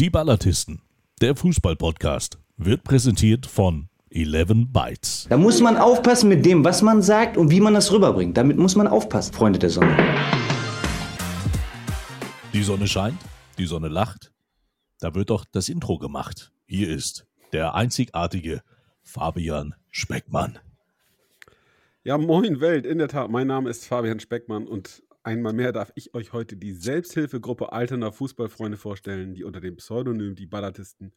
Die 0.00 0.10
Ballatisten, 0.10 0.82
der 1.20 1.36
Fußball-Podcast, 1.36 2.40
wird 2.56 2.82
präsentiert 2.82 3.46
von 3.46 3.88
11 4.10 4.72
Bytes. 4.72 5.28
Da 5.30 5.36
muss 5.36 5.60
man 5.60 5.76
aufpassen 5.76 6.28
mit 6.28 6.44
dem, 6.44 6.64
was 6.64 6.82
man 6.82 7.00
sagt 7.00 7.36
und 7.36 7.52
wie 7.52 7.60
man 7.60 7.74
das 7.74 7.92
rüberbringt. 7.92 8.36
Damit 8.36 8.56
muss 8.56 8.74
man 8.74 8.88
aufpassen, 8.88 9.32
Freunde 9.32 9.60
der 9.60 9.70
Sonne. 9.70 9.96
Die 12.52 12.64
Sonne 12.64 12.88
scheint, 12.88 13.20
die 13.56 13.66
Sonne 13.66 13.86
lacht. 13.86 14.32
Da 14.98 15.14
wird 15.14 15.30
doch 15.30 15.44
das 15.44 15.68
Intro 15.68 15.98
gemacht. 15.98 16.50
Hier 16.66 16.88
ist 16.88 17.24
der 17.52 17.76
einzigartige 17.76 18.62
Fabian 19.04 19.76
Speckmann. 19.92 20.58
Ja, 22.02 22.18
moin 22.18 22.60
Welt, 22.60 22.84
in 22.84 22.98
der 22.98 23.06
Tat, 23.06 23.30
mein 23.30 23.46
Name 23.46 23.70
ist 23.70 23.86
Fabian 23.86 24.18
Speckmann 24.18 24.66
und 24.66 25.03
einmal 25.24 25.52
mehr 25.52 25.72
darf 25.72 25.90
ich 25.96 26.14
euch 26.14 26.32
heute 26.32 26.56
die 26.56 26.72
Selbsthilfegruppe 26.72 27.72
Alterner 27.72 28.12
Fußballfreunde 28.12 28.76
vorstellen, 28.76 29.34
die 29.34 29.44
unter 29.44 29.60
dem 29.60 29.76
Pseudonym 29.76 30.34
Die 30.36 30.46
Ballatisten 30.46 31.14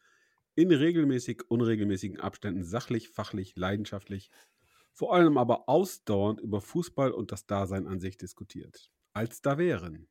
in 0.56 0.72
regelmäßig 0.72 1.44
unregelmäßigen 1.50 2.20
Abständen 2.20 2.64
sachlich, 2.64 3.10
fachlich, 3.10 3.56
leidenschaftlich, 3.56 4.32
vor 4.92 5.14
allem 5.14 5.38
aber 5.38 5.70
ausdauernd 5.70 6.42
über 6.42 6.62
Fußball 6.62 7.12
und 7.12 7.32
das 7.32 7.46
Dasein 7.46 7.86
an 7.86 8.00
sich 8.00 8.18
diskutiert. 8.18 8.90
Als 9.14 9.44
da 9.44 9.60
wären. 9.60 10.08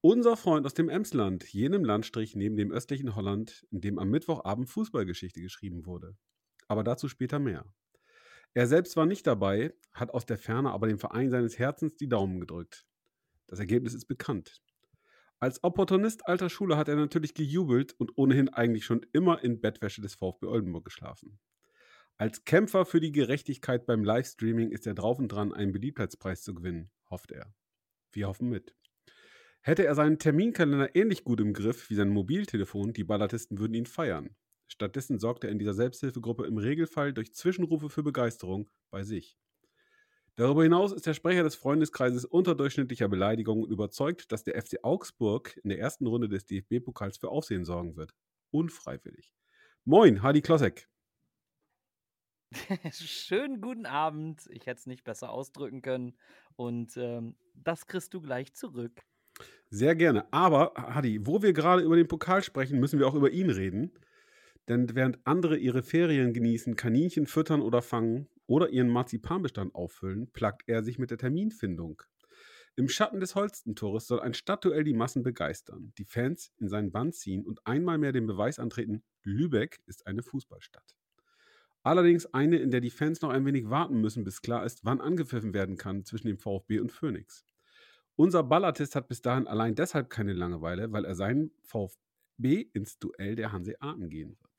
Unser 0.00 0.36
Freund 0.36 0.64
aus 0.64 0.74
dem 0.74 0.88
Emsland, 0.88 1.44
jenem 1.44 1.84
Landstrich 1.84 2.34
neben 2.34 2.56
dem 2.56 2.72
östlichen 2.72 3.14
Holland, 3.14 3.66
in 3.70 3.82
dem 3.82 3.98
am 3.98 4.08
Mittwochabend 4.08 4.70
Fußballgeschichte 4.70 5.42
geschrieben 5.42 5.84
wurde. 5.84 6.16
Aber 6.66 6.82
dazu 6.82 7.08
später 7.08 7.38
mehr. 7.38 7.66
Er 8.54 8.66
selbst 8.66 8.96
war 8.96 9.06
nicht 9.06 9.26
dabei, 9.26 9.74
hat 9.92 10.12
aus 10.12 10.26
der 10.26 10.38
Ferne 10.38 10.70
aber 10.72 10.88
dem 10.88 10.98
Verein 10.98 11.30
seines 11.30 11.58
Herzens 11.58 11.96
die 11.96 12.08
Daumen 12.08 12.40
gedrückt. 12.40 12.86
Das 13.46 13.58
Ergebnis 13.58 13.94
ist 13.94 14.06
bekannt. 14.06 14.62
Als 15.38 15.64
Opportunist 15.64 16.26
alter 16.26 16.48
Schule 16.48 16.76
hat 16.76 16.88
er 16.88 16.96
natürlich 16.96 17.34
gejubelt 17.34 17.94
und 17.98 18.16
ohnehin 18.16 18.48
eigentlich 18.48 18.84
schon 18.84 19.04
immer 19.12 19.42
in 19.42 19.60
Bettwäsche 19.60 20.00
des 20.00 20.14
VfB 20.14 20.46
Oldenburg 20.46 20.84
geschlafen. 20.84 21.40
Als 22.16 22.44
Kämpfer 22.44 22.84
für 22.84 23.00
die 23.00 23.10
Gerechtigkeit 23.10 23.84
beim 23.84 24.04
Livestreaming 24.04 24.70
ist 24.70 24.86
er 24.86 24.94
drauf 24.94 25.18
und 25.18 25.28
dran, 25.28 25.52
einen 25.52 25.72
Beliebtheitspreis 25.72 26.42
zu 26.42 26.54
gewinnen, 26.54 26.90
hofft 27.10 27.32
er. 27.32 27.52
Wir 28.12 28.28
hoffen 28.28 28.48
mit. 28.50 28.76
Hätte 29.62 29.84
er 29.84 29.94
seinen 29.94 30.20
Terminkalender 30.20 30.94
ähnlich 30.94 31.24
gut 31.24 31.40
im 31.40 31.52
Griff 31.52 31.90
wie 31.90 31.94
sein 31.94 32.10
Mobiltelefon, 32.10 32.92
die 32.92 33.04
Ballatisten 33.04 33.58
würden 33.58 33.74
ihn 33.74 33.86
feiern. 33.86 34.36
Stattdessen 34.68 35.18
sorgt 35.18 35.44
er 35.44 35.50
in 35.50 35.58
dieser 35.58 35.74
Selbsthilfegruppe 35.74 36.46
im 36.46 36.58
Regelfall 36.58 37.12
durch 37.12 37.34
Zwischenrufe 37.34 37.90
für 37.90 38.02
Begeisterung 38.02 38.70
bei 38.90 39.02
sich. 39.02 39.38
Darüber 40.36 40.62
hinaus 40.62 40.92
ist 40.92 41.06
der 41.06 41.12
Sprecher 41.12 41.42
des 41.42 41.56
Freundeskreises 41.56 42.24
unterdurchschnittlicher 42.24 43.08
Beleidigungen 43.08 43.70
überzeugt, 43.70 44.32
dass 44.32 44.44
der 44.44 44.60
FC 44.60 44.78
Augsburg 44.82 45.58
in 45.62 45.68
der 45.68 45.78
ersten 45.78 46.06
Runde 46.06 46.28
des 46.28 46.46
DFB-Pokals 46.46 47.18
für 47.18 47.28
Aufsehen 47.28 47.66
sorgen 47.66 47.96
wird. 47.96 48.14
Unfreiwillig. 48.50 49.34
Moin, 49.84 50.22
Hadi 50.22 50.40
Klossek. 50.40 50.88
Schönen 52.92 53.60
guten 53.60 53.84
Abend. 53.84 54.48
Ich 54.50 54.66
hätte 54.66 54.78
es 54.78 54.86
nicht 54.86 55.04
besser 55.04 55.30
ausdrücken 55.30 55.82
können. 55.82 56.16
Und 56.56 56.96
ähm, 56.96 57.36
das 57.54 57.86
kriegst 57.86 58.14
du 58.14 58.22
gleich 58.22 58.54
zurück. 58.54 59.02
Sehr 59.68 59.94
gerne. 59.94 60.32
Aber, 60.32 60.72
Hadi, 60.76 61.26
wo 61.26 61.42
wir 61.42 61.52
gerade 61.52 61.82
über 61.82 61.96
den 61.96 62.08
Pokal 62.08 62.42
sprechen, 62.42 62.80
müssen 62.80 62.98
wir 62.98 63.06
auch 63.06 63.14
über 63.14 63.30
ihn 63.30 63.50
reden. 63.50 63.92
Denn 64.68 64.94
während 64.94 65.18
andere 65.26 65.56
ihre 65.56 65.82
Ferien 65.82 66.32
genießen, 66.32 66.76
Kaninchen 66.76 67.26
füttern 67.26 67.60
oder 67.60 67.82
fangen 67.82 68.28
oder 68.46 68.70
ihren 68.70 68.88
Marzipanbestand 68.88 69.74
auffüllen, 69.74 70.30
plagt 70.32 70.62
er 70.66 70.82
sich 70.82 70.98
mit 70.98 71.10
der 71.10 71.18
Terminfindung. 71.18 72.02
Im 72.74 72.88
Schatten 72.88 73.20
des 73.20 73.34
Holstentores 73.34 74.06
soll 74.06 74.20
ein 74.20 74.32
Stadtduell 74.32 74.82
die 74.82 74.94
Massen 74.94 75.22
begeistern, 75.22 75.92
die 75.98 76.06
Fans 76.06 76.52
in 76.58 76.68
seinen 76.68 76.90
Bann 76.90 77.12
ziehen 77.12 77.44
und 77.44 77.66
einmal 77.66 77.98
mehr 77.98 78.12
den 78.12 78.26
Beweis 78.26 78.58
antreten, 78.58 79.02
Lübeck 79.24 79.80
ist 79.86 80.06
eine 80.06 80.22
Fußballstadt. 80.22 80.96
Allerdings 81.82 82.32
eine, 82.32 82.58
in 82.58 82.70
der 82.70 82.80
die 82.80 82.90
Fans 82.90 83.20
noch 83.20 83.30
ein 83.30 83.44
wenig 83.44 83.68
warten 83.68 84.00
müssen, 84.00 84.24
bis 84.24 84.40
klar 84.40 84.64
ist, 84.64 84.84
wann 84.84 85.00
angepfiffen 85.00 85.52
werden 85.52 85.76
kann 85.76 86.04
zwischen 86.04 86.28
dem 86.28 86.38
VfB 86.38 86.80
und 86.80 86.92
Phoenix. 86.92 87.44
Unser 88.14 88.42
Ballartist 88.42 88.94
hat 88.94 89.08
bis 89.08 89.20
dahin 89.20 89.46
allein 89.46 89.74
deshalb 89.74 90.08
keine 90.08 90.32
Langeweile, 90.32 90.92
weil 90.92 91.04
er 91.04 91.14
seinen 91.14 91.50
VfB 91.62 92.68
ins 92.72 92.98
Duell 92.98 93.34
der 93.34 93.52
Hanseaten 93.52 94.10
gehen 94.10 94.36
wird. 94.40 94.51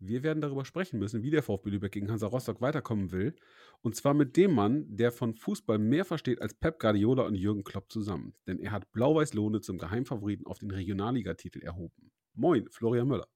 Wir 0.00 0.22
werden 0.22 0.40
darüber 0.40 0.64
sprechen 0.64 0.98
müssen, 0.98 1.22
wie 1.22 1.30
der 1.30 1.42
VfB 1.42 1.70
Lübeck 1.70 1.92
gegen 1.92 2.10
Hansa 2.10 2.28
Rostock 2.28 2.60
weiterkommen 2.60 3.10
will. 3.10 3.34
Und 3.82 3.96
zwar 3.96 4.14
mit 4.14 4.36
dem 4.36 4.54
Mann, 4.54 4.84
der 4.88 5.10
von 5.10 5.34
Fußball 5.34 5.78
mehr 5.78 6.04
versteht 6.04 6.40
als 6.40 6.54
Pep 6.54 6.78
Guardiola 6.78 7.24
und 7.24 7.34
Jürgen 7.34 7.64
Klopp 7.64 7.90
zusammen. 7.90 8.34
Denn 8.46 8.60
er 8.60 8.70
hat 8.70 8.92
Blau-Weiß-Lohne 8.92 9.60
zum 9.60 9.78
Geheimfavoriten 9.78 10.46
auf 10.46 10.58
den 10.58 10.70
Regionalligatitel 10.70 11.62
erhoben. 11.62 12.12
Moin, 12.34 12.68
Florian 12.70 13.08
Möller. 13.08 13.26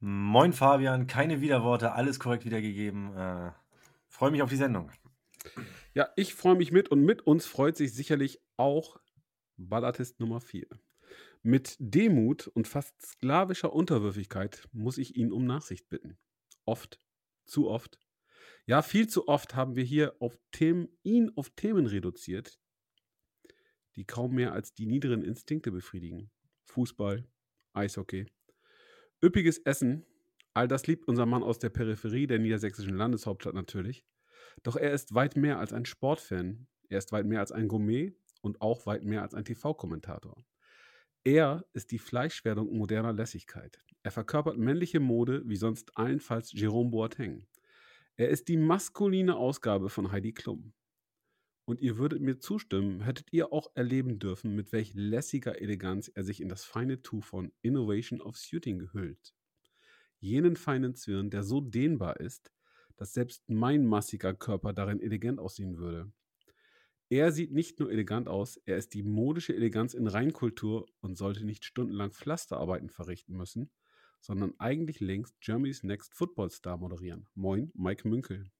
Moin, 0.00 0.52
Fabian. 0.52 1.06
Keine 1.06 1.40
Widerworte, 1.42 1.92
alles 1.92 2.18
korrekt 2.18 2.44
wiedergegeben. 2.44 3.14
Äh, 3.14 3.52
freue 4.08 4.30
mich 4.30 4.42
auf 4.42 4.50
die 4.50 4.56
Sendung. 4.56 4.90
Ja, 5.92 6.08
ich 6.16 6.34
freue 6.34 6.56
mich 6.56 6.72
mit 6.72 6.88
und 6.88 7.04
mit 7.04 7.26
uns 7.26 7.46
freut 7.46 7.76
sich 7.76 7.92
sicherlich 7.92 8.40
auch 8.56 8.98
Ballartist 9.56 10.18
Nummer 10.20 10.40
4. 10.40 10.66
Mit 11.46 11.76
Demut 11.78 12.46
und 12.46 12.66
fast 12.66 12.98
sklavischer 13.02 13.74
Unterwürfigkeit 13.74 14.66
muss 14.72 14.96
ich 14.96 15.14
ihn 15.14 15.30
um 15.30 15.44
Nachsicht 15.44 15.90
bitten. 15.90 16.16
Oft, 16.64 17.02
zu 17.44 17.68
oft. 17.68 18.00
Ja, 18.64 18.80
viel 18.80 19.08
zu 19.08 19.28
oft 19.28 19.54
haben 19.54 19.76
wir 19.76 19.84
hier 19.84 20.16
auf 20.20 20.38
Themen, 20.52 20.88
ihn 21.02 21.30
auf 21.36 21.50
Themen 21.50 21.84
reduziert, 21.84 22.58
die 23.94 24.06
kaum 24.06 24.34
mehr 24.34 24.54
als 24.54 24.72
die 24.72 24.86
niederen 24.86 25.22
Instinkte 25.22 25.70
befriedigen. 25.70 26.30
Fußball, 26.64 27.28
Eishockey, 27.74 28.24
üppiges 29.22 29.58
Essen, 29.58 30.06
all 30.54 30.66
das 30.66 30.86
liebt 30.86 31.06
unser 31.08 31.26
Mann 31.26 31.42
aus 31.42 31.58
der 31.58 31.68
Peripherie 31.68 32.26
der 32.26 32.38
niedersächsischen 32.38 32.96
Landeshauptstadt 32.96 33.54
natürlich. 33.54 34.06
Doch 34.62 34.76
er 34.76 34.92
ist 34.92 35.14
weit 35.14 35.36
mehr 35.36 35.58
als 35.58 35.74
ein 35.74 35.84
Sportfan, 35.84 36.68
er 36.88 36.96
ist 36.96 37.12
weit 37.12 37.26
mehr 37.26 37.40
als 37.40 37.52
ein 37.52 37.68
Gourmet 37.68 38.16
und 38.40 38.62
auch 38.62 38.86
weit 38.86 39.04
mehr 39.04 39.20
als 39.20 39.34
ein 39.34 39.44
TV-Kommentator. 39.44 40.42
Er 41.26 41.64
ist 41.72 41.90
die 41.90 41.98
Fleischwerdung 41.98 42.76
moderner 42.76 43.14
Lässigkeit. 43.14 43.82
Er 44.02 44.10
verkörpert 44.10 44.58
männliche 44.58 45.00
Mode 45.00 45.42
wie 45.46 45.56
sonst 45.56 45.96
allenfalls 45.96 46.52
Jerome 46.52 46.90
Boateng. 46.90 47.46
Er 48.16 48.28
ist 48.28 48.48
die 48.48 48.58
maskuline 48.58 49.34
Ausgabe 49.34 49.88
von 49.88 50.12
Heidi 50.12 50.34
Klum. 50.34 50.74
Und 51.64 51.80
ihr 51.80 51.96
würdet 51.96 52.20
mir 52.20 52.40
zustimmen, 52.40 53.00
hättet 53.00 53.32
ihr 53.32 53.54
auch 53.54 53.70
erleben 53.74 54.18
dürfen, 54.18 54.54
mit 54.54 54.70
welch 54.72 54.92
lässiger 54.92 55.62
Eleganz 55.62 56.08
er 56.08 56.24
sich 56.24 56.42
in 56.42 56.50
das 56.50 56.66
feine 56.66 57.00
Tuch 57.00 57.24
von 57.24 57.52
Innovation 57.62 58.20
of 58.20 58.36
Suiting 58.36 58.78
gehüllt. 58.78 59.34
Jenen 60.18 60.56
feinen 60.56 60.94
Zwirn, 60.94 61.30
der 61.30 61.42
so 61.42 61.62
dehnbar 61.62 62.20
ist, 62.20 62.52
dass 62.96 63.14
selbst 63.14 63.48
mein 63.48 63.86
massiger 63.86 64.34
Körper 64.34 64.74
darin 64.74 65.00
elegant 65.00 65.40
aussehen 65.40 65.78
würde. 65.78 66.12
Er 67.10 67.32
sieht 67.32 67.52
nicht 67.52 67.80
nur 67.80 67.90
elegant 67.90 68.28
aus, 68.28 68.56
er 68.64 68.76
ist 68.76 68.94
die 68.94 69.02
modische 69.02 69.54
Eleganz 69.54 69.94
in 69.94 70.06
Reinkultur 70.06 70.86
und 71.00 71.16
sollte 71.16 71.44
nicht 71.44 71.64
stundenlang 71.64 72.12
Pflasterarbeiten 72.12 72.88
verrichten 72.88 73.36
müssen, 73.36 73.70
sondern 74.20 74.54
eigentlich 74.58 75.00
längst 75.00 75.38
Germany's 75.40 75.82
Next 75.82 76.14
Football 76.14 76.50
Star 76.50 76.78
moderieren. 76.78 77.28
Moin, 77.34 77.70
Mike 77.74 78.08
Münkel. 78.08 78.50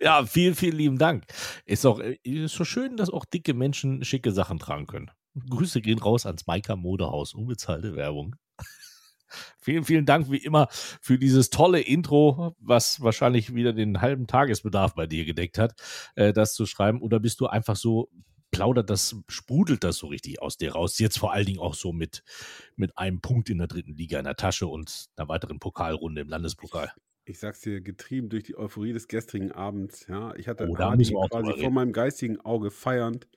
ja, 0.00 0.24
vielen, 0.24 0.54
vielen 0.54 0.76
lieben 0.76 0.98
Dank. 0.98 1.24
Ist 1.64 1.86
auch 1.86 2.00
äh, 2.00 2.18
ist 2.22 2.54
so 2.54 2.64
schön, 2.64 2.96
dass 2.96 3.10
auch 3.10 3.24
dicke 3.24 3.54
Menschen 3.54 4.04
schicke 4.04 4.32
Sachen 4.32 4.58
tragen 4.58 4.86
können. 4.86 5.10
Grüße 5.48 5.80
gehen 5.80 5.98
raus 5.98 6.26
ans 6.26 6.46
Maika 6.46 6.76
Modehaus. 6.76 7.34
Unbezahlte 7.34 7.96
Werbung. 7.96 8.36
Vielen, 9.60 9.84
vielen 9.84 10.06
Dank 10.06 10.30
wie 10.30 10.38
immer 10.38 10.68
für 10.70 11.18
dieses 11.18 11.50
tolle 11.50 11.80
Intro, 11.80 12.56
was 12.60 13.00
wahrscheinlich 13.00 13.54
wieder 13.54 13.72
den 13.72 14.00
halben 14.00 14.26
Tagesbedarf 14.26 14.94
bei 14.94 15.06
dir 15.06 15.24
gedeckt 15.24 15.58
hat, 15.58 15.74
äh, 16.14 16.32
das 16.32 16.54
zu 16.54 16.66
schreiben. 16.66 17.00
Oder 17.00 17.20
bist 17.20 17.40
du 17.40 17.46
einfach 17.46 17.76
so 17.76 18.10
plaudert 18.50 18.90
das, 18.90 19.16
sprudelt 19.28 19.84
das 19.84 19.98
so 19.98 20.06
richtig 20.06 20.40
aus 20.40 20.56
dir 20.56 20.72
raus? 20.72 20.98
Jetzt 20.98 21.18
vor 21.18 21.32
allen 21.32 21.46
Dingen 21.46 21.60
auch 21.60 21.74
so 21.74 21.92
mit, 21.92 22.22
mit 22.76 22.96
einem 22.96 23.20
Punkt 23.20 23.50
in 23.50 23.58
der 23.58 23.66
dritten 23.66 23.94
Liga 23.94 24.18
in 24.18 24.24
der 24.24 24.36
Tasche 24.36 24.66
und 24.66 25.06
einer 25.16 25.28
weiteren 25.28 25.58
Pokalrunde 25.58 26.22
im 26.22 26.28
Landespokal. 26.28 26.92
Ich 27.24 27.38
sag's 27.38 27.60
dir, 27.60 27.82
getrieben 27.82 28.30
durch 28.30 28.44
die 28.44 28.56
Euphorie 28.56 28.94
des 28.94 29.06
gestrigen 29.06 29.52
Abends. 29.52 30.06
Ja, 30.08 30.34
ich 30.36 30.48
hatte 30.48 30.66
oh, 30.66 30.72
quasi 30.72 31.12
vor 31.12 31.70
meinem 31.70 31.92
geistigen 31.92 32.40
Auge 32.40 32.70
feiernd 32.70 33.28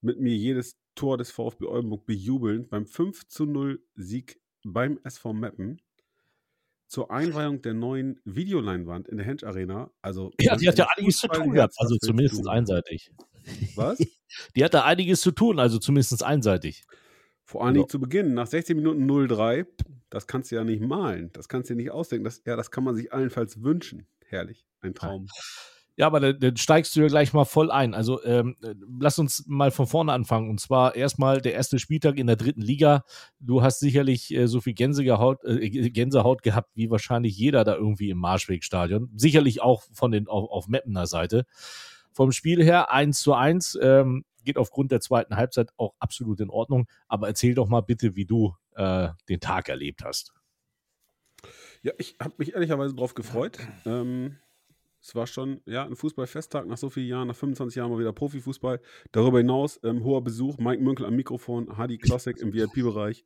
mit 0.00 0.18
mir 0.18 0.34
jedes 0.34 0.76
Tor 0.96 1.18
des 1.18 1.30
VfB 1.30 1.66
Oldenburg 1.66 2.04
bejubeln 2.04 2.68
beim 2.68 2.84
5 2.84 3.28
zu 3.28 3.46
0 3.46 3.80
Sieg 3.94 4.41
beim 4.64 4.98
SV 5.04 5.32
Meppen 5.32 5.80
zur 6.86 7.10
Einweihung 7.10 7.62
der 7.62 7.74
neuen 7.74 8.20
Videoleinwand 8.24 9.08
in 9.08 9.16
der 9.16 9.26
Hensch 9.26 9.44
Arena. 9.44 9.90
Also 10.02 10.30
ja, 10.38 10.56
die 10.56 10.68
hat 10.68 10.76
ja 10.76 10.86
einiges 10.96 11.18
zu 11.18 11.28
tun 11.28 11.52
gehabt, 11.52 11.74
also 11.78 11.96
zumindest 11.96 12.46
einseitig. 12.46 13.10
Was? 13.74 13.98
Die 14.56 14.64
hat 14.64 14.72
da 14.72 14.84
einiges 14.84 15.20
zu 15.20 15.30
tun, 15.30 15.58
also 15.58 15.78
zumindest 15.78 16.22
einseitig. 16.22 16.84
Vor 17.44 17.64
allen 17.64 17.74
Dingen 17.74 17.84
also. 17.84 17.98
zu 17.98 18.00
Beginn, 18.00 18.34
nach 18.34 18.46
16 18.46 18.76
Minuten 18.76 19.10
0-3, 19.10 19.66
das 20.08 20.26
kannst 20.26 20.50
du 20.50 20.54
ja 20.54 20.64
nicht 20.64 20.80
malen, 20.80 21.30
das 21.32 21.48
kannst 21.48 21.68
du 21.68 21.74
ja 21.74 21.76
nicht 21.76 21.90
ausdenken, 21.90 22.24
das, 22.24 22.42
ja, 22.46 22.56
das 22.56 22.70
kann 22.70 22.84
man 22.84 22.94
sich 22.94 23.12
allenfalls 23.12 23.62
wünschen. 23.62 24.06
Herrlich, 24.24 24.64
ein 24.80 24.94
Traum. 24.94 25.26
Ja, 25.26 25.42
aber 25.98 26.20
dann, 26.20 26.38
dann 26.38 26.56
steigst 26.56 26.96
du 26.96 27.00
ja 27.00 27.06
gleich 27.08 27.32
mal 27.32 27.44
voll 27.44 27.70
ein. 27.70 27.94
Also 27.94 28.22
ähm, 28.24 28.56
äh, 28.62 28.74
lass 28.98 29.18
uns 29.18 29.44
mal 29.46 29.70
von 29.70 29.86
vorne 29.86 30.12
anfangen. 30.12 30.48
Und 30.48 30.58
zwar 30.58 30.94
erstmal 30.96 31.40
der 31.40 31.54
erste 31.54 31.78
Spieltag 31.78 32.16
in 32.16 32.26
der 32.26 32.36
dritten 32.36 32.62
Liga. 32.62 33.04
Du 33.40 33.62
hast 33.62 33.80
sicherlich 33.80 34.32
äh, 34.34 34.48
so 34.48 34.60
viel 34.60 34.74
Gänsehaut, 34.74 35.44
äh, 35.44 35.68
Gänsehaut 35.90 36.42
gehabt 36.42 36.70
wie 36.74 36.90
wahrscheinlich 36.90 37.36
jeder 37.36 37.64
da 37.64 37.74
irgendwie 37.74 38.10
im 38.10 38.18
Marschwegstadion. 38.18 39.10
Sicherlich 39.16 39.60
auch 39.60 39.82
von 39.92 40.10
den 40.10 40.28
auf, 40.28 40.50
auf 40.50 40.68
Meppener 40.68 41.06
Seite. 41.06 41.44
Vom 42.12 42.32
Spiel 42.32 42.62
her 42.62 42.90
1 42.90 43.20
zu 43.20 43.34
1. 43.34 43.78
Ähm, 43.82 44.24
geht 44.44 44.58
aufgrund 44.58 44.92
der 44.92 45.00
zweiten 45.00 45.36
Halbzeit 45.36 45.70
auch 45.76 45.94
absolut 45.98 46.40
in 46.40 46.50
Ordnung. 46.50 46.86
Aber 47.06 47.28
erzähl 47.28 47.54
doch 47.54 47.68
mal 47.68 47.82
bitte, 47.82 48.16
wie 48.16 48.24
du 48.24 48.54
äh, 48.74 49.08
den 49.28 49.40
Tag 49.40 49.68
erlebt 49.68 50.04
hast. 50.04 50.32
Ja, 51.82 51.92
ich 51.98 52.16
habe 52.20 52.34
mich 52.38 52.54
ehrlicherweise 52.54 52.94
drauf 52.94 53.14
gefreut. 53.14 53.58
Ähm, 53.84 54.38
es 55.02 55.14
war 55.14 55.26
schon 55.26 55.60
ja, 55.66 55.84
ein 55.84 55.96
Fußballfesttag 55.96 56.66
nach 56.66 56.78
so 56.78 56.88
vielen 56.88 57.08
Jahren, 57.08 57.28
nach 57.28 57.34
25 57.36 57.76
Jahren 57.76 57.90
mal 57.90 57.98
wieder 57.98 58.12
Profifußball. 58.12 58.80
Darüber 59.10 59.38
hinaus 59.38 59.80
ähm, 59.82 60.04
hoher 60.04 60.22
Besuch, 60.22 60.58
Mike 60.58 60.82
Münkel 60.82 61.04
am 61.06 61.16
Mikrofon, 61.16 61.76
Hardy 61.76 61.98
Classic 61.98 62.38
im 62.38 62.52
VIP-Bereich. 62.52 63.24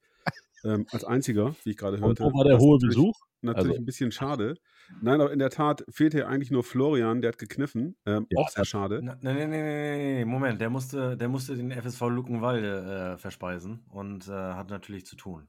Ähm, 0.65 0.87
als 0.91 1.05
einziger, 1.05 1.55
wie 1.65 1.71
ich 1.71 1.77
gerade 1.77 2.01
hörte. 2.01 2.25
Und 2.25 2.33
wo 2.33 2.39
war 2.39 2.45
der 2.45 2.59
hohe 2.59 2.79
Besuch? 2.79 3.15
Natürlich 3.43 3.73
Also- 3.73 3.83
ein 3.83 3.85
bisschen 3.85 4.11
schade. 4.11 4.55
Nein, 5.03 5.21
aber 5.21 5.33
in 5.33 5.39
der 5.41 5.51
Tat 5.51 5.85
fehlte 5.91 6.19
ja 6.21 6.27
eigentlich 6.29 6.51
nur 6.51 6.63
Florian, 6.65 7.21
der 7.21 7.33
hat 7.33 7.39
gekniffen. 7.39 7.97
Ähm, 8.07 8.27
Ja, 8.31 8.41
auch 8.41 8.49
sehr 8.49 8.65
schade. 8.65 9.01
Nein, 9.03 9.19
nein, 9.21 9.37
nein, 9.37 9.51
nein, 9.51 10.15
nein, 10.17 10.29
Moment, 10.29 10.61
der 10.61 10.71
musste, 10.71 11.17
der 11.17 11.29
musste 11.29 11.57
den 11.57 11.71
FSV 11.73 12.03
Luckenwalde 12.09 13.15
äh, 13.15 13.19
verspeisen 13.19 13.85
und 13.91 14.29
äh, 14.29 14.33
hat 14.33 14.71
natürlich 14.71 15.05
zu 15.05 15.17
tun. 15.17 15.47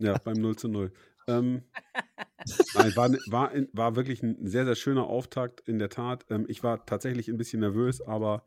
Ja, 0.00 0.16
beim 0.18 0.36
0 0.36 0.56
zu 0.56 0.68
0. 0.68 0.92
Ähm, 1.28 1.62
war, 2.94 3.08
ne- 3.08 3.18
war, 3.28 3.52
war 3.72 3.96
wirklich 3.96 4.22
ein 4.22 4.46
sehr, 4.46 4.64
sehr 4.64 4.74
schöner 4.74 5.06
Auftakt, 5.06 5.60
in 5.68 5.78
der 5.78 5.90
Tat. 5.90 6.24
Ähm, 6.30 6.46
ich 6.48 6.62
war 6.62 6.84
tatsächlich 6.86 7.28
ein 7.28 7.36
bisschen 7.36 7.60
nervös, 7.60 8.00
aber 8.00 8.44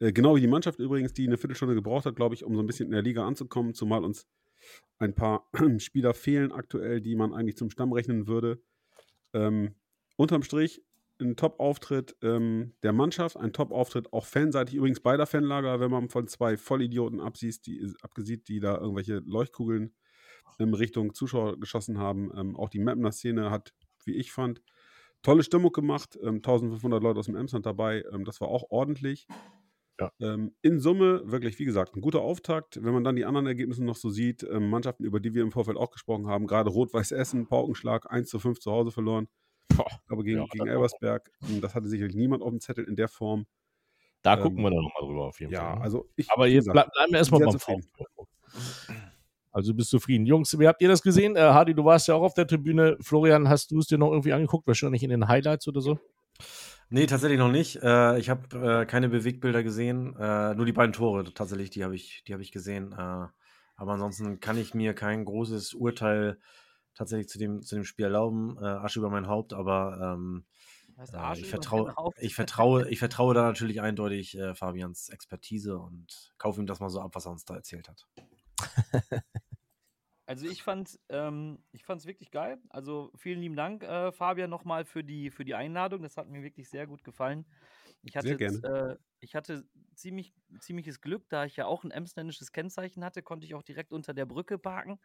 äh, 0.00 0.12
genau 0.12 0.34
wie 0.34 0.40
die 0.40 0.48
Mannschaft 0.48 0.78
übrigens, 0.78 1.12
die 1.12 1.26
eine 1.26 1.36
Viertelstunde 1.36 1.74
gebraucht 1.74 2.06
hat, 2.06 2.16
glaube 2.16 2.34
ich, 2.34 2.44
um 2.44 2.54
so 2.56 2.62
ein 2.62 2.66
bisschen 2.66 2.86
in 2.86 2.92
der 2.92 3.02
Liga 3.02 3.26
anzukommen, 3.26 3.74
zumal 3.74 4.02
uns 4.04 4.26
ein 4.98 5.14
paar 5.14 5.48
Spieler 5.78 6.14
fehlen 6.14 6.52
aktuell, 6.52 7.00
die 7.00 7.14
man 7.14 7.34
eigentlich 7.34 7.56
zum 7.56 7.70
Stamm 7.70 7.92
rechnen 7.92 8.26
würde. 8.26 8.62
Ähm, 9.34 9.74
unterm 10.16 10.42
Strich 10.42 10.82
ein 11.20 11.36
Top-Auftritt 11.36 12.16
ähm, 12.22 12.74
der 12.82 12.92
Mannschaft, 12.92 13.36
ein 13.36 13.52
Top-Auftritt 13.52 14.12
auch 14.12 14.26
fanseitig, 14.26 14.74
übrigens 14.74 15.00
beider 15.00 15.26
Fanlager, 15.26 15.78
wenn 15.78 15.90
man 15.90 16.08
von 16.08 16.26
zwei 16.26 16.56
Vollidioten 16.56 17.20
absieht, 17.20 17.66
die, 17.66 17.92
abgesieht, 18.02 18.48
die 18.48 18.58
da 18.58 18.78
irgendwelche 18.78 19.18
Leuchtkugeln 19.18 19.94
in 20.58 20.74
Richtung 20.74 21.14
Zuschauer 21.14 21.58
geschossen 21.58 21.98
haben. 21.98 22.30
Ähm, 22.36 22.56
auch 22.56 22.68
die 22.68 22.78
Mapner 22.78 23.12
Szene 23.12 23.50
hat, 23.50 23.72
wie 24.04 24.14
ich 24.14 24.32
fand, 24.32 24.62
tolle 25.22 25.42
Stimmung 25.42 25.72
gemacht. 25.72 26.18
Ähm, 26.22 26.36
1500 26.36 27.02
Leute 27.02 27.18
aus 27.20 27.26
dem 27.26 27.36
Emsland 27.36 27.66
dabei. 27.66 28.04
Ähm, 28.12 28.24
das 28.24 28.40
war 28.40 28.48
auch 28.48 28.64
ordentlich. 28.70 29.26
Ja. 30.00 30.10
Ähm, 30.20 30.54
in 30.62 30.80
Summe 30.80 31.22
wirklich, 31.30 31.58
wie 31.58 31.64
gesagt, 31.64 31.94
ein 31.94 32.00
guter 32.00 32.20
Auftakt. 32.22 32.82
Wenn 32.82 32.92
man 32.94 33.04
dann 33.04 33.14
die 33.16 33.24
anderen 33.24 33.46
Ergebnisse 33.46 33.84
noch 33.84 33.94
so 33.96 34.10
sieht, 34.10 34.42
ähm, 34.42 34.70
Mannschaften, 34.70 35.04
über 35.04 35.20
die 35.20 35.34
wir 35.34 35.42
im 35.42 35.52
Vorfeld 35.52 35.76
auch 35.76 35.90
gesprochen 35.90 36.26
haben, 36.26 36.46
gerade 36.46 36.70
Rot-Weiß 36.70 37.12
Essen, 37.12 37.46
Paukenschlag, 37.46 38.10
1 38.10 38.28
zu 38.28 38.38
5 38.40 38.58
zu 38.58 38.72
Hause 38.72 38.90
verloren. 38.90 39.28
Aber 40.08 40.22
gegen, 40.24 40.38
Ja, 40.38 40.46
gegen 40.50 40.66
das- 40.66 40.74
Elversberg, 40.74 41.30
ähm, 41.48 41.60
das 41.60 41.74
hatte 41.74 41.88
sicherlich 41.88 42.16
niemand 42.16 42.42
auf 42.42 42.50
dem 42.50 42.60
Zettel 42.60 42.84
in 42.84 42.96
der 42.96 43.08
Form. 43.08 43.46
Da 44.22 44.34
Ähm, 44.36 44.42
gucken 44.42 44.62
wir 44.64 44.70
dann 44.70 44.82
nochmal 44.82 45.02
drüber 45.08 45.24
auf 45.26 45.40
jeden 45.40 45.52
Ja, 45.52 45.60
Fall. 45.60 45.74
ne? 45.76 45.80
also 45.82 46.08
ich. 46.16 46.30
Aber 46.30 46.46
jetzt 46.46 46.64
gesagt, 46.66 46.74
bleib, 46.74 46.92
bleiben 46.92 47.12
wir 47.12 47.18
erstmal 47.18 47.40
beim 47.40 47.50
zufrieden. 47.50 47.84
Also 49.52 49.74
bist 49.74 49.90
zufrieden. 49.90 50.26
Jungs, 50.26 50.58
wie 50.58 50.66
habt 50.66 50.80
ihr 50.80 50.88
das 50.88 51.02
gesehen? 51.02 51.36
Äh, 51.36 51.40
Hardy, 51.40 51.74
du 51.74 51.84
warst 51.84 52.08
ja 52.08 52.14
auch 52.14 52.22
auf 52.22 52.34
der 52.34 52.46
Tribüne. 52.46 52.96
Florian, 53.00 53.48
hast 53.48 53.70
du 53.70 53.78
es 53.78 53.86
dir 53.86 53.98
noch 53.98 54.10
irgendwie 54.10 54.32
angeguckt? 54.32 54.66
Wahrscheinlich 54.66 55.02
in 55.02 55.10
den 55.10 55.28
Highlights 55.28 55.68
oder 55.68 55.82
so? 55.82 55.98
Nee, 56.88 57.06
tatsächlich 57.06 57.38
noch 57.38 57.50
nicht. 57.50 57.76
Äh, 57.82 58.18
ich 58.18 58.30
habe 58.30 58.82
äh, 58.82 58.86
keine 58.86 59.08
Bewegtbilder 59.08 59.62
gesehen. 59.62 60.16
Äh, 60.18 60.54
nur 60.54 60.66
die 60.66 60.72
beiden 60.72 60.92
Tore 60.92 61.24
tatsächlich, 61.32 61.70
die 61.70 61.84
habe 61.84 61.94
ich, 61.94 62.24
die 62.26 62.32
habe 62.32 62.42
ich 62.42 62.50
gesehen. 62.50 62.92
Äh, 62.92 62.96
aber 63.76 63.92
ansonsten 63.92 64.40
kann 64.40 64.56
ich 64.56 64.74
mir 64.74 64.94
kein 64.94 65.24
großes 65.24 65.74
Urteil 65.74 66.38
tatsächlich 66.94 67.28
zu 67.28 67.38
dem, 67.38 67.62
zu 67.62 67.74
dem 67.74 67.84
Spiel 67.84 68.06
erlauben. 68.06 68.56
Äh, 68.60 68.64
Asche 68.64 68.98
über 69.00 69.10
mein 69.10 69.26
Haupt, 69.26 69.52
aber 69.52 70.14
ähm, 70.14 70.44
äh, 70.98 71.40
ich, 71.40 71.46
vertraue, 71.46 71.94
ich, 72.18 72.34
vertraue, 72.34 72.88
ich 72.88 72.98
vertraue 72.98 73.34
da 73.34 73.42
natürlich 73.42 73.80
eindeutig 73.80 74.36
äh, 74.36 74.54
Fabians 74.54 75.08
Expertise 75.08 75.78
und 75.78 76.32
kaufe 76.38 76.60
ihm 76.60 76.66
das 76.66 76.80
mal 76.80 76.90
so 76.90 77.00
ab, 77.00 77.14
was 77.14 77.26
er 77.26 77.32
uns 77.32 77.44
da 77.44 77.54
erzählt 77.54 77.88
hat. 77.88 78.06
Also 80.26 80.46
ich 80.46 80.62
fand 80.62 80.98
ähm, 81.08 81.64
ich 81.72 81.84
fand's 81.84 82.06
wirklich 82.06 82.30
geil. 82.30 82.58
Also 82.70 83.10
vielen 83.16 83.40
lieben 83.40 83.56
Dank, 83.56 83.82
äh, 83.82 84.12
Fabian, 84.12 84.50
nochmal 84.50 84.84
für 84.84 85.02
die, 85.02 85.30
für 85.30 85.44
die 85.44 85.54
Einladung. 85.54 86.02
Das 86.02 86.16
hat 86.16 86.28
mir 86.28 86.42
wirklich 86.42 86.68
sehr 86.70 86.86
gut 86.86 87.02
gefallen. 87.04 87.44
Ich 88.02 88.16
hatte, 88.16 88.28
Sehr 88.28 88.38
jetzt, 88.38 88.64
äh, 88.64 88.96
ich 89.20 89.34
hatte 89.34 89.68
ziemlich, 89.94 90.32
ziemliches 90.60 91.00
Glück, 91.00 91.28
da 91.28 91.44
ich 91.44 91.56
ja 91.56 91.66
auch 91.66 91.84
ein 91.84 91.90
emsländisches 91.90 92.52
Kennzeichen 92.52 93.04
hatte, 93.04 93.22
konnte 93.22 93.46
ich 93.46 93.54
auch 93.54 93.62
direkt 93.62 93.92
unter 93.92 94.14
der 94.14 94.26
Brücke 94.26 94.58
parken. 94.58 95.00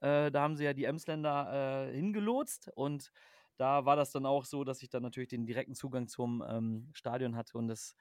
Äh, 0.00 0.30
da 0.30 0.42
haben 0.42 0.56
sie 0.56 0.64
ja 0.64 0.74
die 0.74 0.84
Emsländer 0.84 1.88
äh, 1.90 1.94
hingelotst 1.94 2.70
und 2.74 3.10
da 3.56 3.84
war 3.84 3.96
das 3.96 4.12
dann 4.12 4.26
auch 4.26 4.44
so, 4.44 4.64
dass 4.64 4.82
ich 4.82 4.88
dann 4.90 5.02
natürlich 5.02 5.28
den 5.28 5.46
direkten 5.46 5.74
Zugang 5.74 6.08
zum 6.08 6.44
ähm, 6.48 6.90
Stadion 6.94 7.36
hatte 7.36 7.58
und 7.58 7.68
das 7.68 7.96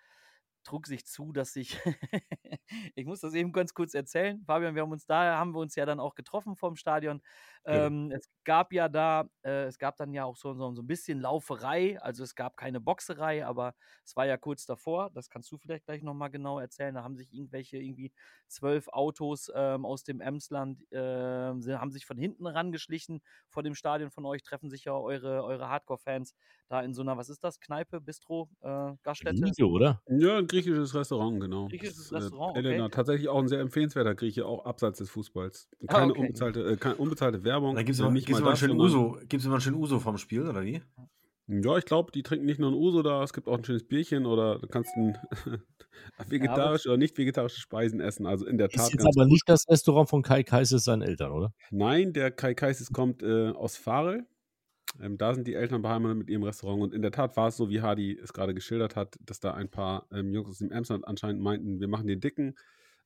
trug 0.67 0.85
sich 0.85 1.05
zu, 1.05 1.31
dass 1.31 1.55
ich, 1.55 1.79
ich 2.95 3.05
muss 3.05 3.21
das 3.21 3.33
eben 3.33 3.53
ganz 3.53 3.73
kurz 3.73 3.93
erzählen, 3.93 4.43
Fabian, 4.45 4.75
wir 4.75 4.81
haben 4.81 4.91
uns 4.91 5.05
da, 5.05 5.37
haben 5.37 5.53
wir 5.53 5.59
uns 5.59 5.75
ja 5.75 5.85
dann 5.85 5.99
auch 5.99 6.15
getroffen 6.15 6.55
vorm 6.55 6.75
Stadion. 6.75 7.21
Ähm, 7.67 8.11
es 8.11 8.29
gab 8.43 8.73
ja 8.73 8.89
da, 8.89 9.29
äh, 9.43 9.65
es 9.65 9.77
gab 9.77 9.97
dann 9.97 10.13
ja 10.13 10.23
auch 10.23 10.37
so, 10.37 10.53
so, 10.53 10.73
so 10.73 10.81
ein 10.81 10.87
bisschen 10.87 11.19
Lauferei, 11.19 11.99
also 12.01 12.23
es 12.23 12.33
gab 12.35 12.57
keine 12.57 12.79
Boxerei, 12.79 13.45
aber 13.45 13.75
es 14.05 14.15
war 14.15 14.25
ja 14.25 14.37
kurz 14.37 14.65
davor, 14.65 15.09
das 15.13 15.29
kannst 15.29 15.51
du 15.51 15.57
vielleicht 15.57 15.85
gleich 15.85 16.01
nochmal 16.01 16.29
genau 16.29 16.59
erzählen, 16.59 16.95
da 16.95 17.03
haben 17.03 17.17
sich 17.17 17.33
irgendwelche 17.33 17.77
irgendwie 17.77 18.13
zwölf 18.47 18.87
Autos 18.87 19.51
ähm, 19.53 19.85
aus 19.85 20.03
dem 20.03 20.21
Emsland, 20.21 20.79
sie 20.89 21.77
haben 21.79 21.91
sich 21.91 22.05
von 22.05 22.17
hinten 22.17 22.47
rangeschlichen 22.47 23.21
vor 23.49 23.63
dem 23.63 23.75
Stadion 23.75 24.11
von 24.11 24.25
euch, 24.25 24.43
treffen 24.43 24.69
sich 24.69 24.85
ja 24.85 24.93
eure, 24.93 25.43
eure 25.43 25.67
Hardcore-Fans 25.69 26.33
da 26.69 26.81
in 26.81 26.93
so 26.93 27.01
einer, 27.01 27.17
was 27.17 27.29
ist 27.29 27.43
das, 27.43 27.59
Kneipe, 27.59 28.01
Bistro, 28.01 28.49
äh, 28.61 28.93
Gaststätte? 29.03 29.41
Video, 29.41 29.69
oder? 29.69 30.01
Ja, 30.07 30.37
ein 30.37 30.47
griechisches 30.47 30.93
Restaurant, 30.95 31.39
genau. 31.39 31.67
Griechisches 31.67 32.09
Das, 32.09 32.23
Restaurant, 32.23 32.57
Elena, 32.57 32.85
okay. 32.85 32.95
tatsächlich 32.95 33.29
auch 33.29 33.39
ein 33.39 33.47
sehr 33.47 33.59
empfehlenswerter 33.59 34.15
Grieche, 34.15 34.45
auch 34.45 34.65
abseits 34.65 34.99
des 34.99 35.09
Fußballs. 35.09 35.69
Ah, 35.87 35.93
Keine, 35.93 36.11
okay. 36.11 36.21
unbezahlte, 36.21 36.71
äh, 36.71 36.77
keine 36.77 36.95
unbezahlte 36.95 37.43
Werbung. 37.43 37.56
Da 37.61 37.83
gibt 37.83 37.89
es 37.95 37.99
immer, 37.99 38.11
nicht 38.11 38.27
gibt's 38.27 38.39
immer 38.39 38.49
einen 38.49 38.57
schönen 38.57 38.79
Uso. 38.79 39.17
Gibt's 39.27 39.45
immer 39.45 39.55
einen 39.55 39.61
schönen 39.61 39.77
Uso 39.77 39.99
vom 39.99 40.17
Spiel, 40.17 40.47
oder 40.47 40.63
wie? 40.63 40.81
Ja, 41.49 41.77
ich 41.77 41.85
glaube, 41.85 42.11
die 42.11 42.23
trinken 42.23 42.45
nicht 42.45 42.59
nur 42.59 42.71
ein 42.71 42.75
Uso 42.75 43.01
da, 43.01 43.23
es 43.23 43.31
gibt 43.31 43.47
auch 43.47 43.57
ein 43.57 43.63
schönes 43.63 43.87
Bierchen 43.87 44.25
oder 44.25 44.59
du 44.59 44.67
kannst 44.67 44.91
ein 44.97 45.17
vegetarische 46.27 46.89
oder 46.89 46.97
nicht 46.97 47.17
vegetarische 47.17 47.61
Speisen 47.61 48.01
essen. 48.01 48.25
Also 48.25 48.45
in 48.45 48.57
der 48.57 48.67
Ist 48.67 48.75
Tat 48.75 48.91
jetzt 48.91 48.97
ganz 48.97 49.15
aber 49.15 49.25
gut. 49.25 49.31
nicht 49.31 49.43
das 49.47 49.65
Restaurant 49.69 50.09
von 50.09 50.23
Kai 50.23 50.43
Kaises 50.43 50.83
seinen 50.83 51.03
Eltern, 51.03 51.31
oder? 51.31 51.53
Nein, 51.71 52.11
der 52.11 52.31
Kai 52.31 52.53
Kaisis 52.53 52.91
kommt 52.91 53.23
äh, 53.23 53.49
aus 53.51 53.77
Farel. 53.77 54.27
Ähm, 54.99 55.17
da 55.17 55.33
sind 55.33 55.47
die 55.47 55.53
Eltern 55.53 55.81
beheimatet 55.81 56.17
mit 56.17 56.29
ihrem 56.29 56.43
Restaurant. 56.43 56.81
Und 56.81 56.93
in 56.93 57.01
der 57.01 57.11
Tat 57.11 57.37
war 57.37 57.47
es 57.47 57.55
so, 57.55 57.69
wie 57.69 57.81
Hardy 57.81 58.17
es 58.21 58.33
gerade 58.33 58.53
geschildert 58.53 58.97
hat, 58.97 59.15
dass 59.21 59.39
da 59.39 59.53
ein 59.53 59.69
paar 59.69 60.07
ähm, 60.11 60.33
Jungs 60.33 60.49
aus 60.49 60.57
dem 60.57 60.71
Emsland 60.71 61.07
anscheinend 61.07 61.41
meinten, 61.41 61.79
wir 61.79 61.87
machen 61.87 62.07
den 62.07 62.19
Dicken. 62.19 62.55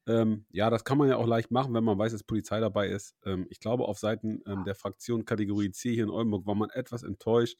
Ähm, 0.07 0.45
ja, 0.51 0.69
das 0.69 0.83
kann 0.83 0.97
man 0.97 1.09
ja 1.09 1.17
auch 1.17 1.27
leicht 1.27 1.51
machen, 1.51 1.73
wenn 1.73 1.83
man 1.83 1.97
weiß, 1.97 2.11
dass 2.11 2.23
Polizei 2.23 2.59
dabei 2.59 2.87
ist. 2.87 3.15
Ähm, 3.25 3.45
ich 3.49 3.59
glaube, 3.59 3.85
auf 3.85 3.99
Seiten 3.99 4.41
ähm, 4.47 4.63
der 4.63 4.75
Fraktion 4.75 5.25
Kategorie 5.25 5.71
C 5.71 5.93
hier 5.93 6.03
in 6.03 6.09
Oldenburg 6.09 6.45
war 6.47 6.55
man 6.55 6.69
etwas 6.71 7.03
enttäuscht, 7.03 7.57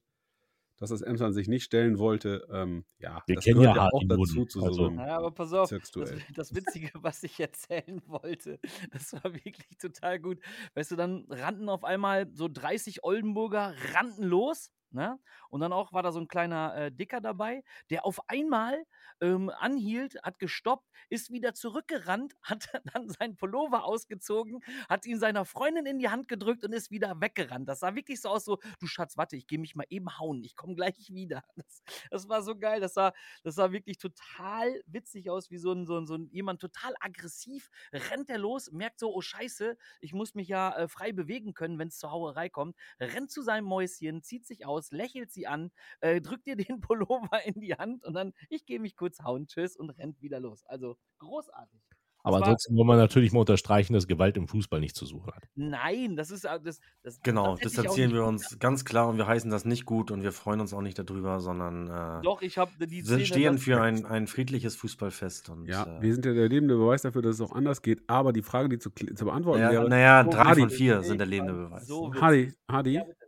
dass 0.78 0.90
das 0.90 1.02
Emsland 1.02 1.36
sich 1.36 1.48
nicht 1.48 1.64
stellen 1.64 2.00
wollte. 2.00 2.48
Ähm, 2.52 2.86
ja, 2.98 3.22
Wir 3.28 3.36
das 3.36 3.44
kennen 3.46 3.60
gehört 3.60 3.76
ja 3.76 3.84
ja 3.86 3.90
auch 3.92 4.02
dazu 4.08 4.46
zu 4.46 4.64
also- 4.64 4.74
so 4.74 4.88
einem 4.88 4.98
Ja, 4.98 5.18
aber 5.18 5.30
pass 5.32 5.54
auf, 5.54 5.70
das, 5.70 5.92
das 6.36 6.56
Witzige, 6.56 6.90
was 7.04 7.22
ich 7.22 7.40
erzählen 7.40 8.02
wollte, 8.08 8.60
das 8.92 9.14
war 9.14 9.24
wirklich 9.26 9.78
total 9.80 10.20
gut. 10.20 10.40
Weißt 10.74 10.90
du, 10.90 10.96
dann 10.96 11.26
rannten 11.30 11.70
auf 11.70 11.84
einmal 11.84 12.28
so 12.34 12.48
30 12.52 13.04
Oldenburger, 13.04 13.76
rannten 13.94 14.24
los. 14.24 14.72
Ne? 14.94 15.20
Und 15.50 15.62
dann 15.62 15.72
auch 15.72 15.94
war 15.94 16.04
da 16.04 16.12
so 16.12 16.20
ein 16.20 16.28
kleiner 16.28 16.76
äh, 16.76 16.92
Dicker 16.92 17.22
dabei, 17.22 17.64
der 17.92 18.06
auf 18.06 18.28
einmal 18.28 18.84
ähm, 19.22 19.50
anhielt, 19.50 20.18
hat 20.24 20.40
gestoppt, 20.40 20.90
ist 21.10 21.32
wieder 21.32 21.54
zurückgerannt, 21.54 22.36
hat 22.42 22.70
dann 22.94 23.10
seinen 23.10 23.36
Pullover 23.36 23.86
ausgezogen, 23.86 24.62
hat 24.90 25.06
ihn 25.06 25.20
seiner 25.20 25.46
Freundin 25.46 25.86
in 25.86 26.00
die 26.00 26.10
Hand 26.10 26.28
gedrückt 26.28 26.64
und 26.64 26.74
ist 26.74 26.92
wieder 26.92 27.20
weggerannt. 27.22 27.70
Das 27.70 27.80
sah 27.80 27.96
wirklich 27.96 28.22
so 28.22 28.30
aus, 28.30 28.46
so, 28.46 28.58
du 28.80 28.88
Schatz, 28.88 29.18
warte, 29.18 29.36
ich 29.36 29.48
gehe 29.48 29.60
mich 29.60 29.76
mal 29.76 29.86
eben 29.90 30.18
hauen, 30.20 30.44
ich 30.44 30.56
komme 30.56 30.76
gleich 30.76 31.10
wieder. 31.12 31.44
Das, 31.62 31.84
das 32.10 32.30
war 32.30 32.42
so 32.42 32.56
geil, 32.58 32.80
das 32.80 32.96
sah, 32.96 33.14
das 33.44 33.56
sah 33.56 33.72
wirklich 33.72 33.98
total 33.98 34.82
witzig 34.88 35.30
aus, 35.30 35.52
wie 35.52 35.58
so 35.58 35.72
ein, 35.72 35.86
so 35.86 35.98
ein, 35.98 36.08
so 36.08 36.16
ein 36.16 36.28
jemand 36.32 36.60
total 36.60 36.96
aggressiv, 37.00 37.70
rennt 37.94 38.30
er 38.30 38.40
los, 38.40 38.72
merkt 38.72 39.00
so, 39.00 39.14
oh 39.14 39.22
Scheiße, 39.22 39.78
ich 40.00 40.14
muss 40.14 40.34
mich 40.34 40.48
ja 40.48 40.76
äh, 40.76 40.88
frei 40.88 41.12
bewegen 41.12 41.54
können, 41.54 41.78
wenn 41.78 41.90
es 41.90 42.00
zur 42.00 42.12
Hauerei 42.12 42.50
kommt, 42.50 42.76
rennt 43.00 43.32
zu 43.32 43.44
seinem 43.44 43.66
Mäuschen, 43.66 44.24
zieht 44.24 44.46
sich 44.46 44.66
aus, 44.66 44.92
lächelt 44.92 45.32
sie 45.32 45.46
an, 45.46 45.72
äh, 46.00 46.20
drückt 46.20 46.48
ihr 46.48 46.56
den 46.56 46.80
Pullover 46.82 47.44
in 47.46 47.60
die 47.60 47.76
Hand 47.76 48.04
und 48.04 48.14
dann, 48.14 48.34
ich 48.50 48.66
gehe 48.66 48.80
mich 48.80 48.96
kurz 48.96 49.11
hauen, 49.20 49.48
tschüss 49.48 49.76
und 49.76 49.90
rennt 49.92 50.22
wieder 50.22 50.40
los. 50.40 50.64
Also 50.66 50.98
großartig. 51.20 51.82
Aber 52.24 52.36
war- 52.40 52.44
ansonsten 52.44 52.76
wollen 52.76 52.88
wir 52.88 52.98
natürlich 52.98 53.32
mal 53.34 53.40
unterstreichen, 53.40 53.94
dass 53.94 54.06
Gewalt 54.06 54.38
im 54.38 54.48
Fußball 54.48 54.80
nichts 54.80 55.00
zu 55.00 55.08
suchen 55.08 55.34
hat. 55.34 55.44
Nein, 55.56 56.16
das 56.16 56.30
ist. 56.30 56.44
äh, 56.46 56.60
Das, 56.64 56.80
das, 57.02 57.20
Genau, 57.24 57.54
das 57.54 57.62
distanzieren 57.62 58.12
nicht 58.12 58.16
wir 58.20 58.26
uns 58.26 58.60
ganz 58.60 58.86
klar 58.86 59.08
und 59.08 59.18
wir 59.18 59.26
heißen 59.26 59.50
das 59.50 59.66
nicht 59.66 59.86
gut 59.88 60.12
und 60.12 60.22
wir 60.22 60.32
freuen 60.32 60.60
uns 60.60 60.72
auch 60.72 60.84
nicht 60.84 61.00
darüber, 61.00 61.40
sondern 61.40 61.88
äh, 61.90 62.22
Doch, 62.22 62.44
ich 62.44 62.60
habe 62.60 62.72
die 62.86 62.98
wir 62.98 63.04
Szene. 63.06 63.26
stehen 63.26 63.54
das- 63.56 63.64
für 63.64 63.82
ein, 63.82 64.06
ein 64.06 64.28
friedliches 64.28 64.76
Fußballfest. 64.76 65.50
Und, 65.50 65.66
Ja, 65.68 65.98
äh, 65.98 66.02
wir 66.04 66.14
sind 66.14 66.24
ja 66.28 66.34
der 66.36 66.48
lebende 66.48 66.76
Beweis 66.78 67.02
dafür, 67.02 67.24
dass 67.24 67.38
es 67.38 67.42
auch 67.42 67.54
anders 67.54 67.82
geht. 67.82 68.04
Aber 68.08 68.34
die 68.34 68.44
Frage, 68.44 68.70
die 68.70 68.78
zu, 68.78 68.92
zu 68.92 69.26
beantworten 69.26 69.62
naja, 69.62 69.72
wäre, 69.80 69.90
naja, 69.90 70.24
so, 70.24 70.30
drei 70.30 70.44
Hadi, 70.44 70.60
von 70.62 70.70
vier 70.70 71.02
sind 71.02 71.18
der 71.18 71.26
lebende 71.28 71.54
Beweis. 71.54 71.88
so. 71.88 72.14
Hadi, 72.14 72.54
Hadi, 72.72 72.92
Ja, 72.92 73.04
bitte. 73.04 73.26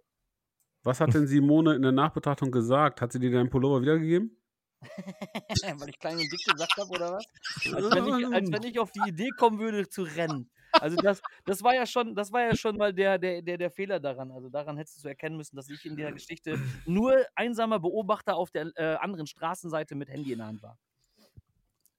was 0.84 1.00
hat 1.02 1.16
denn 1.16 1.26
Simone 1.26 1.74
in 1.74 1.82
der 1.82 1.94
Nachbetrachtung 1.94 2.52
gesagt? 2.52 3.02
Hat 3.02 3.12
sie 3.12 3.18
dir 3.20 3.32
deinen 3.32 3.50
Pullover 3.50 3.82
wiedergegeben? 3.82 4.38
Weil 5.80 5.90
ich 5.90 6.00
klein 6.00 6.16
und 6.16 6.32
dick 6.32 6.46
gesagt 6.46 6.78
habe, 6.78 6.90
oder 6.90 7.14
was? 7.14 7.26
Als 7.74 7.96
wenn, 7.96 8.20
ich, 8.20 8.34
als 8.34 8.52
wenn 8.52 8.64
ich 8.64 8.80
auf 8.80 8.92
die 8.92 9.10
Idee 9.10 9.30
kommen 9.38 9.60
würde, 9.60 9.88
zu 9.88 10.04
rennen. 10.04 10.50
Also 10.72 10.98
das, 10.98 11.22
das 11.46 11.64
war 11.64 11.76
ja 11.76 11.86
schon, 11.86 12.16
das 12.16 12.32
war 12.32 12.42
ja 12.42 12.56
schon 12.56 12.78
mal 12.78 12.94
der, 12.94 13.18
der, 13.20 13.42
der, 13.42 13.58
der 13.58 13.72
Fehler 13.72 14.00
daran. 14.00 14.32
Also 14.32 14.50
daran 14.50 14.78
hättest 14.78 15.04
du 15.04 15.08
erkennen 15.08 15.38
müssen, 15.38 15.56
dass 15.56 15.70
ich 15.70 15.86
in 15.86 15.96
der 15.96 16.12
Geschichte 16.12 16.60
nur 16.86 17.26
einsamer 17.36 17.80
Beobachter 17.80 18.36
auf 18.36 18.52
der 18.52 18.72
äh, 18.76 18.96
anderen 18.96 19.28
Straßenseite 19.28 19.96
mit 19.96 20.10
Handy 20.10 20.32
in 20.32 20.40
der 20.40 20.48
Hand 20.48 20.64
war. 20.64 20.78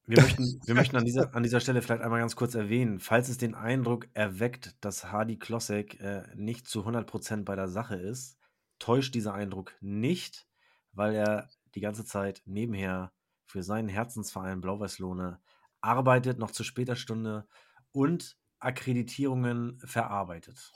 Wir 0.07 0.21
möchten, 0.21 0.61
wir 0.67 0.75
möchten 0.75 0.97
an, 0.97 1.05
dieser, 1.07 1.35
an 1.35 1.43
dieser 1.43 1.61
Stelle 1.61 1.81
vielleicht 1.81 2.03
einmal 2.03 2.21
ganz 2.21 2.37
kurz 2.37 2.55
erwähnen, 2.55 3.01
falls 3.01 3.31
es 3.31 3.39
den 3.39 3.55
Eindruck 3.55 4.07
erweckt, 4.13 4.77
dass 4.85 5.11
Hardy 5.11 5.39
Klossek 5.39 5.99
äh, 6.01 6.25
nicht 6.35 6.67
zu 6.69 6.87
100% 6.87 7.45
bei 7.45 7.57
der 7.57 7.69
Sache 7.69 7.97
ist, 7.97 8.37
täuscht 8.79 9.15
dieser 9.15 9.33
Eindruck 9.33 9.75
nicht, 9.81 10.47
weil 10.93 11.15
er 11.15 11.49
die 11.75 11.81
ganze 11.81 12.05
Zeit 12.05 12.43
nebenher 12.47 13.13
für 13.47 13.63
seinen 13.63 13.89
Herzensverein 13.89 14.61
Blau-Weiß-Lohne 14.61 15.41
arbeitet, 15.81 16.39
noch 16.39 16.51
zu 16.51 16.65
später 16.65 16.97
Stunde 16.97 17.47
und 17.93 18.37
Akkreditierungen 18.59 19.79
verarbeitet. 19.85 20.73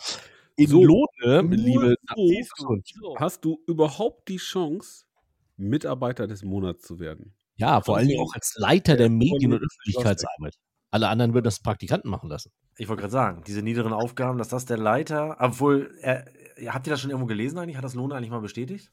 In 0.56 0.68
So, 0.68 0.82
Lohne, 0.84 1.42
liebe 1.54 1.96
so 2.08 2.22
Nachwuchs- 2.22 2.92
So. 3.00 3.16
Hast 3.18 3.44
du 3.44 3.62
überhaupt 3.66 4.28
die 4.28 4.36
Chance, 4.38 5.04
Mitarbeiter 5.56 6.26
des 6.26 6.42
Monats 6.42 6.82
zu 6.82 6.98
werden? 6.98 7.34
Ja, 7.56 7.80
vor 7.80 7.96
allen 7.96 8.08
Dingen 8.08 8.20
auch 8.20 8.34
als 8.34 8.54
Leiter 8.56 8.96
der 8.96 9.08
Medien- 9.08 9.52
und 9.52 9.62
Öffentlichkeitsarbeit. 9.62 10.56
Alle 10.90 11.08
anderen 11.08 11.34
würden 11.34 11.44
das 11.44 11.60
Praktikanten 11.60 12.08
machen 12.10 12.28
lassen. 12.30 12.50
Ich 12.76 12.88
wollte 12.88 13.02
gerade 13.02 13.12
sagen, 13.12 13.42
diese 13.46 13.62
niederen 13.62 13.92
Aufgaben, 13.92 14.38
dass 14.38 14.48
das 14.48 14.64
der 14.64 14.78
Leiter, 14.78 15.36
obwohl, 15.40 15.94
er, 16.00 16.24
habt 16.72 16.86
ihr 16.86 16.90
das 16.92 17.00
schon 17.00 17.10
irgendwo 17.10 17.26
gelesen 17.26 17.58
eigentlich? 17.58 17.76
Hat 17.76 17.84
das 17.84 17.94
Lohne 17.94 18.14
eigentlich 18.14 18.30
mal 18.30 18.40
bestätigt? 18.40 18.90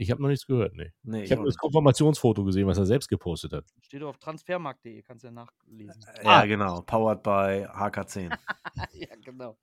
Ich 0.00 0.12
habe 0.12 0.22
noch 0.22 0.28
nichts 0.28 0.46
gehört, 0.46 0.74
nee. 0.74 0.92
Nee, 1.02 1.24
Ich 1.24 1.32
habe 1.32 1.44
das. 1.44 1.56
Konfirmationsfoto 1.56 2.44
gesehen, 2.44 2.68
was 2.68 2.78
er 2.78 2.86
selbst 2.86 3.08
gepostet 3.08 3.52
hat. 3.52 3.64
Steht 3.80 4.02
auf 4.04 4.16
transfermarkt.de, 4.18 5.02
kannst 5.02 5.24
du 5.24 5.28
ja 5.28 5.32
nachlesen. 5.32 6.02
Ja, 6.22 6.38
Ah. 6.38 6.44
genau. 6.46 6.82
Powered 6.82 7.22
by 7.22 7.66
HK10. 7.66 8.30
ja, 8.94 9.08
genau. 9.24 9.58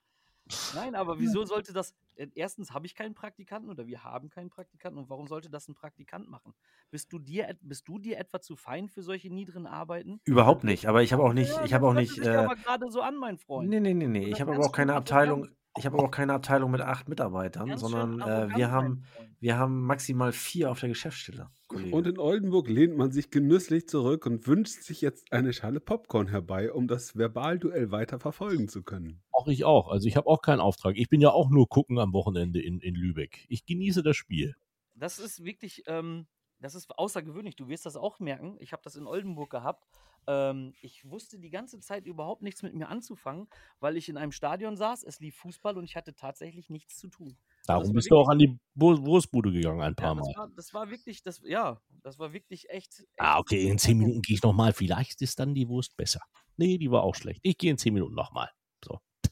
Nein, 0.75 0.93
aber 0.93 1.17
wieso 1.19 1.43
sollte 1.45 1.73
das. 1.73 1.95
äh, 2.17 2.27
Erstens 2.35 2.71
habe 2.71 2.85
ich 2.85 2.93
keinen 2.93 3.15
Praktikanten 3.15 3.69
oder 3.69 3.87
wir 3.87 4.03
haben 4.03 4.29
keinen 4.29 4.49
Praktikanten 4.51 4.99
und 4.99 5.09
warum 5.09 5.27
sollte 5.27 5.49
das 5.49 5.67
ein 5.69 5.73
Praktikant 5.73 6.29
machen? 6.29 6.53
Bist 6.91 7.11
du 7.13 7.17
dir, 7.17 7.57
bist 7.61 7.87
du 7.87 7.97
dir 7.97 8.19
etwa 8.19 8.39
zu 8.41 8.55
fein 8.55 8.87
für 8.89 9.01
solche 9.01 9.33
niederen 9.33 9.65
Arbeiten? 9.65 10.19
Überhaupt 10.25 10.63
nicht, 10.65 10.85
aber 10.87 11.01
ich 11.01 11.13
habe 11.13 11.23
auch 11.23 11.33
nicht, 11.33 11.49
Ja, 11.49 11.55
ich 11.63 11.71
das 11.71 11.73
habe 11.73 11.87
auch 11.87 11.93
nicht, 11.93 12.19
äh, 12.19 12.27
aber 12.29 12.55
gerade 12.57 12.91
so 12.91 13.01
an, 13.01 13.15
mein 13.15 13.37
Freund. 13.39 13.69
nee, 13.69 13.79
nee, 13.79 13.93
nee, 13.95 14.05
nee, 14.07 14.25
ich 14.27 14.39
habe 14.41 14.53
aber 14.53 14.65
auch 14.65 14.71
keine 14.71 14.93
Abteilung. 14.93 15.47
Ich 15.77 15.85
habe 15.85 15.97
aber 15.97 16.07
auch 16.07 16.11
keine 16.11 16.33
Abteilung 16.33 16.71
mit 16.71 16.81
acht 16.81 17.09
Mitarbeitern, 17.09 17.67
Ganz 17.67 17.81
sondern 17.81 18.21
äh, 18.21 18.55
wir 18.55 18.71
haben, 18.71 19.03
wir 19.39 19.57
haben 19.57 19.81
maximal 19.81 20.31
vier 20.31 20.71
auf 20.71 20.79
der 20.79 20.89
Geschäftsstelle, 20.89 21.49
Kollege. 21.67 21.95
Und 21.95 22.07
in 22.07 22.17
Oldenburg 22.17 22.69
lehnt 22.69 22.95
man 22.95 23.11
sich 23.11 23.29
genüsslich 23.29 23.87
zurück 23.87 24.25
und 24.25 24.47
wünscht 24.47 24.83
sich 24.83 25.01
jetzt 25.01 25.33
eine 25.33 25.51
Schale 25.51 25.81
Popcorn 25.81 26.27
herbei, 26.27 26.71
um 26.71 26.87
das 26.87 27.17
Verbalduell 27.17 27.91
weiter 27.91 28.19
verfolgen 28.19 28.69
zu 28.69 28.83
können. 28.83 29.21
Auch 29.31 29.47
ich 29.47 29.65
auch. 29.65 29.89
Also 29.89 30.07
ich 30.07 30.15
habe 30.15 30.27
auch 30.27 30.41
keinen 30.41 30.61
Auftrag. 30.61 30.95
Ich 30.97 31.09
bin 31.09 31.19
ja 31.19 31.31
auch 31.31 31.49
nur 31.49 31.67
gucken 31.67 31.99
am 31.99 32.13
Wochenende 32.13 32.61
in, 32.61 32.79
in 32.79 32.95
Lübeck. 32.95 33.45
Ich 33.49 33.65
genieße 33.65 34.01
das 34.01 34.15
Spiel. 34.15 34.55
Das 34.93 35.19
ist 35.19 35.43
wirklich, 35.43 35.83
ähm, 35.87 36.27
das 36.65 36.75
ist 36.75 36.97
außergewöhnlich. 36.97 37.55
Du 37.55 37.67
wirst 37.67 37.85
das 37.85 37.95
auch 37.95 38.19
merken. 38.19 38.57
Ich 38.59 38.73
habe 38.73 38.81
das 38.83 38.95
in 38.95 39.07
Oldenburg 39.07 39.49
gehabt. 39.49 39.87
Ähm, 40.27 40.73
ich 40.81 41.07
wusste 41.09 41.39
die 41.39 41.49
ganze 41.51 41.79
Zeit 41.79 42.07
überhaupt 42.07 42.41
nichts 42.41 42.63
mit 42.63 42.73
mir 42.73 42.89
anzufangen, 42.89 43.47
weil 43.79 43.95
ich 43.97 44.09
in 44.09 44.17
einem 44.17 44.31
Stadion 44.31 44.75
saß, 44.75 45.03
es 45.03 45.19
lief 45.19 45.35
Fußball 45.37 45.77
und 45.77 45.83
ich 45.83 45.95
hatte 45.95 46.15
tatsächlich 46.15 46.69
nichts 46.69 46.97
zu 46.97 47.07
tun. 47.07 47.37
Darum 47.67 47.83
das 47.83 47.89
war 47.89 47.93
bist 47.93 48.11
du 48.11 48.15
auch 48.17 48.29
an 48.29 48.39
die 48.39 48.57
Wur- 48.73 49.05
Wurstbude 49.05 49.51
gegangen 49.51 49.81
ein 49.81 49.95
Ja, 49.99 50.07
paar 50.07 50.15
das, 50.15 50.27
Mal. 50.27 50.33
war, 50.35 50.47
das 50.55 50.73
war 50.73 50.89
wirklich, 50.89 51.21
das, 51.21 51.41
ja, 51.45 51.79
das 52.01 52.17
war 52.19 52.33
wirklich 52.33 52.69
echt. 52.69 52.99
echt 52.99 53.09
Ah, 53.19 53.37
okay, 53.39 53.67
in 53.69 53.77
zehn 53.77 53.97
Minuten 53.97 54.21
gehe 54.21 54.35
ich 54.35 54.43
nochmal. 54.43 54.73
Vielleicht 54.73 55.21
ist 55.21 55.39
dann 55.39 55.53
die 55.53 55.67
Wurst 55.69 55.95
besser. 55.95 56.21
Nee, 56.57 56.77
die 56.79 56.89
war 56.89 57.03
auch 57.03 57.15
schlecht. 57.15 57.41
Ich 57.43 57.57
gehe 57.57 57.69
in 57.71 57.77
zehn 57.77 57.93
Minuten 57.93 58.15
nochmal. 58.15 58.49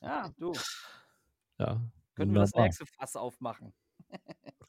Ja, 0.01 0.29
du, 0.37 0.51
Ja, 1.57 1.81
können 2.15 2.33
wir 2.33 2.41
das 2.41 2.53
nächste 2.53 2.85
Fass 2.85 3.15
aufmachen. 3.15 3.73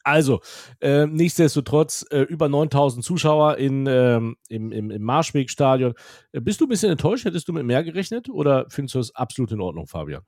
Also, 0.07 0.41
äh, 0.81 1.07
nichtsdestotrotz, 1.07 2.05
äh, 2.11 2.21
über 2.21 2.51
9000 2.51 3.03
Zuschauer 3.03 3.57
in, 3.57 3.87
ähm, 3.89 4.37
im, 4.51 4.71
im, 4.71 4.91
im 4.91 5.03
Marschwegstadion. 5.03 5.95
Äh, 6.33 6.43
bist 6.43 6.61
du 6.61 6.67
ein 6.67 6.69
bisschen 6.69 6.91
enttäuscht? 6.91 7.25
Hättest 7.25 7.49
du 7.49 7.55
mit 7.55 7.65
mehr 7.65 7.83
gerechnet? 7.83 8.29
Oder 8.29 8.67
findest 8.69 8.95
du 8.95 8.99
das 8.99 9.15
absolut 9.15 9.51
in 9.53 9.63
Ordnung, 9.63 9.87
Fabian? 9.87 10.23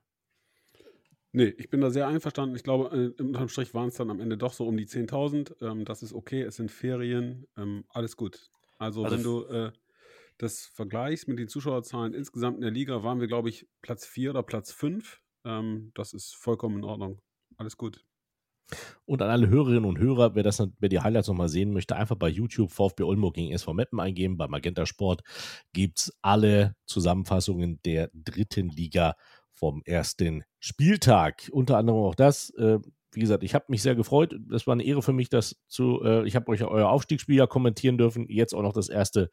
Nee, 1.33 1.53
ich 1.57 1.69
bin 1.69 1.81
da 1.81 1.91
sehr 1.91 2.07
einverstanden. 2.07 2.55
Ich 2.55 2.63
glaube, 2.63 3.13
äh, 3.17 3.21
unterm 3.21 3.49
Strich 3.49 3.73
waren 3.73 3.89
es 3.89 3.95
dann 3.95 4.09
am 4.09 4.19
Ende 4.19 4.37
doch 4.37 4.53
so 4.53 4.65
um 4.67 4.77
die 4.77 4.87
10.000. 4.87 5.55
Ähm, 5.61 5.85
das 5.85 6.01
ist 6.01 6.13
okay, 6.13 6.41
es 6.41 6.55
sind 6.55 6.71
Ferien, 6.71 7.45
ähm, 7.57 7.85
alles 7.89 8.15
gut. 8.17 8.49
Also, 8.79 9.03
Also 9.03 9.15
wenn 9.15 9.23
du 9.23 9.43
äh, 9.45 9.71
das 10.37 10.65
vergleichst 10.65 11.27
mit 11.27 11.39
den 11.39 11.47
Zuschauerzahlen 11.47 12.13
insgesamt 12.13 12.57
in 12.57 12.61
der 12.61 12.71
Liga, 12.71 13.03
waren 13.03 13.19
wir, 13.19 13.27
glaube 13.27 13.49
ich, 13.49 13.67
Platz 13.81 14.05
4 14.05 14.31
oder 14.31 14.43
Platz 14.43 14.71
5. 14.71 15.21
Ähm, 15.45 15.91
das 15.95 16.13
ist 16.13 16.35
vollkommen 16.35 16.77
in 16.77 16.83
Ordnung. 16.85 17.21
Alles 17.57 17.77
gut. 17.77 18.05
Und 19.05 19.21
an 19.21 19.29
alle 19.29 19.47
Hörerinnen 19.47 19.85
und 19.85 19.99
Hörer, 19.99 20.35
wer, 20.35 20.43
das, 20.43 20.61
wer 20.79 20.89
die 20.89 20.99
Highlights 20.99 21.27
nochmal 21.27 21.49
sehen 21.49 21.71
möchte, 21.71 21.95
einfach 21.95 22.15
bei 22.17 22.27
YouTube 22.29 22.71
VfB 22.71 23.03
Oldenburg 23.03 23.35
gegen 23.35 23.51
SV 23.53 23.73
Meppen 23.73 23.99
eingeben. 23.99 24.37
Bei 24.37 24.47
Magenta 24.47 24.85
Sport 24.85 25.21
gibt 25.73 25.99
es 25.99 26.17
alle 26.21 26.75
Zusammenfassungen 26.85 27.79
der 27.85 28.09
dritten 28.13 28.69
Liga 28.69 29.15
vom 29.53 29.81
ersten 29.85 30.43
Spieltag. 30.59 31.49
Unter 31.51 31.77
anderem 31.77 31.99
auch 31.99 32.15
das. 32.15 32.49
Äh, 32.51 32.79
wie 33.13 33.21
gesagt, 33.21 33.43
ich 33.43 33.55
habe 33.55 33.65
mich 33.69 33.81
sehr 33.81 33.95
gefreut. 33.95 34.35
Das 34.47 34.67
war 34.67 34.73
eine 34.73 34.83
Ehre 34.83 35.01
für 35.01 35.13
mich, 35.13 35.29
das 35.29 35.55
zu. 35.67 36.03
Äh, 36.03 36.27
ich 36.27 36.35
habe 36.35 36.49
euch 36.49 36.63
euer 36.63 36.89
Aufstiegsspiel 36.89 37.37
ja 37.37 37.47
kommentieren 37.47 37.97
dürfen. 37.97 38.27
Jetzt 38.29 38.53
auch 38.53 38.61
noch 38.61 38.73
das 38.73 38.89
erste 38.89 39.29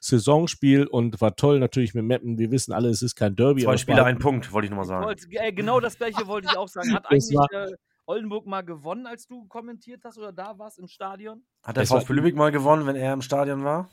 Saisonspiel 0.00 0.86
und 0.86 1.20
war 1.20 1.36
toll 1.36 1.60
natürlich 1.60 1.94
mit 1.94 2.04
Meppen. 2.04 2.38
Wir 2.38 2.50
wissen 2.50 2.72
alle, 2.72 2.88
es 2.88 3.02
ist 3.02 3.14
kein 3.14 3.36
Derby. 3.36 3.62
aber 3.62 3.72
Zwei 3.72 3.74
es 3.74 3.80
Spiele, 3.82 4.04
ein 4.04 4.18
Punkt, 4.18 4.52
wollte 4.52 4.66
ich 4.66 4.70
nochmal 4.70 4.86
sagen. 4.86 5.04
Wollte, 5.04 5.26
äh, 5.30 5.52
genau 5.52 5.78
das 5.78 5.96
gleiche 5.96 6.26
wollte 6.26 6.48
ich 6.50 6.56
auch 6.56 6.68
sagen. 6.68 6.92
Hat 6.92 7.06
eigentlich 7.10 7.34
war- 7.36 7.68
Oldenburg 8.08 8.46
mal 8.46 8.62
gewonnen, 8.62 9.06
als 9.06 9.26
du 9.26 9.46
kommentiert 9.48 10.02
hast 10.04 10.16
oder 10.16 10.32
da 10.32 10.58
warst 10.58 10.78
im 10.78 10.88
Stadion? 10.88 11.44
Hat 11.62 11.76
der 11.76 11.86
VfB 11.86 12.14
Lübeck 12.14 12.34
mal 12.34 12.50
gewonnen, 12.50 12.86
wenn 12.86 12.96
er 12.96 13.12
im 13.12 13.20
Stadion 13.20 13.64
war? 13.64 13.90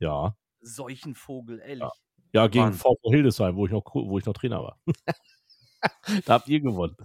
Ja. 0.00 0.34
Solchen 0.60 1.14
Vogel, 1.14 1.60
ehrlich. 1.60 1.88
Ja, 2.32 2.48
gegen 2.48 2.64
Mann. 2.64 2.74
VfB 2.74 3.10
Hildesheim, 3.10 3.54
wo 3.54 3.66
ich 3.66 3.72
noch, 3.72 3.84
wo 3.94 4.18
ich 4.18 4.26
noch 4.26 4.32
Trainer 4.32 4.60
war. 4.60 4.80
da 6.26 6.34
habt 6.34 6.48
ihr 6.48 6.60
gewonnen. 6.60 6.96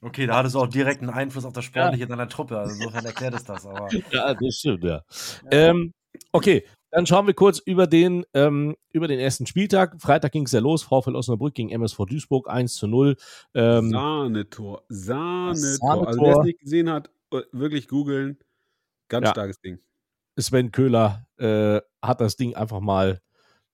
Okay, 0.00 0.26
da 0.26 0.36
hattest 0.36 0.56
du 0.56 0.60
auch 0.60 0.66
direkt 0.66 1.00
einen 1.00 1.10
Einfluss 1.10 1.44
auf 1.44 1.52
das 1.52 1.64
Sportliche 1.64 2.08
deiner 2.08 2.28
Truppe. 2.28 2.58
Also 2.58 2.74
insofern 2.74 3.06
erklärt 3.06 3.34
es 3.34 3.44
das. 3.44 3.64
Aber 3.66 3.88
Ja, 4.10 4.34
das 4.34 4.56
stimmt, 4.56 4.82
ja. 4.82 5.02
Ähm, 5.50 5.92
okay, 6.32 6.66
dann 6.90 7.06
schauen 7.06 7.26
wir 7.26 7.34
kurz 7.34 7.58
über 7.58 7.86
den, 7.86 8.24
ähm, 8.34 8.76
über 8.90 9.08
den 9.08 9.18
ersten 9.18 9.46
Spieltag. 9.46 10.00
Freitag 10.00 10.32
ging 10.32 10.44
es 10.44 10.52
ja 10.52 10.60
los. 10.60 10.82
VfL 10.82 11.16
Osnabrück 11.16 11.54
gegen 11.54 11.70
MSV 11.70 12.06
Duisburg 12.06 12.48
1 12.48 12.74
zu 12.74 12.86
0. 12.86 13.16
Ähm, 13.54 13.90
Sahnetor. 13.90 14.84
Sahnetor. 14.88 15.54
Sahnetor. 15.54 16.08
Also, 16.08 16.20
wer 16.22 16.38
es 16.38 16.44
nicht 16.44 16.60
gesehen 16.60 16.90
hat, 16.90 17.10
äh, 17.32 17.42
wirklich 17.52 17.88
googeln. 17.88 18.38
Ganz 19.08 19.26
Ja. 19.26 19.30
starkes 19.32 19.60
Ding. 19.60 19.78
Sven 20.38 20.70
Köhler 20.70 21.26
äh, 21.38 21.80
hat 22.02 22.20
das 22.20 22.36
Ding 22.36 22.54
einfach 22.54 22.80
mal 22.80 23.20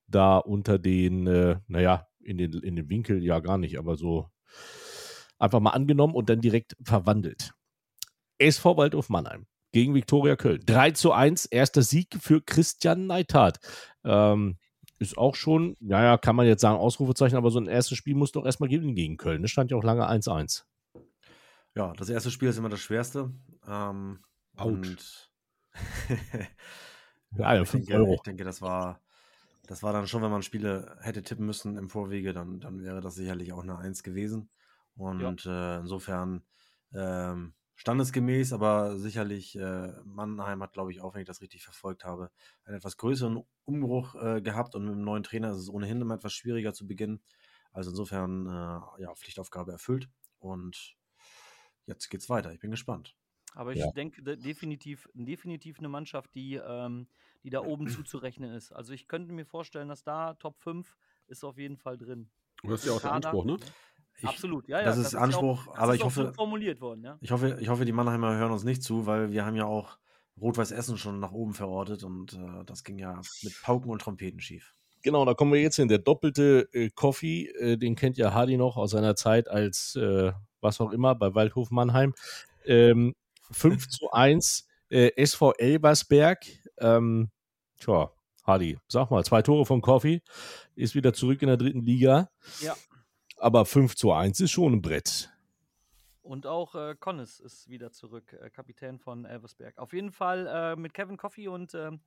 da 0.06 0.38
unter 0.38 0.78
den, 0.78 1.26
äh, 1.26 1.56
naja, 1.66 2.06
in 2.20 2.38
den, 2.38 2.52
in 2.54 2.76
den 2.76 2.88
Winkel, 2.88 3.22
ja 3.24 3.40
gar 3.40 3.58
nicht, 3.58 3.78
aber 3.78 3.96
so 3.96 4.28
einfach 5.38 5.60
mal 5.60 5.70
angenommen 5.70 6.14
und 6.14 6.28
dann 6.30 6.40
direkt 6.40 6.76
verwandelt. 6.82 7.52
SV 8.38 8.76
Waldhof 8.76 9.08
Mannheim 9.08 9.46
gegen 9.72 9.94
Viktoria 9.94 10.36
Köln. 10.36 10.60
3 10.64 10.92
zu 10.92 11.12
1, 11.12 11.46
erster 11.46 11.82
Sieg 11.82 12.16
für 12.20 12.40
Christian 12.40 13.06
Neithardt. 13.06 13.58
Ähm, 14.04 14.58
ist 14.98 15.18
auch 15.18 15.34
schon, 15.34 15.76
naja, 15.80 16.16
kann 16.16 16.36
man 16.36 16.46
jetzt 16.46 16.60
sagen, 16.60 16.78
Ausrufezeichen, 16.78 17.36
aber 17.36 17.50
so 17.50 17.58
ein 17.58 17.66
erstes 17.66 17.98
Spiel 17.98 18.14
muss 18.14 18.32
doch 18.32 18.44
erstmal 18.44 18.68
gewinnen 18.68 18.94
gegen 18.94 19.16
Köln. 19.16 19.42
Das 19.42 19.50
stand 19.50 19.70
ja 19.70 19.76
auch 19.76 19.82
lange 19.82 20.08
1-1. 20.08 20.62
ja, 21.74 21.92
das 21.94 22.08
erste 22.08 22.30
Spiel 22.30 22.48
ist 22.48 22.58
immer 22.58 22.68
das 22.68 22.80
Schwerste. 22.80 23.32
Ähm, 23.66 24.20
Autsch. 24.56 24.88
und 24.88 25.30
Ja, 27.38 27.54
ja, 27.54 27.62
ich, 27.62 27.68
5 27.68 27.86
denke, 27.86 28.00
Euro. 28.00 28.14
ich 28.14 28.20
denke, 28.22 28.44
das 28.44 28.60
war, 28.60 29.00
das 29.66 29.82
war 29.82 29.92
dann 29.92 30.06
schon, 30.06 30.22
wenn 30.22 30.30
man 30.30 30.42
Spiele 30.42 30.96
hätte 31.00 31.22
tippen 31.22 31.46
müssen 31.46 31.76
im 31.76 31.88
Vorwege, 31.88 32.32
dann, 32.32 32.60
dann 32.60 32.82
wäre 32.82 33.00
das 33.00 33.14
sicherlich 33.14 33.52
auch 33.52 33.62
eine 33.62 33.78
Eins 33.78 34.02
gewesen. 34.02 34.50
Und 34.94 35.46
äh, 35.46 35.78
insofern 35.78 36.42
ähm, 36.94 37.54
standesgemäß, 37.82 38.52
aber 38.52 38.96
sicherlich 38.98 39.56
äh, 39.56 39.92
Mannheim 40.04 40.62
hat, 40.62 40.72
glaube 40.72 40.92
ich, 40.92 41.00
auch, 41.00 41.14
wenn 41.14 41.22
ich 41.22 41.26
das 41.26 41.40
richtig 41.42 41.64
verfolgt 41.64 42.04
habe, 42.04 42.30
einen 42.64 42.76
etwas 42.76 42.96
größeren 42.96 43.42
Umbruch 43.64 44.14
äh, 44.14 44.40
gehabt 44.40 44.74
und 44.76 44.84
mit 44.84 44.94
dem 44.94 45.02
neuen 45.04 45.24
Trainer 45.24 45.50
ist 45.52 45.58
es 45.58 45.68
ohnehin 45.68 46.00
immer 46.00 46.14
etwas 46.14 46.32
schwieriger 46.32 46.72
zu 46.72 46.86
beginnen. 46.86 47.22
Also 47.72 47.90
insofern, 47.90 48.46
äh, 48.46 49.02
ja, 49.02 49.14
Pflichtaufgabe 49.16 49.72
erfüllt 49.72 50.08
und 50.38 50.96
jetzt 51.86 52.08
geht's 52.10 52.30
weiter. 52.30 52.52
Ich 52.52 52.60
bin 52.60 52.70
gespannt. 52.70 53.16
Aber 53.54 53.72
ich 53.72 53.80
Ja. 53.80 53.92
denke 53.92 54.22
de 54.22 54.36
definitiv 54.36 55.08
definitiv 55.14 55.78
eine 55.78 55.88
Mannschaft, 55.88 56.34
die 56.34 56.54
ähm, 56.54 57.08
die 57.44 57.50
da 57.50 57.60
oben 57.60 57.88
zuzurechnen 57.88 58.52
ist. 58.54 58.72
Also, 58.72 58.92
ich 58.94 59.08
könnte 59.08 59.32
mir 59.32 59.44
vorstellen, 59.44 59.88
dass 59.88 60.04
da 60.04 60.34
Top 60.34 60.58
5 60.58 60.96
ist 61.26 61.44
auf 61.44 61.58
jeden 61.58 61.76
Fall 61.76 61.98
drin. 61.98 62.30
Das 62.64 62.80
ist 62.80 62.86
ja 62.86 62.92
auch 62.92 63.00
der 63.00 63.12
Kader 63.12 63.36
Anspruch, 63.36 63.44
ne? 63.44 63.60
Ich, 64.18 64.28
Absolut, 64.28 64.68
ja, 64.68 64.78
ja. 64.78 64.84
das 64.84 64.98
ist 64.98 65.12
ja 65.12 65.18
auch 65.18 65.22
Anspruch, 65.24 65.66
das 65.66 65.76
aber 65.78 65.92
ist 65.94 65.98
ich 65.98 66.04
hoffe, 66.04 66.32
formuliert 66.34 66.80
worden, 66.80 67.02
ja. 67.02 67.18
ich 67.20 67.30
hoffe, 67.30 67.56
ich 67.60 67.68
hoffe, 67.68 67.84
die 67.84 67.92
Mannheimer 67.92 68.36
hören 68.36 68.52
uns 68.52 68.62
nicht 68.62 68.82
zu, 68.82 69.06
weil 69.06 69.32
wir 69.32 69.44
haben 69.44 69.56
ja 69.56 69.64
auch 69.64 69.98
Rot-Weiß 70.40 70.70
Essen 70.70 70.96
schon 70.96 71.18
nach 71.20 71.32
oben 71.32 71.54
verortet 71.54 72.04
und 72.04 72.34
äh, 72.34 72.64
das 72.64 72.84
ging 72.84 72.98
ja 72.98 73.20
mit 73.42 73.54
Pauken 73.62 73.90
und 73.90 74.00
Trompeten 74.00 74.40
schief. 74.40 74.74
Genau, 75.02 75.24
da 75.24 75.34
kommen 75.34 75.52
wir 75.52 75.60
jetzt 75.60 75.76
hin. 75.76 75.88
Der 75.88 75.98
doppelte 75.98 76.68
äh, 76.72 76.90
Coffee, 76.94 77.48
äh, 77.48 77.76
den 77.76 77.96
kennt 77.96 78.16
ja 78.16 78.32
Hardy 78.32 78.56
noch 78.56 78.76
aus 78.76 78.92
seiner 78.92 79.16
Zeit 79.16 79.48
als 79.48 79.96
äh, 79.96 80.32
was 80.60 80.80
auch 80.80 80.92
immer 80.92 81.14
bei 81.14 81.34
Waldhof 81.34 81.70
Mannheim. 81.70 82.14
Ähm, 82.64 83.14
5 83.50 83.88
zu 83.88 84.10
1 84.12 84.66
äh, 84.90 85.10
SV 85.16 85.52
Elversberg. 85.58 86.44
Ähm, 86.78 87.30
tja, 87.80 88.12
Hardy, 88.44 88.78
sag 88.88 89.10
mal, 89.10 89.24
zwei 89.24 89.42
Tore 89.42 89.66
von 89.66 89.80
Coffee, 89.80 90.22
ist 90.74 90.94
wieder 90.94 91.12
zurück 91.12 91.42
in 91.42 91.48
der 91.48 91.56
dritten 91.56 91.82
Liga. 91.84 92.30
Ja. 92.60 92.74
Aber 93.42 93.64
5 93.64 93.96
zu 93.96 94.12
1 94.12 94.38
ist 94.38 94.52
schon 94.52 94.74
ein 94.74 94.82
Brett. 94.82 95.28
Und 96.22 96.46
auch 96.46 96.76
äh, 96.76 96.94
Connis 96.94 97.40
ist 97.40 97.68
wieder 97.68 97.90
zurück, 97.90 98.38
äh, 98.40 98.50
Kapitän 98.50 99.00
von 99.00 99.24
Elversberg. 99.24 99.78
Auf 99.78 99.92
jeden 99.92 100.12
Fall 100.12 100.46
äh, 100.46 100.76
mit 100.76 100.94
Kevin 100.94 101.16
Coffey 101.16 101.48
und 101.48 101.74
ähm, 101.74 101.98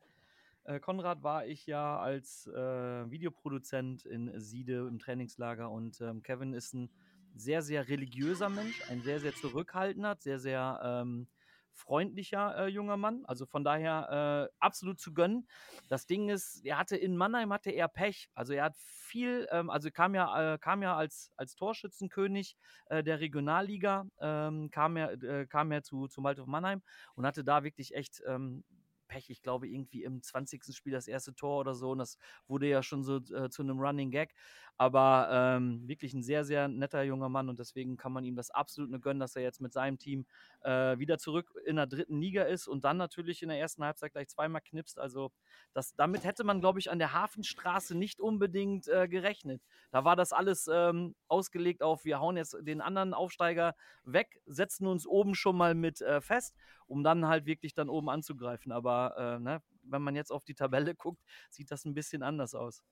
äh, 0.63 0.79
Konrad 0.79 1.23
war 1.23 1.45
ich 1.45 1.67
ja 1.67 1.99
als 1.99 2.47
äh, 2.47 3.11
Videoproduzent 3.11 4.05
in 4.05 4.31
Siede 4.39 4.87
im 4.87 4.97
Trainingslager 4.97 5.69
und 5.69 5.99
ähm, 5.99 6.23
Kevin 6.23 6.53
ist 6.53 6.73
ein 6.73 6.89
sehr, 7.35 7.61
sehr 7.61 7.89
religiöser 7.89 8.47
Mensch, 8.47 8.81
ein 8.89 9.01
sehr, 9.01 9.19
sehr 9.19 9.35
zurückhaltender, 9.35 10.15
sehr, 10.17 10.39
sehr 10.39 10.79
ähm, 10.81 11.27
freundlicher 11.75 12.57
äh, 12.57 12.67
junger 12.67 12.97
Mann. 12.97 13.23
Also 13.25 13.45
von 13.45 13.63
daher 13.63 14.49
äh, 14.49 14.55
absolut 14.59 14.99
zu 14.99 15.13
gönnen. 15.13 15.47
Das 15.89 16.05
Ding 16.05 16.29
ist, 16.29 16.65
er 16.65 16.77
hatte 16.77 16.97
in 16.97 17.15
Mannheim 17.17 17.53
hatte 17.53 17.71
er 17.71 17.87
Pech. 17.87 18.29
Also 18.33 18.53
er 18.53 18.65
hat 18.65 18.75
viel, 18.77 19.47
ähm, 19.51 19.69
also 19.69 19.91
kam 19.91 20.15
ja, 20.15 20.55
äh, 20.55 20.57
kam 20.57 20.81
ja 20.81 20.95
als, 20.95 21.31
als 21.37 21.55
Torschützenkönig 21.55 22.57
äh, 22.87 23.03
der 23.03 23.19
Regionalliga, 23.19 24.05
ähm, 24.19 24.69
kam 24.71 24.97
er, 24.97 25.11
äh, 25.21 25.45
kam 25.47 25.71
er 25.71 25.83
zu, 25.83 26.07
zu 26.07 26.23
Waldhof 26.23 26.47
Mannheim 26.47 26.81
und 27.15 27.25
hatte 27.25 27.43
da 27.43 27.63
wirklich 27.63 27.93
echt 27.95 28.21
ähm, 28.25 28.63
Pech. 29.07 29.29
Ich 29.29 29.41
glaube, 29.41 29.67
irgendwie 29.67 30.03
im 30.03 30.21
20. 30.21 30.75
Spiel 30.75 30.91
das 30.91 31.07
erste 31.07 31.33
Tor 31.33 31.59
oder 31.59 31.75
so. 31.75 31.91
Und 31.91 31.99
das 31.99 32.17
wurde 32.47 32.67
ja 32.67 32.83
schon 32.83 33.03
so 33.03 33.17
äh, 33.17 33.49
zu 33.49 33.61
einem 33.61 33.79
Running 33.79 34.11
Gag. 34.11 34.33
Aber 34.77 35.29
ähm, 35.31 35.87
wirklich 35.87 36.13
ein 36.13 36.23
sehr, 36.23 36.43
sehr 36.43 36.67
netter 36.67 37.03
junger 37.03 37.29
Mann 37.29 37.47
und 37.47 37.59
deswegen 37.59 37.95
kann 37.95 38.11
man 38.11 38.25
ihm 38.25 38.35
das 38.35 38.51
absolut 38.51 38.89
nur 38.89 38.99
gönnen, 38.99 39.19
dass 39.19 39.35
er 39.35 39.41
jetzt 39.41 39.61
mit 39.61 39.71
seinem 39.71 39.97
Team 39.97 40.25
äh, 40.61 40.97
wieder 40.97 41.17
zurück 41.17 41.53
in 41.65 41.77
der 41.77 41.87
dritten 41.87 42.19
Liga 42.19 42.43
ist 42.43 42.67
und 42.67 42.83
dann 42.83 42.97
natürlich 42.97 43.41
in 43.41 43.49
der 43.49 43.59
ersten 43.59 43.83
Halbzeit 43.83 44.11
gleich 44.11 44.27
zweimal 44.27 44.61
knipst. 44.61 44.99
Also 44.99 45.31
das, 45.73 45.95
damit 45.95 46.25
hätte 46.25 46.43
man, 46.43 46.59
glaube 46.59 46.79
ich, 46.79 46.91
an 46.91 46.99
der 46.99 47.13
Hafenstraße 47.13 47.95
nicht 47.97 48.19
unbedingt 48.19 48.87
äh, 48.87 49.07
gerechnet. 49.07 49.61
Da 49.91 50.03
war 50.03 50.15
das 50.15 50.33
alles 50.33 50.69
ähm, 50.71 51.15
ausgelegt 51.27 51.81
auf, 51.81 52.03
wir 52.03 52.19
hauen 52.19 52.35
jetzt 52.35 52.57
den 52.61 52.81
anderen 52.81 53.13
Aufsteiger 53.13 53.75
weg, 54.03 54.41
setzen 54.45 54.87
uns 54.87 55.07
oben 55.07 55.35
schon 55.35 55.55
mal 55.55 55.73
mit 55.73 56.01
äh, 56.01 56.19
fest, 56.19 56.55
um 56.87 57.03
dann 57.03 57.27
halt 57.27 57.45
wirklich 57.45 57.73
dann 57.73 57.89
oben 57.89 58.09
anzugreifen. 58.09 58.71
Aber 58.71 59.15
äh, 59.17 59.39
ne, 59.39 59.61
wenn 59.83 60.01
man 60.01 60.15
jetzt 60.15 60.31
auf 60.31 60.43
die 60.43 60.55
Tabelle 60.55 60.95
guckt, 60.95 61.21
sieht 61.49 61.71
das 61.71 61.85
ein 61.85 61.93
bisschen 61.93 62.23
anders 62.23 62.55
aus. 62.55 62.83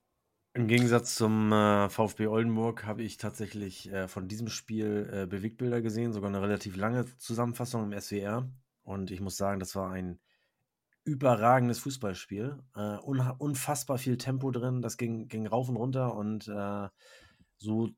Im 0.56 0.68
Gegensatz 0.68 1.16
zum 1.16 1.52
äh, 1.52 1.90
VfB 1.90 2.28
Oldenburg 2.28 2.86
habe 2.86 3.02
ich 3.02 3.18
tatsächlich 3.18 3.92
äh, 3.92 4.08
von 4.08 4.28
diesem 4.28 4.50
Spiel 4.50 5.10
äh, 5.12 5.26
Bewegtbilder 5.26 5.82
gesehen, 5.82 6.14
sogar 6.14 6.30
eine 6.30 6.44
relativ 6.44 6.76
lange 6.76 7.06
Zusammenfassung 7.18 7.92
im 7.92 8.00
SWR. 8.00 8.48
Und 8.84 9.10
ich 9.10 9.20
muss 9.20 9.36
sagen, 9.36 9.60
das 9.60 9.76
war 9.76 9.90
ein 9.90 10.20
überragendes 11.06 11.80
Fußballspiel. 11.80 12.60
Äh, 12.76 12.98
unfassbar 13.00 13.98
viel 13.98 14.18
Tempo 14.18 14.52
drin, 14.52 14.84
das 14.84 14.98
ging, 14.98 15.28
ging 15.28 15.48
rauf 15.48 15.70
und 15.70 15.76
runter 15.76 16.14
und 16.14 16.48
äh, 16.48 16.88
so 17.58 17.90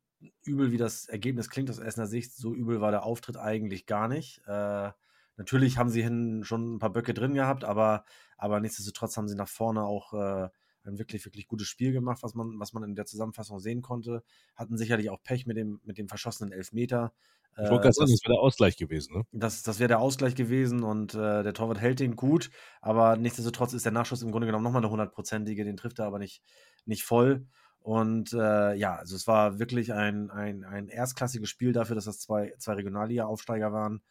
übel 0.46 0.72
wie 0.72 0.78
das 0.78 1.08
Ergebnis 1.08 1.50
klingt 1.50 1.70
aus 1.70 1.80
Essener 1.80 2.08
Sicht, 2.08 2.34
so 2.38 2.54
übel 2.54 2.80
war 2.80 2.92
der 2.92 3.04
Auftritt 3.04 3.36
eigentlich 3.36 3.86
gar 3.86 4.08
nicht. 4.08 4.42
Äh, 4.48 4.92
natürlich 5.36 5.77
haben 5.77 5.90
sie 5.90 6.03
hinten 6.03 6.46
schon 6.46 6.75
ein 6.75 6.79
paar 6.79 6.94
Böcke 6.94 7.14
drin 7.14 7.34
gehabt, 7.34 7.66
aber, 7.66 8.06
aber 8.38 8.62
nichtsdestotrotz 8.62 9.18
haben 9.18 9.27
sie 9.27 9.36
nach 9.36 9.50
vorne 9.50 9.84
auch 9.84 10.50
ein 10.86 10.98
wirklich, 10.98 11.26
wirklich 11.26 11.48
gutes 11.48 11.68
Spiel 11.68 11.92
gemacht, 11.92 12.24
was 12.24 12.34
man, 12.34 12.60
was 12.60 12.74
man 12.74 12.84
in 12.84 12.96
der 12.96 13.06
Zusammenfassung 13.06 13.60
sehen 13.60 13.82
konnte. 13.82 14.24
Hatten 14.56 14.78
sicherlich 14.78 15.10
auch 15.10 15.22
Pech 15.24 15.46
mit 15.46 15.58
dem, 15.58 15.80
mit 15.84 15.98
dem 15.98 16.08
verschossenen 16.08 16.52
Elfmeter. 16.52 17.14
Ich 17.58 17.70
wollte 17.70 17.84
gerade 17.84 17.94
sagen, 17.94 18.12
das 18.12 18.22
wäre 18.26 18.34
der 18.34 18.42
Ausgleich 18.42 18.76
gewesen. 18.76 19.16
Ne? 19.16 19.24
Das, 19.32 19.64
das 19.64 19.80
wäre 19.80 19.88
der 19.88 20.00
Ausgleich 20.00 20.36
gewesen 20.36 20.84
und 20.84 21.14
äh, 21.14 21.42
der 21.42 21.54
Torwart 21.54 21.80
hält 21.80 22.02
den 22.02 22.18
gut, 22.18 22.50
aber 22.82 23.16
nichtsdestotrotz 23.16 23.72
ist 23.72 23.86
der 23.86 23.94
Nachschuss 23.94 24.22
im 24.22 24.32
Grunde 24.32 24.46
genommen 24.46 24.64
nochmal 24.64 24.82
eine 24.82 24.92
hundertprozentige, 24.92 25.64
den 25.64 25.78
trifft 25.78 26.00
er 26.00 26.06
aber 26.06 26.20
nicht, 26.20 26.42
nicht 26.86 27.04
voll. 27.04 27.48
Und 27.80 28.34
äh, 28.34 28.74
ja, 28.74 28.96
also 28.96 29.16
es 29.16 29.26
war 29.28 29.58
wirklich 29.60 29.94
ein, 29.94 30.32
ein, 30.32 30.66
ein 30.66 30.90
erstklassiges 30.90 31.50
Spiel 31.50 31.72
dafür, 31.72 31.96
dass 31.96 32.06
das 32.06 32.20
zwei, 32.20 32.54
zwei 32.58 32.74
Regionalliga-Aufsteiger 32.74 33.72
waren. 33.72 34.02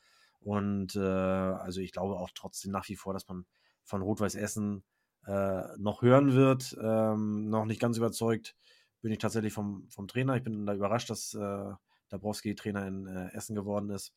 Und 0.40 0.94
äh, 0.96 1.00
also 1.00 1.80
ich 1.80 1.92
glaube 1.92 2.14
auch 2.14 2.30
trotzdem 2.34 2.70
nach 2.70 2.88
wie 2.88 2.96
vor, 2.96 3.12
dass 3.12 3.28
man 3.28 3.44
von 3.82 4.00
Rot-Weiß 4.00 4.36
Essen 4.36 4.84
äh, 5.26 5.76
noch 5.78 6.02
hören 6.02 6.34
wird. 6.34 6.76
Ähm, 6.80 7.48
noch 7.48 7.64
nicht 7.64 7.80
ganz 7.80 7.96
überzeugt 7.96 8.56
bin 9.04 9.12
ich 9.12 9.18
tatsächlich 9.18 9.52
vom, 9.52 9.86
vom 9.90 10.08
Trainer. 10.08 10.34
Ich 10.36 10.42
bin 10.42 10.64
da 10.64 10.74
überrascht, 10.74 11.10
dass 11.10 11.34
äh, 11.34 11.72
Dabrowski 12.08 12.54
Trainer 12.54 12.86
in 12.86 13.06
äh, 13.06 13.32
Essen 13.34 13.54
geworden 13.54 13.90
ist. 13.90 14.14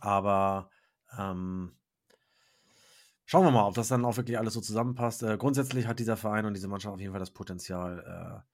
Aber 0.00 0.70
ähm, 1.16 1.76
schauen 3.24 3.44
wir 3.44 3.52
mal, 3.52 3.66
ob 3.66 3.74
das 3.74 3.86
dann 3.86 4.04
auch 4.04 4.16
wirklich 4.16 4.38
alles 4.38 4.54
so 4.54 4.60
zusammenpasst. 4.60 5.22
Äh, 5.22 5.36
grundsätzlich 5.38 5.86
hat 5.86 6.00
dieser 6.00 6.16
Verein 6.16 6.46
und 6.46 6.54
diese 6.54 6.66
Mannschaft 6.66 6.94
auf 6.94 7.00
jeden 7.00 7.12
Fall 7.12 7.20
das 7.20 7.30
Potenzial, 7.30 8.44
äh, 8.44 8.48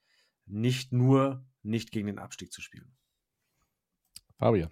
nicht 0.44 0.92
nur 0.92 1.44
nicht 1.62 1.92
gegen 1.92 2.08
den 2.08 2.18
Abstieg 2.18 2.52
zu 2.52 2.60
spielen. 2.60 2.94
Fabian. 4.38 4.70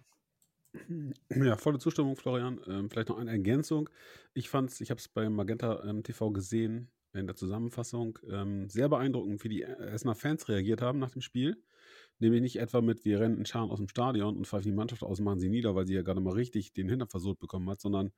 Ja, 1.31 1.57
volle 1.57 1.79
Zustimmung, 1.79 2.17
Florian. 2.17 2.61
Ähm, 2.67 2.91
vielleicht 2.91 3.09
noch 3.09 3.19
eine 3.19 3.31
Ergänzung. 3.31 3.89
Ich 4.35 4.49
fand 4.49 4.71
es, 4.71 4.81
ich 4.81 4.91
habe 4.91 4.99
es 4.99 5.09
bei 5.09 5.29
Magenta 5.29 5.85
ähm, 5.85 6.03
TV 6.03 6.31
gesehen, 6.31 6.91
in 7.13 7.27
der 7.27 7.37
Zusammenfassung, 7.37 8.19
ähm, 8.29 8.69
sehr 8.69 8.89
beeindruckend, 8.89 9.45
wie 9.45 9.49
die 9.49 9.63
Essener 9.63 10.17
Fans 10.17 10.49
reagiert 10.49 10.83
haben 10.83 10.99
nach 10.99 11.11
dem 11.11 11.23
Spiel. 11.23 11.63
Nämlich 12.19 12.43
nicht 12.43 12.57
etwa 12.57 12.81
mit, 12.81 13.05
wir 13.05 13.21
rennen 13.21 13.39
in 13.39 13.47
Scharen 13.47 13.71
aus 13.71 13.79
dem 13.79 13.89
Stadion 13.89 14.37
und 14.37 14.47
pfeifen 14.47 14.71
die 14.71 14.77
Mannschaft 14.77 15.03
aus 15.03 15.19
und 15.21 15.25
machen 15.25 15.39
sie 15.39 15.49
nieder, 15.49 15.75
weil 15.75 15.87
sie 15.87 15.95
ja 15.95 16.03
gerade 16.03 16.21
mal 16.21 16.35
richtig 16.35 16.73
den 16.73 16.89
Hintern 16.89 17.09
versucht 17.09 17.39
bekommen 17.39 17.69
hat, 17.71 17.81
sondern 17.81 18.13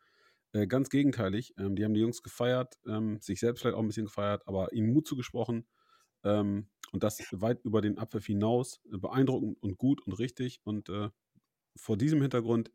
äh, 0.53 0.66
ganz 0.66 0.88
gegenteilig. 0.88 1.55
Ähm, 1.59 1.77
die 1.77 1.85
haben 1.85 1.95
die 1.95 2.01
Jungs 2.01 2.23
gefeiert, 2.23 2.75
ähm, 2.87 3.21
sich 3.21 3.40
selbst 3.40 3.61
vielleicht 3.61 3.77
auch 3.77 3.81
ein 3.81 3.87
bisschen 3.87 4.07
gefeiert, 4.07 4.42
aber 4.47 4.73
ihnen 4.73 4.92
Mut 4.92 5.07
zugesprochen. 5.07 5.66
Ähm, 6.25 6.69
und 6.92 7.03
das 7.03 7.21
weit 7.33 7.61
über 7.64 7.81
den 7.83 7.99
Abpfiff 7.99 8.27
hinaus. 8.27 8.81
Beeindruckend 8.85 9.62
und 9.62 9.77
gut 9.77 10.07
und 10.07 10.14
richtig. 10.14 10.61
Und 10.64 10.88
äh, 10.88 11.11
vor 11.77 11.97
diesem 11.97 12.21
Hintergrund 12.21 12.71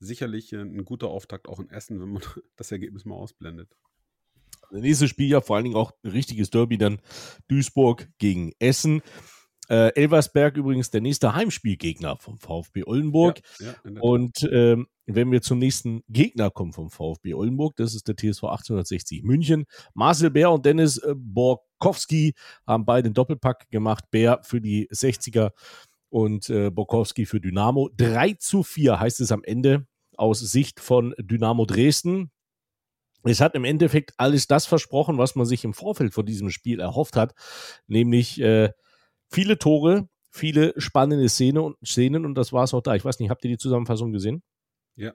sicherlich 0.00 0.52
äh, 0.52 0.60
ein 0.60 0.84
guter 0.84 1.08
Auftakt 1.08 1.48
auch 1.48 1.60
in 1.60 1.70
Essen, 1.70 2.00
wenn 2.00 2.10
man 2.10 2.22
das 2.56 2.72
Ergebnis 2.72 3.04
mal 3.04 3.16
ausblendet. 3.16 3.76
Das 4.70 4.80
nächste 4.80 5.08
Spiel 5.08 5.28
ja 5.28 5.40
vor 5.40 5.56
allen 5.56 5.64
Dingen 5.64 5.76
auch 5.76 5.92
ein 6.02 6.10
richtiges 6.10 6.50
Derby 6.50 6.78
dann 6.78 7.00
Duisburg 7.48 8.08
gegen 8.18 8.52
Essen. 8.58 9.02
Äh, 9.68 9.94
Elversberg 9.94 10.56
übrigens 10.56 10.90
der 10.90 11.02
nächste 11.02 11.34
Heimspielgegner 11.34 12.16
vom 12.16 12.38
VfB 12.38 12.84
Oldenburg. 12.84 13.40
Ja, 13.60 13.74
ja. 13.84 14.00
Und 14.00 14.48
ähm, 14.50 14.88
wenn 15.04 15.30
wir 15.30 15.42
zum 15.42 15.58
nächsten 15.58 16.02
Gegner 16.08 16.50
kommen 16.50 16.72
vom 16.72 16.90
VfB 16.90 17.34
Oldenburg, 17.34 17.76
das 17.76 17.94
ist 17.94 18.08
der 18.08 18.16
TSV 18.16 18.44
1860 18.44 19.22
München. 19.24 19.64
Marcel 19.94 20.30
Bär 20.30 20.50
und 20.50 20.64
Dennis 20.64 20.98
äh, 20.98 21.14
Borkowski 21.14 22.34
haben 22.66 22.86
beide 22.86 23.10
den 23.10 23.14
Doppelpack 23.14 23.70
gemacht. 23.70 24.04
Bär 24.10 24.40
für 24.42 24.60
die 24.60 24.88
60er 24.88 25.50
und 26.10 26.48
äh, 26.50 26.70
Borkowski 26.70 27.26
für 27.26 27.40
Dynamo. 27.40 27.90
3 27.96 28.34
zu 28.34 28.62
4 28.62 29.00
heißt 29.00 29.20
es 29.20 29.32
am 29.32 29.44
Ende 29.44 29.86
aus 30.16 30.40
Sicht 30.40 30.80
von 30.80 31.14
Dynamo 31.18 31.64
Dresden. 31.64 32.30
Es 33.24 33.40
hat 33.40 33.54
im 33.54 33.64
Endeffekt 33.64 34.12
alles 34.16 34.46
das 34.46 34.66
versprochen, 34.66 35.18
was 35.18 35.34
man 35.34 35.46
sich 35.46 35.64
im 35.64 35.74
Vorfeld 35.74 36.14
von 36.14 36.24
diesem 36.24 36.50
Spiel 36.50 36.80
erhofft 36.80 37.16
hat, 37.16 37.34
nämlich 37.86 38.40
äh, 38.40 38.70
viele 39.28 39.58
Tore, 39.58 40.08
viele 40.30 40.72
spannende 40.80 41.28
Szene 41.28 41.62
und, 41.62 41.76
Szenen 41.84 42.24
und 42.24 42.34
das 42.34 42.52
war 42.52 42.64
es 42.64 42.74
auch 42.74 42.82
da. 42.82 42.94
Ich 42.94 43.04
weiß 43.04 43.18
nicht, 43.18 43.30
habt 43.30 43.44
ihr 43.44 43.50
die 43.50 43.58
Zusammenfassung 43.58 44.12
gesehen? 44.12 44.42
Ja. 44.94 45.12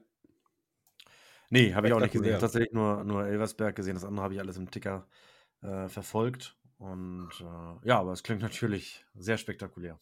Nee, 1.49 1.73
habe 1.73 1.87
ich 1.87 1.93
auch 1.93 1.99
nicht 1.99 2.11
gesehen. 2.11 2.33
Habe 2.33 2.41
tatsächlich 2.41 2.73
nur, 2.73 3.03
nur 3.03 3.25
Elversberg 3.25 3.75
gesehen. 3.75 3.93
Das 3.93 4.05
andere 4.05 4.23
habe 4.23 4.33
ich 4.33 4.39
alles 4.39 4.57
im 4.57 4.71
Ticker 4.71 5.07
äh, 5.61 5.87
verfolgt. 5.87 6.57
Und 6.77 7.29
äh, 7.39 7.87
ja, 7.87 7.99
aber 7.99 8.11
es 8.11 8.23
klingt 8.23 8.41
natürlich 8.41 9.05
sehr 9.13 9.37
spektakulär. 9.37 9.99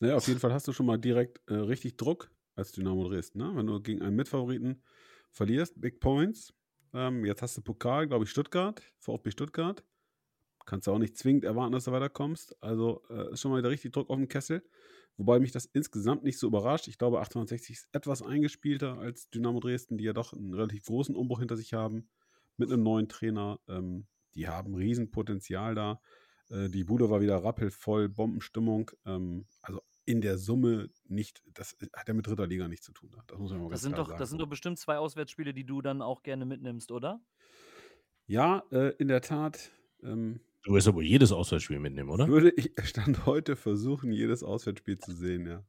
Naja, 0.00 0.16
auf 0.16 0.26
jeden 0.28 0.40
Fall 0.40 0.52
hast 0.52 0.68
du 0.68 0.72
schon 0.72 0.86
mal 0.86 0.98
direkt 0.98 1.40
äh, 1.48 1.54
richtig 1.54 1.96
Druck 1.96 2.30
als 2.54 2.72
Dynamo 2.72 3.08
Dresden. 3.08 3.38
Ne? 3.38 3.52
Wenn 3.54 3.66
du 3.66 3.80
gegen 3.80 4.02
einen 4.02 4.16
Mitfavoriten 4.16 4.82
verlierst, 5.30 5.80
Big 5.80 6.00
Points. 6.00 6.54
Ähm, 6.92 7.24
jetzt 7.24 7.42
hast 7.42 7.56
du 7.56 7.62
Pokal, 7.62 8.06
glaube 8.06 8.24
ich, 8.24 8.30
Stuttgart, 8.30 8.82
VfB 8.98 9.30
Stuttgart. 9.30 9.82
Kannst 10.66 10.86
du 10.86 10.92
auch 10.92 10.98
nicht 10.98 11.16
zwingend 11.16 11.44
erwarten, 11.44 11.72
dass 11.72 11.84
du 11.84 11.92
weiterkommst. 11.92 12.56
Also 12.62 13.02
äh, 13.08 13.32
ist 13.32 13.40
schon 13.40 13.50
mal 13.50 13.58
wieder 13.58 13.70
richtig 13.70 13.92
Druck 13.92 14.10
auf 14.10 14.16
dem 14.16 14.28
Kessel. 14.28 14.62
Wobei 15.16 15.40
mich 15.40 15.52
das 15.52 15.66
insgesamt 15.66 16.24
nicht 16.24 16.38
so 16.38 16.46
überrascht. 16.46 16.88
Ich 16.88 16.98
glaube, 16.98 17.18
1860 17.18 17.76
ist 17.76 17.88
etwas 17.92 18.22
eingespielter 18.22 18.98
als 18.98 19.28
Dynamo 19.30 19.60
Dresden, 19.60 19.98
die 19.98 20.04
ja 20.04 20.12
doch 20.12 20.32
einen 20.32 20.54
relativ 20.54 20.84
großen 20.84 21.14
Umbruch 21.14 21.40
hinter 21.40 21.56
sich 21.56 21.74
haben 21.74 22.08
mit 22.56 22.70
einem 22.70 22.82
neuen 22.82 23.08
Trainer. 23.08 23.60
Ähm, 23.68 24.06
die 24.34 24.48
haben 24.48 24.74
Riesenpotenzial 24.74 25.74
da. 25.74 26.00
Äh, 26.52 26.68
die 26.68 26.84
Bude 26.84 27.10
war 27.10 27.20
wieder 27.20 27.42
rappelvoll, 27.42 28.08
Bombenstimmung. 28.08 28.90
Ähm, 29.06 29.46
also 29.62 29.82
in 30.04 30.20
der 30.20 30.36
Summe 30.38 30.90
nicht, 31.06 31.42
das 31.54 31.76
hat 31.94 32.08
ja 32.08 32.14
mit 32.14 32.26
dritter 32.26 32.46
Liga 32.46 32.68
nichts 32.68 32.84
zu 32.86 32.92
tun. 32.92 33.10
Das 33.26 33.38
muss 33.38 33.50
man 33.52 33.60
mal 33.60 33.64
Das 33.66 33.70
ganz 33.70 33.82
sind, 33.82 33.92
klar 33.94 34.04
doch, 34.04 34.08
sagen. 34.10 34.18
das 34.18 34.28
sind 34.30 34.38
doch 34.40 34.48
bestimmt 34.48 34.78
zwei 34.78 34.98
Auswärtsspiele, 34.98 35.54
die 35.54 35.64
du 35.64 35.80
dann 35.80 36.02
auch 36.02 36.22
gerne 36.22 36.44
mitnimmst, 36.44 36.90
oder? 36.92 37.20
ja, 38.26 38.62
äh, 38.70 38.94
in 38.98 39.08
der 39.08 39.20
Tat. 39.20 39.70
Ähm, 40.02 40.40
Du 40.64 40.72
wirst 40.74 40.86
aber 40.86 41.02
jedes 41.02 41.32
Auswärtsspiel 41.32 41.80
mitnehmen, 41.80 42.08
oder? 42.10 42.28
würde 42.28 42.50
ich 42.56 42.72
Stand 42.84 43.26
heute 43.26 43.56
versuchen, 43.56 44.12
jedes 44.12 44.42
Auswärtsspiel 44.44 44.96
zu 44.98 45.12
sehen, 45.12 45.46
ja. 45.46 45.64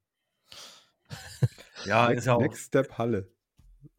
Ja, 1.86 2.08
Next, 2.08 2.20
ist 2.20 2.26
ja 2.26 2.34
auch. 2.36 2.42
Next 2.42 2.66
Step 2.68 2.98
Halle. 2.98 3.32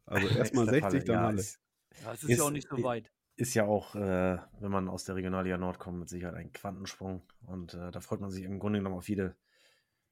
Also 0.05 0.27
erstmal 0.37 0.65
Nächster 0.65 0.91
60, 0.91 0.91
Falle. 0.91 1.03
dann 1.05 1.15
ja, 1.15 1.21
Halle. 1.23 1.39
Ist, 1.39 1.59
Ja, 2.03 2.13
es 2.13 2.23
ist, 2.23 2.29
Ist- 2.29 2.37
ja 2.37 2.43
auch 2.45 2.51
nicht 2.51 2.67
so 2.69 2.81
weit. 2.83 3.11
Ist 3.35 3.53
ja 3.53 3.65
auch, 3.65 3.95
äh, 3.95 4.37
wenn 4.59 4.71
man 4.71 4.87
aus 4.87 5.03
der 5.03 5.15
Regionalliga 5.15 5.57
Nord 5.57 5.79
kommt, 5.79 5.99
mit 5.99 6.09
Sicherheit 6.09 6.35
ein 6.35 6.53
Quantensprung. 6.53 7.21
Und 7.45 7.73
äh, 7.73 7.91
da 7.91 7.99
freut 7.99 8.21
man 8.21 8.31
sich 8.31 8.43
im 8.43 8.59
Grunde 8.59 8.79
genommen 8.79 8.95
auf 8.95 9.09
jede 9.09 9.35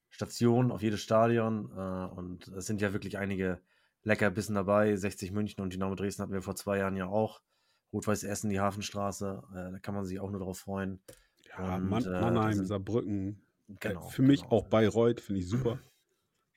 Station, 0.09 0.71
auf 0.71 0.81
jedes 0.81 1.01
Stadion. 1.01 1.71
Äh, 1.75 2.05
und 2.15 2.47
es 2.49 2.65
sind 2.65 2.81
ja 2.81 2.93
wirklich 2.93 3.17
einige 3.17 3.61
Leckerbissen 4.03 4.55
dabei. 4.55 4.95
60 4.95 5.31
München 5.31 5.61
und 5.61 5.73
Dynamo 5.73 5.95
Dresden 5.95 6.21
hatten 6.23 6.33
wir 6.33 6.41
vor 6.41 6.55
zwei 6.55 6.77
Jahren 6.77 6.97
ja 6.97 7.07
auch. 7.07 7.41
Rot-Weiß 7.93 8.23
Essen, 8.23 8.49
die 8.49 8.59
Hafenstraße, 8.59 9.43
äh, 9.51 9.71
da 9.71 9.79
kann 9.79 9.93
man 9.93 10.03
sich 10.03 10.19
auch 10.19 10.31
nur 10.31 10.39
drauf 10.39 10.59
freuen. 10.59 10.99
Ja, 11.49 11.75
Und, 11.75 11.89
Mann, 11.89 12.03
äh, 12.03 12.09
Mannheim, 12.21 12.53
sind- 12.53 12.65
Saarbrücken. 12.65 13.45
Genau, 13.79 14.07
äh, 14.07 14.11
für 14.11 14.23
mich 14.23 14.41
genau. 14.41 14.51
auch 14.53 14.67
Bayreuth, 14.67 15.21
finde 15.21 15.41
ich 15.41 15.47
super. 15.49 15.79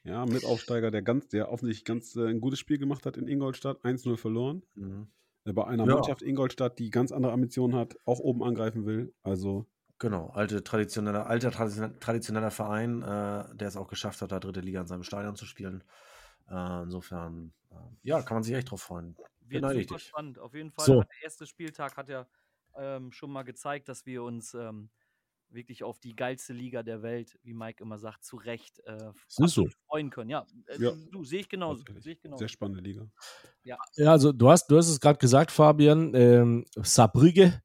Ja, 0.02 0.24
Mitaufsteiger, 0.24 0.92
der 0.92 1.02
ganz, 1.02 1.26
der 1.26 1.50
offensichtlich 1.50 1.84
ganz 1.84 2.14
ein 2.14 2.40
gutes 2.40 2.60
Spiel 2.60 2.78
gemacht 2.78 3.06
hat 3.06 3.16
in 3.16 3.26
Ingolstadt, 3.26 3.84
1-0 3.84 4.16
verloren. 4.16 4.62
Mhm. 4.76 5.08
Bei 5.54 5.64
einer 5.66 5.86
Ja. 5.86 5.94
Mannschaft 5.94 6.22
Ingolstadt, 6.22 6.78
die 6.78 6.90
ganz 6.90 7.12
andere 7.12 7.32
Ambitionen 7.32 7.74
hat, 7.76 7.96
auch 8.04 8.18
oben 8.18 8.42
angreifen 8.42 8.84
will. 8.84 9.14
Also, 9.22 9.66
Genau, 9.98 10.26
alte, 10.28 10.62
traditioneller, 10.62 11.26
alter 11.26 11.50
traditioneller, 11.50 12.50
Verein, 12.50 13.00
äh, 13.00 13.56
der 13.56 13.68
es 13.68 13.78
auch 13.78 13.88
geschafft 13.88 14.20
hat, 14.20 14.30
da 14.30 14.40
dritte 14.40 14.60
Liga 14.60 14.82
in 14.82 14.86
seinem 14.86 15.04
Stadion 15.04 15.36
zu 15.36 15.46
spielen. 15.46 15.84
Äh, 16.50 16.82
insofern, 16.82 17.54
äh, 17.70 17.76
ja, 18.02 18.20
kann 18.20 18.36
man 18.36 18.42
sich 18.42 18.54
echt 18.54 18.70
drauf 18.70 18.82
freuen. 18.82 19.16
Wird 19.40 19.62
Beneide 19.62 19.82
super 19.82 19.98
spannend. 19.98 20.38
Auf 20.38 20.54
jeden 20.54 20.70
Fall 20.70 20.86
So. 20.86 21.02
der 21.08 21.24
erste 21.24 21.46
Spieltag 21.46 21.96
hat 21.96 22.08
ja 22.08 22.26
ähm, 22.76 23.12
schon 23.12 23.30
mal 23.30 23.42
gezeigt, 23.44 23.88
dass 23.88 24.04
wir 24.04 24.22
uns 24.22 24.52
ähm, 24.54 24.90
wirklich 25.56 25.82
auf 25.82 25.98
die 25.98 26.14
geilste 26.14 26.52
Liga 26.52 26.84
der 26.84 27.02
Welt, 27.02 27.36
wie 27.42 27.54
Mike 27.54 27.82
immer 27.82 27.98
sagt, 27.98 28.24
zu 28.24 28.36
Recht 28.36 28.78
äh, 28.86 29.10
so. 29.26 29.66
freuen 29.88 30.10
können. 30.10 30.30
Ja, 30.30 30.46
äh, 30.68 30.80
Ja. 30.80 30.92
du 31.10 31.24
sehe 31.24 31.40
ich 31.40 31.48
genauso. 31.48 31.82
Sehe 31.98 32.12
ich 32.12 32.20
genauso. 32.20 32.38
sehr 32.38 32.48
spannende 32.48 32.80
Liga. 32.82 33.08
Ja, 33.64 33.78
also 34.06 34.32
du 34.32 34.48
hast, 34.48 34.68
du 34.68 34.76
hast 34.76 34.88
es 34.88 35.00
gerade 35.00 35.18
gesagt, 35.18 35.50
Fabian, 35.50 36.14
ähm, 36.14 36.64
Saarbrügge. 36.76 37.60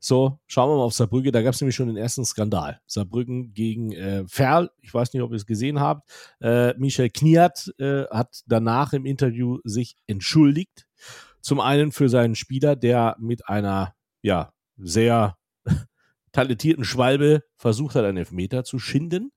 So, 0.00 0.38
schauen 0.46 0.70
wir 0.70 0.76
mal 0.76 0.82
auf 0.82 0.92
Saarbrügge. 0.92 1.32
Da 1.32 1.42
gab 1.42 1.54
es 1.54 1.60
nämlich 1.60 1.74
schon 1.74 1.88
den 1.88 1.96
ersten 1.96 2.24
Skandal. 2.24 2.80
Saarbrücken 2.86 3.54
gegen 3.54 3.92
äh, 3.92 4.24
Ferl. 4.28 4.70
Ich 4.80 4.92
weiß 4.92 5.12
nicht, 5.14 5.22
ob 5.22 5.30
ihr 5.30 5.36
es 5.36 5.46
gesehen 5.46 5.80
habt. 5.80 6.08
Äh, 6.40 6.74
Michel 6.78 7.08
Kniat 7.10 7.72
äh, 7.78 8.04
hat 8.10 8.42
danach 8.46 8.92
im 8.92 9.06
Interview 9.06 9.58
sich 9.64 9.96
entschuldigt. 10.06 10.86
Zum 11.40 11.60
einen 11.60 11.92
für 11.92 12.08
seinen 12.08 12.34
Spieler, 12.34 12.76
der 12.76 13.16
mit 13.18 13.48
einer, 13.48 13.94
ja, 14.22 14.52
sehr 14.76 15.37
talentierten 16.32 16.84
Schwalbe 16.84 17.42
versucht 17.56 17.94
hat, 17.94 18.04
einen 18.04 18.18
Elfmeter 18.18 18.64
zu 18.64 18.78
schinden. 18.78 19.32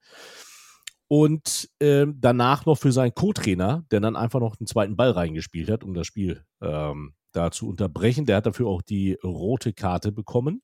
Und 1.07 1.69
ähm, 1.81 2.15
danach 2.21 2.65
noch 2.65 2.77
für 2.77 2.91
seinen 2.93 3.13
Co-Trainer, 3.13 3.85
der 3.91 3.99
dann 3.99 4.15
einfach 4.15 4.39
noch 4.39 4.57
einen 4.59 4.67
zweiten 4.67 4.95
Ball 4.95 5.11
reingespielt 5.11 5.69
hat, 5.69 5.83
um 5.83 5.93
das 5.93 6.07
Spiel 6.07 6.45
ähm, 6.61 7.15
da 7.33 7.51
zu 7.51 7.67
unterbrechen. 7.67 8.25
Der 8.25 8.37
hat 8.37 8.45
dafür 8.45 8.67
auch 8.67 8.81
die 8.81 9.17
rote 9.23 9.73
Karte 9.73 10.11
bekommen. 10.13 10.61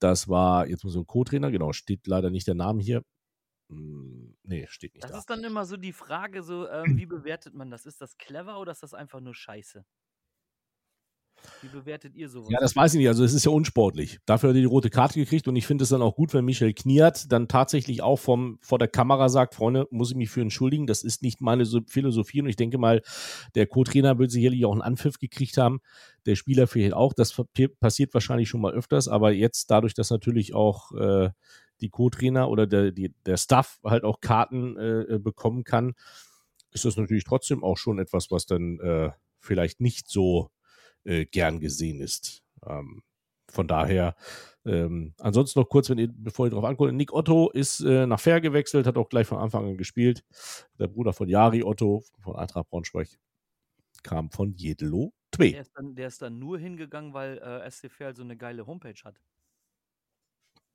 Das 0.00 0.28
war 0.28 0.66
jetzt 0.68 0.84
mal 0.84 0.90
so 0.90 1.00
ein 1.00 1.06
Co-Trainer, 1.06 1.50
genau, 1.52 1.72
steht 1.72 2.06
leider 2.08 2.30
nicht 2.30 2.48
der 2.48 2.56
Name 2.56 2.82
hier. 2.82 3.02
Hm, 3.70 4.36
nee, 4.42 4.66
steht 4.68 4.94
nicht 4.94 5.04
Das 5.04 5.12
da. 5.12 5.18
ist 5.18 5.30
dann 5.30 5.44
immer 5.44 5.64
so 5.64 5.76
die 5.76 5.92
Frage, 5.92 6.42
so, 6.42 6.68
ähm, 6.68 6.96
wie 6.96 7.06
bewertet 7.06 7.54
man 7.54 7.70
das? 7.70 7.86
Ist 7.86 8.00
das 8.00 8.16
clever 8.18 8.60
oder 8.60 8.72
ist 8.72 8.82
das 8.82 8.94
einfach 8.94 9.20
nur 9.20 9.34
scheiße? 9.34 9.84
Wie 11.62 11.68
bewertet 11.68 12.14
ihr 12.14 12.28
sowas? 12.28 12.50
Ja, 12.50 12.58
das 12.60 12.76
weiß 12.76 12.94
ich 12.94 12.98
nicht. 12.98 13.08
Also 13.08 13.24
es 13.24 13.32
ist 13.32 13.44
ja 13.44 13.50
unsportlich. 13.50 14.18
Dafür 14.26 14.50
hat 14.50 14.56
er 14.56 14.60
die 14.60 14.66
rote 14.66 14.90
Karte 14.90 15.18
gekriegt 15.18 15.48
und 15.48 15.56
ich 15.56 15.66
finde 15.66 15.84
es 15.84 15.90
dann 15.90 16.02
auch 16.02 16.14
gut, 16.14 16.34
wenn 16.34 16.44
Michael 16.44 16.74
Kniat 16.74 17.30
dann 17.32 17.48
tatsächlich 17.48 18.02
auch 18.02 18.18
vom, 18.18 18.58
vor 18.62 18.78
der 18.78 18.88
Kamera 18.88 19.28
sagt, 19.28 19.54
Freunde, 19.54 19.86
muss 19.90 20.10
ich 20.10 20.16
mich 20.16 20.30
für 20.30 20.40
entschuldigen, 20.40 20.86
das 20.86 21.02
ist 21.02 21.22
nicht 21.22 21.40
meine 21.40 21.64
so 21.64 21.80
Philosophie 21.86 22.42
und 22.42 22.48
ich 22.48 22.56
denke 22.56 22.78
mal, 22.78 23.02
der 23.54 23.66
Co-Trainer 23.66 24.18
wird 24.18 24.30
sicherlich 24.30 24.64
auch 24.64 24.72
einen 24.72 24.82
Anpfiff 24.82 25.18
gekriegt 25.18 25.56
haben, 25.56 25.80
der 26.26 26.36
Spieler 26.36 26.66
vielleicht 26.66 26.94
auch. 26.94 27.12
Das 27.14 27.32
pa- 27.32 27.44
passiert 27.80 28.14
wahrscheinlich 28.14 28.48
schon 28.48 28.60
mal 28.60 28.72
öfters, 28.72 29.08
aber 29.08 29.32
jetzt 29.32 29.70
dadurch, 29.70 29.94
dass 29.94 30.10
natürlich 30.10 30.54
auch 30.54 30.92
äh, 30.92 31.30
die 31.80 31.90
Co-Trainer 31.90 32.48
oder 32.48 32.66
der, 32.66 32.92
die, 32.92 33.14
der 33.26 33.36
Staff 33.36 33.78
halt 33.84 34.04
auch 34.04 34.20
Karten 34.20 34.76
äh, 34.76 35.18
bekommen 35.18 35.64
kann, 35.64 35.94
ist 36.70 36.84
das 36.84 36.96
natürlich 36.96 37.24
trotzdem 37.24 37.64
auch 37.64 37.76
schon 37.76 37.98
etwas, 37.98 38.30
was 38.30 38.46
dann 38.46 38.78
äh, 38.80 39.10
vielleicht 39.40 39.80
nicht 39.80 40.08
so 40.08 40.50
äh, 41.06 41.24
gern 41.26 41.60
gesehen 41.60 42.00
ist. 42.00 42.42
Ähm, 42.66 43.02
von 43.48 43.68
daher, 43.68 44.16
ähm, 44.64 45.14
ansonsten 45.20 45.60
noch 45.60 45.68
kurz, 45.68 45.88
wenn 45.88 45.98
ihr, 45.98 46.08
bevor 46.12 46.46
ihr 46.46 46.50
drauf 46.50 46.64
anguckt, 46.64 46.92
Nick 46.92 47.12
Otto 47.12 47.50
ist 47.50 47.80
äh, 47.80 48.06
nach 48.06 48.20
Fair 48.20 48.40
gewechselt, 48.40 48.86
hat 48.86 48.98
auch 48.98 49.08
gleich 49.08 49.26
von 49.26 49.38
Anfang 49.38 49.64
an 49.66 49.76
gespielt. 49.76 50.24
Der 50.78 50.88
Bruder 50.88 51.12
von 51.12 51.28
Jari 51.28 51.62
Otto 51.62 52.02
von 52.18 52.36
Eintracht 52.36 52.68
Braunschweig 52.70 53.08
kam 54.02 54.30
von 54.30 54.52
Jedelo 54.54 55.12
der, 55.38 55.52
2. 55.52 55.60
ist 55.60 55.72
dann, 55.74 55.94
der 55.94 56.08
ist 56.08 56.22
dann 56.22 56.38
nur 56.38 56.58
hingegangen, 56.58 57.12
weil 57.14 57.38
äh, 57.38 57.70
SC 57.70 57.90
Verl 57.90 58.14
so 58.16 58.22
eine 58.22 58.36
geile 58.36 58.66
Homepage 58.66 59.00
hat. 59.04 59.20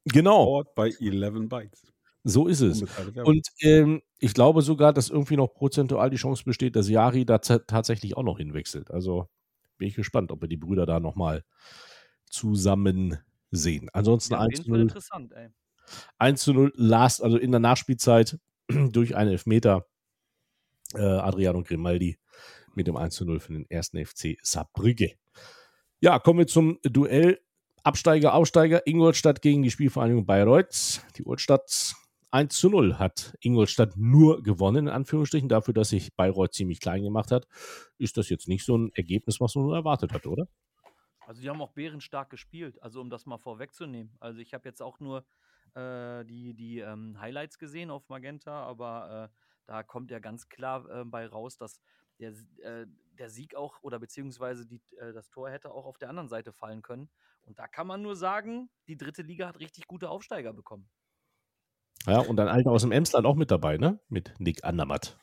Genau, 0.05 0.47
Ort 0.47 0.73
bei 0.75 0.89
11 0.99 1.47
Bytes. 1.47 1.83
so 2.23 2.47
ist 2.47 2.61
es. 2.61 2.83
Und 3.23 3.47
ähm, 3.59 4.01
ich 4.19 4.33
glaube 4.33 4.61
sogar, 4.61 4.93
dass 4.93 5.09
irgendwie 5.09 5.35
noch 5.37 5.53
prozentual 5.53 6.09
die 6.09 6.17
Chance 6.17 6.43
besteht, 6.43 6.75
dass 6.75 6.89
Jari 6.89 7.25
da 7.25 7.37
ta- 7.39 7.59
tatsächlich 7.59 8.17
auch 8.17 8.23
noch 8.23 8.37
hinwechselt. 8.37 8.89
Also 8.91 9.27
bin 9.81 9.87
ich 9.87 9.95
gespannt, 9.95 10.31
ob 10.31 10.41
wir 10.41 10.47
die 10.47 10.57
Brüder 10.57 10.85
da 10.85 10.99
nochmal 10.99 11.43
zusammen 12.29 13.17
sehen. 13.49 13.89
Ansonsten 13.93 14.33
Ja, 14.33 14.37
auf 14.37 14.45
1 14.45 14.51
jeden 14.51 14.63
zu 14.63 14.69
Fall 14.69 14.77
0 14.77 14.87
interessant, 14.87 15.33
ey. 15.33 15.49
1 16.19 16.39
zu 16.39 16.53
0 16.53 16.71
last, 16.75 17.23
also 17.23 17.37
in 17.37 17.49
der 17.49 17.59
Nachspielzeit 17.59 18.39
durch 18.69 19.15
einen 19.15 19.31
Elfmeter 19.31 19.87
äh, 20.93 21.01
Adriano 21.01 21.63
Grimaldi 21.63 22.19
mit 22.75 22.85
dem 22.85 22.95
1 22.95 23.15
zu 23.15 23.25
0 23.25 23.39
für 23.39 23.53
den 23.53 23.67
ersten 23.71 24.05
FC 24.05 24.37
Saarbrügge. 24.43 25.15
Ja, 25.99 26.19
kommen 26.19 26.37
wir 26.37 26.47
zum 26.47 26.77
Duell 26.83 27.41
Absteiger, 27.83 28.35
Aufsteiger, 28.35 28.85
Ingolstadt 28.85 29.41
gegen 29.41 29.63
die 29.63 29.71
Spielvereinigung 29.71 30.27
Bayreuth. 30.27 31.01
Die 31.17 31.23
Urstadt 31.23 31.95
1 32.31 32.55
zu 32.55 32.69
0 32.69 32.97
hat 32.97 33.35
Ingolstadt 33.41 33.97
nur 33.97 34.41
gewonnen, 34.41 34.87
in 34.87 34.93
Anführungsstrichen, 34.93 35.49
dafür, 35.49 35.73
dass 35.73 35.89
sich 35.89 36.15
Bayreuth 36.15 36.53
ziemlich 36.53 36.79
klein 36.79 37.03
gemacht 37.03 37.31
hat. 37.31 37.45
Ist 37.97 38.17
das 38.17 38.29
jetzt 38.29 38.47
nicht 38.47 38.65
so 38.65 38.77
ein 38.77 38.91
Ergebnis, 38.93 39.41
was 39.41 39.55
man 39.55 39.69
erwartet 39.71 40.13
hat, 40.13 40.25
oder? 40.25 40.47
Also 41.27 41.41
die 41.41 41.49
haben 41.49 41.61
auch 41.61 41.73
bärenstark 41.73 42.29
gespielt, 42.29 42.81
also 42.81 43.01
um 43.01 43.09
das 43.09 43.25
mal 43.25 43.37
vorwegzunehmen. 43.37 44.15
Also 44.19 44.39
ich 44.39 44.53
habe 44.53 44.67
jetzt 44.67 44.81
auch 44.81 44.99
nur 44.99 45.25
äh, 45.75 46.25
die, 46.25 46.53
die 46.53 46.79
ähm, 46.79 47.19
Highlights 47.19 47.57
gesehen 47.57 47.91
auf 47.91 48.07
Magenta, 48.09 48.63
aber 48.63 49.29
äh, 49.29 49.37
da 49.65 49.83
kommt 49.83 50.11
ja 50.11 50.19
ganz 50.19 50.49
klar 50.49 50.89
äh, 50.89 51.05
bei 51.05 51.27
raus, 51.27 51.57
dass 51.57 51.79
der, 52.19 52.33
äh, 52.63 52.85
der 53.17 53.29
Sieg 53.29 53.55
auch 53.55 53.81
oder 53.81 53.99
beziehungsweise 53.99 54.65
die, 54.65 54.81
äh, 54.97 55.13
das 55.13 55.29
Tor 55.29 55.49
hätte 55.49 55.71
auch 55.71 55.85
auf 55.85 55.97
der 55.97 56.09
anderen 56.09 56.29
Seite 56.29 56.51
fallen 56.51 56.81
können. 56.81 57.09
Und 57.43 57.59
da 57.59 57.67
kann 57.67 57.87
man 57.87 58.01
nur 58.01 58.15
sagen, 58.15 58.69
die 58.87 58.97
dritte 58.97 59.21
Liga 59.21 59.47
hat 59.47 59.59
richtig 59.59 59.87
gute 59.87 60.09
Aufsteiger 60.09 60.53
bekommen. 60.53 60.89
Ja, 62.07 62.19
und 62.19 62.39
ein 62.39 62.47
Alter 62.47 62.71
aus 62.71 62.81
dem 62.81 62.91
Emsland 62.91 63.25
auch 63.25 63.35
mit 63.35 63.51
dabei, 63.51 63.77
ne? 63.77 63.99
Mit 64.09 64.33
Nick 64.39 64.63
Andermatt. 64.63 65.17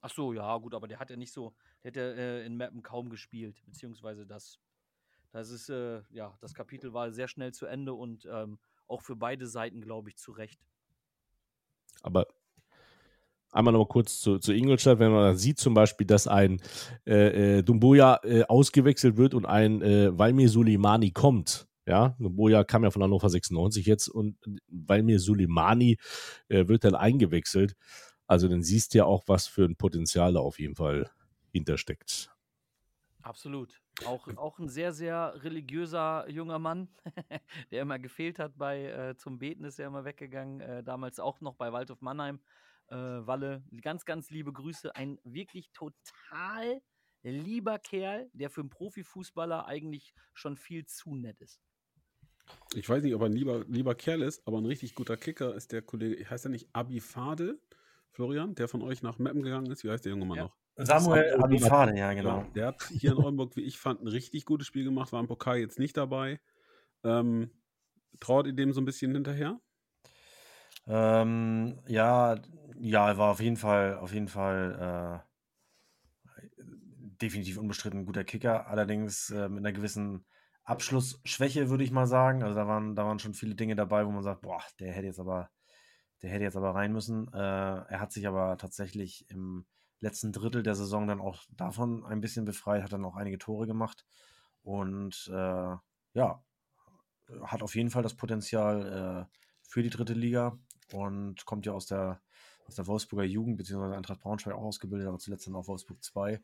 Ach 0.00 0.10
so, 0.10 0.32
ja, 0.32 0.56
gut, 0.58 0.74
aber 0.74 0.86
der 0.86 1.00
hat 1.00 1.10
ja 1.10 1.16
nicht 1.16 1.32
so, 1.32 1.54
der 1.82 1.90
hat 1.90 1.96
ja 1.96 2.02
äh, 2.02 2.46
in 2.46 2.56
Mappen 2.56 2.82
kaum 2.82 3.10
gespielt, 3.10 3.60
beziehungsweise 3.66 4.26
das, 4.26 4.60
das 5.32 5.50
ist, 5.50 5.68
äh, 5.68 6.02
ja, 6.10 6.36
das 6.40 6.54
Kapitel 6.54 6.92
war 6.92 7.10
sehr 7.10 7.26
schnell 7.26 7.52
zu 7.52 7.66
Ende 7.66 7.94
und 7.94 8.28
ähm, 8.30 8.58
auch 8.86 9.02
für 9.02 9.16
beide 9.16 9.46
Seiten, 9.46 9.80
glaube 9.80 10.08
ich, 10.08 10.16
zu 10.16 10.30
Recht. 10.30 10.60
Aber 12.02 12.26
einmal 13.50 13.72
noch 13.72 13.80
mal 13.80 13.88
kurz 13.88 14.20
zu, 14.20 14.38
zu 14.38 14.52
Ingolstadt, 14.52 14.98
wenn 14.98 15.12
man 15.12 15.24
dann 15.24 15.36
sieht 15.36 15.58
zum 15.58 15.74
Beispiel, 15.74 16.06
dass 16.06 16.28
ein 16.28 16.60
äh, 17.06 17.58
äh, 17.58 17.62
Dumbuya 17.62 18.20
äh, 18.22 18.44
ausgewechselt 18.44 19.16
wird 19.16 19.34
und 19.34 19.46
ein 19.46 19.82
äh, 19.82 20.16
Valmir 20.16 20.48
Suleimani 20.48 21.10
kommt. 21.10 21.67
Ja, 21.88 22.14
Dumbuya 22.18 22.64
kam 22.64 22.84
ja 22.84 22.90
von 22.90 23.02
Hannover 23.02 23.30
96 23.30 23.86
jetzt 23.86 24.08
und 24.08 24.36
Valmir 24.68 25.18
Suleimani 25.18 25.96
äh, 26.48 26.68
wird 26.68 26.84
dann 26.84 26.94
eingewechselt. 26.94 27.76
Also 28.26 28.46
dann 28.46 28.62
siehst 28.62 28.92
du 28.92 28.98
ja 28.98 29.04
auch, 29.06 29.24
was 29.26 29.46
für 29.46 29.64
ein 29.64 29.76
Potenzial 29.76 30.34
da 30.34 30.40
auf 30.40 30.58
jeden 30.58 30.74
Fall 30.74 31.10
hintersteckt. 31.50 32.30
Absolut. 33.22 33.80
Auch, 34.04 34.28
auch 34.36 34.58
ein 34.58 34.68
sehr, 34.68 34.92
sehr 34.92 35.32
religiöser 35.42 36.28
junger 36.28 36.58
Mann, 36.58 36.88
der 37.70 37.80
immer 37.80 37.98
gefehlt 37.98 38.38
hat 38.38 38.58
bei 38.58 38.84
äh, 38.84 39.16
zum 39.16 39.38
Beten, 39.38 39.64
ist 39.64 39.78
er 39.78 39.86
immer 39.86 40.04
weggegangen. 40.04 40.60
Äh, 40.60 40.84
damals 40.84 41.18
auch 41.18 41.40
noch 41.40 41.54
bei 41.54 41.72
Waldhof 41.72 42.02
Mannheim. 42.02 42.38
Äh, 42.88 42.96
Walle, 42.96 43.64
ganz, 43.80 44.04
ganz 44.04 44.28
liebe 44.28 44.52
Grüße. 44.52 44.94
Ein 44.94 45.18
wirklich 45.24 45.70
total 45.72 46.82
lieber 47.22 47.78
Kerl, 47.78 48.28
der 48.34 48.50
für 48.50 48.60
einen 48.60 48.70
Profifußballer 48.70 49.66
eigentlich 49.66 50.12
schon 50.34 50.58
viel 50.58 50.84
zu 50.84 51.14
nett 51.14 51.40
ist. 51.40 51.62
Ich 52.74 52.88
weiß 52.88 53.02
nicht, 53.02 53.14
ob 53.14 53.22
er 53.22 53.26
ein 53.26 53.32
lieber, 53.32 53.64
lieber 53.68 53.94
Kerl 53.94 54.22
ist, 54.22 54.46
aber 54.46 54.58
ein 54.58 54.66
richtig 54.66 54.94
guter 54.94 55.16
Kicker 55.16 55.54
ist 55.54 55.72
der 55.72 55.82
Kollege, 55.82 56.28
heißt 56.28 56.46
er 56.46 56.50
nicht 56.50 56.68
Abifade, 56.72 57.58
Florian, 58.10 58.54
der 58.54 58.68
von 58.68 58.82
euch 58.82 59.02
nach 59.02 59.18
Meppen 59.18 59.42
gegangen 59.42 59.70
ist? 59.70 59.84
Wie 59.84 59.90
heißt 59.90 60.04
der 60.04 60.12
junge 60.12 60.26
Mann 60.26 60.38
Ja. 60.38 60.44
noch? 60.44 60.56
Samuel 60.76 61.34
Abifade, 61.42 61.96
ja, 61.98 62.12
Genau. 62.12 62.40
genau. 62.40 62.50
Der 62.54 62.66
hat 62.66 62.82
hier 62.82 63.12
in 63.12 63.18
Oldenburg, 63.18 63.56
wie 63.56 63.62
ich 63.62 63.78
fand, 63.78 64.00
ein 64.00 64.08
richtig 64.08 64.44
gutes 64.44 64.66
Spiel 64.66 64.84
gemacht, 64.84 65.12
war 65.12 65.20
im 65.20 65.26
Pokal 65.26 65.58
jetzt 65.58 65.78
nicht 65.78 65.96
dabei. 65.96 66.40
Ähm, 67.04 67.50
traut 68.20 68.46
ihr 68.46 68.52
dem 68.52 68.72
so 68.72 68.80
ein 68.80 68.84
bisschen 68.84 69.12
hinterher? 69.12 69.60
Ähm, 70.86 71.80
ja, 71.86 72.36
ja, 72.80 73.08
er 73.08 73.18
war 73.18 73.30
auf 73.30 73.40
jeden 73.40 73.56
Fall, 73.56 73.96
auf 73.96 74.12
jeden 74.12 74.28
Fall 74.28 75.24
äh, 75.24 76.62
definitiv 77.20 77.58
unbestritten 77.58 78.00
ein 78.00 78.06
guter 78.06 78.24
Kicker, 78.24 78.68
allerdings 78.68 79.30
äh, 79.30 79.48
mit 79.48 79.58
einer 79.58 79.72
gewissen 79.72 80.24
Abschlussschwäche, 80.68 81.70
würde 81.70 81.84
ich 81.84 81.90
mal 81.90 82.06
sagen. 82.06 82.42
Also 82.42 82.54
da 82.54 82.66
waren, 82.66 82.94
da 82.94 83.06
waren 83.06 83.18
schon 83.18 83.34
viele 83.34 83.54
Dinge 83.54 83.74
dabei, 83.74 84.06
wo 84.06 84.10
man 84.10 84.22
sagt, 84.22 84.42
boah, 84.42 84.62
der 84.80 84.92
hätte 84.92 85.06
jetzt 85.06 85.18
aber, 85.18 85.50
der 86.22 86.30
hätte 86.30 86.44
jetzt 86.44 86.56
aber 86.56 86.74
rein 86.74 86.92
müssen. 86.92 87.32
Äh, 87.32 87.38
er 87.38 88.00
hat 88.00 88.12
sich 88.12 88.26
aber 88.26 88.58
tatsächlich 88.58 89.28
im 89.30 89.64
letzten 90.00 90.30
Drittel 90.30 90.62
der 90.62 90.74
Saison 90.74 91.06
dann 91.06 91.20
auch 91.20 91.44
davon 91.50 92.04
ein 92.04 92.20
bisschen 92.20 92.44
befreit, 92.44 92.82
hat 92.82 92.92
dann 92.92 93.04
auch 93.04 93.16
einige 93.16 93.38
Tore 93.38 93.66
gemacht 93.66 94.04
und 94.62 95.30
äh, 95.32 95.76
ja, 96.12 96.42
hat 97.42 97.62
auf 97.62 97.74
jeden 97.74 97.90
Fall 97.90 98.02
das 98.02 98.14
Potenzial 98.14 99.26
äh, 99.30 99.36
für 99.62 99.82
die 99.82 99.90
dritte 99.90 100.12
Liga 100.14 100.58
und 100.92 101.46
kommt 101.46 101.64
ja 101.64 101.72
aus 101.72 101.86
der, 101.86 102.20
aus 102.66 102.74
der 102.74 102.86
Wolfsburger 102.86 103.24
Jugend, 103.24 103.56
beziehungsweise 103.56 103.96
Eintracht 103.96 104.20
Braunschweig 104.20 104.54
auch 104.54 104.62
ausgebildet, 104.62 105.08
aber 105.08 105.18
zuletzt 105.18 105.46
dann 105.46 105.56
auch 105.56 105.66
Wolfsburg 105.66 106.02
2. 106.02 106.42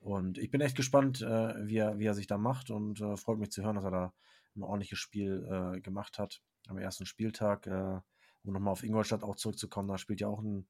Und 0.00 0.38
ich 0.38 0.50
bin 0.50 0.60
echt 0.60 0.76
gespannt, 0.76 1.22
äh, 1.22 1.66
wie, 1.66 1.78
er, 1.78 1.98
wie 1.98 2.06
er 2.06 2.14
sich 2.14 2.26
da 2.26 2.38
macht 2.38 2.70
und 2.70 3.00
äh, 3.00 3.16
freut 3.16 3.38
mich 3.38 3.50
zu 3.50 3.62
hören, 3.62 3.76
dass 3.76 3.84
er 3.84 3.90
da 3.90 4.12
ein 4.56 4.62
ordentliches 4.62 4.98
Spiel 4.98 5.46
äh, 5.50 5.80
gemacht 5.80 6.18
hat 6.18 6.40
am 6.68 6.78
ersten 6.78 7.06
Spieltag. 7.06 7.66
Äh, 7.66 8.00
um 8.44 8.52
nochmal 8.52 8.72
auf 8.72 8.84
Ingolstadt 8.84 9.22
auch 9.22 9.36
zurückzukommen, 9.36 9.88
da 9.88 9.98
spielt 9.98 10.20
ja 10.20 10.28
auch 10.28 10.40
ein 10.40 10.66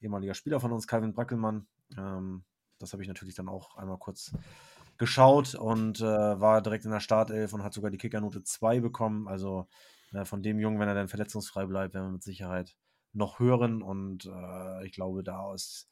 ehemaliger 0.00 0.34
Spieler 0.34 0.60
von 0.60 0.72
uns, 0.72 0.86
Calvin 0.86 1.12
Brackelmann. 1.12 1.66
Ähm, 1.96 2.44
das 2.78 2.92
habe 2.92 3.02
ich 3.02 3.08
natürlich 3.08 3.34
dann 3.34 3.48
auch 3.48 3.76
einmal 3.76 3.98
kurz 3.98 4.32
geschaut 4.96 5.54
und 5.54 6.00
äh, 6.00 6.04
war 6.04 6.62
direkt 6.62 6.84
in 6.84 6.90
der 6.90 7.00
Startelf 7.00 7.52
und 7.52 7.62
hat 7.62 7.72
sogar 7.72 7.90
die 7.90 7.98
Kickernote 7.98 8.42
2 8.42 8.80
bekommen. 8.80 9.28
Also 9.28 9.68
äh, 10.12 10.24
von 10.24 10.42
dem 10.42 10.58
Jungen, 10.58 10.78
wenn 10.78 10.88
er 10.88 10.94
dann 10.94 11.08
verletzungsfrei 11.08 11.66
bleibt, 11.66 11.94
werden 11.94 12.06
wir 12.06 12.12
mit 12.12 12.22
Sicherheit 12.22 12.76
noch 13.12 13.38
hören. 13.38 13.82
Und 13.82 14.26
äh, 14.26 14.86
ich 14.86 14.92
glaube, 14.92 15.22
da 15.22 15.54
ist 15.54 15.88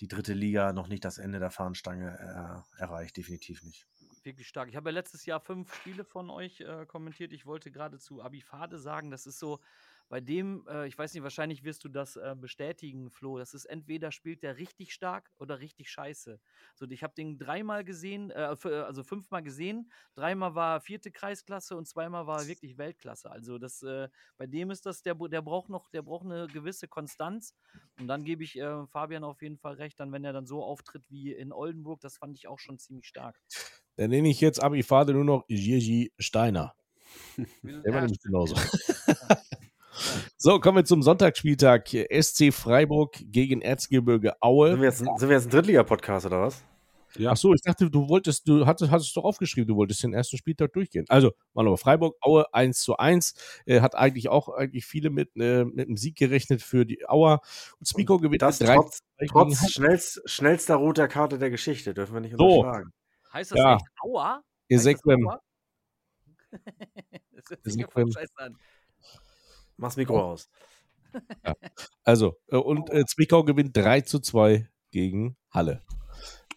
die 0.00 0.08
dritte 0.08 0.34
Liga 0.34 0.72
noch 0.72 0.88
nicht 0.88 1.04
das 1.04 1.18
Ende 1.18 1.38
der 1.38 1.50
Fahnenstange 1.50 2.64
äh, 2.78 2.80
erreicht, 2.80 3.16
definitiv 3.16 3.62
nicht. 3.62 3.86
Wirklich 4.22 4.48
stark. 4.48 4.68
Ich 4.68 4.76
habe 4.76 4.90
ja 4.90 4.94
letztes 4.94 5.24
Jahr 5.24 5.40
fünf 5.40 5.72
Spiele 5.74 6.04
von 6.04 6.30
euch 6.30 6.60
äh, 6.60 6.84
kommentiert. 6.86 7.32
Ich 7.32 7.46
wollte 7.46 7.70
gerade 7.70 7.98
zu 7.98 8.22
Abifade 8.22 8.78
sagen, 8.78 9.10
das 9.10 9.26
ist 9.26 9.38
so, 9.38 9.60
bei 10.08 10.20
dem, 10.20 10.66
äh, 10.68 10.86
ich 10.86 10.96
weiß 10.96 11.14
nicht, 11.14 11.22
wahrscheinlich 11.22 11.64
wirst 11.64 11.84
du 11.84 11.88
das 11.88 12.16
äh, 12.16 12.34
bestätigen, 12.38 13.10
Flo. 13.10 13.38
Das 13.38 13.54
ist 13.54 13.64
entweder 13.64 14.12
spielt 14.12 14.42
der 14.42 14.56
richtig 14.56 14.92
stark 14.92 15.30
oder 15.38 15.58
richtig 15.60 15.90
scheiße. 15.90 16.40
So, 16.74 16.86
ich 16.88 17.02
habe 17.02 17.14
den 17.14 17.38
dreimal 17.38 17.84
gesehen, 17.84 18.30
äh, 18.30 18.52
f- 18.52 18.66
also 18.66 19.02
fünfmal 19.02 19.42
gesehen. 19.42 19.90
Dreimal 20.14 20.54
war 20.54 20.76
er 20.76 20.80
vierte 20.80 21.10
Kreisklasse 21.10 21.76
und 21.76 21.86
zweimal 21.88 22.26
war 22.26 22.42
er 22.42 22.46
wirklich 22.46 22.78
Weltklasse. 22.78 23.30
Also 23.30 23.58
das, 23.58 23.82
äh, 23.82 24.08
bei 24.36 24.46
dem 24.46 24.70
ist 24.70 24.86
das, 24.86 25.02
der, 25.02 25.14
der 25.14 25.42
braucht 25.42 25.68
noch, 25.70 25.88
der 25.90 26.02
braucht 26.02 26.24
eine 26.24 26.48
gewisse 26.50 26.88
Konstanz. 26.88 27.54
Und 27.98 28.08
dann 28.08 28.24
gebe 28.24 28.44
ich 28.44 28.58
äh, 28.58 28.86
Fabian 28.86 29.24
auf 29.24 29.42
jeden 29.42 29.58
Fall 29.58 29.74
recht, 29.74 29.98
dann 30.00 30.12
wenn 30.12 30.24
er 30.24 30.32
dann 30.32 30.46
so 30.46 30.62
auftritt 30.62 31.04
wie 31.10 31.32
in 31.32 31.52
Oldenburg, 31.52 32.00
das 32.00 32.18
fand 32.18 32.36
ich 32.36 32.46
auch 32.48 32.58
schon 32.58 32.78
ziemlich 32.78 33.06
stark. 33.06 33.40
Dann 33.96 34.10
nenne 34.10 34.28
ich 34.28 34.40
jetzt 34.40 34.62
Abifade 34.62 35.12
nur 35.12 35.24
noch 35.24 35.46
Gigi 35.48 36.12
Steiner. 36.18 36.74
Der 37.84 37.94
war 37.94 38.00
Ja, 38.00 38.02
nämlich 38.02 38.20
genauso. 38.20 38.56
So, 40.38 40.60
kommen 40.60 40.76
wir 40.76 40.84
zum 40.84 41.02
Sonntagsspieltag. 41.02 41.88
SC 41.88 42.52
Freiburg 42.52 43.16
gegen 43.32 43.62
Erzgebirge 43.62 44.28
Sind 44.28 44.36
Aue. 44.42 44.76
wir 44.78 44.84
jetzt, 44.88 44.98
sind 44.98 45.20
wir 45.22 45.30
jetzt 45.30 45.46
ein 45.46 45.50
Drittliga-Podcast 45.50 46.26
oder 46.26 46.42
was? 46.42 46.62
Ja. 47.16 47.30
Ach 47.32 47.36
so, 47.38 47.54
ich 47.54 47.62
dachte, 47.62 47.90
du 47.90 48.06
wolltest, 48.10 48.46
du 48.46 48.66
hattest, 48.66 48.90
hattest 48.90 49.08
es 49.08 49.14
doch 49.14 49.24
aufgeschrieben, 49.24 49.66
du 49.66 49.76
wolltest 49.76 50.02
den 50.02 50.12
ersten 50.12 50.36
Spieltag 50.36 50.74
durchgehen. 50.74 51.06
Also, 51.08 51.32
mal 51.54 51.62
nochmal, 51.62 51.78
Freiburg, 51.78 52.16
Aue 52.20 52.52
1 52.52 52.78
zu 52.82 52.98
1, 52.98 53.32
äh, 53.64 53.80
hat 53.80 53.94
eigentlich 53.94 54.28
auch 54.28 54.50
eigentlich 54.50 54.84
viele 54.84 55.08
mit, 55.08 55.30
äh, 55.36 55.64
mit 55.64 55.86
einem 55.86 55.96
Sieg 55.96 56.16
gerechnet 56.16 56.60
für 56.60 56.84
die 56.84 57.08
Auer. 57.08 57.40
Und 57.78 57.88
Spiko 57.88 58.18
gewinnt 58.18 58.42
Das 58.42 58.60
mit 58.60 58.68
3 58.68 58.74
trotz, 58.74 58.96
zu 58.98 59.02
2 59.16 59.20
gegen 59.20 59.30
trotz 59.32 59.70
schnellst, 59.72 60.22
schnellster 60.26 60.74
roter 60.76 61.08
Karte 61.08 61.38
der 61.38 61.48
Geschichte, 61.48 61.94
dürfen 61.94 62.12
wir 62.12 62.20
nicht 62.20 62.36
So. 62.36 62.60
unterschlagen. 62.60 62.92
Heißt 63.32 63.52
das 63.52 63.58
Ja. 63.58 63.74
echt 63.76 63.86
Aua? 64.04 64.42
Ihr 64.68 64.76
das 64.76 64.84
Sequem. 64.84 65.30
Das 67.32 67.50
hört 67.50 67.64
sich 67.64 67.74
ja 67.76 67.86
Sequem. 67.86 67.92
voll 67.92 68.12
scheiße 68.12 68.32
an. 68.38 68.56
Mach's 69.76 69.96
Mikro 69.96 70.32
aus. 70.32 70.48
Also, 72.04 72.36
äh, 72.48 72.56
und 72.56 72.90
äh, 72.90 73.04
Zwickau 73.06 73.44
gewinnt 73.44 73.76
3 73.76 74.02
zu 74.02 74.20
2 74.20 74.68
gegen 74.90 75.36
Halle. 75.50 75.82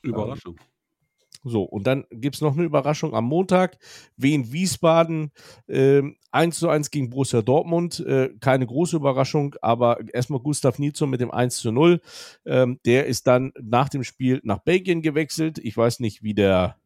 Überraschung. 0.02 0.60
So, 1.44 1.64
und 1.64 1.88
dann 1.88 2.06
gibt 2.12 2.36
es 2.36 2.42
noch 2.42 2.54
eine 2.54 2.66
Überraschung 2.66 3.14
am 3.14 3.26
Montag. 3.26 3.78
Wien 4.18 4.52
Wiesbaden 4.52 5.32
ähm, 5.70 6.18
1 6.32 6.60
zu 6.60 6.68
1 6.68 6.92
gegen 6.92 7.10
Borussia 7.10 7.42
Dortmund. 7.42 8.00
Äh, 8.02 8.34
keine 8.42 8.66
große 8.66 8.98
Überraschung, 8.98 9.56
aber 9.62 10.00
erstmal 10.14 10.42
Gustav 10.42 10.80
Nilsson 10.80 11.10
mit 11.10 11.22
dem 11.22 11.32
1 11.32 11.58
zu 11.58 11.72
0. 11.72 12.02
Ähm, 12.46 12.80
der 12.86 13.06
ist 13.06 13.28
dann 13.28 13.54
nach 13.62 13.88
dem 13.88 14.04
Spiel 14.04 14.42
nach 14.44 14.60
Belgien 14.60 15.02
gewechselt. 15.02 15.60
Ich 15.60 15.78
weiß 15.78 16.02
nicht, 16.02 16.24
wie 16.24 16.34
der 16.34 16.78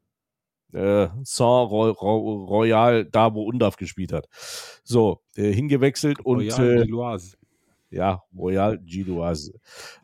äh, 0.74 1.08
Saint 1.24 1.72
Roy 1.72 1.92
Roy 1.92 2.46
Royal 2.46 3.06
Dabo 3.06 3.44
Undaf 3.44 3.78
gespielt 3.78 4.12
hat. 4.12 4.28
So, 4.84 5.22
äh, 5.36 5.52
hingewechselt 5.52 6.20
und 6.20 6.40
Royal 6.40 6.84
äh, 6.84 7.20
ja, 7.90 8.24
Royal 8.36 8.80
Gidoise. 8.80 9.54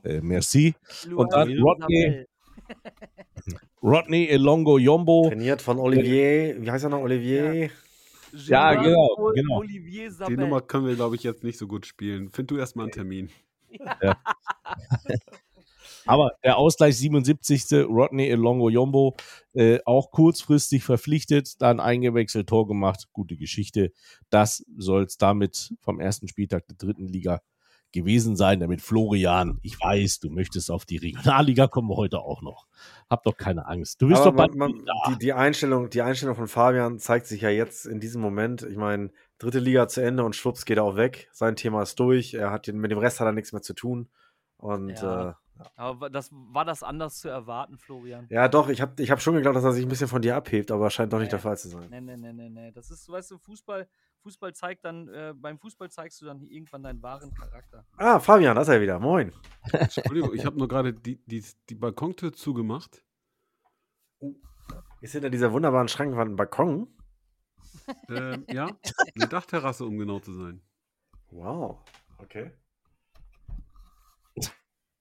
Äh, 0.03 0.21
merci. 0.21 0.75
Und 1.15 1.34
dann 1.34 1.49
Luan 1.49 1.82
Rodney. 1.82 2.25
Rodney 3.82 4.27
Elongo 4.27 4.77
Yombo. 4.77 5.29
Trainiert 5.29 5.62
von 5.62 5.79
Olivier, 5.79 6.62
wie 6.62 6.69
heißt 6.69 6.84
er 6.84 6.89
noch? 6.91 7.01
Olivier? 7.01 7.71
Ja, 8.32 8.73
Jean 8.73 8.84
genau, 8.84 9.32
genau. 9.34 9.63
Die. 9.63 10.38
Nummer 10.38 10.62
können 10.62 10.86
wir, 10.86 10.95
glaube 10.95 11.15
ich, 11.15 11.23
jetzt 11.23 11.43
nicht 11.43 11.58
so 11.58 11.65
gut 11.67 11.88
spielen. 11.88 12.29
Find 12.29 12.51
du 12.51 12.58
erstmal 12.58 12.86
einen 12.86 12.91
Termin. 12.91 13.29
Aber 16.10 16.32
der 16.43 16.58
Ausgleich 16.58 16.98
77. 16.98 17.86
Rodney 17.88 18.28
Elongo 18.30 18.69
Yombo, 18.69 19.15
äh, 19.54 19.80
auch 19.86 20.12
kurzfristig 20.12 20.84
verpflichtet, 20.84 21.62
dann 21.62 21.80
eingewechselt, 21.80 22.48
Tor 22.48 22.67
gemacht, 22.67 23.08
gute 23.13 23.38
Geschichte. 23.38 23.91
Das 24.30 24.65
soll 24.78 25.04
es 25.04 25.17
damit 25.17 25.74
vom 25.82 26.00
ersten 26.00 26.28
Spieltag 26.28 26.67
der 26.67 26.78
dritten 26.78 27.08
Liga 27.08 27.41
gewesen 27.91 28.36
sein, 28.36 28.60
damit 28.60 28.82
Florian, 28.82 29.58
ich 29.63 29.80
weiß, 29.80 30.19
du 30.19 30.30
möchtest 30.30 30.69
auf 30.69 30.86
die 30.86 30.98
Regionalliga 30.98 31.67
kommen 31.67 31.89
wir 31.89 31.95
heute 31.95 32.19
auch 32.19 32.41
noch. 32.41 32.67
Hab 33.10 33.24
doch 33.24 33.36
keine 33.36 33.65
Angst. 33.67 34.02
Du 34.02 34.08
bist 34.08 34.22
Aber 34.22 34.32
doch 34.32 34.38
bald 34.38 34.56
man, 34.56 34.72
man, 34.72 34.86
da. 34.86 34.93
die, 35.10 35.17
die, 35.17 35.34
Einstellung, 35.34 35.89
die 35.89 36.02
Einstellung 36.02 36.36
von 36.36 36.48
Fabian 36.48 37.00
zeigt 37.00 37.26
sich 37.26 37.41
ja 37.41 37.50
jetzt 37.50 37.86
in 37.86 38.00
diesem 38.00 38.22
Moment. 38.22 38.62
Ich 38.62 38.78
meine, 38.78 39.10
dritte 39.39 39.60
Liga 39.60 39.88
zu 39.88 40.02
Ende 40.02 40.24
und 40.24 40.36
schwupps 40.36 40.65
geht 40.65 40.78
er 40.78 40.84
auch 40.84 40.98
weg. 40.98 41.30
Sein 41.32 41.56
Thema 41.56 41.82
ist 41.82 42.00
durch. 42.00 42.36
Er 42.36 42.52
hat 42.52 42.67
den, 42.67 42.78
mit 42.78 42.91
dem 42.91 43.00
Rest 43.00 43.19
hat 43.19 43.26
er 43.28 43.32
nichts 43.34 43.54
mehr 43.54 43.62
zu 43.63 43.74
tun. 43.74 44.08
Und 44.58 44.89
Ja. 45.02 45.30
äh, 45.30 45.34
Aber 45.76 46.10
das, 46.10 46.30
war 46.32 46.65
das 46.65 46.84
anders 46.84 47.19
zu 47.19 47.30
erwarten, 47.30 47.78
Florian? 47.78 48.28
ja, 48.30 48.48
doch, 48.48 48.69
ich 48.69 48.82
habe 48.82 49.02
ich 49.02 49.12
hab 49.12 49.22
schon 49.22 49.34
geglaubt, 49.36 49.56
dass 49.56 49.63
er 49.63 49.74
sich 49.74 49.86
ein 49.86 49.89
bisschen 49.89 50.08
von 50.08 50.22
dir 50.22 50.36
abhebt, 50.36 50.72
aber 50.72 50.89
scheint 50.89 51.12
doch 51.12 51.17
nicht 51.19 51.28
Nee. 51.28 51.32
der 51.32 51.39
Fall 51.39 51.58
zu 51.58 51.67
sein. 51.69 51.89
Nee, 51.89 52.02
nee, 52.02 52.17
nee, 52.17 52.34
nee, 52.34 52.50
nee. 52.50 52.72
Das 52.72 52.89
ist, 52.91 53.10
weißt 53.10 53.32
du, 53.32 53.38
Fußball, 53.38 53.88
Fußball 54.24 54.54
zeigt 54.54 54.86
dann, 54.86 55.08
äh, 55.10 55.34
beim 55.36 55.60
Fußball 55.60 55.89
zeigst 55.89 56.22
du 56.22 56.26
dann 56.26 56.41
irgendwann 56.41 56.84
deinen 56.84 57.02
wahren 57.02 57.34
Charakter. 57.34 57.86
Ah, 57.98 58.19
Fabian, 58.19 58.56
da 58.56 58.62
ist 58.62 58.67
er 58.69 58.82
wieder. 58.82 59.00
Moin. 59.00 59.34
Entschuldigung, 59.74 60.34
ich 60.34 60.45
habe 60.45 60.58
nur 60.58 60.67
gerade 60.67 60.93
die, 60.93 61.17
die, 61.26 61.43
die 61.69 61.76
Balkontür 61.76 62.34
zugemacht. 62.34 63.04
Ist 65.02 65.13
hinter 65.13 65.30
dieser 65.30 65.52
wunderbaren 65.54 65.88
Schrankwand 65.88 66.32
ein 66.32 66.36
Balkon? 66.36 66.88
Ähm, 68.10 68.45
ja, 68.50 68.69
eine 69.15 69.28
Dachterrasse, 69.28 69.86
um 69.86 69.98
genau 69.98 70.19
zu 70.19 70.34
sein. 70.34 70.62
Wow. 71.32 71.80
Okay. 72.17 72.52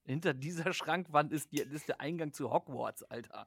Hinter 0.08 0.32
dieser 0.32 0.72
Schrankwand 0.72 1.32
ist, 1.32 1.52
die, 1.52 1.58
ist 1.58 1.88
der 1.88 2.00
Eingang 2.00 2.32
zu 2.32 2.50
Hogwarts, 2.50 3.02
Alter. 3.04 3.46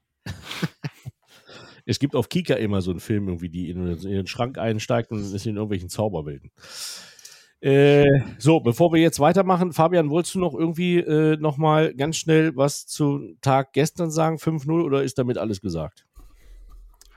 Es 1.86 1.98
gibt 1.98 2.16
auf 2.16 2.30
Kika 2.30 2.54
immer 2.54 2.82
so 2.82 2.92
einen 2.92 3.00
Film, 3.00 3.28
irgendwie, 3.28 3.50
die 3.50 3.72
in, 3.72 3.88
in 3.88 4.12
den 4.12 4.28
Schrank 4.28 4.60
einsteigt 4.60 5.12
und 5.12 5.20
ist 5.20 5.46
in 5.48 5.56
irgendwelchen 5.56 5.90
Zauberwelten. 5.90 6.52
Äh, 7.60 8.06
so, 8.38 8.60
bevor 8.60 8.94
wir 8.94 9.02
jetzt 9.02 9.20
weitermachen, 9.20 9.74
Fabian, 9.74 10.12
wolltest 10.12 10.36
du 10.36 10.40
noch 10.40 10.54
irgendwie 10.54 11.00
äh, 11.00 11.38
nochmal 11.38 11.96
ganz 11.96 12.18
schnell 12.18 12.56
was 12.56 12.86
zum 12.86 13.40
Tag 13.42 13.74
gestern 13.74 14.12
sagen, 14.12 14.38
5-0, 14.38 14.84
oder 14.84 15.04
ist 15.04 15.18
damit 15.18 15.40
alles 15.40 15.62
gesagt? 15.62 16.08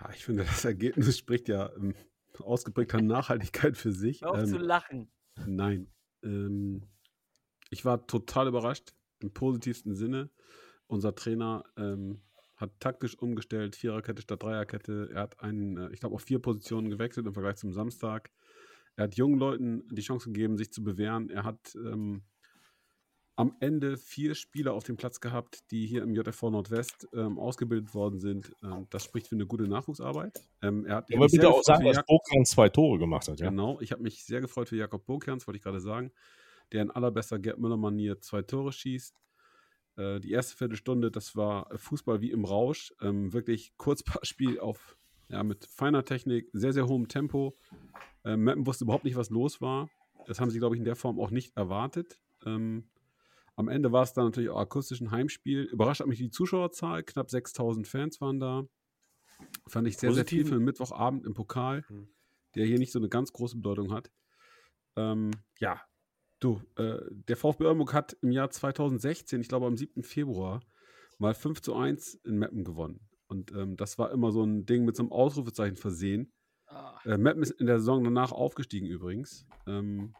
Ja, 0.00 0.10
ich 0.14 0.24
finde, 0.24 0.44
das 0.44 0.64
Ergebnis 0.64 1.18
spricht 1.18 1.48
ja 1.48 1.70
ähm, 1.76 1.94
ausgeprägter 2.38 3.02
Nachhaltigkeit 3.02 3.76
für 3.76 3.92
sich. 3.92 4.22
Hör 4.22 4.30
auf 4.30 4.38
Ähm, 4.38 4.46
zu 4.46 4.58
lachen. 4.58 5.10
Nein. 5.46 5.88
Ähm, 6.22 6.88
ich 7.70 7.84
war 7.84 8.06
total 8.06 8.48
überrascht, 8.48 8.94
im 9.24 9.32
positivsten 9.32 9.94
Sinne. 9.94 10.30
Unser 10.86 11.14
Trainer 11.14 11.64
ähm, 11.76 12.20
hat 12.56 12.78
taktisch 12.78 13.18
umgestellt, 13.18 13.76
Viererkette 13.76 14.22
statt 14.22 14.42
Dreierkette. 14.42 15.10
Er 15.12 15.22
hat 15.22 15.40
einen, 15.40 15.76
äh, 15.76 15.90
ich 15.92 16.00
glaube, 16.00 16.14
auf 16.14 16.22
vier 16.22 16.38
Positionen 16.38 16.90
gewechselt 16.90 17.26
im 17.26 17.34
Vergleich 17.34 17.56
zum 17.56 17.72
Samstag. 17.72 18.30
Er 18.96 19.04
hat 19.04 19.16
jungen 19.16 19.38
Leuten 19.38 19.88
die 19.90 20.02
Chance 20.02 20.30
gegeben, 20.30 20.56
sich 20.56 20.72
zu 20.72 20.84
bewähren. 20.84 21.30
Er 21.30 21.44
hat 21.44 21.74
ähm, 21.74 22.22
am 23.36 23.56
Ende 23.58 23.96
vier 23.96 24.34
Spieler 24.34 24.74
auf 24.74 24.84
dem 24.84 24.96
Platz 24.96 25.20
gehabt, 25.20 25.70
die 25.72 25.86
hier 25.86 26.02
im 26.02 26.14
JFV 26.14 26.50
Nordwest 26.50 27.08
ähm, 27.12 27.38
ausgebildet 27.38 27.92
worden 27.94 28.20
sind. 28.20 28.54
Ähm, 28.62 28.86
das 28.90 29.04
spricht 29.04 29.26
für 29.26 29.34
eine 29.34 29.46
gute 29.46 29.64
Nachwuchsarbeit. 29.64 30.40
Ähm, 30.62 30.86
er 30.86 30.96
hat 30.96 31.10
ich 31.10 31.16
Aber 31.16 31.26
bitte 31.26 31.48
auch 31.48 31.62
sagen, 31.62 31.84
dass 31.84 32.04
Bokan 32.06 32.44
zwei 32.44 32.68
Tore 32.68 32.98
gemacht 32.98 33.26
hat, 33.26 33.40
ja? 33.40 33.50
Genau, 33.50 33.80
ich 33.80 33.90
habe 33.90 34.02
mich 34.02 34.24
sehr 34.24 34.40
gefreut 34.40 34.68
für 34.68 34.76
Jakob 34.76 35.04
Burkerns, 35.06 35.46
wollte 35.46 35.56
ich 35.56 35.64
gerade 35.64 35.80
sagen, 35.80 36.12
der 36.74 36.82
in 36.82 36.90
allerbester 36.90 37.38
Gerd 37.38 37.58
Müller-Manier 37.58 38.20
zwei 38.20 38.42
Tore 38.42 38.72
schießt. 38.72 39.16
Äh, 39.96 40.20
die 40.20 40.32
erste 40.32 40.56
Viertelstunde, 40.56 41.10
das 41.10 41.36
war 41.36 41.68
Fußball 41.78 42.20
wie 42.20 42.32
im 42.32 42.44
Rausch. 42.44 42.92
Ähm, 43.00 43.32
wirklich 43.32 43.76
Kurzpassspiel 43.76 44.58
auf, 44.60 44.98
ja, 45.28 45.42
mit 45.42 45.64
feiner 45.66 46.04
Technik, 46.04 46.50
sehr, 46.52 46.72
sehr 46.72 46.86
hohem 46.88 47.08
Tempo. 47.08 47.54
Ähm, 48.24 48.42
Meppen 48.42 48.66
wusste 48.66 48.84
überhaupt 48.84 49.04
nicht, 49.04 49.16
was 49.16 49.30
los 49.30 49.60
war. 49.60 49.88
Das 50.26 50.40
haben 50.40 50.50
sie, 50.50 50.58
glaube 50.58 50.74
ich, 50.74 50.80
in 50.80 50.84
der 50.84 50.96
Form 50.96 51.20
auch 51.20 51.30
nicht 51.30 51.56
erwartet. 51.56 52.18
Ähm, 52.44 52.90
am 53.56 53.68
Ende 53.68 53.92
war 53.92 54.02
es 54.02 54.12
dann 54.12 54.24
natürlich 54.24 54.50
auch 54.50 54.58
akustisch 54.58 55.00
ein 55.00 55.12
Heimspiel. 55.12 55.62
Überrascht 55.62 56.00
hat 56.00 56.08
mich 56.08 56.18
die 56.18 56.30
Zuschauerzahl. 56.30 57.04
Knapp 57.04 57.30
6000 57.30 57.86
Fans 57.86 58.20
waren 58.20 58.40
da. 58.40 58.64
Fand 59.68 59.86
ich 59.86 59.96
sehr, 59.96 60.12
sehr 60.12 60.24
viel 60.24 60.38
Positiv. 60.38 60.48
für 60.48 60.54
einen 60.56 60.64
Mittwochabend 60.64 61.24
im 61.24 61.34
Pokal, 61.34 61.84
Mhm. 61.88 62.08
der 62.56 62.66
hier 62.66 62.78
nicht 62.78 62.90
so 62.90 62.98
eine 62.98 63.08
ganz 63.08 63.32
große 63.32 63.56
Bedeutung 63.56 63.92
hat. 63.92 64.10
Ähm, 64.96 65.30
ja, 65.60 65.80
du, 66.40 66.60
äh, 66.76 66.98
der 67.10 67.36
VfB 67.36 67.64
Oldenburg 67.64 67.94
hat 67.94 68.16
im 68.22 68.30
Jahr 68.30 68.50
2016, 68.50 69.40
ich 69.40 69.48
glaube 69.48 69.66
am 69.66 69.76
7. 69.76 70.02
Februar, 70.02 70.60
mal 71.18 71.34
5 71.34 71.60
zu 71.60 71.74
1 71.74 72.14
in 72.24 72.38
Meppen 72.38 72.64
gewonnen. 72.64 73.00
Und 73.26 73.52
ähm, 73.52 73.76
das 73.76 73.98
war 73.98 74.12
immer 74.12 74.32
so 74.32 74.42
ein 74.42 74.66
Ding 74.66 74.84
mit 74.84 74.96
so 74.96 75.02
einem 75.02 75.12
Ausrufezeichen 75.12 75.76
versehen. 75.76 76.32
Ah, 76.66 76.98
Äh, 77.04 77.18
Meppen 77.18 77.42
ist 77.42 77.52
in 77.52 77.66
der 77.66 77.78
Saison 77.78 78.04
danach 78.04 78.32
aufgestiegen 78.32 78.86
übrigens. 78.86 79.46
Ähm, 79.66 80.14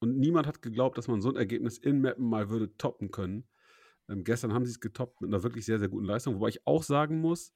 und 0.00 0.18
niemand 0.18 0.46
hat 0.46 0.62
geglaubt, 0.62 0.98
dass 0.98 1.08
man 1.08 1.20
so 1.20 1.28
ein 1.28 1.36
Ergebnis 1.36 1.78
in 1.78 2.00
Meppen 2.00 2.28
mal 2.28 2.50
würde 2.50 2.76
toppen 2.76 3.10
können. 3.10 3.48
Ähm, 4.08 4.24
gestern 4.24 4.52
haben 4.52 4.64
sie 4.64 4.72
es 4.72 4.80
getoppt 4.80 5.20
mit 5.20 5.28
einer 5.28 5.42
wirklich 5.42 5.64
sehr, 5.64 5.78
sehr 5.78 5.88
guten 5.88 6.06
Leistung. 6.06 6.36
Wobei 6.36 6.48
ich 6.48 6.66
auch 6.66 6.82
sagen 6.82 7.20
muss, 7.20 7.52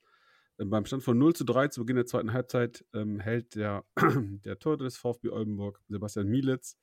äh, 0.58 0.64
beim 0.64 0.84
Stand 0.84 1.02
von 1.02 1.18
0 1.18 1.34
zu 1.34 1.44
3 1.44 1.68
zu 1.68 1.80
Beginn 1.80 1.96
der 1.96 2.06
zweiten 2.06 2.32
Halbzeit 2.32 2.84
ähm, 2.94 3.20
hält 3.20 3.54
der, 3.54 3.84
der 3.96 4.58
Torhüter 4.58 4.84
des 4.84 4.96
VfB 4.96 5.30
Oldenburg, 5.30 5.80
Sebastian 5.88 6.28
Mielitz, 6.28 6.78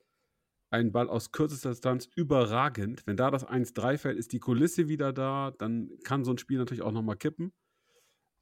einen 0.74 0.92
Ball 0.92 1.08
aus 1.08 1.32
kürzester 1.32 1.70
Distanz 1.70 2.10
überragend. 2.16 3.06
Wenn 3.06 3.16
da 3.16 3.30
das 3.30 3.48
1-3 3.48 3.98
fällt, 4.00 4.18
ist 4.18 4.34
die 4.34 4.40
Kulisse 4.40 4.88
wieder 4.88 5.14
da. 5.14 5.52
Dann 5.60 5.92
kann 6.04 6.26
so 6.26 6.32
ein 6.32 6.40
Spiel 6.40 6.58
natürlich 6.58 6.82
auch 6.82 6.92
nochmal 6.92 7.16
kippen. 7.16 7.54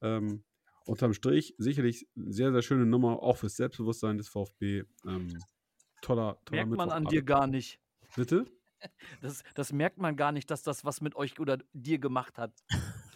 Ähm, 0.02 0.46
unterm 0.86 1.14
Strich 1.14 1.54
sicherlich 1.58 2.08
sehr, 2.16 2.54
sehr 2.54 2.62
schöne 2.62 2.86
Nummer, 2.86 3.22
auch 3.22 3.36
fürs 3.36 3.58
Selbstbewusstsein 3.58 4.18
des 4.18 4.30
VfB. 4.30 4.86
Ähm, 5.06 5.38
toller, 6.02 6.40
toller 6.46 6.66
merkt 6.66 6.78
man 6.78 6.90
an 6.90 7.06
dir 7.06 7.22
gar 7.22 7.48
nicht. 7.48 7.80
Bitte? 8.16 8.46
Das, 9.22 9.44
das 9.54 9.72
merkt 9.72 10.00
man 10.00 10.16
gar 10.16 10.32
nicht, 10.32 10.50
dass 10.50 10.64
das 10.64 10.84
was 10.84 11.02
mit 11.02 11.16
euch 11.16 11.40
oder 11.40 11.60
dir 11.72 12.00
gemacht 12.00 12.40
hat. 12.40 12.52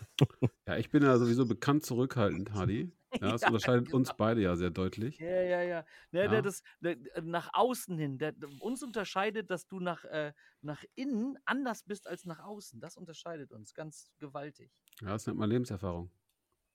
Ja, 0.65 0.78
ich 0.78 0.89
bin 0.91 1.04
ja 1.04 1.17
sowieso 1.17 1.45
bekannt 1.45 1.84
zurückhaltend, 1.84 2.54
Hadi. 2.54 2.89
Ja, 3.21 3.32
das 3.32 3.41
Ja, 3.41 3.47
unterscheidet 3.47 3.93
uns 3.93 4.10
genau. 4.10 4.17
beide 4.17 4.41
ja 4.41 4.56
sehr 4.56 4.69
deutlich. 4.69 5.19
Ja, 5.19 5.41
ja, 5.41 5.62
ja. 5.62 5.86
Ne, 6.12 6.23
Ja. 6.23 6.28
Der, 6.28 6.41
das, 6.41 6.62
der, 6.82 6.91
äh, 7.15 7.21
nach 7.21 7.49
außen 7.54 7.97
hin. 7.97 8.17
Der, 8.17 8.34
uns 8.60 8.84
unterscheidet, 8.84 9.49
dass 9.51 9.67
du 9.67 9.80
nach, 9.80 10.04
äh, 10.06 10.34
nach 10.62 10.84
innen 10.95 11.38
anders 11.45 11.84
bist 11.84 12.08
als 12.08 12.25
nach 12.25 12.39
außen. 12.39 12.80
Das 12.80 12.97
unterscheidet 12.97 13.51
uns 13.51 13.73
ganz 13.73 14.12
gewaltig. 14.19 14.71
Ja, 15.01 15.10
das 15.10 15.25
nennt 15.28 15.39
man 15.39 15.49
Lebenserfahrung. 15.49 16.12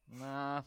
Na, 0.07 0.65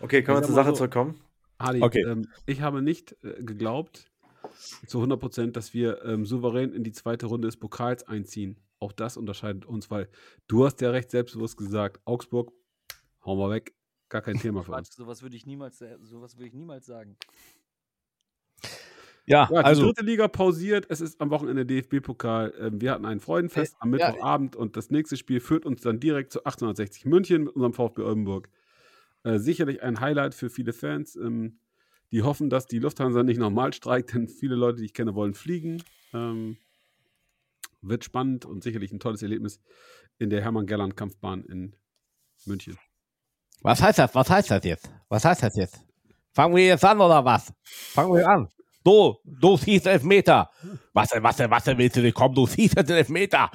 Okay, 0.00 0.22
können 0.22 0.38
wir 0.38 0.42
zur 0.46 0.54
Sache 0.54 0.70
so- 0.70 0.76
zurückkommen? 0.76 1.20
Hadi, 1.58 1.82
Okay. 1.82 2.02
ähm, 2.06 2.26
ich 2.46 2.62
habe 2.62 2.80
nicht 2.80 3.16
äh, 3.22 3.42
geglaubt, 3.42 4.10
zu 4.86 4.98
100 4.98 5.20
Prozent, 5.20 5.56
dass 5.56 5.74
wir 5.74 6.02
ähm, 6.04 6.24
souverän 6.24 6.72
in 6.72 6.82
die 6.84 6.92
zweite 6.92 7.26
Runde 7.26 7.48
des 7.48 7.58
Pokals 7.58 8.08
einziehen. 8.08 8.56
Auch 8.78 8.92
das 8.92 9.18
unterscheidet 9.18 9.66
uns, 9.66 9.90
weil 9.90 10.08
du 10.48 10.64
hast 10.64 10.80
ja 10.80 10.90
recht 10.90 11.10
selbstbewusst 11.10 11.58
gesagt, 11.58 12.00
Augsburg, 12.06 12.50
hauen 13.24 13.38
wir 13.38 13.50
weg, 13.50 13.74
gar 14.10 14.22
kein 14.22 14.38
Thema 14.38 14.62
für 14.62 14.72
uns. 14.72 14.94
sowas 14.94 15.22
würde 15.22 15.36
ich 15.36 15.46
niemals, 15.46 15.80
äh, 15.80 15.96
sowas 16.02 16.36
würde 16.36 16.48
ich 16.48 16.54
niemals 16.54 16.86
sagen. 16.86 17.16
Ja, 19.26 19.48
Ja, 19.50 19.60
die 19.60 19.64
also, 19.64 19.84
dritte 19.84 20.04
Liga 20.04 20.28
pausiert, 20.28 20.86
es 20.88 21.00
ist 21.00 21.20
am 21.20 21.30
Wochenende 21.30 21.64
DFB-Pokal. 21.64 22.52
Ähm, 22.58 22.80
wir 22.80 22.92
hatten 22.92 23.06
ein 23.06 23.20
Freudenfest 23.20 23.76
am 23.78 23.96
ja, 23.96 24.08
Mittwochabend 24.08 24.56
und 24.56 24.76
das 24.76 24.90
nächste 24.90 25.16
Spiel 25.16 25.40
führt 25.40 25.64
uns 25.64 25.82
dann 25.82 26.00
direkt 26.00 26.32
zu 26.32 26.40
1860 26.40 27.04
München 27.06 27.44
mit 27.44 27.54
unserem 27.54 27.72
VfB 27.72 28.02
Oldenburg. 28.02 28.48
Äh, 29.22 29.38
sicherlich 29.38 29.82
ein 29.82 30.00
Highlight 30.00 30.34
für 30.34 30.50
viele 30.50 30.72
Fans. 30.72 31.14
Ähm, 31.16 31.60
die 32.10 32.22
hoffen, 32.22 32.50
dass 32.50 32.66
die 32.66 32.80
Lufthansa 32.80 33.22
nicht 33.22 33.38
nochmal 33.38 33.72
streikt, 33.72 34.14
denn 34.14 34.26
viele 34.26 34.56
Leute, 34.56 34.78
die 34.78 34.86
ich 34.86 34.94
kenne, 34.94 35.14
wollen 35.14 35.34
fliegen. 35.34 35.82
Ähm, 36.12 36.56
wird 37.82 38.04
spannend 38.04 38.44
und 38.44 38.64
sicherlich 38.64 38.90
ein 38.90 38.98
tolles 38.98 39.22
Erlebnis 39.22 39.60
in 40.18 40.28
der 40.28 40.42
Hermann-Gerland-Kampfbahn 40.42 41.44
in 41.44 41.76
München. 42.46 42.76
Was 43.62 43.82
heißt 43.82 43.98
das? 43.98 44.14
Was 44.14 44.30
heißt 44.30 44.50
das 44.50 44.64
jetzt? 44.64 44.90
Was 45.08 45.24
heißt 45.24 45.42
das 45.42 45.56
jetzt? 45.56 45.84
Fangen 46.32 46.54
wir 46.54 46.66
jetzt 46.66 46.84
an 46.84 47.00
oder 47.00 47.24
was? 47.24 47.52
Fangen 47.64 48.14
wir 48.14 48.26
an. 48.26 48.48
Du, 48.82 49.16
du 49.24 49.56
siehst 49.56 49.86
Elfmeter. 49.86 50.48
Was 50.94 51.10
was 51.20 51.38
was 51.38 51.66
willst 51.66 51.96
du 51.96 52.02
denn 52.02 52.14
kommen? 52.14 52.34
Du 52.34 52.46
siehst 52.46 52.76
den 52.76 52.88
Elfmeter. 52.88 53.50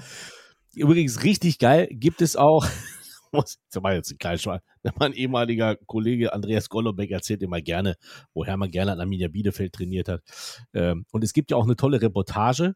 Übrigens 0.75 1.23
richtig 1.23 1.57
geil 1.57 1.87
gibt 1.89 2.21
es 2.21 2.35
auch, 2.35 2.67
ich 3.33 3.81
mal 3.81 3.95
jetzt 3.95 4.11
ein 4.11 4.17
kleines 4.17 4.43
Schwein, 4.43 4.59
mein 4.99 5.13
ehemaliger 5.13 5.77
Kollege 5.87 6.33
Andreas 6.33 6.69
Golobeck 6.69 7.11
erzählt 7.11 7.41
immer 7.41 7.61
gerne, 7.61 7.95
wo 8.33 8.45
Hermann 8.45 8.69
gerne 8.69 8.91
an 8.91 8.99
Arminia 8.99 9.29
Bielefeld 9.29 9.73
trainiert 9.73 10.09
hat. 10.09 10.21
Ähm, 10.73 11.05
und 11.11 11.23
es 11.23 11.33
gibt 11.33 11.51
ja 11.51 11.57
auch 11.57 11.63
eine 11.63 11.75
tolle 11.75 12.01
Reportage 12.01 12.73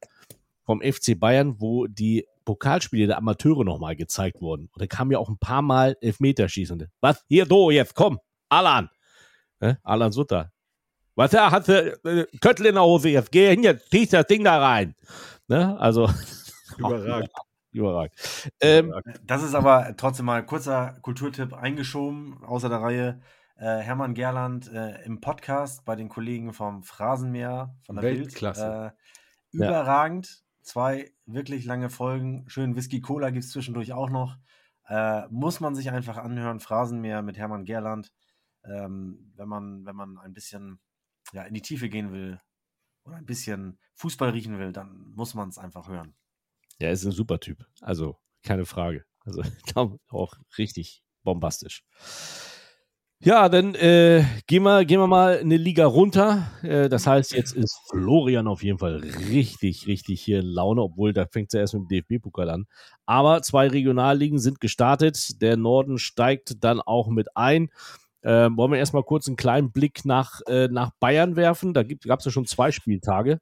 vom 0.69 0.81
FC 0.83 1.19
Bayern, 1.19 1.59
wo 1.59 1.87
die 1.87 2.27
Pokalspiele 2.45 3.07
der 3.07 3.17
Amateure 3.17 3.63
nochmal 3.65 3.95
gezeigt 3.95 4.39
wurden. 4.39 4.69
Und 4.71 4.79
da 4.79 4.85
kam 4.85 5.11
ja 5.11 5.17
auch 5.17 5.27
ein 5.27 5.39
paar 5.39 5.63
Mal 5.63 5.97
Elfmeterschießen. 5.99 6.87
Was? 7.01 7.25
Hier, 7.27 7.47
du, 7.47 7.71
jetzt, 7.71 7.95
komm, 7.95 8.19
Alan. 8.49 8.87
Ne? 9.59 9.79
Alan 9.81 10.11
Sutter. 10.11 10.51
Was, 11.15 11.31
ja, 11.31 11.49
hast 11.49 11.69
du 11.69 11.99
äh, 12.03 12.27
Köttel 12.39 12.67
in 12.67 12.75
der 12.75 12.83
Hose, 12.83 13.09
jetzt 13.09 13.31
geh 13.31 13.49
hin, 13.49 13.63
jetzt 13.63 13.89
ziehst 13.89 14.13
das 14.13 14.27
Ding 14.27 14.43
da 14.43 14.59
rein. 14.59 14.93
Ne? 15.47 15.75
Also, 15.79 16.07
Überragend. 16.77 17.31
überragend. 17.71 18.13
Ähm, 18.61 18.93
Das 19.23 19.41
ist 19.41 19.55
aber 19.55 19.95
trotzdem 19.97 20.27
mal 20.27 20.41
ein 20.41 20.45
kurzer 20.45 20.99
Kulturtipp 21.01 21.51
eingeschoben, 21.51 22.43
außer 22.43 22.69
der 22.69 22.81
Reihe. 22.81 23.21
Äh, 23.55 23.79
Hermann 23.79 24.13
Gerland 24.13 24.71
äh, 24.71 25.01
im 25.03 25.19
Podcast 25.19 25.83
bei 25.83 25.95
den 25.95 26.09
Kollegen 26.09 26.53
vom 26.53 26.83
Phrasenmeer 26.83 27.75
von 27.87 27.95
der 27.95 28.03
Weltklasse. 28.03 28.93
Bild. 29.51 29.63
Äh, 29.63 29.65
überragend. 29.67 30.43
Zwei 30.69 31.11
wirklich 31.25 31.65
lange 31.65 31.89
Folgen. 31.89 32.47
Schön 32.47 32.75
Whisky 32.75 33.01
Cola 33.01 33.31
gibt 33.31 33.43
es 33.43 33.49
zwischendurch 33.49 33.91
auch 33.91 34.11
noch. 34.11 34.37
Äh, 34.87 35.27
muss 35.29 35.59
man 35.61 35.73
sich 35.73 35.89
einfach 35.89 36.17
anhören. 36.17 36.59
Phrasenmeer 36.59 37.23
mit 37.23 37.39
Hermann 37.39 37.65
Gerland. 37.65 38.11
Ähm, 38.63 39.33
wenn, 39.35 39.49
man, 39.49 39.83
wenn 39.87 39.95
man 39.95 40.19
ein 40.19 40.31
bisschen 40.31 40.79
ja, 41.33 41.41
in 41.41 41.55
die 41.55 41.63
Tiefe 41.63 41.89
gehen 41.89 42.11
will 42.11 42.39
oder 43.03 43.15
ein 43.15 43.25
bisschen 43.25 43.79
Fußball 43.95 44.29
riechen 44.29 44.59
will, 44.59 44.71
dann 44.71 45.11
muss 45.15 45.33
man 45.33 45.49
es 45.49 45.57
einfach 45.57 45.87
hören. 45.87 46.13
er 46.77 46.91
ist 46.91 47.03
ein 47.03 47.13
super 47.13 47.39
Typ. 47.39 47.65
Also, 47.81 48.19
keine 48.43 48.67
Frage. 48.67 49.05
Also, 49.21 49.41
auch 50.09 50.33
richtig 50.59 51.03
bombastisch. 51.23 51.83
Ja, 53.21 53.49
dann 53.49 53.75
äh, 53.75 54.23
gehen, 54.47 54.63
wir, 54.63 54.85
gehen 54.85 55.01
wir 55.01 55.07
mal 55.07 55.39
eine 55.39 55.57
Liga 55.57 55.85
runter. 55.85 56.47
Äh, 56.63 56.87
das 56.87 57.05
heißt, 57.05 57.33
jetzt 57.33 57.53
ist 57.53 57.77
Florian 57.89 58.47
auf 58.47 58.63
jeden 58.63 58.79
Fall 58.79 58.95
richtig, 59.29 59.87
richtig 59.87 60.21
hier 60.21 60.39
in 60.39 60.45
Laune, 60.45 60.81
obwohl 60.81 61.11
da 61.11 61.25
fängt 61.25 61.47
es 61.49 61.53
ja 61.53 61.59
erst 61.59 61.73
mit 61.73 61.83
dem 61.83 62.05
DFB-Pokal 62.07 62.49
an. 62.49 62.65
Aber 63.05 63.41
zwei 63.41 63.67
Regionalligen 63.67 64.39
sind 64.39 64.61
gestartet. 64.61 65.41
Der 65.41 65.57
Norden 65.57 65.97
steigt 65.97 66.63
dann 66.63 66.79
auch 66.79 67.09
mit 67.09 67.35
ein. 67.35 67.67
Ähm, 68.23 68.55
wollen 68.55 68.71
wir 68.71 68.79
erstmal 68.79 69.03
kurz 69.03 69.27
einen 69.27 69.35
kleinen 69.35 69.73
Blick 69.73 70.05
nach, 70.05 70.39
äh, 70.47 70.69
nach 70.69 70.91
Bayern 71.01 71.35
werfen. 71.35 71.73
Da 71.73 71.83
gab 71.83 72.19
es 72.19 72.25
ja 72.25 72.31
schon 72.31 72.45
zwei 72.45 72.71
Spieltage. 72.71 73.41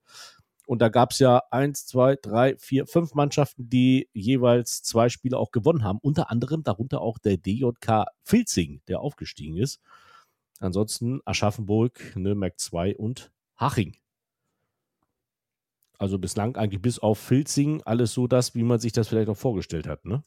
Und 0.67 0.79
da 0.79 0.89
gab 0.89 1.11
es 1.11 1.19
ja 1.19 1.41
eins, 1.49 1.85
zwei, 1.85 2.15
drei, 2.17 2.57
vier, 2.57 2.85
fünf 2.85 3.13
Mannschaften, 3.13 3.69
die 3.69 4.09
jeweils 4.13 4.83
zwei 4.83 5.07
Spiele 5.09 5.37
auch 5.37 5.51
gewonnen 5.51 5.83
haben. 5.83 5.97
Unter 6.01 6.29
anderem 6.29 6.61
darunter 6.63 7.01
auch 7.01 7.17
der 7.17 7.37
DJK 7.37 8.05
Filzing, 8.23 8.81
der 8.87 8.99
aufgestiegen 8.99 9.55
ist. 9.57 9.79
Ansonsten 10.59 11.21
Aschaffenburg, 11.25 12.15
Nürnberg 12.15 12.59
2 12.59 12.97
und 12.97 13.31
Haching. 13.55 13.95
Also 15.97 16.19
bislang 16.19 16.55
eigentlich 16.57 16.81
bis 16.81 16.99
auf 16.99 17.17
Filzing 17.17 17.81
alles 17.83 18.13
so 18.13 18.27
das, 18.27 18.53
wie 18.53 18.63
man 18.63 18.79
sich 18.79 18.91
das 18.91 19.07
vielleicht 19.07 19.29
auch 19.29 19.37
vorgestellt 19.37 19.87
hat, 19.87 20.05
ne? 20.05 20.23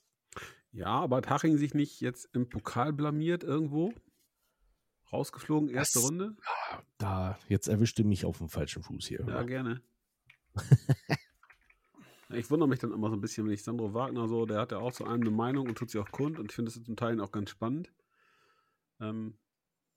Ja, 0.73 0.87
aber 0.89 1.19
hat 1.19 1.31
Haching 1.31 1.59
sich 1.59 1.75
nicht 1.75 2.01
jetzt 2.01 2.29
im 2.33 2.49
Pokal 2.49 2.93
blamiert 2.93 3.45
irgendwo? 3.45 3.93
Rausgeflogen, 5.13 5.69
erste 5.69 5.99
Das- 5.99 6.09
Runde? 6.09 6.37
Da, 6.99 7.39
jetzt 7.49 7.69
erwischte 7.69 8.05
mich 8.05 8.25
auf 8.25 8.39
dem 8.39 8.49
falschen 8.49 8.83
Fuß 8.83 9.07
hier. 9.07 9.25
Ja, 9.27 9.43
gerne. 9.43 9.83
Ich 12.33 12.49
wundere 12.51 12.69
mich 12.69 12.79
dann 12.79 12.93
immer 12.93 13.09
so 13.09 13.17
ein 13.17 13.21
bisschen, 13.21 13.45
wenn 13.47 13.53
ich 13.53 13.65
Sandro 13.65 13.93
Wagner 13.93 14.29
so, 14.29 14.47
der 14.47 14.61
hat 14.61 14.71
ja 14.71 14.79
auch 14.79 14.99
allem 15.01 15.21
eine 15.21 15.31
Meinung 15.31 15.67
und 15.67 15.77
tut 15.77 15.91
sie 15.91 15.99
auch 15.99 16.11
kund 16.13 16.39
und 16.39 16.51
ich 16.51 16.55
finde 16.55 16.71
es 16.71 16.83
zum 16.83 16.95
Teil 16.95 17.21
auch 17.21 17.33
ganz 17.33 17.51
spannend. 17.51 17.93
Ähm, 19.01 19.35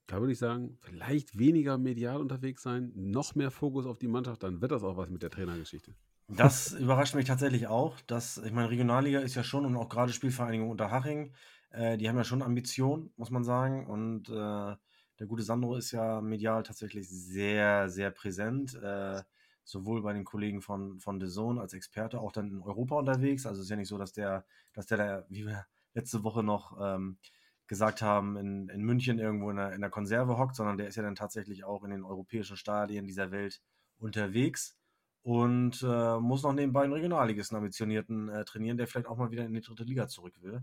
da 0.06 0.20
würde 0.20 0.32
ich 0.32 0.38
sagen, 0.38 0.76
vielleicht 0.80 1.38
weniger 1.38 1.78
medial 1.78 2.20
unterwegs 2.20 2.62
sein, 2.62 2.92
noch 2.94 3.34
mehr 3.34 3.50
Fokus 3.50 3.86
auf 3.86 3.98
die 3.98 4.08
Mannschaft, 4.08 4.42
dann 4.42 4.60
wird 4.60 4.72
das 4.72 4.82
auch 4.82 4.96
was 4.96 5.08
mit 5.08 5.22
der 5.22 5.30
Trainergeschichte. 5.30 5.94
Das 6.28 6.72
überrascht 6.80 7.14
mich 7.14 7.26
tatsächlich 7.26 7.68
auch. 7.68 8.00
Dass, 8.02 8.38
ich 8.38 8.52
meine, 8.52 8.70
Regionalliga 8.70 9.20
ist 9.20 9.34
ja 9.34 9.44
schon 9.44 9.64
und 9.64 9.76
auch 9.76 9.88
gerade 9.88 10.12
Spielvereinigung 10.12 10.70
Unterhaching, 10.70 11.32
äh, 11.70 11.96
die 11.96 12.08
haben 12.08 12.16
ja 12.16 12.24
schon 12.24 12.42
Ambitionen, 12.42 13.12
muss 13.16 13.30
man 13.30 13.44
sagen. 13.44 13.86
Und 13.86 14.28
äh, 14.28 14.32
der 14.32 15.26
gute 15.26 15.42
Sandro 15.42 15.76
ist 15.76 15.92
ja 15.92 16.20
medial 16.20 16.62
tatsächlich 16.64 17.08
sehr, 17.08 17.88
sehr 17.88 18.10
präsent. 18.10 18.74
Äh, 18.74 19.22
sowohl 19.64 20.02
bei 20.02 20.12
den 20.12 20.24
Kollegen 20.24 20.60
von, 20.60 21.00
von 21.00 21.20
The 21.20 21.28
Zone 21.28 21.60
als 21.60 21.72
Experte, 21.72 22.20
auch 22.20 22.32
dann 22.32 22.50
in 22.50 22.62
Europa 22.62 22.96
unterwegs. 22.96 23.46
Also 23.46 23.60
es 23.60 23.66
ist 23.66 23.70
ja 23.70 23.76
nicht 23.76 23.88
so, 23.88 23.98
dass 23.98 24.12
der, 24.12 24.44
dass 24.72 24.86
der 24.86 24.98
da, 24.98 25.26
wie 25.28 25.46
wir 25.46 25.66
letzte 25.94 26.22
Woche 26.22 26.42
noch 26.42 26.78
ähm, 26.80 27.18
gesagt 27.66 28.02
haben, 28.02 28.36
in, 28.36 28.68
in 28.68 28.82
München 28.82 29.18
irgendwo 29.18 29.50
in 29.50 29.56
der, 29.56 29.72
in 29.72 29.80
der 29.80 29.90
Konserve 29.90 30.36
hockt, 30.36 30.54
sondern 30.54 30.76
der 30.76 30.88
ist 30.88 30.96
ja 30.96 31.02
dann 31.02 31.14
tatsächlich 31.14 31.64
auch 31.64 31.82
in 31.84 31.90
den 31.90 32.04
europäischen 32.04 32.56
Stadien 32.56 33.06
dieser 33.06 33.30
Welt 33.30 33.62
unterwegs 33.98 34.76
und 35.22 35.82
äh, 35.82 36.18
muss 36.18 36.42
noch 36.42 36.52
nebenbei 36.52 36.84
einen 36.84 36.92
Regionalligisten 36.92 37.56
ambitionierten 37.56 38.28
äh, 38.28 38.44
trainieren, 38.44 38.76
der 38.76 38.86
vielleicht 38.86 39.08
auch 39.08 39.16
mal 39.16 39.30
wieder 39.30 39.46
in 39.46 39.54
die 39.54 39.62
dritte 39.62 39.84
Liga 39.84 40.06
zurück 40.06 40.34
will. 40.42 40.62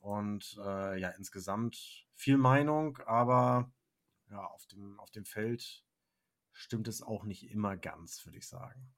Und 0.00 0.58
äh, 0.62 1.00
ja, 1.00 1.08
insgesamt 1.16 2.06
viel 2.14 2.36
Meinung, 2.36 2.98
aber 3.06 3.72
ja, 4.30 4.44
auf 4.44 4.66
dem, 4.66 5.00
auf 5.00 5.10
dem 5.10 5.24
Feld 5.24 5.82
stimmt 6.54 6.88
es 6.88 7.02
auch 7.02 7.24
nicht 7.24 7.50
immer 7.50 7.76
ganz, 7.76 8.24
würde 8.24 8.38
ich 8.38 8.46
sagen. 8.46 8.94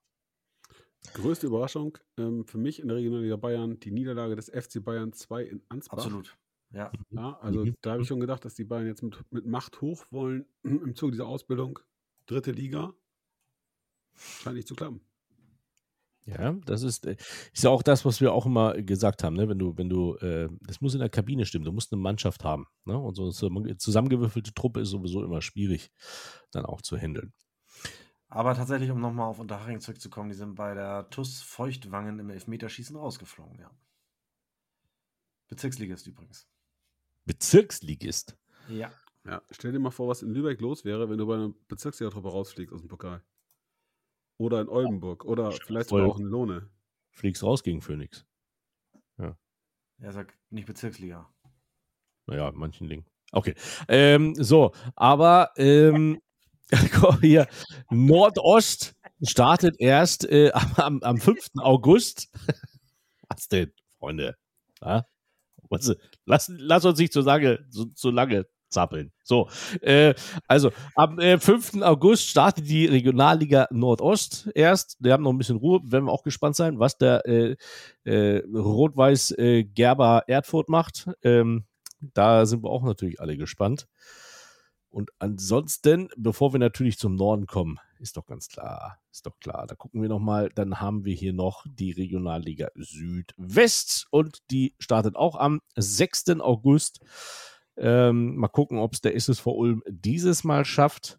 Größte 1.15 1.47
Überraschung 1.47 1.99
ähm, 2.17 2.45
für 2.47 2.59
mich 2.59 2.81
in 2.81 2.89
der 2.89 2.97
Regionalliga 2.97 3.37
Bayern, 3.37 3.79
die 3.81 3.91
Niederlage 3.91 4.37
des 4.37 4.49
FC 4.51 4.83
Bayern 4.85 5.13
2 5.13 5.43
in 5.45 5.63
Ansbach. 5.69 5.99
Absolut. 5.99 6.37
Ja. 6.71 6.91
Ja, 7.11 7.39
also 7.41 7.65
Mhm. 7.65 7.75
da 7.81 7.93
habe 7.93 8.03
ich 8.03 8.09
schon 8.09 8.21
gedacht, 8.21 8.45
dass 8.45 8.55
die 8.55 8.65
Bayern 8.65 8.87
jetzt 8.87 9.03
mit, 9.03 9.17
mit 9.33 9.47
Macht 9.47 9.81
hoch 9.81 10.05
wollen 10.11 10.47
im 10.63 10.95
Zuge 10.95 11.13
dieser 11.13 11.27
Ausbildung. 11.27 11.79
Dritte 12.27 12.53
Liga. 12.53 12.93
Scheint 14.17 14.57
nicht 14.57 14.69
zu 14.69 14.75
klappen. 14.75 15.01
Ja, 16.25 16.55
das 16.65 16.83
ist, 16.83 17.07
äh, 17.07 17.17
ist 17.53 17.63
ja 17.63 17.71
auch 17.71 17.85
das, 17.85 18.05
was 18.05 18.21
wir 18.21 18.33
auch 18.33 18.47
immer 18.47 18.75
gesagt 18.83 19.23
haben, 19.23 19.37
ne? 19.37 19.49
Wenn 19.49 19.61
du, 19.61 19.77
wenn 19.79 19.89
du, 19.89 20.17
äh, 20.17 20.49
das 20.63 20.81
muss 20.81 20.95
in 20.95 20.99
der 21.01 21.09
Kabine 21.09 21.47
stimmen, 21.47 21.65
du 21.65 21.71
musst 21.71 21.93
eine 21.93 22.03
Mannschaft 22.03 22.43
haben. 22.43 22.67
Ne? 22.85 22.99
Und 22.99 23.15
so 23.15 23.31
eine 23.47 23.77
zusammengewürfelte 23.77 24.53
Truppe 24.53 24.81
ist 24.81 24.91
sowieso 24.91 25.23
immer 25.23 25.41
schwierig, 25.41 25.93
dann 26.51 26.65
auch 26.67 26.83
zu 26.83 26.97
handeln. 26.97 27.33
Aber 28.37 28.55
tatsächlich, 28.55 28.91
um 28.91 29.01
nochmal 29.01 29.29
auf 29.29 29.39
Unterhaching 29.39 29.81
zurückzukommen, 29.81 30.29
die 30.29 30.35
sind 30.35 30.57
bei 30.57 30.75
der 30.75 31.09
TUS 31.09 31.41
Feuchtwangen 31.41 32.19
im 32.19 32.29
Elfmeterschießen 32.29 32.95
rausgeflogen, 32.95 33.59
ja. 33.59 33.71
Bezirksligist 35.49 36.07
übrigens. 36.07 36.47
Bezirksligist. 37.25 38.37
Ja. 38.69 38.93
Ja, 39.25 39.41
stell 39.51 39.73
dir 39.73 39.79
mal 39.79 39.91
vor, 39.91 40.09
was 40.09 40.21
in 40.21 40.35
Lübeck 40.35 40.61
los 40.61 40.85
wäre, 40.85 41.09
wenn 41.09 41.17
du 41.17 41.27
bei 41.27 41.37
einer 41.37 41.55
Bezirksliga-Truppe 41.69 42.29
rausfliegst 42.29 42.75
aus 42.75 42.83
dem 42.83 42.89
Pokal. 42.89 43.25
Oder 44.37 44.61
in 44.61 44.69
Oldenburg. 44.69 45.25
Oder 45.25 45.51
vielleicht 45.53 45.89
sogar 45.89 46.07
auch 46.07 46.19
in 46.19 46.27
Lohne. 46.27 46.69
Fliegst 47.13 47.43
raus 47.43 47.63
gegen 47.63 47.81
Phoenix. 47.81 48.27
Er 49.17 50.13
sagt 50.13 50.37
nicht 50.51 50.67
Bezirksliga. 50.67 51.27
Naja, 52.27 52.51
in 52.51 52.59
manchen 52.59 52.87
Dingen. 52.87 53.07
Okay. 53.33 53.55
Ähm, 53.89 54.35
so, 54.35 54.73
aber 54.95 55.53
ähm, 55.57 56.21
hier, 57.21 57.47
Nordost 57.91 58.95
startet 59.23 59.77
erst 59.79 60.29
äh, 60.29 60.53
am, 60.53 61.03
am 61.03 61.19
5. 61.19 61.51
August. 61.59 62.29
Was 63.29 63.49
denn, 63.49 63.73
Freunde? 63.99 64.37
Ja? 64.83 65.07
Was, 65.69 65.97
lass, 66.25 66.53
lass 66.57 66.85
uns 66.85 66.99
nicht 66.99 67.13
so 67.13 67.23
lange, 67.23 67.67
so, 67.71 67.87
so 67.95 68.11
lange 68.11 68.47
zappeln. 68.69 69.13
So, 69.23 69.49
äh, 69.81 70.15
also 70.47 70.71
am 70.95 71.19
äh, 71.19 71.39
5. 71.39 71.83
August 71.83 72.29
startet 72.29 72.69
die 72.69 72.87
Regionalliga 72.87 73.67
Nordost 73.71 74.49
erst. 74.55 74.97
Wir 75.01 75.13
haben 75.13 75.23
noch 75.23 75.33
ein 75.33 75.39
bisschen 75.39 75.57
Ruhe, 75.57 75.81
werden 75.85 76.07
wir 76.07 76.13
auch 76.13 76.23
gespannt 76.23 76.57
sein, 76.57 76.79
was 76.79 76.99
der 76.99 77.27
äh, 77.27 77.57
äh, 78.05 78.43
Rot-Weiß 78.47 79.33
äh, 79.39 79.65
Gerber 79.65 80.25
Erdfurt 80.27 80.69
macht. 80.69 81.09
Ähm, 81.23 81.65
da 82.01 82.47
sind 82.47 82.63
wir 82.63 82.71
auch 82.71 82.85
natürlich 82.85 83.21
alle 83.21 83.37
gespannt. 83.37 83.87
Und 84.97 85.11
ansonsten, 85.19 86.09
bevor 86.17 86.55
wir 86.55 86.59
natürlich 86.59 86.97
zum 86.97 87.17
Norden 87.17 87.47
kommen, 87.47 87.79
ist 87.99 88.17
doch 88.17 88.25
ganz 88.25 88.49
klar, 88.49 88.99
ist 89.13 89.27
doch 89.27 89.39
klar. 89.41 89.67
Da 89.67 89.75
gucken 89.75 90.01
wir 90.01 90.09
nochmal, 90.09 90.49
dann 90.55 90.81
haben 90.81 91.05
wir 91.05 91.15
hier 91.15 91.35
noch 91.35 91.67
die 91.69 91.91
Regionalliga 91.91 92.71
Südwest 92.77 94.07
und 94.09 94.39
die 94.51 94.75
startet 94.79 95.15
auch 95.15 95.37
am 95.37 95.61
6. 95.77 96.41
August. 96.41 97.01
Ähm, 97.77 98.37
mal 98.37 98.49
gucken, 98.49 98.79
ob 98.79 98.95
es 98.95 99.03
der 99.03 99.15
SSV 99.15 99.47
Ulm 99.49 99.83
dieses 99.87 100.45
Mal 100.45 100.65
schafft. 100.65 101.19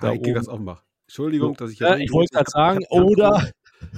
Da 0.00 0.16
Kickers 0.16 0.48
oben. 0.48 0.54
Offenbach. 0.54 0.82
Entschuldigung, 1.02 1.56
dass 1.56 1.72
ich 1.72 1.80
Ja, 1.80 1.98
ich 1.98 2.10
wollte 2.10 2.32
gerade 2.32 2.50
sagen, 2.50 2.86
oder, 2.88 3.52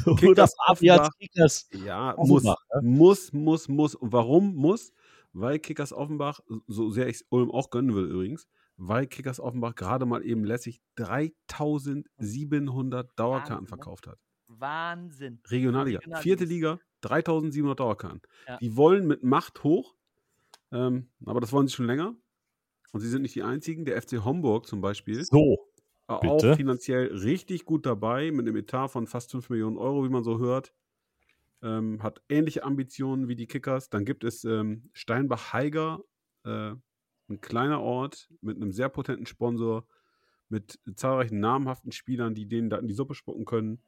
oder 0.05 0.17
Kickers 0.17 0.53
Fabian. 0.67 1.09
Kickers. 1.21 1.69
Ja, 1.73 2.17
muss, 2.19 2.45
Offenbach, 2.45 2.65
ja. 2.75 2.81
muss, 2.83 3.33
muss, 3.33 3.69
muss. 3.69 3.95
Und 3.95 4.13
warum 4.13 4.57
muss? 4.57 4.93
Weil 5.33 5.61
Kickers 5.61 5.93
Offenbach, 5.93 6.41
so 6.67 6.91
sehr 6.91 7.07
ich 7.07 7.25
Ulm 7.29 7.53
auch 7.53 7.71
gönnen 7.71 7.95
will 7.95 8.07
übrigens, 8.07 8.49
weil 8.77 9.07
Kickers 9.07 9.41
Offenbach 9.41 9.75
gerade 9.75 10.07
mal 10.07 10.25
eben 10.25 10.45
lässig 10.45 10.81
3700 10.97 13.19
Dauerkarten 13.19 13.55
Wahnsinn, 13.55 13.65
ne? 13.65 13.69
verkauft 13.69 14.07
hat. 14.07 14.19
Wahnsinn. 14.49 15.41
Regionalliga. 15.49 15.99
Regionalliga. 15.99 16.23
Vierte 16.23 16.45
Liga, 16.45 16.79
3700 17.03 17.81
Dauerkarten. 17.81 18.23
Ja. 18.47 18.59
Die 18.59 18.77
wollen 18.77 19.07
mit 19.07 19.23
Macht 19.23 19.65
hoch, 19.65 19.95
ähm, 20.73 21.09
aber 21.25 21.41
das 21.41 21.53
wollen 21.53 21.67
sie 21.67 21.75
schon 21.75 21.87
länger. 21.87 22.15
Und 22.93 23.01
sie 23.01 23.09
sind 23.09 23.23
nicht 23.23 23.35
die 23.35 23.43
einzigen. 23.43 23.85
Der 23.85 24.01
FC 24.01 24.25
Homburg 24.25 24.67
zum 24.67 24.81
Beispiel, 24.81 25.23
So, 25.25 25.59
auch 26.07 26.21
bitte. 26.21 26.57
finanziell 26.57 27.13
richtig 27.15 27.65
gut 27.65 27.85
dabei, 27.85 28.31
mit 28.31 28.47
einem 28.47 28.57
Etat 28.57 28.89
von 28.89 29.07
fast 29.07 29.31
5 29.33 29.51
Millionen 29.51 29.77
Euro, 29.77 30.05
wie 30.05 30.09
man 30.09 30.25
so 30.25 30.39
hört. 30.39 30.73
Ähm, 31.63 32.03
hat 32.03 32.23
ähnliche 32.29 32.65
Ambitionen 32.65 33.29
wie 33.29 33.37
die 33.37 33.47
Kickers. 33.47 33.91
Dann 33.91 34.05
gibt 34.05 34.25
es 34.25 34.45
ähm, 34.45 34.89
Steinbach-Heiger, 34.93 36.01
äh, 36.45 36.75
ein 37.29 37.41
kleiner 37.41 37.81
Ort 37.81 38.31
mit 38.41 38.57
einem 38.57 38.73
sehr 38.73 38.89
potenten 38.89 39.27
Sponsor, 39.27 39.87
mit 40.49 40.79
zahlreichen 40.95 41.41
namhaften 41.41 41.93
Spielern, 41.93 42.35
die 42.35 42.47
denen 42.47 42.71
da 42.71 42.79
in 42.79 42.87
die 42.87 42.95
Suppe 42.95 43.15
spucken 43.15 43.45
können. 43.45 43.83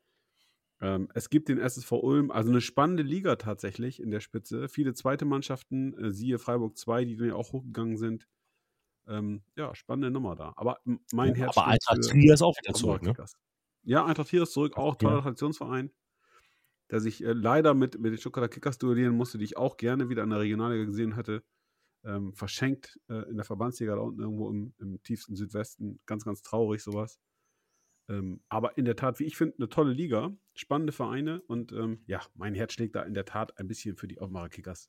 Ähm, 0.81 1.09
es 1.15 1.29
gibt 1.31 1.49
den 1.49 1.59
SSV 1.59 1.93
Ulm, 1.93 2.31
also 2.31 2.51
eine 2.51 2.61
spannende 2.61 3.03
Liga 3.03 3.37
tatsächlich 3.37 4.01
in 4.01 4.11
der 4.11 4.21
Spitze. 4.21 4.69
Viele 4.69 4.95
zweite 4.95 5.25
Mannschaften, 5.25 5.97
äh, 5.99 6.11
siehe 6.11 6.39
Freiburg 6.39 6.77
2, 6.77 7.05
die 7.05 7.17
dann 7.17 7.29
ja 7.29 7.35
auch 7.35 7.53
hochgegangen 7.53 7.97
sind. 7.97 8.29
Ähm, 9.09 9.43
ja, 9.57 9.75
spannende 9.75 10.11
Nummer 10.11 10.37
da. 10.37 10.53
Aber 10.57 10.79
mein 11.13 11.35
Herz. 11.35 11.57
aber 11.57 11.67
Eintracht 11.67 12.03
Trier 12.03 12.35
ist 12.35 12.43
auch 12.43 12.55
wieder 12.63 12.75
zurück, 12.75 13.03
ne? 13.03 13.15
Ja, 13.83 14.05
Eintracht 14.05 14.29
Trier 14.29 14.43
ist 14.43 14.53
zurück, 14.53 14.77
auch 14.77 14.97
toller 14.97 15.17
Ja. 15.17 15.23
Traditionsverein, 15.23 15.91
der 16.91 17.01
sich 17.01 17.25
äh, 17.25 17.33
leider 17.33 17.75
mit, 17.75 17.99
mit 17.99 18.13
den 18.13 18.19
Stuttgarter 18.19 18.49
Kickers 18.49 18.79
duellieren 18.79 19.17
musste, 19.17 19.39
die 19.39 19.45
ich 19.47 19.57
auch 19.57 19.79
gerne 19.79 20.09
wieder 20.09 20.23
in 20.23 20.31
der 20.31 20.41
Regionalliga 20.41 20.85
gesehen 20.85 21.15
hätte. 21.15 21.43
Ähm, 22.05 22.33
verschenkt 22.33 22.99
äh, 23.09 23.29
in 23.29 23.37
der 23.37 23.45
Verbandsliga 23.45 23.97
da 23.97 24.01
unten 24.01 24.21
irgendwo 24.21 24.49
im, 24.49 24.73
im 24.79 25.03
tiefsten 25.03 25.35
Südwesten. 25.35 26.01
Ganz, 26.07 26.25
ganz 26.25 26.43
traurig 26.43 26.83
sowas. 26.83 27.19
Ähm, 28.09 28.41
aber 28.49 28.79
in 28.79 28.85
der 28.85 28.97
Tat, 28.97 29.19
wie 29.19 29.25
ich 29.25 29.37
finde, 29.37 29.57
eine 29.59 29.69
tolle 29.69 29.93
Liga, 29.93 30.33
spannende 30.55 30.93
Vereine 30.93 31.43
und 31.43 31.73
ähm, 31.73 32.03
ja, 32.07 32.21
mein 32.35 32.55
Herz 32.55 32.73
schlägt 32.73 32.95
da 32.95 33.03
in 33.03 33.15
der 33.15 33.25
Tat 33.25 33.59
ein 33.59 33.69
bisschen 33.69 33.97
für 33.97 34.09
die 34.09 34.19
Offenbarer 34.19 34.49
Kickers. 34.49 34.89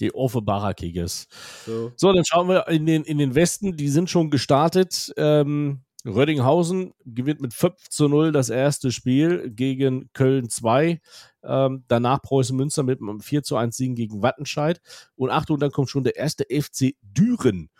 Die 0.00 0.14
Offenbarer 0.14 0.74
Kickers. 0.74 1.28
So, 1.64 1.92
So, 1.96 2.12
dann 2.12 2.24
schauen 2.24 2.48
wir 2.48 2.68
in 2.68 2.86
den, 2.86 3.04
in 3.04 3.18
den 3.18 3.34
Westen. 3.34 3.76
Die 3.76 3.88
sind 3.88 4.10
schon 4.10 4.30
gestartet. 4.30 5.12
Ähm, 5.16 5.83
Rödinghausen 6.06 6.92
gewinnt 7.04 7.40
mit 7.40 7.54
5 7.54 7.88
zu 7.88 8.08
0 8.08 8.32
das 8.32 8.50
erste 8.50 8.92
Spiel 8.92 9.50
gegen 9.50 10.10
Köln 10.12 10.50
2. 10.50 11.00
Ähm, 11.42 11.84
danach 11.88 12.20
Preußen 12.20 12.56
Münster 12.56 12.82
mit 12.82 13.00
einem 13.00 13.20
4 13.20 13.42
zu 13.42 13.56
1 13.56 13.76
Siegen 13.76 13.94
gegen 13.94 14.22
Wattenscheid. 14.22 14.80
Und 15.16 15.30
Achtung, 15.30 15.58
dann 15.58 15.70
kommt 15.70 15.88
schon 15.88 16.04
der 16.04 16.16
erste 16.16 16.44
FC 16.44 16.94
Düren 17.02 17.70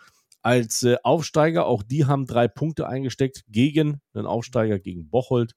als 0.41 0.83
äh, 0.83 0.97
Aufsteiger. 1.03 1.67
Auch 1.67 1.83
die 1.83 2.05
haben 2.05 2.25
drei 2.25 2.47
Punkte 2.47 2.87
eingesteckt 2.87 3.43
gegen 3.47 4.01
einen 4.13 4.25
Aufsteiger, 4.25 4.79
gegen 4.79 5.09
Bocholt 5.09 5.55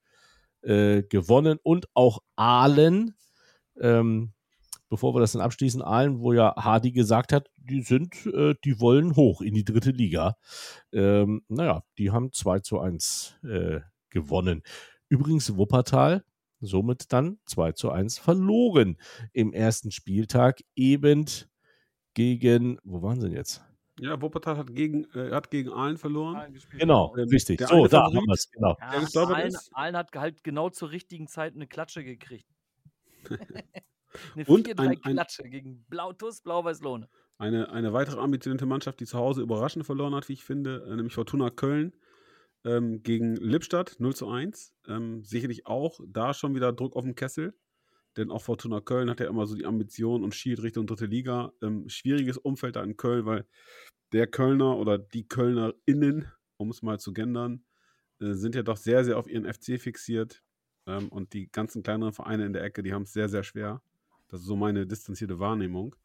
äh, 0.62 1.02
gewonnen. 1.02 1.58
Und 1.62 1.86
auch 1.94 2.20
Aalen 2.36 3.14
ähm, 3.80 4.32
bevor 4.88 5.14
wir 5.14 5.20
das 5.20 5.32
dann 5.32 5.42
abschließen, 5.42 5.82
allen, 5.82 6.20
wo 6.20 6.32
ja 6.32 6.54
Hardy 6.56 6.92
gesagt 6.92 7.32
hat, 7.32 7.50
die 7.56 7.82
sind, 7.82 8.26
äh, 8.26 8.54
die 8.64 8.80
wollen 8.80 9.16
hoch 9.16 9.40
in 9.40 9.54
die 9.54 9.64
dritte 9.64 9.90
Liga. 9.90 10.36
Ähm, 10.92 11.42
naja, 11.48 11.82
die 11.98 12.10
haben 12.10 12.32
2 12.32 12.60
zu 12.60 12.80
1 12.80 13.36
äh, 13.44 13.80
gewonnen. 14.10 14.62
Übrigens 15.08 15.56
Wuppertal, 15.56 16.24
somit 16.60 17.12
dann 17.12 17.38
2 17.46 17.72
zu 17.72 17.90
1 17.90 18.18
verloren 18.18 18.96
im 19.32 19.52
ersten 19.52 19.90
Spieltag 19.90 20.60
eben 20.74 21.26
gegen, 22.14 22.78
wo 22.84 23.02
waren 23.02 23.20
sie 23.20 23.28
denn 23.28 23.36
jetzt? 23.36 23.62
Ja, 24.00 24.20
Wuppertal 24.22 24.56
hat 24.56 24.74
gegen, 24.74 25.04
äh, 25.14 25.32
hat 25.32 25.50
gegen 25.50 25.70
Aalen 25.72 25.96
verloren. 25.98 26.54
Genau, 26.78 27.14
Ähm, 27.16 27.28
richtig. 27.28 27.58
der 27.58 27.66
So, 27.68 27.86
da 27.88 27.98
Favorit- 28.04 28.16
haben 28.16 28.26
wir 28.26 28.32
es, 28.34 28.50
genau. 28.50 28.76
Ja, 28.80 29.22
Aalen, 29.26 29.48
ist? 29.48 29.70
Aalen 29.74 29.96
hat 29.96 30.14
halt 30.14 30.44
genau 30.44 30.70
zur 30.70 30.90
richtigen 30.90 31.26
Zeit 31.26 31.54
eine 31.54 31.66
Klatsche 31.66 32.04
gekriegt. 32.04 32.46
eine 34.34 34.44
Und 34.46 34.66
4-3 34.66 34.80
ein- 34.82 34.98
ein- 35.02 35.12
Klatsche 35.14 35.42
gegen 35.44 35.84
Blautus, 35.88 36.40
Blau-Weiß-Lohne. 36.42 37.08
Eine, 37.38 37.70
eine 37.70 37.92
weitere 37.92 38.20
ambitionierte 38.20 38.66
Mannschaft, 38.66 39.00
die 39.00 39.06
zu 39.06 39.18
Hause 39.18 39.42
überraschend 39.42 39.86
verloren 39.86 40.14
hat, 40.14 40.28
wie 40.28 40.32
ich 40.32 40.44
finde, 40.44 40.86
äh, 40.88 40.96
nämlich 40.96 41.14
Fortuna 41.14 41.50
Köln 41.50 41.94
ähm, 42.64 43.02
gegen 43.02 43.36
Lippstadt 43.36 43.96
0 44.00 44.14
zu 44.16 44.28
1. 44.28 44.74
Ähm, 44.88 45.22
sicherlich 45.24 45.66
auch 45.66 46.00
da 46.06 46.34
schon 46.34 46.54
wieder 46.56 46.72
Druck 46.72 46.96
auf 46.96 47.04
dem 47.04 47.14
Kessel, 47.14 47.54
denn 48.16 48.30
auch 48.32 48.42
Fortuna 48.42 48.80
Köln 48.80 49.08
hat 49.10 49.20
ja 49.20 49.28
immer 49.28 49.46
so 49.46 49.54
die 49.54 49.66
Ambition 49.66 50.24
und 50.24 50.34
schielt 50.34 50.62
Richtung 50.62 50.86
dritte 50.86 51.06
Liga. 51.06 51.52
Ähm, 51.62 51.88
schwieriges 51.88 52.38
Umfeld 52.38 52.74
da 52.76 52.82
in 52.82 52.96
Köln, 52.96 53.26
weil 53.26 53.46
der 54.12 54.26
Kölner 54.26 54.76
oder 54.78 54.98
die 54.98 55.28
KölnerInnen, 55.28 56.26
um 56.56 56.70
es 56.70 56.82
mal 56.82 56.98
zu 56.98 57.12
gendern, 57.12 57.64
äh, 58.20 58.32
sind 58.32 58.56
ja 58.56 58.62
doch 58.64 58.76
sehr, 58.78 59.04
sehr 59.04 59.18
auf 59.18 59.28
ihren 59.30 59.44
FC 59.44 59.78
fixiert. 59.80 60.42
Ähm, 60.86 61.08
und 61.10 61.34
die 61.34 61.48
ganzen 61.52 61.84
kleineren 61.84 62.12
Vereine 62.14 62.46
in 62.46 62.52
der 62.52 62.64
Ecke, 62.64 62.82
die 62.82 62.92
haben 62.92 63.02
es 63.02 63.12
sehr, 63.12 63.28
sehr 63.28 63.44
schwer. 63.44 63.82
Das 64.28 64.40
ist 64.40 64.46
so 64.46 64.56
meine 64.56 64.86
distanzierte 64.86 65.38
Wahrnehmung. 65.38 65.96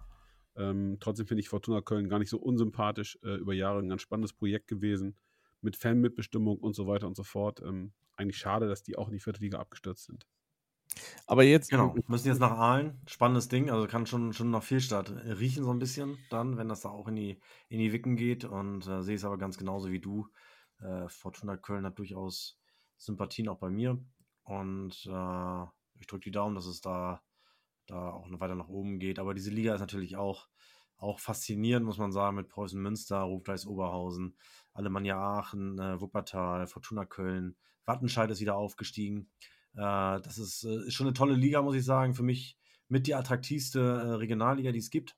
Ähm, 0.56 0.98
trotzdem 1.00 1.28
finde 1.28 1.42
ich 1.42 1.50
Fortuna 1.50 1.82
Köln 1.82 2.10
gar 2.10 2.20
nicht 2.20 2.30
so 2.30 2.38
unsympathisch. 2.40 3.18
Äh, 3.24 3.36
über 3.36 3.54
Jahre 3.54 3.80
ein 3.80 3.90
ganz 3.90 4.02
spannendes 4.02 4.34
Projekt 4.34 4.68
gewesen. 4.68 5.16
Mit 5.62 5.76
Fanmitbestimmung 5.76 6.58
und 6.58 6.74
so 6.76 6.88
weiter 6.88 7.08
und 7.08 7.16
so 7.16 7.24
fort. 7.24 7.62
Ähm, 7.62 7.94
eigentlich 8.16 8.38
schade, 8.38 8.68
dass 8.68 8.84
die 8.84 8.98
auch 8.98 9.08
in 9.08 9.14
die 9.14 9.20
vierte 9.20 9.42
Liga 9.42 9.60
abgestürzt 9.60 10.06
sind. 10.06 10.26
Aber 11.26 11.44
jetzt, 11.44 11.70
Genau, 11.70 11.96
müssen 12.08 12.28
jetzt 12.28 12.40
nach 12.40 12.52
Aalen. 12.52 13.02
Spannendes 13.08 13.48
Ding, 13.48 13.70
also 13.70 13.88
kann 13.88 14.06
schon, 14.06 14.34
schon 14.34 14.52
nach 14.52 14.64
Fehlstart 14.64 15.12
riechen 15.12 15.64
so 15.64 15.72
ein 15.72 15.80
bisschen 15.80 16.18
dann, 16.30 16.58
wenn 16.58 16.68
das 16.68 16.82
da 16.82 16.90
auch 16.90 17.08
in 17.08 17.16
die, 17.16 17.40
in 17.70 17.80
die 17.80 17.94
Wicken 17.94 18.16
geht. 18.16 18.46
Und 18.46 18.88
äh, 18.88 19.02
sehe 19.02 19.16
es 19.16 19.26
aber 19.26 19.38
ganz 19.38 19.58
genauso 19.58 19.90
wie 19.90 20.00
du. 20.00 20.28
Äh, 20.80 21.08
Fortuna 21.08 21.58
Köln 21.58 21.86
hat 21.86 21.98
durchaus 21.98 22.60
Sympathien 22.98 23.48
auch 23.48 23.58
bei 23.58 23.70
mir. 23.70 23.98
Und 24.44 25.06
äh, 25.06 25.64
ich 26.00 26.08
drücke 26.08 26.26
die 26.26 26.32
Daumen, 26.32 26.56
dass 26.56 26.66
es 26.66 26.82
da, 26.82 27.22
da 27.88 28.12
auch 28.12 28.28
noch 28.30 28.40
weiter 28.40 28.56
nach 28.56 28.70
oben 28.70 29.00
geht. 29.00 29.20
Aber 29.20 29.34
diese 29.34 29.52
Liga 29.52 29.74
ist 29.74 29.82
natürlich 29.82 30.18
auch, 30.18 30.48
auch 30.98 31.20
faszinierend, 31.20 31.86
muss 31.86 31.98
man 31.98 32.12
sagen, 32.12 32.36
mit 32.36 32.50
Preußen 32.50 32.82
Münster, 32.82 33.20
Rufdeis 33.20 33.66
Oberhausen, 33.66 34.38
Alemannia 34.74 35.18
Aachen, 35.18 35.80
äh, 35.80 36.00
Wuppertal, 36.00 36.68
Fortuna 36.68 37.06
Köln, 37.06 37.56
Wattenscheid 37.86 38.30
ist 38.32 38.42
wieder 38.42 38.56
aufgestiegen. 38.56 39.30
Äh, 39.74 40.22
das 40.22 40.38
ist, 40.38 40.64
äh, 40.64 40.88
ist 40.88 40.94
schon 40.94 41.08
eine 41.08 41.14
tolle 41.14 41.36
Liga, 41.36 41.62
muss 41.62 41.76
ich 41.76 41.86
sagen. 41.86 42.14
Für 42.14 42.24
mich 42.24 42.58
mit 42.88 43.08
die 43.08 43.16
attraktivste 43.16 43.80
äh, 43.80 44.10
Regionalliga, 44.14 44.72
die 44.72 44.80
es 44.80 44.90
gibt. 44.90 45.18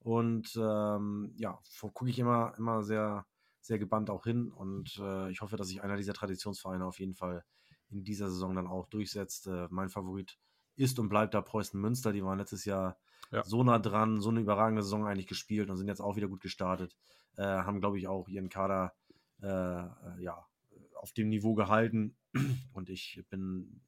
Und 0.00 0.56
ähm, 0.56 1.32
ja, 1.36 1.58
gucke 1.80 2.08
ich 2.08 2.18
immer, 2.18 2.54
immer 2.56 2.82
sehr, 2.82 3.26
sehr 3.60 3.78
gebannt 3.78 4.10
auch 4.10 4.24
hin. 4.24 4.50
Und 4.50 4.98
äh, 4.98 5.30
ich 5.30 5.40
hoffe, 5.40 5.56
dass 5.56 5.68
sich 5.68 5.82
einer 5.82 5.96
dieser 5.96 6.14
Traditionsvereine 6.14 6.86
auf 6.86 7.00
jeden 7.00 7.14
Fall 7.14 7.44
in 7.90 8.04
dieser 8.04 8.30
Saison 8.30 8.54
dann 8.54 8.66
auch 8.66 8.86
durchsetzt. 8.86 9.46
Äh, 9.46 9.66
mein 9.70 9.88
Favorit 9.88 10.38
ist 10.78 10.98
und 10.98 11.08
bleibt 11.08 11.34
da 11.34 11.40
Preußen 11.40 11.80
Münster. 11.80 12.12
Die 12.12 12.22
waren 12.24 12.38
letztes 12.38 12.64
Jahr 12.64 12.96
Ja. 13.30 13.44
so 13.44 13.62
nah 13.64 13.78
dran, 13.78 14.20
so 14.20 14.30
eine 14.30 14.40
überragende 14.40 14.82
Saison 14.82 15.06
eigentlich 15.06 15.26
gespielt 15.26 15.68
und 15.70 15.76
sind 15.76 15.88
jetzt 15.88 16.00
auch 16.00 16.16
wieder 16.16 16.28
gut 16.28 16.40
gestartet. 16.40 16.96
Äh, 17.36 17.42
haben, 17.42 17.80
glaube 17.80 17.98
ich, 17.98 18.08
auch 18.08 18.28
ihren 18.28 18.48
Kader 18.48 18.92
äh, 19.42 19.46
äh, 19.46 19.86
ja, 20.20 20.44
auf 20.96 21.12
dem 21.12 21.28
Niveau 21.28 21.54
gehalten. 21.54 22.16
Und 22.72 22.90
ich 22.90 23.22
bin 23.30 23.80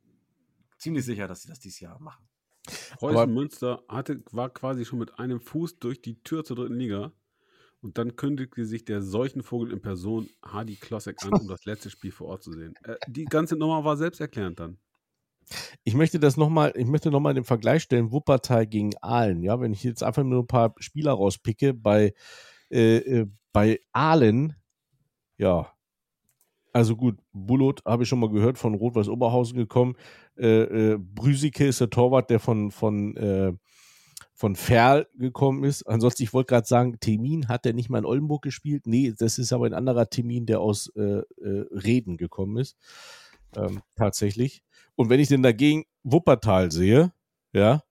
ziemlich 0.79 1.05
sicher, 1.05 1.27
dass 1.27 1.43
sie 1.43 1.49
das 1.49 1.59
dieses 1.59 1.81
Jahr 1.81 1.99
machen. 2.01 2.29
Preußen 2.99 3.17
Aber- 3.19 3.27
Münster 3.27 3.83
hatte, 3.89 4.23
war 4.31 4.51
quasi 4.51 4.85
schon 4.85 4.99
mit 5.01 5.19
einem 5.19 5.41
Fuß 5.41 5.79
durch 5.81 6.01
die 6.03 6.23
Tür 6.23 6.45
zur 6.45 6.57
dritten 6.57 6.75
Liga. 6.77 7.13
Und 7.83 7.97
dann 7.99 8.15
kündigte 8.15 8.65
sich 8.67 8.85
der 8.85 9.01
Seuchenvogel 9.03 9.73
in 9.73 9.81
Person 9.81 10.29
Hardy 10.43 10.77
Klossek 10.77 11.17
an, 11.25 11.33
um 11.33 11.49
das 11.49 11.65
letzte 11.65 11.89
Spiel 11.91 12.13
vor 12.13 12.29
Ort 12.29 12.43
zu 12.43 12.53
sehen. 12.53 12.75
Äh, 12.85 12.97
die 13.09 13.25
ganze 13.25 13.57
Nummer 13.57 13.83
war 13.85 13.97
selbsterklärend 13.97 14.61
dann. 14.61 14.79
Ich 15.85 15.95
möchte 15.95 16.21
das 16.21 16.37
nochmal, 16.37 16.73
ich 16.77 16.87
möchte 16.87 17.11
nochmal 17.11 17.35
den 17.35 17.45
Vergleich 17.45 17.83
stellen, 17.83 18.13
Wuppertal 18.13 18.67
gegen 18.67 18.93
Aalen. 19.01 19.43
Ja, 19.43 19.61
wenn 19.61 19.73
ich 19.73 19.83
jetzt 19.83 20.03
einfach 20.03 20.23
nur 20.23 20.43
ein 20.43 20.47
paar 20.47 20.75
Spieler 20.79 21.13
rauspicke, 21.13 21.75
bei, 21.75 22.15
äh, 22.71 22.97
äh, 22.97 23.27
bei 23.53 23.81
Aalen, 23.93 24.55
ja, 25.39 25.73
also 26.73 26.97
gut, 26.97 27.19
Bullot 27.33 27.83
habe 27.85 28.05
ich 28.05 28.09
schon 28.09 28.21
mal 28.21 28.31
gehört, 28.31 28.59
von 28.59 28.75
Rot-Weiß 28.75 29.09
Oberhausen 29.09 29.57
gekommen. 29.57 29.97
Äh, 30.37 30.93
äh, 30.93 30.99
Brüsike 30.99 31.67
ist 31.67 31.81
der 31.81 31.91
Torwart, 31.91 32.31
der 32.31 32.39
von, 32.39 32.71
von, 32.71 33.17
äh, 33.17 33.53
von 34.35 34.57
Ferl 34.57 35.07
gekommen 35.15 35.65
ist. 35.65 35.83
Ansonsten, 35.83 36.23
ich 36.23 36.33
wollte 36.33 36.49
gerade 36.49 36.67
sagen, 36.67 36.99
Temin 37.01 37.49
hat 37.49 37.65
der 37.65 37.73
nicht 37.73 37.91
mal 37.91 37.99
in 37.99 38.05
Oldenburg 38.05 38.43
gespielt. 38.43 38.87
Nee, 38.87 39.13
das 39.19 39.39
ist 39.39 39.53
aber 39.53 39.67
ein 39.67 39.75
anderer 39.75 40.09
Temin, 40.09 40.47
der 40.47 40.61
aus 40.61 40.93
äh, 40.97 41.01
äh, 41.01 41.67
Reden 41.73 42.17
gekommen 42.17 42.57
ist. 42.57 42.77
Ähm, 43.57 43.83
tatsächlich. 43.97 44.63
Und 44.97 45.11
wenn 45.11 45.21
ich 45.21 45.29
denn 45.29 45.43
dagegen 45.43 45.85
Wuppertal 46.03 46.71
sehe, 46.71 47.13
ja, 47.53 47.83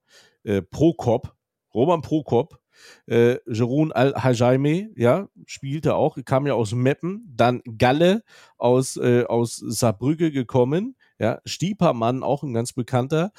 äh, 0.43 0.61
Prokop, 0.61 1.35
Roman 1.73 2.01
Prokop, 2.01 2.59
äh, 3.07 3.37
Jeroen 3.45 3.91
Al-Hajaime, 3.91 4.89
ja, 4.95 5.27
spielte 5.45 5.95
auch, 5.95 6.17
kam 6.25 6.47
ja 6.47 6.53
aus 6.53 6.73
Meppen, 6.73 7.25
dann 7.35 7.61
Galle 7.77 8.23
aus, 8.57 8.97
äh, 8.97 9.25
aus 9.25 9.55
Saarbrücke 9.57 10.31
gekommen, 10.31 10.95
ja, 11.19 11.41
Stiepermann, 11.45 12.23
auch 12.23 12.43
ein 12.43 12.53
ganz 12.53 12.73
bekannter. 12.73 13.31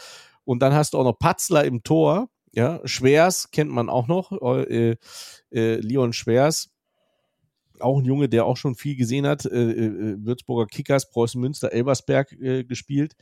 Und 0.44 0.60
dann 0.60 0.74
hast 0.74 0.94
du 0.94 0.98
auch 0.98 1.04
noch 1.04 1.18
Patzler 1.18 1.64
im 1.64 1.82
Tor, 1.82 2.28
ja, 2.52 2.80
Schwers 2.84 3.50
kennt 3.50 3.70
man 3.70 3.88
auch 3.88 4.08
noch, 4.08 4.32
äh, 4.42 4.96
äh, 5.52 5.76
Leon 5.76 6.12
Schwers, 6.12 6.70
auch 7.82 7.98
ein 7.98 8.04
Junge, 8.04 8.28
der 8.28 8.46
auch 8.46 8.56
schon 8.56 8.74
viel 8.74 8.96
gesehen 8.96 9.26
hat, 9.26 9.44
äh, 9.46 9.70
äh, 9.70 10.24
Würzburger 10.24 10.66
Kickers, 10.66 11.10
Preußen 11.10 11.40
Münster, 11.40 11.72
Elversberg 11.72 12.32
äh, 12.32 12.64
gespielt. 12.64 13.14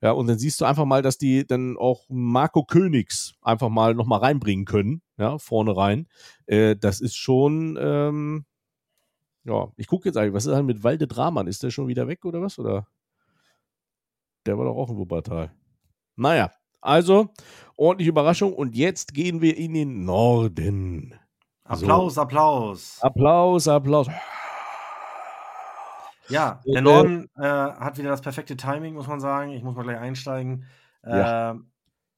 Ja, 0.00 0.10
und 0.10 0.26
dann 0.26 0.38
siehst 0.38 0.60
du 0.60 0.66
einfach 0.66 0.84
mal, 0.84 1.00
dass 1.00 1.16
die 1.16 1.46
dann 1.46 1.78
auch 1.78 2.04
Marco 2.10 2.64
Königs 2.64 3.34
einfach 3.40 3.70
mal 3.70 3.94
nochmal 3.94 4.20
reinbringen 4.20 4.66
können, 4.66 5.00
ja, 5.16 5.38
vorne 5.38 5.76
rein. 5.76 6.08
Äh, 6.46 6.76
das 6.76 7.00
ist 7.00 7.16
schon, 7.16 7.78
ähm, 7.80 8.44
ja, 9.44 9.72
ich 9.76 9.86
gucke 9.86 10.08
jetzt 10.08 10.16
eigentlich, 10.16 10.34
was 10.34 10.46
ist 10.46 10.54
denn 10.54 10.66
mit 10.66 10.84
Walde 10.84 11.06
Draman? 11.06 11.46
Ist 11.46 11.62
der 11.62 11.70
schon 11.70 11.88
wieder 11.88 12.06
weg 12.06 12.24
oder 12.24 12.42
was? 12.42 12.58
Oder? 12.58 12.86
Der 14.46 14.58
war 14.58 14.66
doch 14.66 14.76
auch 14.76 14.90
in 14.90 14.98
Wuppertal. 14.98 15.52
Naja, 16.16 16.52
also 16.80 17.30
ordentliche 17.76 18.10
Überraschung 18.10 18.52
und 18.52 18.76
jetzt 18.76 19.14
gehen 19.14 19.40
wir 19.40 19.56
in 19.56 19.72
den 19.72 20.04
Norden. 20.04 21.14
Applaus, 21.64 22.18
Applaus. 22.18 22.98
Applaus, 23.02 23.68
Applaus. 23.68 24.06
Ja, 26.28 26.60
Äh, 26.64 26.72
der 26.72 26.82
Norden 26.82 27.30
äh, 27.36 27.42
hat 27.42 27.98
wieder 27.98 28.10
das 28.10 28.20
perfekte 28.20 28.56
Timing, 28.56 28.94
muss 28.94 29.06
man 29.06 29.20
sagen. 29.20 29.52
Ich 29.52 29.62
muss 29.62 29.74
mal 29.74 29.82
gleich 29.82 29.98
einsteigen. 29.98 30.66
Ja. 31.02 31.50
Ähm, 31.50 31.70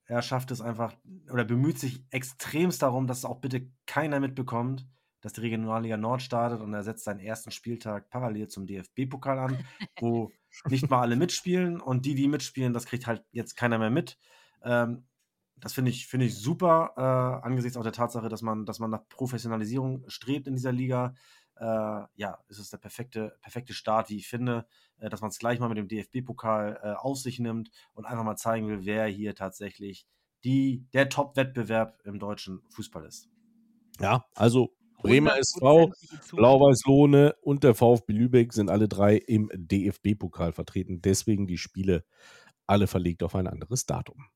er 0.06 0.22
schafft 0.22 0.50
es 0.50 0.60
einfach 0.60 0.94
oder 1.32 1.44
bemüht 1.44 1.78
sich 1.78 2.04
extremst 2.10 2.82
darum, 2.82 3.06
dass 3.06 3.24
auch 3.24 3.40
bitte 3.40 3.68
keiner 3.86 4.20
mitbekommt, 4.20 4.86
dass 5.20 5.32
die 5.32 5.40
Regionalliga 5.40 5.96
Nord 5.96 6.22
startet 6.22 6.60
und 6.60 6.72
er 6.72 6.84
setzt 6.84 7.04
seinen 7.04 7.18
ersten 7.20 7.50
Spieltag 7.50 8.10
parallel 8.10 8.46
zum 8.48 8.66
DFB-Pokal 8.66 9.38
an, 9.38 9.58
wo 9.98 10.30
nicht 10.68 10.88
mal 10.88 11.00
alle 11.00 11.16
mitspielen 11.16 11.80
und 11.80 12.04
die, 12.06 12.14
die 12.14 12.28
mitspielen, 12.28 12.72
das 12.72 12.86
kriegt 12.86 13.06
halt 13.06 13.24
jetzt 13.32 13.56
keiner 13.56 13.78
mehr 13.78 13.90
mit. 13.90 14.18
Ähm, 14.62 15.06
das 15.58 15.72
finde 15.72 15.90
ich, 15.90 16.06
finde 16.06 16.26
ich 16.26 16.36
super, 16.36 16.92
äh, 16.96 17.46
angesichts 17.46 17.76
auch 17.76 17.82
der 17.82 17.92
Tatsache, 17.92 18.28
dass 18.28 18.42
man, 18.42 18.66
dass 18.66 18.78
man 18.78 18.90
nach 18.90 19.08
Professionalisierung 19.08 20.04
strebt 20.08 20.46
in 20.46 20.54
dieser 20.54 20.72
Liga. 20.72 21.14
Äh, 21.58 21.64
ja, 22.14 22.38
es 22.48 22.58
ist 22.58 22.72
der 22.72 22.78
perfekte, 22.78 23.36
perfekte 23.40 23.72
Start, 23.72 24.10
wie 24.10 24.18
ich 24.18 24.28
finde, 24.28 24.66
äh, 24.98 25.08
dass 25.08 25.22
man 25.22 25.30
es 25.30 25.38
gleich 25.38 25.58
mal 25.58 25.68
mit 25.68 25.78
dem 25.78 25.88
DFB-Pokal 25.88 26.80
äh, 26.82 26.92
auf 26.92 27.18
sich 27.18 27.38
nimmt 27.38 27.70
und 27.94 28.04
einfach 28.04 28.24
mal 28.24 28.36
zeigen 28.36 28.68
will, 28.68 28.84
wer 28.84 29.06
hier 29.06 29.34
tatsächlich 29.34 30.06
die, 30.44 30.86
der 30.92 31.08
Top-Wettbewerb 31.08 31.98
im 32.04 32.18
deutschen 32.18 32.62
Fußball 32.68 33.06
ist. 33.06 33.30
Ja, 33.98 34.26
also 34.34 34.74
Bremer 35.02 35.38
SV. 35.38 35.92
Blau-Weiß-Lohne 36.32 37.34
und 37.42 37.64
der 37.64 37.74
VfB 37.74 38.12
Lübeck 38.12 38.52
sind 38.52 38.70
alle 38.70 38.88
drei 38.88 39.16
im 39.16 39.50
DFB-Pokal 39.54 40.52
vertreten. 40.52 41.00
Deswegen 41.00 41.46
die 41.46 41.58
Spiele 41.58 42.04
alle 42.66 42.86
verlegt 42.86 43.22
auf 43.22 43.34
ein 43.34 43.46
anderes 43.46 43.86
Datum. 43.86 44.26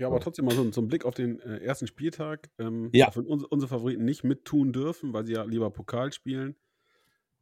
Ja, 0.00 0.06
aber 0.06 0.18
trotzdem 0.20 0.46
mal 0.46 0.54
so, 0.54 0.70
so 0.72 0.80
ein 0.80 0.88
Blick 0.88 1.04
auf 1.04 1.14
den 1.14 1.40
äh, 1.40 1.58
ersten 1.58 1.86
Spieltag. 1.86 2.50
Ähm, 2.58 2.88
Ja. 2.94 3.08
Auch 3.08 3.16
wenn 3.16 3.26
uns, 3.26 3.44
unsere 3.44 3.68
Favoriten 3.68 4.04
nicht 4.04 4.24
mittun 4.24 4.72
dürfen, 4.72 5.12
weil 5.12 5.26
sie 5.26 5.34
ja 5.34 5.44
lieber 5.44 5.70
Pokal 5.70 6.12
spielen. 6.12 6.56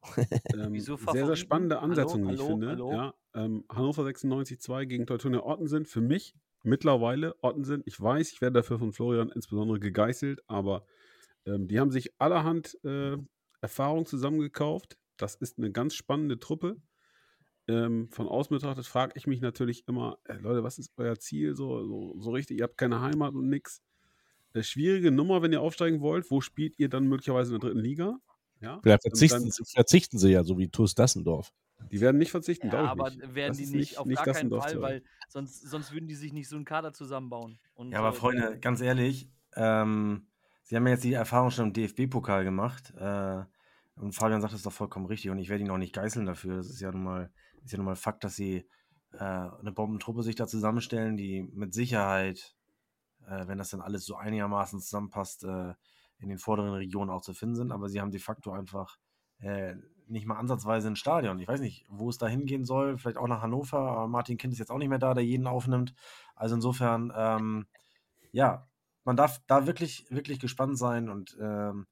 Ähm, 0.55 0.73
Wieso 0.73 0.97
sehr, 0.97 1.05
sehr 1.05 1.15
Favoriten? 1.15 1.37
spannende 1.37 1.77
Hallo, 1.77 1.87
Ansetzung, 1.91 2.27
wie 2.29 2.35
ich 2.35 2.41
hallo, 2.41 2.51
finde. 2.51 2.69
hallo? 2.69 2.93
Ja, 2.93 3.15
ähm, 3.35 3.65
Hannover 3.69 4.05
96-2 4.05 4.87
gegen 4.87 5.07
Teutonia 5.07 5.43
Ottensen. 5.45 5.87
Für 5.87 6.01
mich 6.01 6.35
mittlerweile 6.63 7.35
Ottensen. 7.43 7.83
Ich 7.85 8.01
weiß, 8.01 8.33
ich 8.33 8.41
werde 8.41 8.55
dafür 8.55 8.79
von 8.79 8.93
Florian 8.93 9.31
insbesondere 9.31 9.79
gegeißelt, 9.81 10.41
aber 10.49 10.85
ähm, 11.47 11.69
die 11.69 11.79
haben 11.79 11.91
sich 11.91 12.13
allerhand 12.21 12.77
äh, 12.85 13.17
Erfahrung 13.61 14.07
zusammengekauft. 14.07 14.99
Das 15.17 15.35
ist 15.37 15.59
eine 15.59 15.71
ganz 15.73 15.95
spannende 15.95 16.39
Truppe. 16.39 16.77
Ähm, 17.69 18.09
von 18.11 18.29
außen 18.29 18.55
betrachtet, 18.57 18.87
frage 18.87 19.13
ich 19.17 19.27
mich 19.27 19.41
natürlich 19.41 19.87
immer, 19.89 20.19
äh, 20.25 20.35
Leute, 20.35 20.63
was 20.65 20.79
ist 20.79 20.93
euer 20.97 21.19
Ziel 21.19 21.55
so, 21.55 21.85
so, 21.85 22.15
so 22.21 22.31
richtig? 22.31 22.59
Ihr 22.59 22.65
habt 22.65 22.79
keine 22.79 23.01
Heimat 23.01 23.35
und 23.35 23.49
nix. 23.49 23.83
Äh, 24.55 24.63
schwierige 24.63 25.11
Nummer, 25.11 25.43
wenn 25.43 25.53
ihr 25.53 25.61
aufsteigen 25.61 26.01
wollt. 26.01 26.31
Wo 26.31 26.41
spielt 26.41 26.79
ihr 26.79 26.89
dann 26.89 27.07
möglicherweise 27.09 27.55
in 27.55 27.61
der 27.61 27.69
dritten 27.71 27.81
Liga? 27.83 28.19
Ja, 28.61 28.81
Vielleicht 28.83 29.03
verzichten, 29.03 29.43
dann, 29.43 29.51
sie- 29.51 29.65
verzichten 29.73 30.19
sie 30.19 30.31
ja, 30.31 30.43
so 30.45 30.59
wie 30.59 30.69
TuS 30.69 30.95
Dassendorf. 30.95 31.53
die 31.93 32.01
werden 32.01 32.19
nicht 32.19 32.31
verzichten, 32.33 32.67
Ja, 32.67 32.71
glaube 32.71 32.87
ich 32.87 32.91
aber 32.91 33.11
nicht. 33.11 33.35
werden 33.35 33.49
Das 33.49 33.57
die 33.59 33.67
nicht, 33.77 33.99
auf 33.99 34.07
gar 34.09 34.17
keinen 34.17 34.51
Dassendorf 34.51 34.65
Fall, 34.65 34.81
weil 34.83 35.03
sonst, 35.29 35.61
sonst 35.63 35.93
würden 35.93 36.09
die 36.09 36.17
sich 36.17 36.33
nicht 36.33 36.49
so 36.49 36.57
einen 36.57 36.65
Kader 36.65 36.93
zusammenbauen. 36.93 37.59
Und, 37.75 37.93
Ja, 37.93 38.01
aber 38.01 38.09
äh, 38.09 38.13
Freunde, 38.13 38.59
ganz 38.59 38.81
ehrlich, 38.81 39.31
ähm, 39.55 40.27
Sie 40.65 40.77
haben 40.77 40.87
ja 40.87 40.93
jetzt 40.95 41.05
die 41.05 41.15
Erfahrung 41.15 41.51
schon 41.51 41.69
im 41.69 41.73
DFB-Pokal 41.73 42.45
gemacht. 42.45 42.93
Äh, 42.99 43.45
und 43.97 44.13
Fabian 44.13 44.41
sagt 44.43 44.53
es 44.53 44.63
doch 44.63 44.73
vollkommen 44.73 45.07
richtig. 45.07 45.31
Und 45.31 45.39
ich 45.39 45.49
werde 45.49 45.65
ihn 45.65 45.71
auch 45.71 45.79
nicht 45.79 45.95
geißeln 45.95 46.27
dafür. 46.27 46.57
Das 46.57 46.69
ist 46.69 46.81
ja 46.81 46.91
nun 46.93 47.05
mal, 47.05 47.33
ist 47.65 47.73
ja 47.73 47.79
nun 47.79 47.87
mal 47.87 47.97
Fakt, 47.97 48.25
dass 48.25 48.37
sie 48.37 48.69
äh, 49.13 49.19
eine 49.19 49.73
Bombentruppe 49.73 50.23
sich 50.23 50.35
da 50.35 50.47
zusammenstellen, 50.47 51.17
die 51.17 51.43
mit 51.43 51.75
Sicherheit, 51.75 52.57
äh, 53.27 53.47
wenn 53.47 53.59
das 53.59 53.71
dann 53.71 53.81
alles 53.81 54.05
so 54.05 54.17
einigermaßen 54.17 54.81
zusammenpasst, 54.81 55.45
äh, 55.45 55.75
in 56.21 56.29
den 56.29 56.39
vorderen 56.39 56.73
Regionen 56.73 57.11
auch 57.11 57.23
zu 57.23 57.33
finden 57.33 57.57
sind. 57.57 57.73
Aber 57.73 57.89
sie 57.89 58.01
haben 58.01 58.11
de 58.11 58.21
facto 58.21 58.53
einfach 58.53 58.97
äh, 59.39 59.77
nicht 60.09 60.27
mal 60.27 60.39
ansatzweise 60.39 60.89
ein 60.89 60.97
Stadion. 60.97 61.39
Ich 61.39 61.49
weiß 61.49 61.61
nicht, 61.61 61.85
wo 61.89 62.09
es 62.09 62.19
da 62.19 62.27
hingehen 62.27 62.65
soll. 62.65 62.99
Vielleicht 62.99 63.19
auch 63.19 63.29
nach 63.29 63.43
Hannover. 63.43 63.79
Aber 63.79 64.09
Martin 64.09 64.39
Kind 64.39 64.53
ist 64.53 64.59
jetzt 64.59 64.71
auch 64.71 64.79
nicht 64.79 64.89
mehr 64.89 64.99
da, 64.99 65.15
der 65.15 65.25
jeden 65.25 65.47
aufnimmt. 65.47 65.95
Also 66.35 66.55
insofern, 66.55 67.13
ähm, 67.15 67.67
ja, 68.33 68.67
man 69.05 69.17
darf 69.17 69.41
da 69.47 69.67
wirklich, 69.67 70.07
wirklich 70.11 70.41
gespannt 70.41 70.79
sein 70.79 71.09
und 71.09 71.37
ähm, 71.41 71.87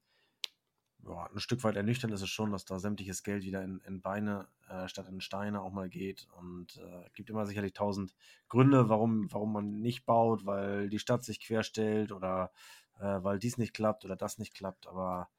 ja, 1.07 1.29
ein 1.33 1.39
Stück 1.39 1.63
weit 1.63 1.75
ernüchternd 1.75 2.13
ist 2.13 2.21
es 2.21 2.29
schon, 2.29 2.51
dass 2.51 2.65
da 2.65 2.79
sämtliches 2.79 3.23
Geld 3.23 3.43
wieder 3.43 3.63
in, 3.63 3.79
in 3.81 4.01
Beine 4.01 4.47
äh, 4.69 4.87
statt 4.87 5.07
in 5.07 5.21
Steine 5.21 5.61
auch 5.61 5.71
mal 5.71 5.89
geht. 5.89 6.27
Und 6.37 6.77
äh, 6.77 7.09
gibt 7.13 7.29
immer 7.29 7.45
sicherlich 7.45 7.73
tausend 7.73 8.13
Gründe, 8.49 8.89
warum, 8.89 9.31
warum 9.31 9.53
man 9.53 9.79
nicht 9.79 10.05
baut, 10.05 10.45
weil 10.45 10.89
die 10.89 10.99
Stadt 10.99 11.23
sich 11.23 11.39
querstellt 11.39 12.11
oder 12.11 12.51
äh, 12.99 13.23
weil 13.23 13.39
dies 13.39 13.57
nicht 13.57 13.73
klappt 13.73 14.05
oder 14.05 14.15
das 14.15 14.37
nicht 14.37 14.53
klappt. 14.53 14.87
Aber 14.87 15.29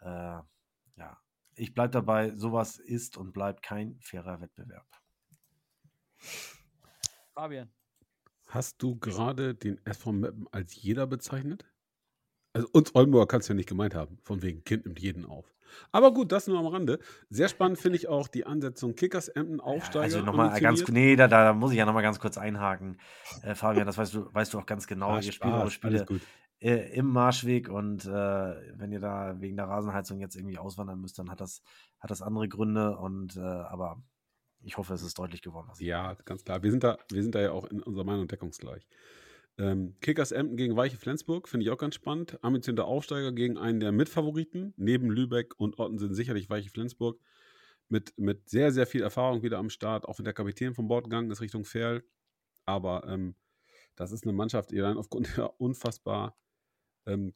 äh, 0.00 0.40
ja, 0.96 1.18
ich 1.54 1.74
bleibe 1.74 1.92
dabei, 1.92 2.34
sowas 2.34 2.78
ist 2.78 3.16
und 3.16 3.32
bleibt 3.32 3.62
kein 3.62 3.98
fairer 4.00 4.40
Wettbewerb. 4.40 4.86
Fabian. 7.34 7.70
Hast 8.46 8.82
du 8.82 8.98
gerade 8.98 9.54
den 9.54 9.80
SV 9.86 10.12
Meppen 10.12 10.46
als 10.52 10.74
jeder 10.74 11.06
bezeichnet? 11.06 11.64
Also 12.52 12.68
uns 12.72 12.94
Oldenburger 12.94 13.26
kannst 13.26 13.48
du 13.48 13.52
ja 13.52 13.56
nicht 13.56 13.68
gemeint 13.68 13.94
haben, 13.94 14.18
von 14.22 14.42
wegen 14.42 14.62
Kind 14.64 14.84
nimmt 14.84 15.00
jeden 15.00 15.24
auf. 15.24 15.52
Aber 15.90 16.12
gut, 16.12 16.32
das 16.32 16.46
nur 16.46 16.58
am 16.58 16.66
Rande. 16.66 16.98
Sehr 17.30 17.48
spannend 17.48 17.78
finde 17.78 17.96
ich 17.96 18.08
auch 18.08 18.28
die 18.28 18.44
Ansetzung 18.44 18.94
Kickers 18.94 19.28
Emden 19.28 19.60
Aufsteiger. 19.60 20.02
also 20.02 20.20
nochmal 20.20 20.60
ganz 20.60 20.86
nee, 20.88 21.16
da, 21.16 21.28
da 21.28 21.54
muss 21.54 21.72
ich 21.72 21.78
ja 21.78 21.86
nochmal 21.86 22.02
ganz 22.02 22.20
kurz 22.20 22.36
einhaken. 22.36 22.98
Äh, 23.42 23.54
Fabian, 23.54 23.86
das 23.86 23.96
weißt 23.96 24.14
du, 24.14 24.34
weißt 24.34 24.52
du 24.52 24.58
auch 24.58 24.66
ganz 24.66 24.86
genau. 24.86 25.12
Ah, 25.12 25.20
ihr 25.20 25.32
spielt 25.32 25.54
eure 25.54 25.70
Spiele 25.70 26.06
äh, 26.60 26.94
im 26.94 27.06
Marschweg 27.06 27.68
und 27.68 28.04
äh, 28.04 28.08
wenn 28.08 28.92
ihr 28.92 29.00
da 29.00 29.40
wegen 29.40 29.56
der 29.56 29.66
Rasenheizung 29.66 30.20
jetzt 30.20 30.36
irgendwie 30.36 30.58
auswandern 30.58 31.00
müsst, 31.00 31.18
dann 31.18 31.30
hat 31.30 31.40
das, 31.40 31.62
hat 31.98 32.10
das 32.10 32.22
andere 32.22 32.48
Gründe 32.48 32.96
und 32.98 33.36
äh, 33.36 33.40
aber 33.40 34.02
ich 34.60 34.76
hoffe, 34.76 34.94
es 34.94 35.02
ist 35.02 35.18
deutlich 35.18 35.42
geworden. 35.42 35.68
Ja, 35.78 36.14
ganz 36.24 36.44
klar. 36.44 36.62
Wir 36.62 36.70
sind 36.70 36.84
da, 36.84 36.98
wir 37.10 37.22
sind 37.22 37.34
da 37.34 37.40
ja 37.40 37.50
auch 37.50 37.64
in 37.64 37.82
unserer 37.82 38.04
Meinung 38.04 38.28
deckungsgleich. 38.28 38.86
Ähm, 39.58 39.96
Kickers 40.00 40.32
Emden 40.32 40.56
gegen 40.56 40.76
Weiche 40.76 40.96
Flensburg 40.96 41.48
finde 41.48 41.64
ich 41.64 41.70
auch 41.70 41.78
ganz 41.78 41.94
spannend. 41.94 42.38
Ambitionierter 42.42 42.86
Aufsteiger 42.86 43.32
gegen 43.32 43.58
einen 43.58 43.80
der 43.80 43.92
Mitfavoriten. 43.92 44.72
Neben 44.76 45.10
Lübeck 45.10 45.58
und 45.58 45.78
Ottensen 45.78 46.14
sicherlich 46.14 46.48
Weiche 46.48 46.70
Flensburg. 46.70 47.20
Mit, 47.88 48.16
mit 48.16 48.48
sehr, 48.48 48.72
sehr 48.72 48.86
viel 48.86 49.02
Erfahrung 49.02 49.42
wieder 49.42 49.58
am 49.58 49.68
Start. 49.68 50.06
Auch 50.06 50.18
wenn 50.18 50.24
der 50.24 50.34
Kapitän 50.34 50.74
vom 50.74 50.88
Bord 50.88 51.04
gegangen 51.04 51.30
ist 51.30 51.42
Richtung 51.42 51.64
Ferl. 51.64 52.02
Aber 52.64 53.06
ähm, 53.06 53.34
das 53.96 54.12
ist 54.12 54.24
eine 54.24 54.32
Mannschaft, 54.32 54.70
die 54.70 54.78
dann 54.78 54.96
aufgrund 54.96 55.36
der 55.36 55.60
unfassbar 55.60 56.36
ähm, 57.06 57.34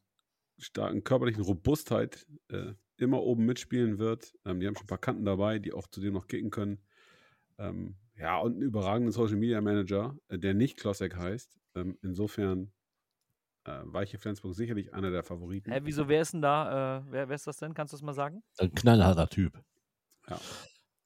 starken 0.57 1.03
körperlichen 1.03 1.43
Robustheit 1.43 2.25
äh, 2.49 2.73
immer 2.97 3.21
oben 3.21 3.45
mitspielen 3.45 3.99
wird. 3.99 4.33
Ähm, 4.45 4.59
die 4.59 4.67
haben 4.67 4.75
schon 4.75 4.85
ein 4.85 4.87
paar 4.87 4.97
Kanten 4.97 5.25
dabei, 5.25 5.59
die 5.59 5.73
auch 5.73 5.87
zudem 5.87 6.13
noch 6.13 6.27
kicken 6.27 6.49
können. 6.49 6.81
Ähm, 7.59 7.95
ja, 8.17 8.39
und 8.39 8.53
einen 8.53 8.61
überragenden 8.61 9.11
Social 9.11 9.37
Media 9.37 9.61
Manager, 9.61 10.15
äh, 10.29 10.37
der 10.37 10.53
nicht 10.53 10.77
Klossek 10.77 11.15
heißt. 11.15 11.57
Ähm, 11.75 11.97
insofern 12.01 12.71
äh, 13.65 13.79
Weiche 13.83 14.17
Flensburg 14.17 14.55
sicherlich 14.55 14.93
einer 14.93 15.11
der 15.11 15.23
Favoriten. 15.23 15.71
Hä, 15.71 15.81
wieso, 15.83 16.07
wer 16.07 16.21
ist 16.21 16.33
denn 16.33 16.41
da? 16.41 16.97
Äh, 16.97 17.03
wer, 17.09 17.29
wer 17.29 17.35
ist 17.35 17.47
das 17.47 17.57
denn? 17.57 17.73
Kannst 17.73 17.93
du 17.93 17.97
das 17.97 18.01
mal 18.01 18.13
sagen? 18.13 18.41
Ein 18.57 18.73
knallharter 18.73 19.27
Typ. 19.29 19.61
Ja. 20.29 20.39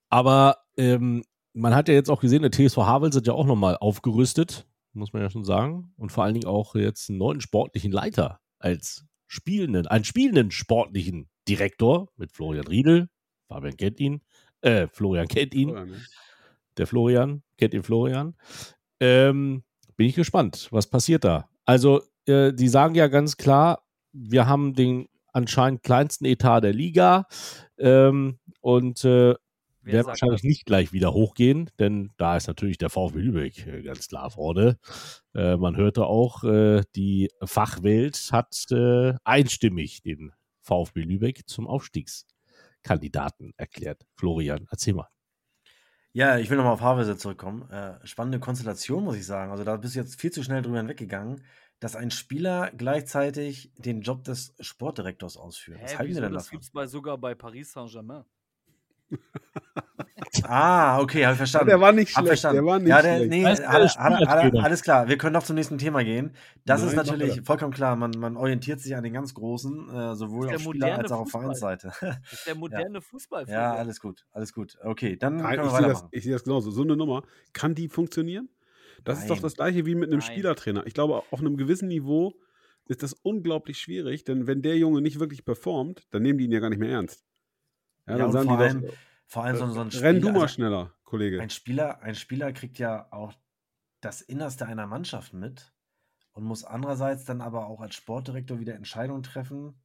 Aber 0.10 0.58
ähm, 0.78 1.24
man 1.54 1.76
hat 1.76 1.90
ja 1.90 1.94
jetzt 1.94 2.10
auch 2.10 2.22
gesehen, 2.22 2.44
der 2.44 2.52
TSV 2.52 2.78
Havel 2.78 3.12
sind 3.12 3.28
ja 3.28 3.34
auch 3.34 3.46
nochmal 3.46 3.78
aufgerüstet, 3.78 4.68
muss 4.94 5.12
man 5.14 5.22
ja 5.22 5.30
schon 5.30 5.44
sagen. 5.46 5.94
Und 5.98 6.12
vor 6.12 6.24
allen 6.24 6.34
Dingen 6.34 6.48
auch 6.48 6.76
jetzt 6.76 7.10
einen 7.10 7.20
neuen 7.20 7.42
sportlichen 7.42 7.92
Leiter 7.92 8.40
als 8.60 9.06
spielenden, 9.28 9.88
einen 9.88 10.04
spielenden 10.04 10.52
sportlichen 10.52 11.30
Direktor 11.48 12.10
mit 12.16 12.32
Florian 12.32 12.68
Riedel. 12.68 13.10
Fabian 13.48 13.76
kennt 13.76 14.00
ihn. 14.00 14.22
Äh, 14.62 14.88
Florian 14.88 15.28
kennt 15.28 15.54
ihn. 15.54 15.72
Oder, 15.72 15.86
ne? 15.86 16.02
Der 16.78 16.88
Florian, 16.88 17.44
kennt 17.58 17.74
den 17.74 17.84
Florian. 17.84 18.36
Ähm, 19.00 19.64
bin 19.96 20.08
ich 20.08 20.16
gespannt, 20.16 20.68
was 20.72 20.88
passiert 20.88 21.24
da. 21.24 21.50
Also, 21.66 22.02
äh, 22.26 22.54
die 22.54 22.68
sagen 22.68 22.96
ja 22.96 23.08
ganz 23.08 23.38
klar, 23.38 23.84
wir 24.14 24.48
haben 24.48 24.74
den 24.74 25.08
anscheinend 25.34 25.84
kleinsten 25.84 26.26
Etat 26.26 26.62
der 26.62 26.74
Liga 26.74 27.28
ähm, 27.78 28.40
und 28.62 29.04
äh, 29.06 29.36
Wer 29.84 29.94
werden 29.94 30.08
wahrscheinlich 30.08 30.44
nicht 30.44 30.66
gleich 30.66 30.94
wieder 30.94 31.12
hochgehen, 31.12 31.72
denn 31.80 32.12
da 32.18 32.38
ist 32.38 32.48
natürlich 32.48 32.78
der 32.78 32.92
VfB 32.92 33.20
Lübeck 33.20 33.66
äh, 33.66 33.82
ganz 33.82 34.08
klar 34.08 34.30
vorne. 34.30 34.78
Äh, 35.34 35.58
man 35.58 35.76
hörte 35.76 36.06
auch, 36.06 36.44
äh, 36.44 36.84
die 36.96 37.32
Fachwelt 37.44 38.30
hat 38.32 38.54
äh, 38.70 39.16
einstimmig 39.24 40.04
den 40.04 40.34
VfB 40.60 41.02
Lübeck 41.02 41.48
zum 41.48 41.66
Aufstiegskandidaten 41.66 43.54
erklärt. 43.58 44.06
Florian, 44.14 44.68
erzähl 44.70 44.94
mal. 44.94 45.08
Ja, 46.14 46.38
ich 46.38 46.50
will 46.50 46.58
nochmal 46.58 46.74
auf 46.74 46.82
Havelse 46.82 47.18
zurückkommen. 47.18 47.70
Äh, 47.70 48.06
spannende 48.06 48.40
Konstellation, 48.40 49.04
muss 49.04 49.16
ich 49.16 49.26
sagen. 49.26 49.52
Also 49.52 49.64
da 49.64 49.78
bist 49.78 49.96
du 49.96 50.00
jetzt 50.00 50.20
viel 50.20 50.32
zu 50.32 50.44
schnell 50.44 50.62
drüber 50.62 50.78
hinweggegangen, 50.78 51.44
dass 51.80 51.96
ein 51.96 52.12
Spieler 52.12 52.72
gleichzeitig 52.72 53.74
den 53.78 54.02
Job 54.02 54.24
des 54.26 54.54
Sportdirektors 54.60 55.38
ausführt. 55.38 55.80
Was 55.82 55.94
Hä, 55.94 55.98
halten 55.98 56.16
wir 56.16 56.22
wieso? 56.22 56.22
denn 56.22 56.34
Das 56.34 56.46
davon? 56.46 56.60
gibt 56.60 56.76
es 56.76 56.92
sogar 56.92 57.18
bei 57.18 57.34
Paris 57.36 57.72
Saint-Germain. 57.72 58.26
Ah, 60.44 61.00
okay, 61.02 61.26
habe 61.26 61.34
ich 61.34 61.38
verstanden. 61.38 61.68
der 61.68 61.82
war 61.82 61.92
nicht 61.92 62.16
Hab 62.16 62.24
schlecht, 62.26 62.42
verstanden. 62.42 62.56
der 62.56 62.66
war 62.66 62.80
nicht 62.80 62.88
ja, 62.88 63.02
der, 63.02 63.16
schlecht. 63.18 63.30
Nee, 63.32 63.44
Das 63.44 63.60
ist 63.60 63.60
der 63.60 63.70
hat, 63.70 63.82
hat, 63.82 63.92
Spielertrainer. 63.92 64.64
alles 64.64 64.82
klar. 64.82 65.08
Wir 65.10 65.18
können 65.18 65.34
noch 65.34 65.44
zum 65.44 65.56
nächsten 65.58 65.78
Thema 65.78 66.04
gehen. 66.06 66.32
Das 66.66 66.82
ist 66.82 66.88
Nein, 66.96 66.96
mach 67.06 67.06
natürlich 67.18 67.42
vollkommen 67.46 67.74
klar. 67.74 67.96
Man, 67.98 68.12
man 68.18 68.38
orientiert 68.38 68.80
sich 68.80 68.96
an 68.96 69.04
den 69.04 69.12
ganz 69.14 69.34
Großen, 69.34 69.90
äh, 69.90 70.16
sowohl 70.16 70.54
auf 70.56 70.62
Spieler 70.62 70.98
als 70.98 71.12
auch 71.12 71.22
auf. 71.22 71.32
Vereinsseite. 71.32 71.92
Das 72.00 72.32
ist 72.32 72.48
der 72.48 72.56
moderne 72.56 73.02
Fußball. 73.02 73.46
ja, 73.50 73.74
alles 73.74 74.00
gut, 74.00 74.26
alles 74.32 74.54
gut. 74.54 74.78
Okay, 74.84 75.18
dann 75.18 75.36
Nein, 75.38 75.58
können 75.58 75.68
ich 75.68 75.74
wir 75.74 75.78
sehe 75.80 75.82
das, 75.82 75.90
weitermachen. 75.98 76.08
ich 76.12 76.24
sehe 76.24 76.34
das 76.34 76.44
genauso. 76.46 76.72
So 76.72 76.84
eine 76.84 76.96
Nummer, 76.96 77.24
kann 77.52 77.76
die 77.76 77.90
funktionieren? 77.90 78.48
Das 79.04 79.20
ist 79.20 79.30
doch 79.30 79.36
Nein. 79.36 79.44
das 79.44 79.56
gleiche 79.56 79.86
wie 79.86 79.96
mit 79.96 80.10
einem 80.12 80.20
Nein. 80.20 80.32
Spielertrainer. 80.32 80.88
Ich 80.88 80.94
glaube, 80.94 81.24
auf 81.32 81.40
einem 81.40 81.58
gewissen 81.58 81.90
Niveau 81.90 82.36
ist 82.88 83.04
das 83.04 83.14
unglaublich 83.14 83.80
schwierig, 83.80 84.24
denn 84.24 84.48
wenn 84.48 84.62
der 84.62 84.78
Junge 84.78 85.02
nicht 85.02 85.20
wirklich 85.20 85.44
performt, 85.44 86.08
dann 86.12 86.22
nehmen 86.22 86.38
die 86.40 86.46
ihn 86.46 86.52
ja 86.52 86.60
gar 86.60 86.70
nicht 86.70 86.80
mehr 86.80 86.92
ernst. 86.92 87.26
Ja, 88.08 88.14
Ja, 88.14 88.18
dann 88.20 88.26
und 88.28 88.32
sagen 88.34 88.48
vor 88.48 88.58
die 88.58 88.64
allem, 88.64 88.82
doch, 88.84 88.94
vor 89.32 89.46
allem 89.46 89.56
so, 89.56 89.68
so 89.70 89.80
ein 89.80 89.90
äh, 89.92 89.98
renn 89.98 90.16
du 90.16 90.22
Spieler- 90.28 90.34
mal 90.34 90.42
also- 90.42 90.54
schneller, 90.54 90.94
Kollege. 91.06 91.42
Ein 91.42 91.50
Spieler, 91.50 92.02
ein 92.02 92.16
Spieler 92.16 92.52
kriegt 92.52 92.78
ja 92.80 93.08
auch 93.12 93.34
das 94.02 94.20
Innerste 94.20 94.66
einer 94.66 94.88
Mannschaft 94.88 95.34
mit 95.34 95.74
und 96.34 96.44
muss 96.44 96.66
andererseits 96.66 97.24
dann 97.24 97.40
aber 97.40 97.68
auch 97.68 97.80
als 97.80 97.96
Sportdirektor 97.96 98.60
wieder 98.60 98.76
Entscheidungen 98.76 99.24
treffen. 99.24 99.82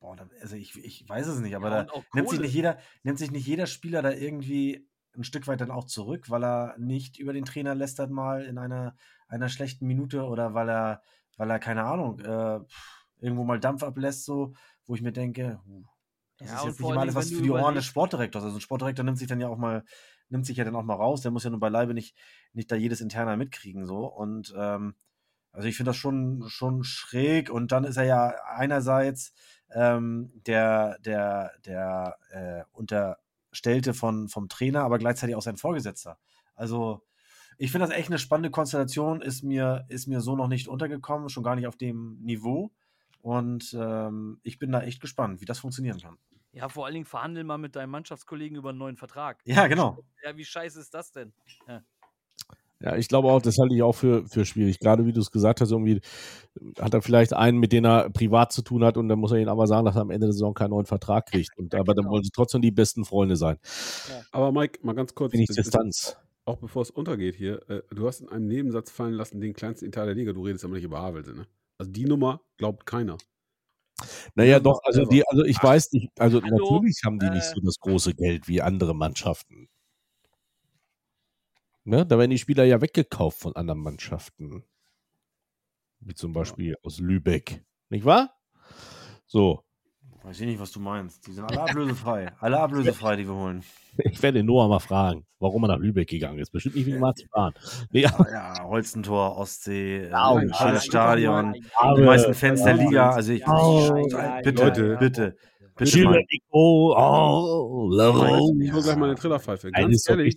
Boah, 0.00 0.16
da, 0.16 0.28
also 0.40 0.56
ich, 0.56 0.76
ich 0.84 1.08
weiß 1.08 1.28
es 1.28 1.38
nicht, 1.38 1.54
aber 1.54 1.70
Ja, 1.70 1.84
da 1.84 1.92
nimmt 2.12 2.28
sich, 2.28 2.40
nicht 2.40 2.54
jeder, 2.54 2.78
nimmt 3.04 3.18
sich 3.20 3.30
nicht 3.30 3.46
jeder 3.46 3.66
Spieler 3.66 4.02
da 4.02 4.10
irgendwie 4.10 4.88
ein 5.16 5.22
Stück 5.24 5.46
weit 5.46 5.60
dann 5.60 5.70
auch 5.70 5.84
zurück, 5.84 6.28
weil 6.30 6.44
er 6.44 6.74
nicht 6.78 7.18
über 7.18 7.32
den 7.32 7.44
Trainer 7.44 7.74
lästert 7.76 8.10
mal 8.10 8.44
in 8.44 8.58
einer, 8.58 8.96
einer 9.28 9.48
schlechten 9.48 9.86
Minute 9.86 10.24
oder 10.24 10.54
weil 10.54 10.68
er, 10.68 11.02
weil 11.36 11.50
er, 11.50 11.58
keine 11.60 11.84
Ahnung, 11.84 12.18
äh, 12.18 12.60
irgendwo 13.20 13.44
mal 13.44 13.60
Dampf 13.60 13.82
ablässt, 13.84 14.24
so, 14.24 14.54
wo 14.86 14.94
ich 14.96 15.02
mir 15.02 15.12
denke, 15.12 15.60
huh, 15.66 15.84
das 16.38 16.48
Ja, 16.48 16.58
ist 16.58 16.64
jetzt 16.64 16.80
nicht 16.80 16.88
mal 16.88 16.98
alles 17.00 17.14
was 17.14 17.30
für 17.30 17.42
die 17.42 17.50
Ohren 17.50 17.74
des 17.74 17.84
Sportdirektors. 17.84 18.44
Also 18.44 18.56
ein 18.58 18.60
Sportdirektor 18.60 19.04
nimmt 19.04 19.18
sich 19.18 19.28
dann 19.28 19.40
ja 19.40 19.48
auch 19.48 19.58
mal, 19.58 19.84
nimmt 20.28 20.46
sich 20.46 20.56
ja 20.56 20.64
dann 20.64 20.76
auch 20.76 20.84
mal 20.84 20.94
raus, 20.94 21.20
der 21.20 21.30
muss 21.30 21.44
ja 21.44 21.50
nun 21.50 21.60
beileibe 21.60 21.94
nicht, 21.94 22.16
nicht 22.52 22.70
da 22.70 22.76
jedes 22.76 23.00
Interner 23.00 23.36
mitkriegen, 23.36 23.86
so. 23.86 24.06
Und 24.06 24.54
ähm, 24.56 24.94
also 25.52 25.68
ich 25.68 25.76
finde 25.76 25.90
das 25.90 25.96
schon, 25.96 26.44
schon 26.48 26.84
schräg 26.84 27.50
und 27.50 27.72
dann 27.72 27.84
ist 27.84 27.96
er 27.96 28.04
ja 28.04 28.34
einerseits 28.54 29.32
ähm, 29.70 30.30
der, 30.46 30.98
der, 31.00 31.52
der 31.64 32.16
äh, 32.30 32.62
Unterstellte 32.72 33.94
von, 33.94 34.28
vom 34.28 34.48
Trainer, 34.48 34.82
aber 34.82 34.98
gleichzeitig 34.98 35.34
auch 35.34 35.42
sein 35.42 35.56
Vorgesetzter. 35.56 36.18
Also 36.54 37.02
ich 37.56 37.72
finde 37.72 37.88
das 37.88 37.96
echt 37.96 38.08
eine 38.08 38.18
spannende 38.18 38.50
Konstellation, 38.50 39.20
ist 39.20 39.42
mir, 39.42 39.84
ist 39.88 40.06
mir 40.06 40.20
so 40.20 40.36
noch 40.36 40.48
nicht 40.48 40.68
untergekommen, 40.68 41.28
schon 41.28 41.42
gar 41.42 41.56
nicht 41.56 41.66
auf 41.66 41.76
dem 41.76 42.20
Niveau. 42.20 42.70
Und 43.20 43.76
ähm, 43.78 44.40
ich 44.42 44.58
bin 44.58 44.72
da 44.72 44.82
echt 44.82 45.00
gespannt, 45.00 45.40
wie 45.40 45.44
das 45.44 45.58
funktionieren 45.58 46.00
kann. 46.00 46.16
Ja, 46.52 46.68
vor 46.68 46.86
allen 46.86 46.94
Dingen 46.94 47.06
verhandeln 47.06 47.46
mal 47.46 47.58
mit 47.58 47.76
deinem 47.76 47.90
Mannschaftskollegen 47.90 48.56
über 48.56 48.70
einen 48.70 48.78
neuen 48.78 48.96
Vertrag. 48.96 49.40
Ja, 49.44 49.66
genau. 49.66 49.98
Ja, 50.24 50.36
wie 50.36 50.44
scheiße 50.44 50.80
ist 50.80 50.94
das 50.94 51.12
denn? 51.12 51.32
Ja, 52.80 52.96
ich 52.96 53.08
glaube 53.08 53.28
auch, 53.28 53.42
das 53.42 53.58
halte 53.58 53.74
ich 53.74 53.82
auch 53.82 53.94
für, 53.94 54.24
für 54.26 54.44
schwierig. 54.44 54.78
Gerade 54.78 55.04
wie 55.04 55.12
du 55.12 55.20
es 55.20 55.32
gesagt 55.32 55.60
hast, 55.60 55.72
irgendwie 55.72 56.00
hat 56.80 56.94
er 56.94 57.02
vielleicht 57.02 57.32
einen, 57.32 57.58
mit 57.58 57.72
dem 57.72 57.84
er 57.84 58.08
privat 58.10 58.52
zu 58.52 58.62
tun 58.62 58.84
hat 58.84 58.96
und 58.96 59.08
dann 59.08 59.18
muss 59.18 59.32
er 59.32 59.38
ihn 59.38 59.48
aber 59.48 59.66
sagen, 59.66 59.84
dass 59.84 59.96
er 59.96 60.02
am 60.02 60.10
Ende 60.10 60.26
der 60.26 60.32
Saison 60.32 60.54
keinen 60.54 60.70
neuen 60.70 60.86
Vertrag 60.86 61.26
kriegt. 61.26 61.50
Und, 61.58 61.74
aber 61.74 61.94
dann 61.94 62.04
genau. 62.04 62.12
wollen 62.12 62.22
sie 62.24 62.30
trotzdem 62.30 62.62
die 62.62 62.70
besten 62.70 63.04
Freunde 63.04 63.36
sein. 63.36 63.58
Aber 64.30 64.52
Mike, 64.52 64.78
mal 64.82 64.94
ganz 64.94 65.14
kurz. 65.14 65.32
Wenig 65.32 65.50
ist- 65.50 65.58
Distanz. 65.58 66.16
Auch 66.44 66.56
bevor 66.56 66.80
es 66.80 66.90
untergeht 66.90 67.34
hier, 67.34 67.68
äh, 67.68 67.82
du 67.90 68.06
hast 68.06 68.20
in 68.20 68.30
einem 68.30 68.46
Nebensatz 68.46 68.90
fallen 68.90 69.12
lassen, 69.12 69.38
den 69.38 69.52
kleinsten 69.52 69.84
Italien 69.84 70.16
der 70.16 70.24
Liga. 70.24 70.32
Du 70.32 70.46
redest 70.46 70.64
aber 70.64 70.74
nicht 70.74 70.84
über 70.84 70.98
Havelse, 70.98 71.34
ne? 71.34 71.46
Also 71.78 71.92
die 71.92 72.04
Nummer 72.04 72.40
glaubt 72.56 72.86
keiner. 72.86 73.16
Naja, 74.34 74.52
Ja, 74.52 74.60
doch, 74.60 74.80
also 74.84 75.04
die, 75.04 75.26
also 75.28 75.44
ich 75.44 75.62
weiß 75.62 75.92
nicht, 75.92 76.10
also 76.20 76.42
Hallo, 76.42 76.56
natürlich 76.56 77.00
haben 77.04 77.18
die 77.18 77.30
nicht 77.30 77.46
äh, 77.46 77.54
so 77.54 77.60
das 77.60 77.78
große 77.80 78.14
Geld 78.14 78.48
wie 78.48 78.62
andere 78.62 78.94
Mannschaften. 78.94 79.68
Ne? 81.84 82.06
Da 82.06 82.18
werden 82.18 82.30
die 82.30 82.38
Spieler 82.38 82.64
ja 82.64 82.80
weggekauft 82.80 83.38
von 83.38 83.56
anderen 83.56 83.80
Mannschaften. 83.80 84.64
Wie 86.00 86.14
zum 86.14 86.32
Beispiel 86.32 86.76
aus 86.82 86.98
Lübeck. 87.00 87.64
Nicht 87.88 88.04
wahr? 88.04 88.34
So. 89.26 89.64
Weiß 90.28 90.40
ich 90.40 90.46
nicht, 90.46 90.60
was 90.60 90.72
du 90.72 90.80
meinst. 90.80 91.26
Die 91.26 91.32
sind 91.32 91.44
alle 91.44 91.62
ablösefrei. 91.62 92.30
Alle 92.38 92.60
ablösefrei, 92.60 93.16
die 93.16 93.26
wir 93.26 93.34
holen. 93.34 93.64
Ich 93.96 94.22
werde 94.22 94.44
Noah 94.44 94.68
mal 94.68 94.78
fragen, 94.78 95.24
warum 95.38 95.64
er 95.64 95.68
nach 95.68 95.78
Lübeck 95.78 96.06
gegangen 96.06 96.38
ist. 96.38 96.50
Bestimmt 96.50 96.76
nicht 96.76 96.84
wegen 96.84 97.00
Marzipan. 97.00 97.54
Nee, 97.90 98.02
Ja, 98.02 98.26
ja 98.30 98.62
Holstentor, 98.62 99.38
Ostsee, 99.38 100.04
äh, 100.04 100.10
Ja, 100.10 100.34
ein 100.34 100.50
oh, 100.50 100.54
schönes 100.54 100.84
Stadion. 100.84 101.54
Die 101.54 102.02
meisten 102.02 102.34
Fans 102.34 102.62
der 102.62 102.74
Liga. 102.74 103.08
Also 103.12 103.32
ich, 103.32 103.42
Oh, 103.48 104.04
ich 104.06 104.44
bitte, 104.44 104.64
Leute. 104.64 104.96
bitte, 105.00 105.36
bitte. 105.76 105.98
Mike. 105.98 106.26
Nico, 106.30 106.94
oh, 106.94 107.88
Laro. 107.90 108.54
Ich 108.60 108.70
hol 108.70 108.82
gleich 108.82 108.96
mal 108.96 109.06
eine 109.06 109.14
Trillerpfeife. 109.14 109.70
Ganz 109.70 110.06
ehrlich, 110.10 110.34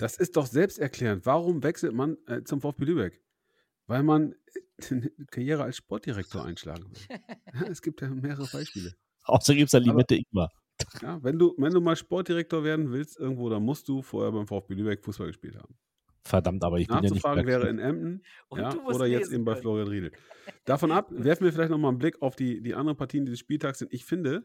das 0.00 0.16
ist 0.16 0.36
doch 0.36 0.46
selbsterklärend. 0.46 1.24
Warum 1.24 1.62
wechselt 1.62 1.94
man 1.94 2.16
äh, 2.26 2.42
zum 2.42 2.60
VfB 2.60 2.84
Lübeck? 2.84 3.22
Weil 3.86 4.02
man 4.02 4.32
äh, 4.32 4.90
eine 4.90 5.10
Karriere 5.30 5.62
als 5.62 5.76
Sportdirektor 5.76 6.44
einschlagen 6.44 6.86
will. 6.90 7.18
Ja, 7.60 7.66
es 7.68 7.80
gibt 7.80 8.00
ja 8.00 8.08
mehrere 8.08 8.48
Beispiele. 8.52 8.92
Außer 9.30 9.54
gibt 9.54 9.66
es 9.66 9.72
da 9.72 9.78
Limette 9.78 10.16
Ingmar. 10.16 10.50
Ja, 11.02 11.22
wenn, 11.22 11.38
du, 11.38 11.54
wenn 11.58 11.72
du 11.72 11.80
mal 11.80 11.96
Sportdirektor 11.96 12.64
werden 12.64 12.90
willst 12.90 13.18
irgendwo, 13.18 13.48
dann 13.50 13.62
musst 13.62 13.88
du 13.88 14.02
vorher 14.02 14.32
beim 14.32 14.46
VfB 14.46 14.74
Lübeck 14.74 15.04
Fußball 15.04 15.26
gespielt 15.26 15.56
haben. 15.56 15.76
Verdammt, 16.24 16.62
aber 16.64 16.78
ich 16.78 16.86
bin 16.86 16.96
ja 16.96 17.02
nicht 17.02 17.10
Nachzufragen 17.12 17.46
wäre 17.46 17.68
in 17.68 17.78
Emden 17.78 18.22
ja, 18.54 18.74
oder 18.84 19.06
jetzt 19.06 19.32
eben 19.32 19.44
bei. 19.44 19.56
Florian 19.56 19.88
Riedel. 19.88 20.12
Davon 20.64 20.92
ab, 20.92 21.08
werfen 21.10 21.44
wir 21.44 21.52
vielleicht 21.52 21.70
nochmal 21.70 21.90
einen 21.90 21.98
Blick 21.98 22.20
auf 22.20 22.36
die, 22.36 22.60
die 22.60 22.74
anderen 22.74 22.96
Partien 22.96 23.24
dieses 23.24 23.40
Spieltags. 23.40 23.78
Denn 23.78 23.88
ich 23.90 24.04
finde, 24.04 24.44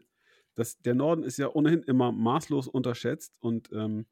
dass 0.54 0.80
der 0.80 0.94
Norden 0.94 1.22
ist 1.22 1.36
ja 1.36 1.48
ohnehin 1.48 1.82
immer 1.82 2.12
maßlos 2.12 2.66
unterschätzt 2.66 3.36
und 3.40 3.70
ähm, 3.72 4.06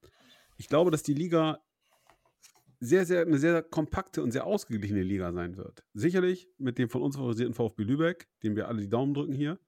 ich 0.56 0.68
glaube, 0.68 0.90
dass 0.90 1.02
die 1.02 1.14
Liga 1.14 1.62
sehr, 2.80 3.06
sehr, 3.06 3.22
eine 3.22 3.38
sehr 3.38 3.62
kompakte 3.62 4.22
und 4.22 4.30
sehr 4.30 4.46
ausgeglichene 4.46 5.02
Liga 5.02 5.32
sein 5.32 5.56
wird. 5.56 5.84
Sicherlich 5.94 6.48
mit 6.58 6.78
dem 6.78 6.90
von 6.90 7.02
uns 7.02 7.16
favorisierten 7.16 7.54
VfB 7.54 7.82
Lübeck, 7.82 8.28
dem 8.42 8.56
wir 8.56 8.68
alle 8.68 8.82
die 8.82 8.88
Daumen 8.88 9.14
drücken 9.14 9.32
hier. 9.32 9.58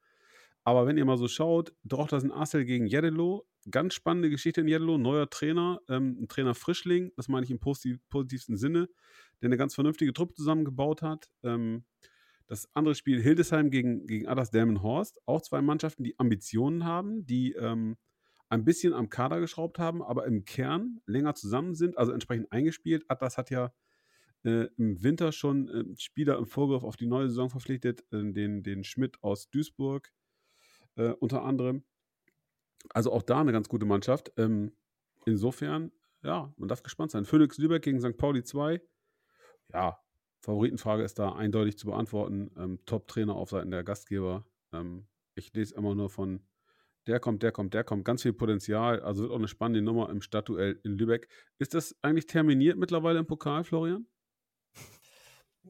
Aber 0.66 0.84
wenn 0.84 0.98
ihr 0.98 1.04
mal 1.04 1.16
so 1.16 1.28
schaut, 1.28 1.72
Drochtersen 1.84 2.32
Assel 2.32 2.64
gegen 2.64 2.88
Jeddelo, 2.88 3.46
ganz 3.70 3.94
spannende 3.94 4.30
Geschichte 4.30 4.62
in 4.62 4.66
Jeddelo, 4.66 4.98
neuer 4.98 5.30
Trainer, 5.30 5.80
ähm, 5.88 6.18
ein 6.20 6.26
Trainer 6.26 6.56
Frischling, 6.56 7.12
das 7.14 7.28
meine 7.28 7.44
ich 7.44 7.52
im 7.52 7.60
positiv, 7.60 8.00
positivsten 8.08 8.56
Sinne, 8.56 8.88
der 9.40 9.46
eine 9.46 9.58
ganz 9.58 9.76
vernünftige 9.76 10.12
Truppe 10.12 10.34
zusammengebaut 10.34 11.02
hat. 11.02 11.30
Ähm, 11.44 11.84
das 12.48 12.68
andere 12.74 12.96
Spiel 12.96 13.22
Hildesheim 13.22 13.70
gegen, 13.70 14.08
gegen 14.08 14.26
Adas 14.26 14.50
Delmenhorst, 14.50 15.20
auch 15.24 15.40
zwei 15.40 15.62
Mannschaften, 15.62 16.02
die 16.02 16.18
Ambitionen 16.18 16.84
haben, 16.84 17.24
die 17.24 17.52
ähm, 17.52 17.96
ein 18.48 18.64
bisschen 18.64 18.92
am 18.92 19.08
Kader 19.08 19.38
geschraubt 19.38 19.78
haben, 19.78 20.02
aber 20.02 20.26
im 20.26 20.44
Kern 20.44 20.98
länger 21.06 21.36
zusammen 21.36 21.76
sind, 21.76 21.96
also 21.96 22.10
entsprechend 22.10 22.50
eingespielt. 22.50 23.04
Atlas 23.06 23.38
hat 23.38 23.50
ja 23.50 23.72
äh, 24.42 24.66
im 24.78 25.00
Winter 25.00 25.30
schon 25.30 25.68
äh, 25.68 25.84
Spieler 25.96 26.38
im 26.38 26.46
Vorgriff 26.46 26.82
auf 26.82 26.96
die 26.96 27.06
neue 27.06 27.28
Saison 27.28 27.50
verpflichtet, 27.50 28.00
äh, 28.10 28.32
den, 28.32 28.64
den 28.64 28.82
Schmidt 28.82 29.22
aus 29.22 29.48
Duisburg 29.48 30.12
äh, 30.97 31.11
unter 31.11 31.42
anderem. 31.42 31.84
Also 32.90 33.12
auch 33.12 33.22
da 33.22 33.40
eine 33.40 33.53
ganz 33.53 33.68
gute 33.68 33.86
Mannschaft. 33.86 34.32
Ähm, 34.36 34.72
insofern, 35.24 35.92
ja, 36.22 36.53
man 36.57 36.68
darf 36.68 36.82
gespannt 36.82 37.11
sein. 37.11 37.24
Phoenix 37.24 37.59
Lübeck 37.59 37.82
gegen 37.82 38.01
St. 38.01 38.16
Pauli 38.16 38.42
2. 38.42 38.80
Ja, 39.72 39.99
Favoritenfrage 40.40 41.03
ist 41.03 41.18
da 41.18 41.32
eindeutig 41.32 41.78
zu 41.78 41.86
beantworten. 41.86 42.51
Ähm, 42.57 42.78
Top-Trainer 42.86 43.34
auf 43.34 43.51
Seiten 43.51 43.70
der 43.70 43.84
Gastgeber. 43.84 44.47
Ähm, 44.72 45.07
ich 45.34 45.53
lese 45.53 45.74
immer 45.74 45.94
nur 45.94 46.11
von 46.11 46.47
der 47.07 47.20
kommt, 47.20 47.42
der 47.42 47.53
kommt, 47.53 47.74
der 47.74 47.84
kommt. 47.84 48.05
Ganz 48.05 48.22
viel 48.22 48.32
Potenzial. 48.32 49.01
Also 49.01 49.22
wird 49.22 49.32
auch 49.32 49.38
eine 49.38 49.49
spannende 49.49 49.82
Nummer 49.82 50.11
im 50.11 50.20
Stadtduell 50.20 50.80
in 50.82 50.99
Lübeck. 50.99 51.28
Ist 51.59 51.74
das 51.74 51.94
eigentlich 52.03 52.26
terminiert 52.26 52.78
mittlerweile 52.78 53.20
im 53.20 53.26
Pokal, 53.26 53.64
Florian? 53.64 54.07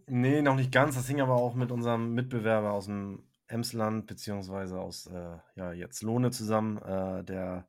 Nee, 0.06 0.42
noch 0.42 0.56
nicht 0.56 0.72
ganz. 0.72 0.94
Das 0.94 1.08
hing 1.08 1.20
aber 1.20 1.34
auch 1.34 1.54
mit 1.54 1.70
unserem 1.70 2.14
Mitbewerber 2.14 2.72
aus 2.72 2.86
dem 2.86 3.25
Emsland, 3.48 4.06
beziehungsweise 4.06 4.80
aus, 4.80 5.06
äh, 5.06 5.38
ja, 5.54 5.72
jetzt 5.72 6.02
Lohne 6.02 6.30
zusammen, 6.30 6.78
äh, 6.78 7.24
der 7.24 7.66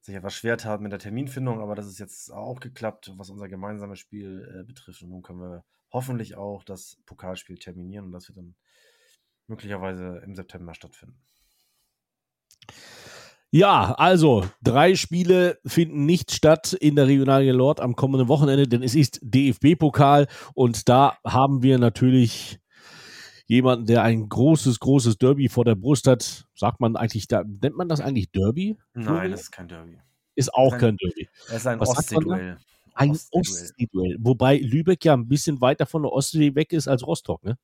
sich 0.00 0.14
etwas 0.14 0.34
schwer 0.34 0.58
tat 0.58 0.80
mit 0.80 0.92
der 0.92 0.98
Terminfindung, 0.98 1.60
aber 1.60 1.74
das 1.74 1.86
ist 1.86 1.98
jetzt 1.98 2.30
auch 2.30 2.60
geklappt, 2.60 3.12
was 3.16 3.30
unser 3.30 3.48
gemeinsames 3.48 3.98
Spiel 3.98 4.60
äh, 4.60 4.64
betrifft. 4.64 5.02
Und 5.02 5.10
nun 5.10 5.22
können 5.22 5.40
wir 5.40 5.64
hoffentlich 5.90 6.36
auch 6.36 6.62
das 6.64 6.98
Pokalspiel 7.06 7.56
terminieren 7.56 8.06
und 8.06 8.12
das 8.12 8.28
wird 8.28 8.36
dann 8.36 8.54
möglicherweise 9.46 10.20
im 10.24 10.34
September 10.34 10.74
stattfinden. 10.74 11.18
Ja, 13.50 13.92
also 13.92 14.44
drei 14.62 14.96
Spiele 14.96 15.60
finden 15.64 16.06
nicht 16.06 16.32
statt 16.32 16.72
in 16.72 16.96
der 16.96 17.06
Regionalliga 17.06 17.52
Nord 17.52 17.78
am 17.78 17.94
kommenden 17.94 18.26
Wochenende, 18.26 18.66
denn 18.66 18.82
es 18.82 18.96
ist 18.96 19.20
DFB-Pokal 19.22 20.26
und 20.54 20.88
da 20.88 21.18
haben 21.24 21.62
wir 21.62 21.78
natürlich 21.78 22.58
jemanden, 23.46 23.86
der 23.86 24.02
ein 24.02 24.28
großes, 24.28 24.80
großes 24.80 25.18
Derby 25.18 25.48
vor 25.48 25.64
der 25.64 25.74
Brust 25.74 26.06
hat. 26.06 26.46
Sagt 26.54 26.80
man 26.80 26.96
eigentlich, 26.96 27.28
da 27.28 27.42
nennt 27.44 27.76
man 27.76 27.88
das 27.88 28.00
eigentlich 28.00 28.30
Derby? 28.30 28.76
Nein, 28.94 29.30
das 29.30 29.42
ist 29.42 29.50
kein 29.50 29.68
Derby. 29.68 29.98
Ist 30.34 30.52
auch 30.54 30.72
Nein. 30.72 30.80
kein 30.80 30.96
Derby. 30.96 31.28
Es 31.48 31.56
ist 31.56 31.66
ein? 31.66 31.80
Ostseeduell. 31.80 32.58
Ein 32.94 33.10
Ostseeduell. 33.10 33.40
Ostseeduell. 33.40 34.16
Wobei 34.20 34.58
Lübeck 34.58 35.04
ja 35.04 35.14
ein 35.14 35.28
bisschen 35.28 35.60
weiter 35.60 35.86
von 35.86 36.02
der 36.02 36.12
Ostsee 36.12 36.54
weg 36.54 36.72
ist 36.72 36.88
als 36.88 37.06
Rostock, 37.06 37.44
ne? 37.44 37.58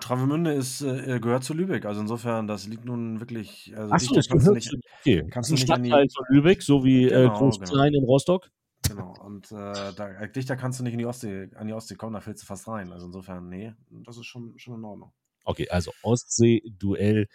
Travemünde 0.00 0.52
ist, 0.52 0.82
äh, 0.82 1.18
gehört 1.20 1.42
zu 1.42 1.54
Lübeck, 1.54 1.86
also 1.86 2.02
insofern, 2.02 2.46
das 2.46 2.66
liegt 2.66 2.84
nun 2.84 3.18
wirklich. 3.20 3.72
Also 3.74 3.92
Achso, 3.94 4.14
das 4.14 4.28
kannst 4.28 4.46
du 4.46 4.50
gehört 4.52 4.64
nicht. 4.66 4.84
Okay, 5.00 5.22
das 5.22 5.30
kannst 5.30 5.50
ist 5.50 5.52
ein 5.52 5.66
du 5.66 5.80
nicht 5.80 5.88
Stadtteil 5.90 6.06
von 6.14 6.24
Lübeck, 6.28 6.62
so 6.62 6.84
wie 6.84 7.04
äh, 7.04 7.08
Genau, 7.08 7.38
Großklein 7.38 7.94
in 7.94 8.04
Rostock. 8.04 8.50
Genau, 8.86 9.14
und 9.24 9.50
äh, 9.50 9.92
da, 9.94 10.26
dichter 10.26 10.56
kannst 10.56 10.78
du 10.78 10.84
nicht 10.84 10.92
in 10.92 10.98
die 10.98 11.06
Ostsee, 11.06 11.50
an 11.56 11.66
die 11.66 11.72
Ostsee 11.72 11.96
kommen, 11.96 12.14
da 12.14 12.20
fällst 12.20 12.42
du 12.42 12.46
fast 12.46 12.68
rein. 12.68 12.92
Also 12.92 13.06
insofern, 13.06 13.48
nee, 13.48 13.74
das 13.90 14.16
ist 14.16 14.26
schon, 14.26 14.58
schon 14.58 14.76
in 14.76 14.84
Ordnung. 14.84 15.12
Okay, 15.44 15.68
also 15.70 15.92
Ostsee-Duell, 16.02 17.26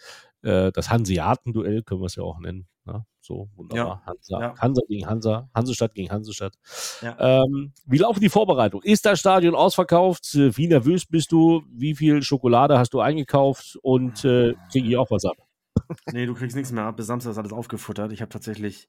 äh, 0.42 0.72
das 0.72 0.90
Hanseaten-Duell 0.90 1.82
können 1.82 2.00
wir 2.00 2.06
es 2.06 2.14
ja 2.14 2.22
auch 2.22 2.38
nennen. 2.38 2.68
Ne? 2.84 3.04
So, 3.20 3.48
wunderbar. 3.56 4.04
Hansa, 4.06 4.40
ja. 4.40 4.54
Hansa 4.58 4.82
gegen 4.86 5.06
Hansa, 5.06 5.48
Hansestadt 5.54 5.94
gegen 5.94 6.10
Hansestadt. 6.10 6.54
Ja. 7.00 7.42
Ähm, 7.42 7.72
wie 7.86 7.98
laufen 7.98 8.20
die 8.20 8.28
Vorbereitungen? 8.28 8.86
Ist 8.86 9.06
das 9.06 9.18
Stadion 9.18 9.54
ausverkauft? 9.54 10.34
Äh, 10.34 10.56
Wie 10.56 10.68
nervös 10.68 11.06
bist 11.06 11.32
du? 11.32 11.62
Wie 11.72 11.94
viel 11.94 12.22
Schokolade 12.22 12.78
hast 12.78 12.94
du 12.94 13.00
eingekauft? 13.00 13.78
Und 13.82 14.24
äh, 14.24 14.54
kriege 14.70 14.88
ich 14.88 14.96
auch 14.96 15.10
was 15.10 15.24
ab? 15.24 15.36
Nee, 16.12 16.26
du 16.26 16.34
kriegst 16.34 16.56
nichts 16.56 16.70
mehr 16.70 16.84
ab. 16.84 16.96
Bis 16.96 17.06
Samstag 17.06 17.32
ist 17.32 17.38
alles 17.38 17.52
aufgefuttert. 17.52 18.12
Ich 18.12 18.20
habe 18.20 18.28
tatsächlich 18.28 18.86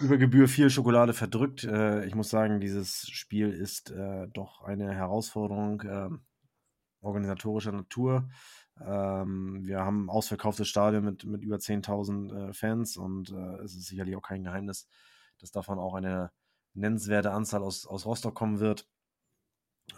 über 0.00 0.16
Gebühr 0.18 0.48
viel 0.48 0.70
Schokolade 0.70 1.12
verdrückt. 1.12 1.64
Äh, 1.64 2.04
ich 2.06 2.14
muss 2.14 2.30
sagen, 2.30 2.60
dieses 2.60 3.08
Spiel 3.10 3.50
ist 3.50 3.90
äh, 3.90 4.28
doch 4.28 4.62
eine 4.62 4.94
Herausforderung 4.94 5.80
äh, 5.82 6.08
organisatorischer 7.00 7.72
Natur. 7.72 8.28
Ähm, 8.80 9.60
wir 9.64 9.80
haben 9.80 10.06
ein 10.06 10.10
ausverkauftes 10.10 10.68
Stadion 10.68 11.04
mit, 11.04 11.24
mit 11.24 11.42
über 11.42 11.58
10.000 11.58 12.50
äh, 12.50 12.52
Fans 12.52 12.96
und 12.96 13.30
äh, 13.30 13.62
es 13.62 13.74
ist 13.74 13.86
sicherlich 13.86 14.16
auch 14.16 14.22
kein 14.22 14.44
Geheimnis, 14.44 14.88
dass 15.38 15.50
davon 15.50 15.78
auch 15.78 15.94
eine 15.94 16.30
nennenswerte 16.74 17.32
Anzahl 17.32 17.62
aus, 17.62 17.86
aus 17.86 18.06
Rostock 18.06 18.34
kommen 18.34 18.60
wird, 18.60 18.88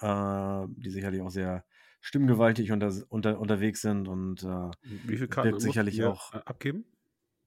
äh, 0.00 0.66
die 0.76 0.90
sicherlich 0.90 1.20
auch 1.22 1.30
sehr 1.30 1.64
stimmgewaltig 2.00 2.72
unter, 2.72 2.92
unter, 3.08 3.38
unterwegs 3.38 3.80
sind 3.82 4.08
und 4.08 4.42
äh, 4.42 4.70
Wie 4.82 5.16
viele 5.16 5.28
Karten 5.28 5.50
Birgt 5.50 5.62
sicherlich 5.62 6.02
auch- 6.02 6.32
abgeben? 6.32 6.84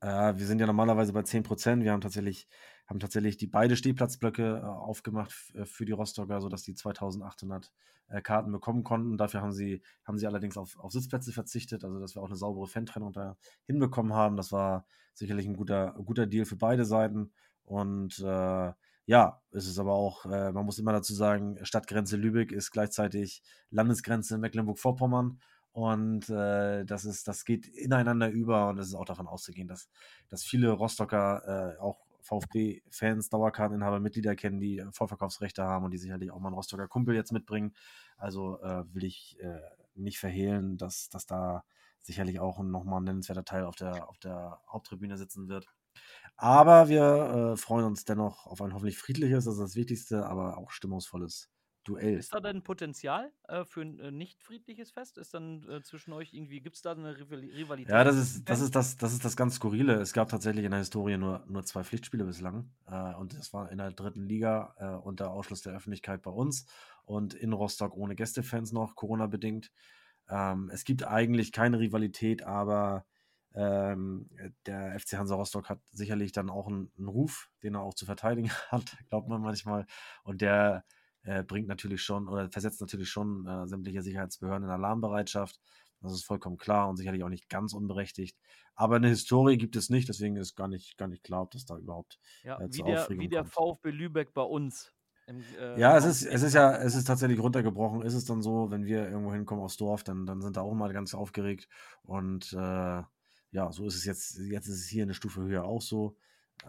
Äh, 0.05 0.37
wir 0.37 0.45
sind 0.45 0.59
ja 0.59 0.67
normalerweise 0.67 1.13
bei 1.13 1.21
10%. 1.21 1.83
Wir 1.83 1.91
haben 1.91 2.01
tatsächlich, 2.01 2.47
haben 2.85 2.99
tatsächlich 2.99 3.37
die 3.37 3.47
beide 3.47 3.75
Stehplatzblöcke 3.75 4.57
äh, 4.57 4.65
aufgemacht 4.65 5.33
äh, 5.55 5.65
für 5.65 5.85
die 5.85 5.93
Rostocker, 5.93 6.41
sodass 6.41 6.61
die 6.61 6.75
2800 6.75 7.71
äh, 8.09 8.21
Karten 8.21 8.51
bekommen 8.51 8.83
konnten. 8.83 9.17
Dafür 9.17 9.41
haben 9.41 9.51
sie, 9.51 9.81
haben 10.03 10.19
sie 10.19 10.27
allerdings 10.27 10.57
auf, 10.57 10.77
auf 10.79 10.91
Sitzplätze 10.91 11.31
verzichtet, 11.31 11.83
also 11.83 11.99
dass 11.99 12.15
wir 12.15 12.21
auch 12.21 12.27
eine 12.27 12.35
saubere 12.35 12.67
Fantrennung 12.67 13.13
da 13.13 13.35
hinbekommen 13.65 14.13
haben. 14.13 14.37
Das 14.37 14.51
war 14.51 14.85
sicherlich 15.15 15.47
ein 15.47 15.55
guter, 15.55 15.95
guter 16.05 16.27
Deal 16.27 16.45
für 16.45 16.57
beide 16.57 16.85
Seiten. 16.85 17.31
Und 17.63 18.19
äh, 18.19 18.73
ja, 19.07 19.41
es 19.51 19.67
ist 19.67 19.79
aber 19.79 19.93
auch, 19.93 20.25
äh, 20.25 20.51
man 20.51 20.65
muss 20.65 20.77
immer 20.77 20.91
dazu 20.91 21.15
sagen, 21.15 21.57
Stadtgrenze 21.63 22.17
Lübeck 22.17 22.51
ist 22.51 22.69
gleichzeitig 22.71 23.41
Landesgrenze 23.71 24.37
Mecklenburg-Vorpommern. 24.37 25.39
Und 25.75 26.29
äh, 26.29 26.85
das, 26.85 27.03
ist, 27.03 27.27
das 27.27 27.43
geht 27.43 27.67
ineinander 27.67 28.29
über 28.29 28.69
und 28.69 28.79
es 28.79 28.87
ist 28.87 28.95
auch 28.95 29.03
davon 29.03 29.27
auszugehen, 29.27 29.67
dass, 29.67 29.89
dass 30.29 30.41
viele 30.41 30.71
Rostocker 30.71 31.75
äh, 31.75 31.81
auch 31.81 31.99
VfB-Fans, 32.21 33.27
Dauerkarteninhaber, 33.27 33.99
Mitglieder 33.99 34.37
kennen, 34.37 34.61
die 34.61 34.77
äh, 34.77 34.89
Vorverkaufsrechte 34.93 35.65
haben 35.65 35.83
und 35.83 35.91
die 35.91 35.97
sicherlich 35.97 36.31
auch 36.31 36.39
mal 36.39 36.47
einen 36.47 36.55
Rostocker 36.55 36.87
Kumpel 36.87 37.13
jetzt 37.13 37.33
mitbringen. 37.33 37.75
Also 38.15 38.57
äh, 38.61 38.85
will 38.93 39.03
ich 39.03 39.37
äh, 39.41 39.59
nicht 39.95 40.17
verhehlen, 40.17 40.77
dass, 40.77 41.09
dass 41.09 41.25
da 41.25 41.65
sicherlich 41.99 42.39
auch 42.39 42.59
nochmal 42.59 43.01
ein 43.01 43.03
nennenswerter 43.03 43.43
Teil 43.43 43.65
auf 43.65 43.75
der, 43.75 44.07
auf 44.07 44.17
der 44.19 44.61
Haupttribüne 44.71 45.17
sitzen 45.17 45.49
wird. 45.49 45.67
Aber 46.37 46.87
wir 46.87 47.53
äh, 47.53 47.57
freuen 47.57 47.83
uns 47.83 48.05
dennoch 48.05 48.45
auf 48.45 48.61
ein 48.61 48.73
hoffentlich 48.73 48.97
friedliches, 48.97 49.43
das 49.43 49.55
ist 49.55 49.59
das 49.59 49.75
Wichtigste, 49.75 50.25
aber 50.25 50.57
auch 50.57 50.71
stimmungsvolles 50.71 51.49
Duell. 51.85 52.17
Ist 52.17 52.33
da 52.33 52.39
denn 52.39 52.63
Potenzial 52.63 53.31
äh, 53.47 53.63
für 53.63 53.81
ein 53.81 53.99
äh, 53.99 54.11
nicht 54.11 54.41
friedliches 54.41 54.89
Fest? 54.89 55.19
Ist 55.19 55.35
dann 55.35 55.69
äh, 55.69 55.83
zwischen 55.83 56.13
euch 56.13 56.33
irgendwie, 56.33 56.59
gibt 56.59 56.75
es 56.75 56.81
da 56.81 56.93
eine 56.93 57.15
Rivali 57.17 57.51
Rivalität? 57.51 57.91
Ja, 57.91 58.03
das 58.03 58.15
ist, 58.15 58.49
das, 58.49 58.59
ist 58.59 58.75
das, 58.75 58.97
das 58.97 59.13
ist 59.13 59.23
das 59.23 59.37
ganz 59.37 59.55
Skurrile. 59.55 59.93
Es 59.93 60.11
gab 60.11 60.29
tatsächlich 60.29 60.65
in 60.65 60.71
der 60.71 60.79
Historie 60.79 61.17
nur, 61.17 61.45
nur 61.47 61.63
zwei 61.63 61.83
Pflichtspiele 61.83 62.25
bislang. 62.25 62.71
Äh, 62.87 63.13
und 63.13 63.37
das 63.37 63.53
war 63.53 63.71
in 63.71 63.77
der 63.77 63.91
dritten 63.91 64.23
Liga 64.23 64.73
äh, 64.79 65.05
unter 65.05 65.29
Ausschluss 65.29 65.61
der 65.61 65.73
Öffentlichkeit 65.73 66.23
bei 66.23 66.31
uns 66.31 66.65
und 67.05 67.35
in 67.35 67.53
Rostock 67.53 67.95
ohne 67.95 68.15
Gästefans 68.15 68.71
noch, 68.71 68.95
Corona-bedingt. 68.95 69.71
Ähm, 70.27 70.71
es 70.73 70.85
gibt 70.85 71.07
eigentlich 71.07 71.51
keine 71.51 71.79
Rivalität, 71.79 72.41
aber 72.43 73.05
ähm, 73.53 74.29
der 74.65 74.99
FC 74.99 75.13
Hansa 75.13 75.35
Rostock 75.35 75.69
hat 75.69 75.79
sicherlich 75.91 76.31
dann 76.31 76.49
auch 76.49 76.67
einen, 76.67 76.91
einen 76.97 77.07
Ruf, 77.07 77.49
den 77.63 77.75
er 77.75 77.81
auch 77.81 77.93
zu 77.93 78.05
verteidigen 78.05 78.49
hat, 78.69 78.97
glaubt 79.09 79.29
man 79.29 79.41
manchmal. 79.41 79.85
Und 80.23 80.41
der 80.41 80.83
äh, 81.25 81.43
bringt 81.43 81.67
natürlich 81.67 82.01
schon 82.01 82.27
oder 82.27 82.49
versetzt 82.49 82.81
natürlich 82.81 83.09
schon 83.09 83.45
äh, 83.47 83.67
sämtliche 83.67 84.01
Sicherheitsbehörden 84.01 84.63
in 84.63 84.69
Alarmbereitschaft. 84.69 85.59
Das 86.01 86.13
ist 86.13 86.25
vollkommen 86.25 86.57
klar 86.57 86.87
und 86.87 86.97
sicherlich 86.97 87.23
auch 87.23 87.29
nicht 87.29 87.49
ganz 87.49 87.73
unberechtigt. 87.73 88.37
Aber 88.75 88.97
eine 88.97 89.07
Historie 89.07 89.57
gibt 89.57 89.75
es 89.75 89.89
nicht, 89.89 90.07
deswegen 90.07 90.35
ist 90.35 90.55
gar 90.55 90.67
nicht, 90.67 90.97
gar 90.97 91.07
nicht 91.07 91.23
klar, 91.23 91.43
ob 91.43 91.51
das 91.51 91.65
da 91.65 91.77
überhaupt 91.77 92.19
ja, 92.43 92.59
äh, 92.59 92.67
wie, 92.67 92.69
zur 92.69 92.85
der, 92.85 93.01
Aufregung 93.01 93.23
wie 93.23 93.29
der 93.29 93.41
kommt. 93.41 93.53
VfB 93.53 93.89
Lübeck 93.91 94.33
bei 94.33 94.41
uns. 94.43 94.93
Im, 95.27 95.43
äh, 95.59 95.79
Ja, 95.79 95.97
es 95.97 96.05
ist, 96.05 96.23
es 96.23 96.43
ist 96.43 96.53
ja, 96.53 96.75
es 96.77 96.93
ist 96.95 97.05
tatsächlich 97.05 97.39
runtergebrochen. 97.39 98.03
Ist 98.03 98.13
es 98.13 98.25
dann 98.25 98.41
so, 98.41 98.69
wenn 98.69 98.85
wir 98.85 99.09
irgendwo 99.09 99.33
hinkommen 99.33 99.63
aufs 99.63 99.77
Dorf, 99.77 100.03
dann, 100.03 100.25
dann 100.25 100.41
sind 100.41 100.57
da 100.57 100.61
auch 100.61 100.73
mal 100.73 100.93
ganz 100.93 101.15
aufgeregt. 101.15 101.67
Und 102.03 102.53
äh, 102.53 103.01
ja, 103.51 103.71
so 103.71 103.87
ist 103.87 103.95
es 103.95 104.05
jetzt. 104.05 104.37
Jetzt 104.37 104.67
ist 104.67 104.81
es 104.81 104.87
hier 104.87 105.03
eine 105.03 105.13
Stufe 105.13 105.41
höher 105.41 105.63
auch 105.63 105.81
so. 105.81 106.17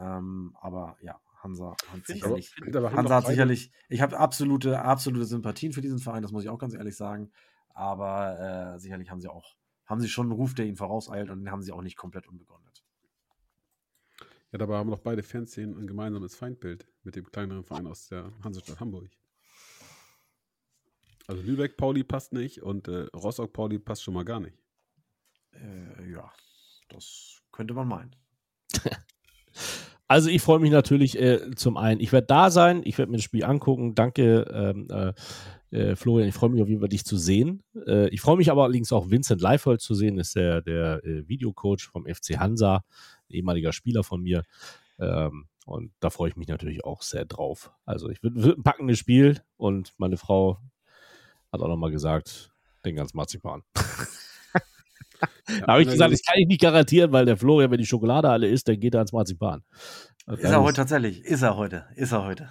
Ähm, 0.00 0.56
aber 0.60 0.96
ja, 1.02 1.20
Hansa 1.46 1.70
hat 1.70 1.80
Find- 1.80 2.06
sicherlich. 2.06 2.52
Aber 2.74 2.92
Hansa 2.92 3.14
hat 3.16 3.26
sicherlich. 3.26 3.70
Ich 3.88 4.00
habe 4.00 4.18
absolute, 4.18 4.80
absolute 4.80 5.24
Sympathien 5.24 5.72
für 5.72 5.80
diesen 5.80 5.98
Verein, 5.98 6.22
das 6.22 6.32
muss 6.32 6.42
ich 6.42 6.50
auch 6.50 6.58
ganz 6.58 6.74
ehrlich 6.74 6.96
sagen. 6.96 7.30
Aber 7.70 8.74
äh, 8.74 8.78
sicherlich 8.80 9.10
haben 9.10 9.20
sie 9.20 9.28
auch, 9.30 9.54
haben 9.84 10.00
sie 10.00 10.08
schon 10.08 10.26
einen 10.26 10.32
Ruf, 10.32 10.54
der 10.54 10.66
ihnen 10.66 10.76
vorauseilt 10.76 11.30
und 11.30 11.40
den 11.40 11.50
haben 11.50 11.62
sie 11.62 11.72
auch 11.72 11.82
nicht 11.82 11.96
komplett 11.96 12.26
unbegründet. 12.26 12.82
Ja, 14.52 14.58
dabei 14.58 14.76
haben 14.76 14.90
doch 14.90 15.00
beide 15.00 15.22
Fanszenen 15.22 15.76
ein 15.78 15.86
gemeinsames 15.86 16.34
Feindbild 16.34 16.86
mit 17.02 17.16
dem 17.16 17.30
kleineren 17.30 17.64
Verein 17.64 17.86
aus 17.86 18.08
der 18.08 18.32
Hansestadt 18.42 18.80
Hamburg. 18.80 19.10
Also 21.26 21.42
Lübeck 21.42 21.76
Pauli 21.76 22.04
passt 22.04 22.32
nicht 22.32 22.62
und 22.62 22.88
äh, 22.88 23.08
Rostock 23.14 23.52
Pauli 23.52 23.78
passt 23.78 24.02
schon 24.02 24.14
mal 24.14 24.24
gar 24.24 24.40
nicht. 24.40 24.56
Äh, 25.52 26.10
ja, 26.10 26.32
das 26.88 27.42
könnte 27.52 27.74
man 27.74 27.88
meinen. 27.88 28.16
Also 30.08 30.30
ich 30.30 30.40
freue 30.40 30.60
mich 30.60 30.70
natürlich 30.70 31.18
äh, 31.20 31.50
zum 31.56 31.76
einen, 31.76 32.00
ich 32.00 32.12
werde 32.12 32.28
da 32.28 32.50
sein, 32.50 32.82
ich 32.84 32.96
werde 32.96 33.10
mir 33.10 33.18
das 33.18 33.24
Spiel 33.24 33.44
angucken. 33.44 33.94
Danke, 33.94 34.46
ähm, 34.52 34.88
äh, 34.90 35.12
äh, 35.76 35.96
Florian, 35.96 36.28
ich 36.28 36.34
freue 36.34 36.50
mich 36.50 36.62
auf 36.62 36.68
jeden 36.68 36.80
Fall, 36.80 36.88
dich 36.88 37.04
zu 37.04 37.16
sehen. 37.16 37.64
Äh, 37.86 38.08
ich 38.10 38.20
freue 38.20 38.36
mich 38.36 38.50
aber 38.50 38.64
allerdings 38.64 38.92
auch, 38.92 39.10
Vincent 39.10 39.40
Leifold 39.40 39.80
zu 39.80 39.94
sehen, 39.94 40.18
ist 40.18 40.36
der, 40.36 40.62
der 40.62 41.04
äh, 41.04 41.28
Videocoach 41.28 41.88
vom 41.90 42.06
FC 42.06 42.38
Hansa, 42.38 42.84
ehemaliger 43.28 43.72
Spieler 43.72 44.04
von 44.04 44.22
mir. 44.22 44.44
Ähm, 45.00 45.48
und 45.66 45.92
da 45.98 46.10
freue 46.10 46.30
ich 46.30 46.36
mich 46.36 46.46
natürlich 46.46 46.84
auch 46.84 47.02
sehr 47.02 47.24
drauf. 47.24 47.72
Also 47.84 48.08
ich 48.08 48.22
wird, 48.22 48.36
wird 48.36 48.58
ein 48.58 48.62
packendes 48.62 49.00
Spiel 49.00 49.40
und 49.56 49.92
meine 49.98 50.16
Frau 50.16 50.60
hat 51.52 51.60
auch 51.60 51.68
nochmal 51.68 51.90
gesagt, 51.90 52.52
den 52.84 52.94
ganzen 52.94 53.16
Marzipan. 53.16 53.62
Da 55.60 55.66
habe 55.72 55.82
ich 55.82 55.88
gesagt, 55.88 56.12
das 56.12 56.22
kann 56.22 56.38
ich 56.38 56.46
nicht 56.48 56.60
garantieren, 56.60 57.12
weil 57.12 57.24
der 57.24 57.36
Florian, 57.36 57.70
wenn 57.70 57.78
die 57.78 57.86
Schokolade 57.86 58.28
alle 58.28 58.48
isst, 58.48 58.68
dann 58.68 58.78
geht 58.80 58.94
er 58.94 58.98
ans 59.00 59.12
Marzipan. 59.12 59.62
Ist 60.26 60.44
er 60.44 60.62
heute 60.62 60.76
tatsächlich? 60.76 61.24
Ist 61.24 61.42
er 61.42 61.56
heute? 61.56 61.86
Ist 61.94 62.12
er 62.12 62.24
heute? 62.24 62.48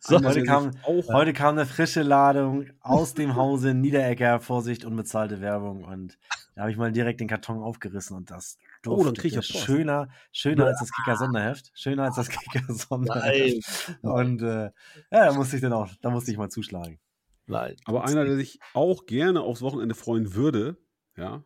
So, 0.00 0.16
heute 0.24 0.42
kam- 0.42 0.70
Heute 0.86 1.32
kam 1.34 1.56
eine 1.56 1.66
frische 1.66 2.02
Ladung 2.02 2.66
aus 2.80 3.12
dem 3.14 3.36
Hause 3.36 3.74
Niederecker, 3.74 4.40
Vorsicht, 4.40 4.84
unbezahlte 4.84 5.40
Werbung. 5.42 5.84
Und 5.84 6.18
da 6.54 6.62
habe 6.62 6.70
ich 6.70 6.76
mal 6.78 6.90
direkt 6.92 7.20
den 7.20 7.28
Karton 7.28 7.62
aufgerissen 7.62 8.16
und 8.16 8.30
das 8.30 8.56
Oh, 8.86 9.02
dann 9.04 9.14
krieg 9.14 9.32
ich 9.32 9.36
Post. 9.52 9.58
schöner, 9.64 10.08
schöner 10.32 10.66
als 10.66 10.78
das 10.78 10.90
Kicker-Sonderheft. 10.92 11.72
Schöner 11.74 12.04
als 12.04 12.14
das 12.16 12.28
Kicker-Sonderheft. 12.30 13.98
Und 14.02 14.42
äh, 14.42 14.64
ja, 15.10 15.26
da 15.26 15.32
musste 15.34 15.56
ich 15.56 15.62
dann 15.62 15.72
auch, 15.72 15.88
da 16.00 16.10
musste 16.10 16.30
ich 16.30 16.38
mal 16.38 16.48
zuschlagen. 16.50 16.98
Nein. 17.46 17.76
Aber 17.84 18.04
einer, 18.04 18.24
der 18.24 18.36
sich 18.36 18.58
auch 18.74 19.06
gerne 19.06 19.40
aufs 19.42 19.62
Wochenende 19.62 19.94
freuen 19.94 20.34
würde, 20.34 20.78
ja, 21.16 21.42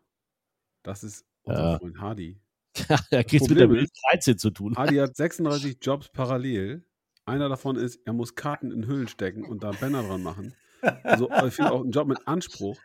das 0.83 1.05
ist 1.05 1.25
unser 1.43 1.73
Ja. 1.73 1.79
Freund 1.79 1.99
Hardy. 2.01 2.41
er 3.11 3.25
kriegt 3.25 3.49
mit 3.49 3.59
der 3.59 3.67
Bild 3.67 3.91
13 4.13 4.39
zu 4.39 4.51
tun. 4.51 4.77
Hardy 4.77 4.97
hat 4.97 5.17
36 5.17 5.79
Jobs 5.81 6.09
parallel. 6.09 6.85
Einer 7.25 7.49
davon 7.49 7.77
ist, 7.77 8.01
er 8.05 8.13
muss 8.13 8.35
Karten 8.35 8.71
in 8.73 8.87
Hüllen 8.87 9.09
stecken 9.09 9.45
und 9.45 9.63
da 9.63 9.73
Banner 9.73 10.03
dran 10.03 10.23
machen. 10.23 10.55
Also 11.03 11.29
finde 11.51 11.73
auch 11.73 11.83
einen 11.83 11.93
Job 11.93 12.09
mit 12.09 12.27
Anspruch. 12.27 12.79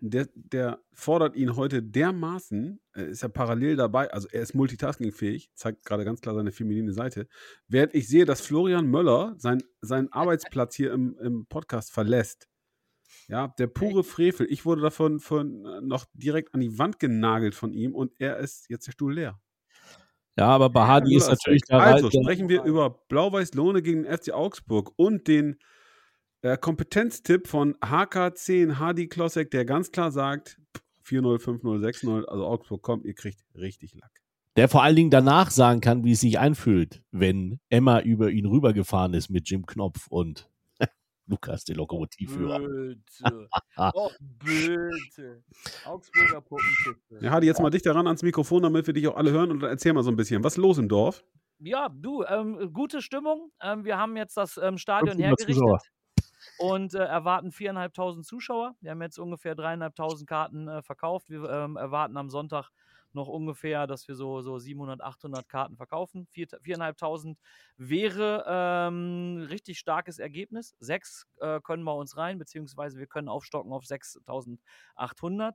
Der, 0.00 0.28
der 0.34 0.80
fordert 0.92 1.34
ihn 1.36 1.56
heute 1.56 1.82
dermaßen, 1.82 2.78
er 2.92 3.06
ist 3.06 3.22
ja 3.22 3.28
parallel 3.28 3.76
dabei, 3.76 4.10
also 4.12 4.28
er 4.30 4.42
ist 4.42 4.54
multitaskingfähig, 4.54 5.50
zeigt 5.54 5.84
gerade 5.86 6.04
ganz 6.04 6.20
klar 6.20 6.34
seine 6.34 6.52
feminine 6.52 6.92
Seite. 6.92 7.26
Während 7.68 7.94
ich 7.94 8.08
sehe, 8.08 8.26
dass 8.26 8.42
Florian 8.42 8.86
Möller 8.86 9.34
sein, 9.38 9.62
seinen 9.80 10.12
Arbeitsplatz 10.12 10.74
hier 10.74 10.92
im, 10.92 11.16
im 11.18 11.46
Podcast 11.46 11.92
verlässt. 11.92 12.48
Ja, 13.28 13.48
der 13.58 13.66
pure 13.66 14.04
Frevel. 14.04 14.46
Ich 14.50 14.64
wurde 14.64 14.82
davon 14.82 15.20
von, 15.20 15.64
äh, 15.64 15.80
noch 15.80 16.06
direkt 16.14 16.54
an 16.54 16.60
die 16.60 16.78
Wand 16.78 16.98
genagelt 16.98 17.54
von 17.54 17.72
ihm 17.72 17.94
und 17.94 18.12
er 18.18 18.38
ist 18.38 18.68
jetzt 18.68 18.86
der 18.86 18.92
Stuhl 18.92 19.14
leer. 19.14 19.40
Ja, 20.36 20.48
aber 20.48 20.68
bei 20.68 20.86
Hardy 20.86 21.14
ist 21.14 21.28
natürlich 21.28 21.62
der 21.62 21.78
Also 21.78 22.10
sprechen 22.10 22.48
wir 22.48 22.64
über 22.64 22.90
Blau-Weiß-Lohne 23.08 23.82
gegen 23.82 24.02
den 24.02 24.18
FC 24.18 24.32
Augsburg 24.32 24.92
und 24.96 25.28
den 25.28 25.58
äh, 26.42 26.58
Kompetenztipp 26.58 27.46
von 27.46 27.74
HK10 27.76 28.78
Hardy 28.78 29.08
Klossek, 29.08 29.50
der 29.50 29.64
ganz 29.64 29.92
klar 29.92 30.10
sagt 30.10 30.58
4-0, 31.06 31.38
5-0, 31.40 31.80
6-0, 31.80 32.24
also 32.24 32.46
Augsburg 32.46 32.82
kommt, 32.82 33.04
ihr 33.04 33.14
kriegt 33.14 33.44
richtig 33.54 33.94
Lack. 33.94 34.10
der 34.56 34.68
vor 34.68 34.82
allen 34.82 34.96
Dingen 34.96 35.10
danach 35.10 35.50
sagen 35.50 35.80
kann, 35.80 36.04
wie 36.04 36.12
es 36.12 36.20
sich 36.20 36.38
anfühlt, 36.38 37.02
wenn 37.12 37.60
Emma 37.68 38.00
über 38.00 38.30
ihn 38.30 38.46
rübergefahren 38.46 39.14
ist 39.14 39.30
mit 39.30 39.48
Jim 39.48 39.66
Knopf 39.66 40.08
und 40.08 40.50
Lukas, 41.26 41.64
der 41.64 41.76
Lokomotivführer. 41.76 42.58
Bitte. 42.60 43.48
oh, 43.94 44.10
bitte. 44.20 45.42
Augsburger 45.84 46.40
Puppenkiste. 46.40 47.18
Ja, 47.20 47.30
Hardy, 47.30 47.46
jetzt 47.46 47.60
mal 47.60 47.70
dichter 47.70 47.94
ran 47.94 48.06
ans 48.06 48.22
Mikrofon, 48.22 48.62
damit 48.62 48.86
wir 48.86 48.94
dich 48.94 49.08
auch 49.08 49.16
alle 49.16 49.30
hören 49.32 49.50
und 49.50 49.60
dann 49.60 49.70
erzähl 49.70 49.92
mal 49.92 50.02
so 50.02 50.10
ein 50.10 50.16
bisschen. 50.16 50.44
Was 50.44 50.54
ist 50.54 50.58
los 50.58 50.78
im 50.78 50.88
Dorf? 50.88 51.24
Ja, 51.58 51.88
du, 51.88 52.24
ähm, 52.24 52.70
gute 52.72 53.00
Stimmung. 53.00 53.50
Ähm, 53.62 53.84
wir 53.84 53.96
haben 53.96 54.16
jetzt 54.16 54.36
das 54.36 54.58
ähm, 54.58 54.76
Stadion 54.76 55.16
500 55.16 55.40
Zuschauer. 55.40 55.78
hergerichtet 55.78 55.94
und 56.58 56.94
äh, 56.94 56.98
erwarten 56.98 57.50
4.500 57.50 58.22
Zuschauer. 58.22 58.74
Wir 58.80 58.90
haben 58.90 59.02
jetzt 59.02 59.18
ungefähr 59.18 59.56
3.500 59.56 60.26
Karten 60.26 60.68
äh, 60.68 60.82
verkauft. 60.82 61.30
Wir 61.30 61.48
ähm, 61.48 61.76
erwarten 61.76 62.16
am 62.16 62.30
Sonntag 62.30 62.70
noch 63.14 63.28
ungefähr, 63.28 63.86
dass 63.86 64.08
wir 64.08 64.14
so, 64.14 64.40
so 64.42 64.58
700, 64.58 65.00
800 65.00 65.48
Karten 65.48 65.76
verkaufen. 65.76 66.26
Vier- 66.30 66.48
4.500 66.62 67.36
wäre 67.76 68.44
ähm, 68.46 69.38
ein 69.38 69.42
richtig 69.42 69.78
starkes 69.78 70.18
Ergebnis. 70.18 70.74
Sechs 70.80 71.26
äh, 71.40 71.60
können 71.60 71.84
wir 71.84 71.94
uns 71.96 72.16
rein, 72.16 72.38
beziehungsweise 72.38 72.98
wir 72.98 73.06
können 73.06 73.28
aufstocken 73.28 73.72
auf 73.72 73.84
6.800. 73.84 75.54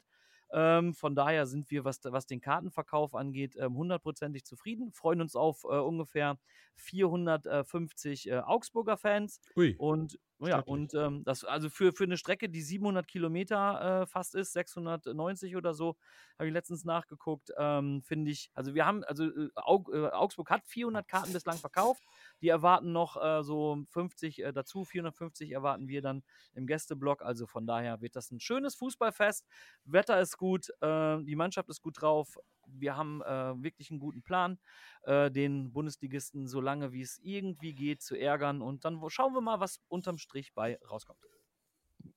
Ähm, 0.51 0.93
von 0.95 1.13
daher 1.13 1.45
sind 1.45 1.69
wir, 1.69 1.85
was, 1.85 1.99
was 2.03 2.25
den 2.25 2.41
Kartenverkauf 2.41 3.13
angeht, 3.13 3.55
ähm, 3.59 3.75
hundertprozentig 3.77 4.45
zufrieden. 4.45 4.91
Freuen 4.91 5.21
uns 5.21 5.35
auf 5.35 5.63
äh, 5.63 5.67
ungefähr 5.77 6.39
450 6.75 8.29
äh, 8.29 8.39
Augsburger 8.39 8.97
Fans. 8.97 9.41
Ui. 9.55 9.75
Und 9.77 10.17
ja, 10.41 10.59
und 10.59 10.93
ähm, 10.93 11.23
das, 11.25 11.43
also 11.43 11.69
für, 11.69 11.91
für 11.91 12.05
eine 12.05 12.17
Strecke, 12.17 12.49
die 12.49 12.61
700 12.61 13.07
Kilometer 13.07 14.03
äh, 14.03 14.05
fast 14.05 14.35
ist, 14.35 14.53
690 14.53 15.55
oder 15.57 15.73
so, 15.73 15.97
habe 16.37 16.47
ich 16.47 16.53
letztens 16.53 16.85
nachgeguckt, 16.85 17.51
ähm, 17.57 18.01
finde 18.03 18.31
ich, 18.31 18.49
also 18.53 18.73
wir 18.73 18.85
haben, 18.85 19.03
also 19.03 19.25
äh, 19.25 19.49
Aug, 19.55 19.89
äh, 19.93 20.07
Augsburg 20.07 20.49
hat 20.49 20.65
400 20.65 21.07
Karten 21.07 21.33
bislang 21.33 21.57
verkauft, 21.57 22.03
die 22.41 22.47
erwarten 22.47 22.93
noch 22.93 23.21
äh, 23.21 23.43
so 23.43 23.83
50 23.89 24.43
äh, 24.43 24.53
dazu, 24.53 24.85
450 24.85 25.51
erwarten 25.51 25.89
wir 25.89 26.01
dann 26.01 26.23
im 26.53 26.67
Gästeblock, 26.67 27.21
also 27.21 27.45
von 27.45 27.67
daher 27.67 27.99
wird 28.01 28.15
das 28.15 28.31
ein 28.31 28.39
schönes 28.39 28.75
Fußballfest, 28.75 29.45
Wetter 29.83 30.19
ist 30.21 30.37
gut, 30.37 30.67
die 30.81 31.35
Mannschaft 31.35 31.69
ist 31.69 31.81
gut 31.81 32.01
drauf, 32.01 32.37
wir 32.73 32.95
haben 32.95 33.21
äh, 33.21 33.63
wirklich 33.63 33.91
einen 33.91 33.99
guten 33.99 34.21
Plan, 34.21 34.59
äh, 35.03 35.31
den 35.31 35.71
Bundesligisten 35.71 36.47
so 36.47 36.61
lange 36.61 36.91
wie 36.91 37.01
es 37.01 37.19
irgendwie 37.21 37.73
geht 37.73 38.01
zu 38.01 38.15
ärgern 38.15 38.61
und 38.61 38.85
dann 38.85 38.99
schauen 39.07 39.33
wir 39.33 39.41
mal, 39.41 39.59
was 39.59 39.81
unterm 39.87 40.17
Strich 40.17 40.53
bei 40.53 40.77
rauskommt. 40.89 41.19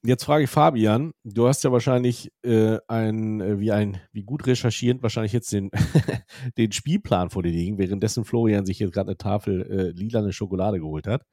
jetzt 0.03 0.25
frage 0.25 0.45
ich 0.45 0.51
Fabian, 0.51 1.13
du 1.25 1.47
hast 1.47 1.65
ja 1.65 1.73
wahrscheinlich 1.73 2.33
äh, 2.43 2.79
ein, 2.89 3.41
äh, 3.41 3.61
wie 3.61 3.73
ein, 3.73 4.01
wie 4.13 4.23
gut 4.23 4.47
recherchierend, 4.47 5.03
wahrscheinlich 5.03 5.33
jetzt 5.33 5.53
den, 5.53 5.71
den 6.59 6.73
Spielplan 6.73 7.31
vor 7.31 7.43
dir 7.43 7.53
liegen, 7.53 7.79
währenddessen 7.79 8.25
Florian 8.25 8.67
sich 8.67 8.79
jetzt 8.79 8.93
gerade 8.93 9.11
eine 9.11 9.19
Tafel 9.19 9.63
äh, 9.63 9.91
lilane 9.91 10.33
Schokolade 10.33 10.81
geholt 10.81 11.07
hat. 11.07 11.25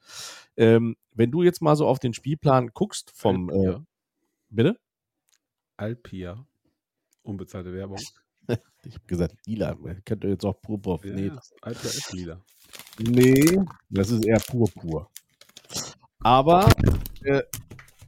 Ähm, 0.57 0.95
wenn 1.13 1.31
du 1.31 1.43
jetzt 1.43 1.61
mal 1.61 1.75
so 1.75 1.87
auf 1.87 1.99
den 1.99 2.13
Spielplan 2.13 2.69
guckst 2.73 3.11
vom, 3.15 3.49
äh, 3.49 3.53
Alpia. 3.53 3.85
bitte? 4.49 4.79
Alpia. 5.77 6.45
Unbezahlte 7.23 7.73
Werbung. 7.73 7.99
Ich 8.83 8.93
habe 8.95 9.05
gesagt, 9.07 9.35
lila. 9.45 9.75
Könnt 10.05 10.23
ihr 10.23 10.29
jetzt 10.31 10.45
auch 10.45 10.59
purpur. 10.61 10.99
Ja, 11.03 11.13
Nee, 11.13 11.31
Alpia 11.61 11.89
ist 11.89 12.13
lila. 12.13 12.41
nee, 12.99 13.59
das 13.89 14.09
ist 14.11 14.25
eher 14.25 14.39
purpur. 14.39 15.09
Aber, 16.21 16.67
äh, 17.23 17.43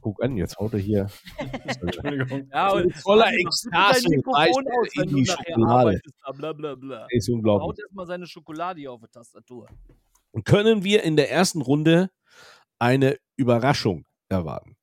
guck 0.00 0.22
an, 0.22 0.36
jetzt 0.36 0.56
haut 0.58 0.72
er 0.72 0.78
hier 0.78 1.08
Entschuldigung. 1.80 2.48
Ja, 2.52 2.72
und 2.72 2.94
voller 2.96 3.32
Ekstase 3.32 4.06
in 4.14 4.22
wenn 4.22 5.08
du 5.08 5.16
die 5.16 5.22
nachher 5.22 5.44
Schokolade. 5.54 6.00
bla 6.36 6.52
bla 6.52 6.74
bla. 6.74 7.06
ist 7.10 7.28
Haut 7.28 7.34
unglaublich. 7.34 7.78
erstmal 7.80 8.06
seine 8.06 8.26
Schokolade 8.26 8.80
hier 8.80 8.92
auf 8.92 9.00
die 9.00 9.08
Tastatur. 9.08 9.68
Können 10.44 10.82
wir 10.84 11.02
in 11.04 11.16
der 11.16 11.30
ersten 11.30 11.60
Runde 11.62 12.10
eine 12.78 13.18
Überraschung 13.36 14.04
erwarten? 14.28 14.76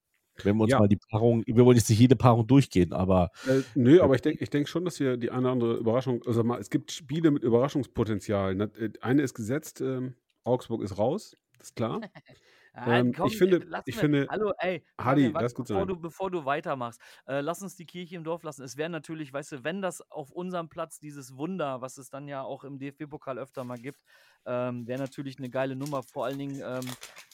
Wenn 0.46 0.58
wir 0.58 0.64
uns 0.64 0.72
Ja. 0.72 0.80
mal 0.80 0.88
die 0.88 0.98
Paarung, 1.10 1.44
wir 1.46 1.66
wollen 1.66 1.78
jetzt 1.78 1.90
nicht 1.90 2.00
jede 2.00 2.16
Paarung 2.16 2.48
durchgehen, 2.48 2.94
aber 2.94 3.30
Äh, 3.48 3.62
nö, 3.76 4.02
aber 4.02 4.16
ich 4.16 4.22
denke 4.22 4.44
ich 4.44 4.50
denk 4.50 4.68
schon, 4.68 4.86
dass 4.86 5.00
wir 5.00 5.18
die 5.18 5.32
eine 5.32 5.42
oder 5.42 5.52
andere 5.52 5.74
Überraschung, 5.78 6.22
also 6.26 6.44
mal, 6.44 6.60
es 6.60 6.70
gibt 6.70 6.92
Spiele 6.92 7.32
mit 7.32 7.44
Überraschungspotenzial. 7.44 8.60
Äh, 8.60 8.90
Eine 9.02 9.22
ist 9.24 9.34
gesetzt, 9.34 9.82
ähm, 9.82 10.16
Augsburg 10.44 10.82
ist 10.84 10.98
raus, 10.98 11.36
ist 11.62 11.76
klar. 11.76 12.02
Ähm, 12.86 13.14
ich 13.26 13.38
finde- 13.38 13.58
lass 13.68 13.84
ich 13.86 13.96
mir- 13.96 14.02
finde- 14.02 14.28
hallo, 14.30 14.54
ey, 14.60 14.84
Hadi, 15.00 15.34
warte, 15.34 15.44
lass 15.44 15.54
gut 15.56 15.68
bevor 15.68 15.80
sein. 15.82 15.88
du, 15.88 16.00
bevor 16.00 16.32
du 16.32 16.46
weitermachst, 16.46 17.02
äh, 17.28 17.42
lass 17.42 17.62
uns 17.62 17.76
die 17.76 17.86
Kirche 17.86 18.16
im 18.16 18.24
Dorf 18.24 18.44
lassen. 18.44 18.64
Es 18.64 18.78
wäre 18.78 18.90
natürlich, 18.90 19.32
weißt 19.34 19.52
du, 19.54 19.64
wenn 19.64 19.82
das 19.82 20.02
auf 20.12 20.32
unserem 20.32 20.70
Platz 20.70 21.00
dieses 21.00 21.36
Wunder, 21.38 21.82
was 21.82 21.98
es 21.98 22.10
dann 22.10 22.28
ja 22.28 22.42
auch 22.44 22.64
im 22.64 22.80
DFB-Pokal 22.80 23.38
öfter 23.40 23.64
mal 23.64 23.78
gibt, 23.78 24.00
ähm, 24.46 24.88
wäre 24.88 25.00
natürlich 25.00 25.38
eine 25.38 25.50
geile 25.50 25.76
Nummer, 25.76 26.02
vor 26.04 26.26
allen 26.26 26.38
Dingen, 26.40 26.62
ähm, 26.64 26.86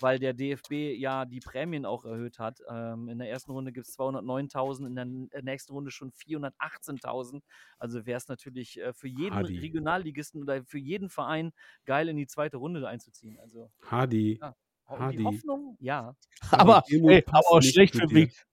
weil 0.01 0.19
der 0.19 0.33
DFB 0.33 0.93
ja 0.97 1.25
die 1.25 1.39
Prämien 1.39 1.85
auch 1.85 2.03
erhöht 2.05 2.39
hat. 2.39 2.59
Ähm, 2.69 3.07
in 3.09 3.19
der 3.19 3.29
ersten 3.29 3.51
Runde 3.51 3.71
gibt 3.71 3.87
es 3.87 3.93
209.000, 3.93 4.87
in 4.87 4.95
der 4.95 5.43
nächsten 5.43 5.71
Runde 5.73 5.91
schon 5.91 6.11
418.000. 6.11 7.43
Also 7.77 8.05
wäre 8.05 8.17
es 8.17 8.27
natürlich 8.27 8.79
äh, 8.81 8.91
für 8.93 9.07
jeden 9.07 9.35
Hadi. 9.35 9.59
Regionalligisten 9.59 10.41
oder 10.41 10.63
für 10.65 10.79
jeden 10.79 11.09
Verein 11.09 11.51
geil, 11.85 12.09
in 12.09 12.17
die 12.17 12.27
zweite 12.27 12.57
Runde 12.57 12.85
einzuziehen. 12.87 13.39
Also 13.39 13.69
Hadi. 13.89 14.39
Ja. 14.41 14.55
Um 14.87 14.99
Hadi. 14.99 15.17
die 15.17 15.23
Hoffnung, 15.23 15.77
ja. 15.79 16.15
aber, 16.51 16.83
Demut 16.89 17.11
ey, 17.11 17.21
passt 17.21 17.47
aber 17.47 17.55
auch 17.57 17.61
nicht 17.61 17.73
schlecht 17.73 17.93
zu 17.95 18.01
für 18.01 18.07
dir. 18.07 18.13
mich. 18.13 18.45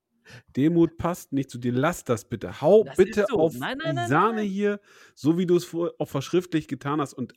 Demut 0.56 0.96
passt 0.98 1.32
nicht 1.32 1.50
zu 1.50 1.58
dir. 1.58 1.72
Lass 1.72 2.04
das 2.04 2.24
bitte. 2.28 2.60
Hau 2.60 2.84
Das 2.84 2.96
bitte 2.96 3.26
so. 3.28 3.38
auf 3.38 3.54
Nein, 3.58 3.78
nein, 3.78 3.96
die 3.96 4.06
Sahne 4.06 4.36
nein. 4.36 4.46
hier, 4.48 4.80
so 5.14 5.36
wie 5.36 5.46
du 5.46 5.56
es 5.56 5.74
auch 5.74 6.08
verschriftlich 6.08 6.68
getan 6.68 7.00
hast. 7.00 7.12
Und 7.14 7.34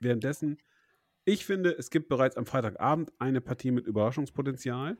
währenddessen, 0.00 0.58
ich 1.24 1.44
finde, 1.46 1.70
es 1.78 1.90
gibt 1.90 2.08
bereits 2.08 2.36
am 2.36 2.46
Freitagabend 2.46 3.12
eine 3.18 3.40
Partie 3.40 3.70
mit 3.70 3.86
Überraschungspotenzial. 3.86 4.98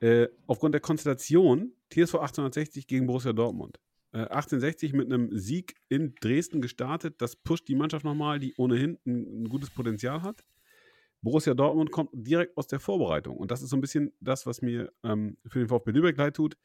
Äh, 0.00 0.28
aufgrund 0.46 0.74
der 0.74 0.80
Konstellation 0.80 1.72
TSV 1.90 2.14
1860 2.16 2.86
gegen 2.86 3.06
Borussia 3.06 3.32
Dortmund. 3.32 3.78
Äh, 4.12 4.18
1860 4.18 4.92
mit 4.92 5.06
einem 5.12 5.36
Sieg 5.36 5.74
in 5.88 6.14
Dresden 6.20 6.60
gestartet. 6.62 7.20
Das 7.20 7.36
pusht 7.36 7.68
die 7.68 7.74
Mannschaft 7.74 8.04
nochmal, 8.04 8.38
die 8.38 8.54
ohnehin 8.56 8.98
ein, 9.06 9.42
ein 9.42 9.48
gutes 9.48 9.70
Potenzial 9.70 10.22
hat. 10.22 10.42
Borussia 11.22 11.54
Dortmund 11.54 11.90
kommt 11.90 12.10
direkt 12.12 12.56
aus 12.56 12.66
der 12.66 12.80
Vorbereitung. 12.80 13.36
Und 13.36 13.50
das 13.50 13.62
ist 13.62 13.70
so 13.70 13.76
ein 13.76 13.80
bisschen 13.80 14.12
das, 14.20 14.46
was 14.46 14.62
mir 14.62 14.92
ähm, 15.02 15.36
für 15.46 15.58
den 15.58 15.68
VfB 15.68 15.90
Lübeck 15.90 16.16
leid 16.16 16.36
tut, 16.36 16.56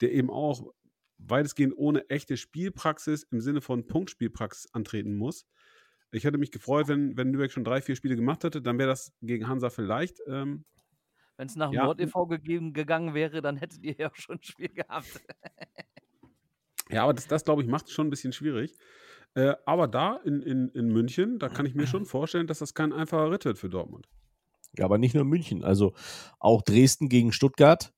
der 0.00 0.12
eben 0.12 0.30
auch 0.30 0.72
weitestgehend 1.18 1.74
ohne 1.76 2.08
echte 2.08 2.36
Spielpraxis 2.36 3.24
im 3.24 3.40
Sinne 3.40 3.60
von 3.60 3.86
Punktspielpraxis 3.86 4.72
antreten 4.72 5.16
muss. 5.16 5.46
Ich 6.10 6.24
hätte 6.24 6.38
mich 6.38 6.50
gefreut, 6.52 6.88
wenn, 6.88 7.16
wenn 7.16 7.32
Lübeck 7.32 7.52
schon 7.52 7.64
drei, 7.64 7.82
vier 7.82 7.96
Spiele 7.96 8.16
gemacht 8.16 8.44
hätte, 8.44 8.62
dann 8.62 8.78
wäre 8.78 8.88
das 8.88 9.12
gegen 9.20 9.46
Hansa 9.48 9.68
vielleicht. 9.68 10.20
Ähm, 10.26 10.64
Wenn 11.36 11.48
es 11.48 11.56
nach 11.56 11.70
Ja. 11.72 11.84
Nord 11.84 12.00
e.V. 12.00 12.26
gegeben, 12.26 12.72
gegangen 12.72 13.12
wäre, 13.14 13.42
dann 13.42 13.56
hättet 13.58 13.84
ihr 13.84 13.94
ja 13.98 14.10
auch 14.10 14.16
schon 14.16 14.36
ein 14.36 14.42
Spiel 14.42 14.68
gehabt. 14.70 15.20
ja, 16.88 17.02
aber 17.02 17.12
das, 17.12 17.26
das 17.26 17.44
glaube 17.44 17.62
ich, 17.62 17.68
macht 17.68 17.86
es 17.88 17.92
schon 17.92 18.06
ein 18.06 18.10
bisschen 18.10 18.32
schwierig. 18.32 18.74
Äh, 19.38 19.54
aber 19.66 19.86
da 19.86 20.16
in, 20.24 20.42
in, 20.42 20.68
in 20.70 20.88
München, 20.88 21.38
da 21.38 21.48
kann 21.48 21.64
ich 21.64 21.76
mir 21.76 21.86
schon 21.86 22.04
vorstellen, 22.06 22.48
dass 22.48 22.58
das 22.58 22.74
kein 22.74 22.92
einfacher 22.92 23.30
Ritt 23.30 23.44
wird 23.44 23.56
für 23.56 23.68
Dortmund. 23.68 24.08
Ja, 24.76 24.84
aber 24.84 24.98
nicht 24.98 25.14
nur 25.14 25.24
München. 25.24 25.62
Also 25.62 25.92
auch 26.40 26.62
Dresden 26.62 27.08
gegen 27.08 27.30
Stuttgart. 27.30 27.92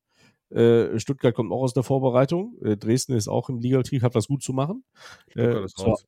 Äh, 0.51 0.99
Stuttgart 0.99 1.33
kommt 1.33 1.51
auch 1.51 1.63
aus 1.63 1.73
der 1.73 1.81
Vorbereitung. 1.81 2.59
Äh, 2.61 2.77
Dresden 2.77 3.13
ist 3.13 3.27
auch 3.27 3.49
im 3.49 3.57
Ligabetrieb, 3.57 4.03
hat 4.03 4.13
was 4.13 4.27
gut 4.27 4.43
zu 4.43 4.53
machen. 4.53 4.83
Stuttgart 5.29 5.65
ist 5.65 5.77
zwar- 5.77 5.87
raus. 5.89 6.05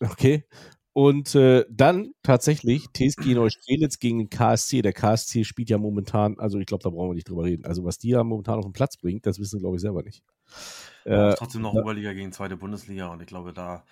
Okay. 0.00 0.44
Und 0.92 1.36
äh, 1.36 1.64
dann 1.70 2.14
tatsächlich 2.22 2.88
TSG 2.92 3.34
Neustrelitz 3.34 3.98
gegen 4.00 4.18
den 4.18 4.30
KSC. 4.30 4.82
Der 4.82 4.92
KSC 4.92 5.44
spielt 5.44 5.70
ja 5.70 5.78
momentan, 5.78 6.38
also 6.38 6.58
ich 6.58 6.66
glaube, 6.66 6.82
da 6.82 6.90
brauchen 6.90 7.10
wir 7.10 7.14
nicht 7.14 7.28
drüber 7.28 7.44
reden. 7.44 7.64
Also 7.64 7.84
was 7.84 7.98
die 7.98 8.10
da 8.10 8.24
momentan 8.24 8.58
auf 8.58 8.64
den 8.64 8.72
Platz 8.72 8.96
bringt, 8.96 9.24
das 9.24 9.38
wissen 9.38 9.60
glaube 9.60 9.76
ich 9.76 9.82
selber 9.82 10.02
nicht. 10.02 10.24
Äh, 11.04 11.34
trotzdem 11.34 11.62
noch 11.62 11.74
ja. 11.74 11.80
Oberliga 11.80 12.12
gegen 12.12 12.32
zweite 12.32 12.56
Bundesliga 12.56 13.08
und 13.08 13.20
ich 13.22 13.26
glaube, 13.26 13.52
da, 13.52 13.84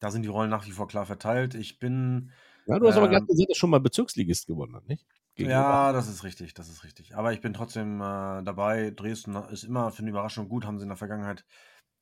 da 0.00 0.10
sind 0.10 0.22
die 0.22 0.28
Rollen 0.28 0.50
nach 0.50 0.66
wie 0.66 0.72
vor 0.72 0.88
klar 0.88 1.06
verteilt. 1.06 1.54
Ich 1.54 1.78
bin. 1.78 2.32
ja, 2.66 2.78
du 2.78 2.88
hast 2.88 2.96
aber 2.96 3.06
ähm, 3.06 3.12
gerade 3.12 3.26
gesagt, 3.26 3.50
dass 3.50 3.56
schon 3.56 3.70
mal 3.70 3.80
Bezirksligist 3.80 4.46
gewonnen 4.46 4.74
hat, 4.74 4.88
nicht? 4.88 5.06
Gegenüber. 5.36 5.58
Ja, 5.58 5.92
das 5.92 6.08
ist 6.08 6.24
richtig, 6.24 6.54
das 6.54 6.68
ist 6.68 6.84
richtig. 6.84 7.16
Aber 7.16 7.32
ich 7.32 7.40
bin 7.40 7.54
trotzdem 7.54 8.00
äh, 8.00 8.42
dabei. 8.42 8.90
Dresden 8.90 9.36
ist 9.50 9.64
immer 9.64 9.90
für 9.92 10.00
eine 10.00 10.10
Überraschung 10.10 10.48
gut, 10.48 10.66
haben 10.66 10.78
sie 10.78 10.82
in 10.82 10.88
der 10.88 10.96
Vergangenheit 10.96 11.44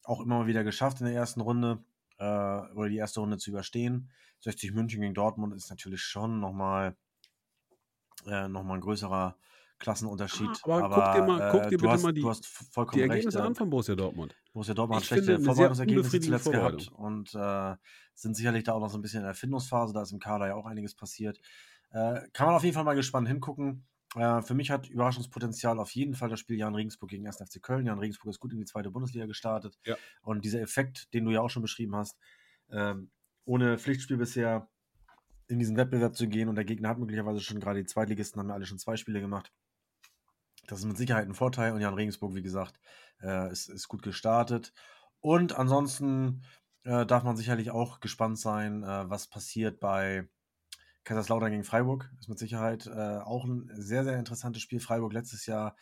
auch 0.03 0.20
immer 0.20 0.38
mal 0.38 0.46
wieder 0.46 0.64
geschafft 0.64 1.01
in 1.01 1.07
der 1.07 1.14
ersten 1.14 1.42
Runde 1.42 1.84
äh, 2.18 2.24
oder 2.24 2.88
die 2.88 2.96
erste 2.96 3.20
Runde 3.20 3.38
zu 3.38 3.51
überstehen. 3.51 4.11
60 4.41 4.72
München 4.72 5.01
gegen 5.01 5.14
Dortmund 5.14 5.55
ist 5.55 5.70
natürlich 5.70 6.01
schon 6.03 6.41
nochmal 6.41 6.97
äh, 8.26 8.49
noch 8.49 8.62
mal 8.64 8.74
ein 8.74 8.80
größerer 8.80 9.36
Klassenunterschied. 9.78 10.49
Ah, 10.64 10.78
aber 10.80 10.97
guck 11.05 11.14
dir 11.14 11.22
mal- 11.22 11.51
guck 11.53 11.62
dir 11.64 11.70
du 11.70 11.76
bitte 11.78 11.91
hast, 11.93 12.03
mal 12.03 12.12
die- 12.12 12.20
Die 12.20 12.26
recht. 12.26 13.11
Ergebnisse 13.11 13.39
äh, 13.39 13.43
an 13.43 13.55
von 13.55 13.70
Borussia 13.70 13.95
Dortmund. 13.95 14.34
Borussia 14.53 14.74
Dortmund 14.74 15.03
Ich 15.03 15.11
hat 15.11 15.18
schlechte 15.18 15.41
Vorbereitungsergebnisse 15.45 16.20
zuletzt 16.20 16.51
gehabt 16.51 16.89
und 16.97 17.34
äh, 17.34 17.76
sind 18.14 18.34
sicherlich 18.36 18.64
da 18.64 18.72
auch 18.72 18.80
noch 18.80 18.91
so 18.91 18.99
ein 18.99 19.03
bisschen 19.03 19.18
in 19.18 19.22
der 19.24 19.30
Erfindungsphase. 19.30 19.93
Da 19.95 20.03
ist 20.03 20.11
im 20.12 20.18
Kader 20.18 20.49
ja 20.49 20.55
auch 20.57 20.66
einiges 20.66 20.95
passiert. 20.97 21.41
Äh, 21.91 22.20
kann 22.32 22.47
man 22.49 22.57
auf 22.57 22.64
jeden 22.64 22.74
Fall 22.74 22.84
mal 22.84 22.95
gespannt 22.95 23.28
hingucken. 23.28 23.86
Äh, 24.16 24.43
für 24.43 24.55
mich 24.55 24.70
hat 24.72 24.89
Überraschungspotenzial 24.89 25.78
auf 25.78 25.91
jeden 25.93 26.14
Fall 26.14 26.28
das 26.28 26.41
Spiel 26.41 26.57
Jan 26.59 26.74
Regensburg 26.74 27.11
gegen 27.11 27.26
1. 27.26 27.36
FC 27.36 27.62
Köln. 27.62 27.86
Jan 27.86 27.99
Regensburg 28.01 28.30
ist 28.30 28.41
gut 28.41 28.53
in 28.53 28.59
die 28.59 28.64
zweite 28.64 28.91
Bundesliga 28.91 29.26
gestartet. 29.26 29.78
Ja. 29.86 29.97
Und 30.22 30.45
dieser 30.45 30.61
Effekt, 30.61 31.12
den 31.14 31.24
du 31.24 31.30
ja 31.30 31.41
auch 31.41 31.51
schon 31.51 31.62
beschrieben 31.62 31.95
hast, 31.95 32.18
ähm, 32.70 33.11
ohne 33.49 33.78
Pflichtspiel 33.78 34.18
bisher 34.18 34.68
in 35.49 35.59
diesen 35.59 35.78
Wettbewerb 35.78 36.14
zu 36.14 36.28
gehen 36.28 36.51
und 36.51 36.57
der 36.57 36.66
Gegner 36.66 36.90
hat 36.90 36.99
möglicherweise 36.99 37.40
schon 37.40 37.61
gerade 37.61 37.80
die 37.80 37.86
Zweitligisten, 37.86 38.38
haben 38.38 38.49
ja 38.49 38.55
alle 38.55 38.66
schon 38.66 38.78
zwei 38.78 38.96
Spiele 38.96 39.20
gemacht. 39.20 39.51
Das 40.66 40.80
ist 40.80 40.84
mit 40.84 40.99
Sicherheit 40.99 41.26
ein 41.26 41.34
Vorteil 41.34 41.72
und 41.72 41.80
Jan 41.80 41.94
Regensburg, 41.94 42.34
wie 42.34 42.42
gesagt, 42.42 42.78
äh, 43.22 43.51
ist, 43.51 43.70
ist 43.70 43.88
gut 43.88 44.03
gestartet. 44.03 44.74
Und 45.20 45.55
ansonsten 45.55 46.42
äh, 46.84 47.07
darf 47.07 47.24
man 47.24 47.38
sicherlich 47.38 47.70
auch 47.70 48.01
gespannt 48.01 48.38
sein, 48.38 48.82
äh, 48.82 49.09
was 49.09 49.28
passiert 49.28 49.80
bei 49.80 50.28
Kaiserslautern 51.05 51.51
gegen 51.51 51.64
Freiburg. 51.64 52.12
Ist 52.20 52.28
mit 52.28 52.38
Sicherheit 52.38 52.86
äh, 52.86 53.18
auch 53.18 53.46
ein 53.46 53.70
sehr, 53.72 54.05
sehr 54.05 54.18
interessantes 54.18 54.61
Spiel. 54.61 54.78
Freiburg 54.78 55.14
letztes 55.14 55.46
Jahr 55.46 55.74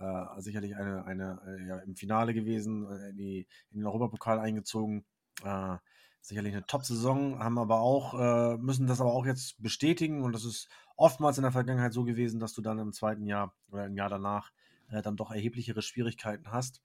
äh, 0.00 0.40
sicherlich 0.40 0.74
eine, 0.74 1.04
eine 1.04 1.40
äh, 1.46 1.68
ja, 1.68 1.78
im 1.78 1.94
Finale 1.94 2.34
gewesen, 2.34 2.90
in, 3.10 3.16
die, 3.16 3.46
in 3.70 3.78
den 3.78 3.86
Europapokal 3.86 4.40
eingezogen. 4.40 5.04
Äh, 5.44 5.76
sicherlich 6.22 6.54
eine 6.54 6.64
Top-Saison, 6.66 7.38
haben 7.40 7.58
aber 7.58 7.80
auch, 7.80 8.14
äh, 8.14 8.56
müssen 8.56 8.86
das 8.86 9.00
aber 9.00 9.12
auch 9.12 9.26
jetzt 9.26 9.60
bestätigen 9.60 10.22
und 10.22 10.32
das 10.32 10.44
ist 10.44 10.68
oftmals 10.96 11.36
in 11.36 11.42
der 11.42 11.52
Vergangenheit 11.52 11.92
so 11.92 12.04
gewesen, 12.04 12.40
dass 12.40 12.54
du 12.54 12.62
dann 12.62 12.78
im 12.78 12.92
zweiten 12.92 13.26
Jahr 13.26 13.54
oder 13.70 13.86
im 13.86 13.96
Jahr 13.96 14.08
danach 14.08 14.52
äh, 14.90 15.02
dann 15.02 15.16
doch 15.16 15.32
erheblichere 15.32 15.82
Schwierigkeiten 15.82 16.52
hast. 16.52 16.80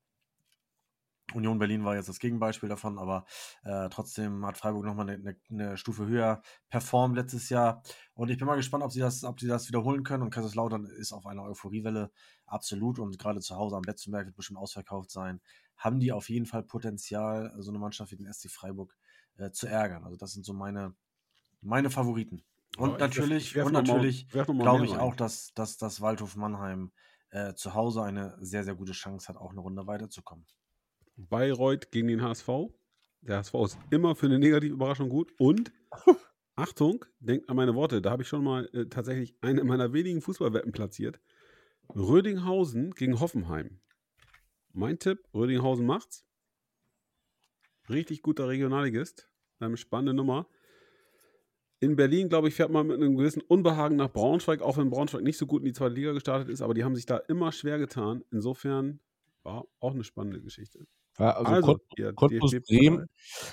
Union 1.34 1.60
Berlin 1.60 1.84
war 1.84 1.96
jetzt 1.96 2.08
das 2.08 2.20
Gegenbeispiel 2.20 2.70
davon, 2.70 2.98
aber 2.98 3.26
äh, 3.64 3.90
trotzdem 3.90 4.46
hat 4.46 4.58
Freiburg 4.58 4.86
nochmal 4.86 5.10
eine, 5.10 5.20
eine, 5.20 5.36
eine 5.50 5.78
Stufe 5.78 6.08
höher 6.08 6.42
performt 6.70 7.18
letztes 7.18 7.50
Jahr. 7.50 7.84
Und 8.14 8.30
ich 8.30 8.38
bin 8.38 8.48
mal 8.48 8.56
gespannt, 8.56 8.84
ob 8.84 8.94
sie 8.94 9.02
das, 9.02 9.26
ob 9.26 9.40
sie 9.40 9.48
das 9.48 9.68
wiederholen 9.68 10.04
können. 10.04 10.24
Und 10.24 10.30
Kaiserslautern 10.30 10.86
ist 10.86 11.12
auf 11.12 11.26
einer 11.26 11.44
Euphoriewelle 11.44 12.12
absolut 12.46 12.98
und 12.98 13.20
gerade 13.20 13.42
zu 13.42 13.58
Hause 13.58 13.76
am 13.76 13.82
Betzenberg 13.82 14.26
wird 14.26 14.38
bestimmt 14.38 14.60
ausverkauft 14.60 15.12
sein. 15.12 15.42
Haben 15.76 16.00
die 16.00 16.14
auf 16.14 16.30
jeden 16.30 16.46
Fall 16.46 16.64
Potenzial, 16.64 17.54
so 17.58 17.72
eine 17.72 17.80
Mannschaft 17.80 18.14
wie 18.14 18.16
den 18.18 18.32
SC 18.32 18.50
Freiburg 18.50 18.96
äh, 19.38 19.52
zu 19.52 19.68
ärgern. 19.68 20.04
Also 20.04 20.18
das 20.18 20.34
sind 20.34 20.46
so 20.46 20.54
meine, 20.54 20.96
meine 21.62 21.90
Favoriten. 21.90 22.44
Und 22.78 22.92
Ja, 22.94 22.98
natürlich, 23.00 23.58
und 23.58 23.74
natürlich 23.74 24.28
glaube 24.30 24.86
ich 24.86 24.92
rein. 24.92 25.00
auch, 25.00 25.16
dass, 25.16 25.54
dass 25.54 25.78
das 25.78 26.02
Waldhof 26.02 26.36
Mannheim 26.36 26.92
äh, 27.32 27.54
zu 27.54 27.74
Hause 27.74 28.04
eine 28.04 28.38
sehr, 28.40 28.64
sehr 28.64 28.76
gute 28.76 28.92
Chance 28.92 29.28
hat, 29.28 29.38
auch 29.38 29.52
eine 29.52 29.60
Runde 29.62 29.88
weiterzukommen. 29.88 30.46
Bayreuth 31.16 31.92
gegen 31.92 32.08
den 32.08 32.22
HSV. 32.22 32.48
Der 33.22 33.38
HSV 33.38 33.54
ist 33.66 33.78
immer 33.90 34.16
für 34.16 34.28
eine 34.28 34.38
negative 34.40 34.74
Überraschung 34.74 35.10
gut. 35.10 35.34
Und, 35.40 35.72
Achtung, 36.56 37.06
denkt 37.20 37.50
an 37.50 37.56
meine 37.56 37.74
Worte, 37.76 38.02
da 38.02 38.12
habe 38.12 38.22
ich 38.24 38.28
schon 38.30 38.44
mal 38.44 38.70
äh, 38.74 38.86
tatsächlich 38.86 39.36
eine 39.42 39.64
meiner 39.64 39.94
wenigen 39.94 40.22
Fußballwetten 40.22 40.72
platziert. 40.72 41.20
Rödinghausen 41.96 42.92
gegen 42.92 43.20
Hoffenheim. 43.20 43.80
mein 44.74 45.00
Tipp, 45.00 45.28
Rödinghausen 45.34 45.86
macht's. 45.86 46.27
Richtig 47.90 48.22
guter 48.22 48.48
Regionalligist. 48.48 49.30
Ähm, 49.62 49.78
spannende 49.78 50.14
Nummer. 50.14 50.48
In 51.80 51.96
Berlin, 51.96 52.28
glaube 52.28 52.48
ich, 52.48 52.56
fährt 52.56 52.72
man 52.72 52.88
mit 52.88 52.98
einem 52.98 53.16
gewissen 53.18 53.42
Unbehagen 53.42 53.96
nach 53.98 54.12
Braunschweig, 54.12 54.62
auch 54.62 54.78
wenn 54.78 54.90
Braunschweig 54.90 55.22
nicht 55.24 55.38
so 55.38 55.46
gut 55.46 55.62
in 55.62 55.66
die 55.68 55.74
zweite 55.74 55.94
Liga 55.94 56.12
gestartet 56.12 56.50
ist, 56.50 56.62
aber 56.62 56.74
die 56.74 56.84
haben 56.84 56.96
sich 56.96 57.06
da 57.06 57.18
immer 57.18 57.52
schwer 57.52 57.78
getan. 57.78 58.24
Insofern 58.32 59.00
war 59.44 59.66
auch 59.80 59.94
eine 59.94 60.04
spannende 60.04 60.42
Geschichte. 60.42 60.88
Ja, 61.20 61.36
also, 61.38 61.52
Also, 61.52 61.68
Cont 61.68 61.82
ihr 61.98 62.14
Cottbus. 62.14 62.52
Bremen, 62.68 63.06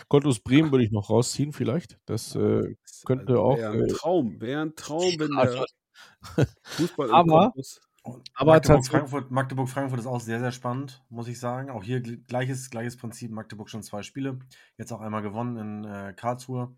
Cottbus 0.09 0.41
Bremen 0.41 0.71
würde 0.73 0.85
ich 0.85 0.91
noch 0.91 1.11
rausziehen, 1.11 1.53
vielleicht. 1.53 1.99
Das 2.07 2.35
äh, 2.35 2.75
könnte 3.05 3.33
Also, 3.35 3.43
auch. 3.43 3.57
Wäre 3.59 3.73
ein 3.73 3.83
Äh, 3.85 3.87
Traum, 3.89 4.41
wäre 4.41 4.63
ein 4.63 4.75
Traum, 4.75 5.15
wenn 5.19 5.35
also, 5.37 5.65
der 6.37 6.47
Fußball 6.63 7.09
im 7.09 7.15
Aber- 7.15 7.53
Cottbus- 7.55 7.81
Aber 8.05 8.23
Magdeburg, 8.47 8.85
Frankfurt, 8.87 9.31
Magdeburg, 9.31 9.69
Frankfurt 9.69 10.01
ist 10.01 10.07
auch 10.07 10.21
sehr, 10.21 10.41
sehr 10.41 10.53
spannend, 10.53 11.03
muss 11.09 11.29
ich 11.29 11.39
sagen. 11.41 11.71
Auch 11.71 11.83
hier 11.85 11.99
gl- 12.01 12.25
gleiches, 12.27 12.69
gleiches 12.71 12.97
Prinzip. 12.97 13.31
Magdeburg 13.31 13.71
schon 13.71 13.83
zwei 13.83 14.03
Spiele. 14.03 14.39
Jetzt 14.77 14.93
auch 14.93 15.01
einmal 15.01 15.23
gewonnen 15.23 15.57
in 15.57 15.85
äh, 15.85 16.13
Karlsruhe. 16.15 16.77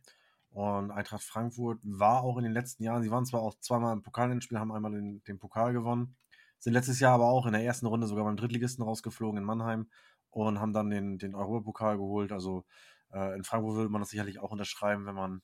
Und 0.50 0.90
Eintracht 0.90 1.22
Frankfurt 1.24 1.80
war 1.82 2.22
auch 2.22 2.38
in 2.38 2.44
den 2.44 2.52
letzten 2.52 2.82
Jahren, 2.84 3.02
sie 3.02 3.10
waren 3.10 3.26
zwar 3.26 3.42
auch 3.42 3.54
zweimal 3.60 3.92
im 3.92 4.02
Pokalendspiel, 4.02 4.58
haben 4.58 4.72
einmal 4.72 4.92
den, 4.92 5.22
den 5.24 5.38
Pokal 5.38 5.72
gewonnen. 5.72 6.16
Sind 6.58 6.72
letztes 6.72 7.00
Jahr 7.00 7.12
aber 7.14 7.26
auch 7.26 7.44
in 7.46 7.52
der 7.52 7.64
ersten 7.64 7.86
Runde 7.86 8.06
sogar 8.06 8.24
beim 8.24 8.36
Drittligisten 8.36 8.82
rausgeflogen 8.84 9.38
in 9.38 9.44
Mannheim 9.44 9.90
und 10.30 10.60
haben 10.60 10.72
dann 10.72 10.88
den, 10.90 11.18
den 11.18 11.34
Europapokal 11.34 11.96
geholt. 11.98 12.32
Also 12.32 12.64
äh, 13.12 13.36
in 13.36 13.44
Frankfurt 13.44 13.74
würde 13.76 13.90
man 13.90 14.00
das 14.00 14.10
sicherlich 14.10 14.38
auch 14.38 14.50
unterschreiben, 14.52 15.04
wenn 15.06 15.14
man, 15.14 15.42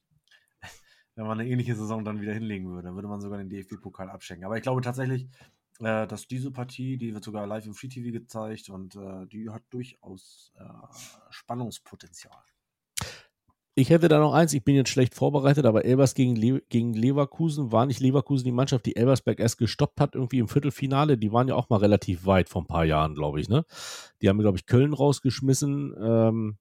wenn 1.16 1.26
man 1.26 1.40
eine 1.40 1.48
ähnliche 1.48 1.76
Saison 1.76 2.04
dann 2.04 2.20
wieder 2.20 2.32
hinlegen 2.32 2.68
würde. 2.70 2.84
Dann 2.88 2.94
würde 2.94 3.08
man 3.08 3.20
sogar 3.20 3.38
den 3.38 3.50
DFB-Pokal 3.50 4.08
abschenken. 4.10 4.46
Aber 4.46 4.56
ich 4.56 4.62
glaube 4.62 4.80
tatsächlich, 4.80 5.28
äh, 5.82 6.06
dass 6.06 6.26
diese 6.26 6.50
Partie, 6.50 6.96
die 6.96 7.12
wird 7.14 7.24
sogar 7.24 7.46
live 7.46 7.66
im 7.66 7.74
Free 7.74 7.88
TV 7.88 8.12
gezeigt 8.12 8.70
und 8.70 8.96
äh, 8.96 9.26
die 9.26 9.50
hat 9.50 9.62
durchaus 9.70 10.52
äh, 10.56 10.64
Spannungspotenzial. 11.30 12.42
Ich 13.74 13.88
hätte 13.88 14.08
da 14.08 14.18
noch 14.18 14.34
eins, 14.34 14.52
ich 14.52 14.62
bin 14.62 14.74
jetzt 14.74 14.90
schlecht 14.90 15.14
vorbereitet, 15.14 15.64
aber 15.64 15.86
Elbers 15.86 16.14
gegen, 16.14 16.36
Le 16.36 16.60
gegen 16.68 16.92
Leverkusen 16.92 17.72
war 17.72 17.86
nicht 17.86 18.00
Leverkusen 18.00 18.44
die 18.44 18.52
Mannschaft, 18.52 18.84
die 18.84 18.96
Elbersberg 18.96 19.40
erst 19.40 19.56
gestoppt 19.56 19.98
hat, 19.98 20.14
irgendwie 20.14 20.40
im 20.40 20.48
Viertelfinale. 20.48 21.16
Die 21.16 21.32
waren 21.32 21.48
ja 21.48 21.54
auch 21.54 21.70
mal 21.70 21.78
relativ 21.78 22.26
weit 22.26 22.50
vor 22.50 22.62
ein 22.62 22.66
paar 22.66 22.84
Jahren, 22.84 23.14
glaube 23.14 23.40
ich. 23.40 23.48
Ne? 23.48 23.64
Die 24.20 24.28
haben, 24.28 24.38
glaube 24.38 24.58
ich, 24.58 24.66
Köln 24.66 24.92
rausgeschmissen. 24.92 25.94
Ähm, 25.98 26.58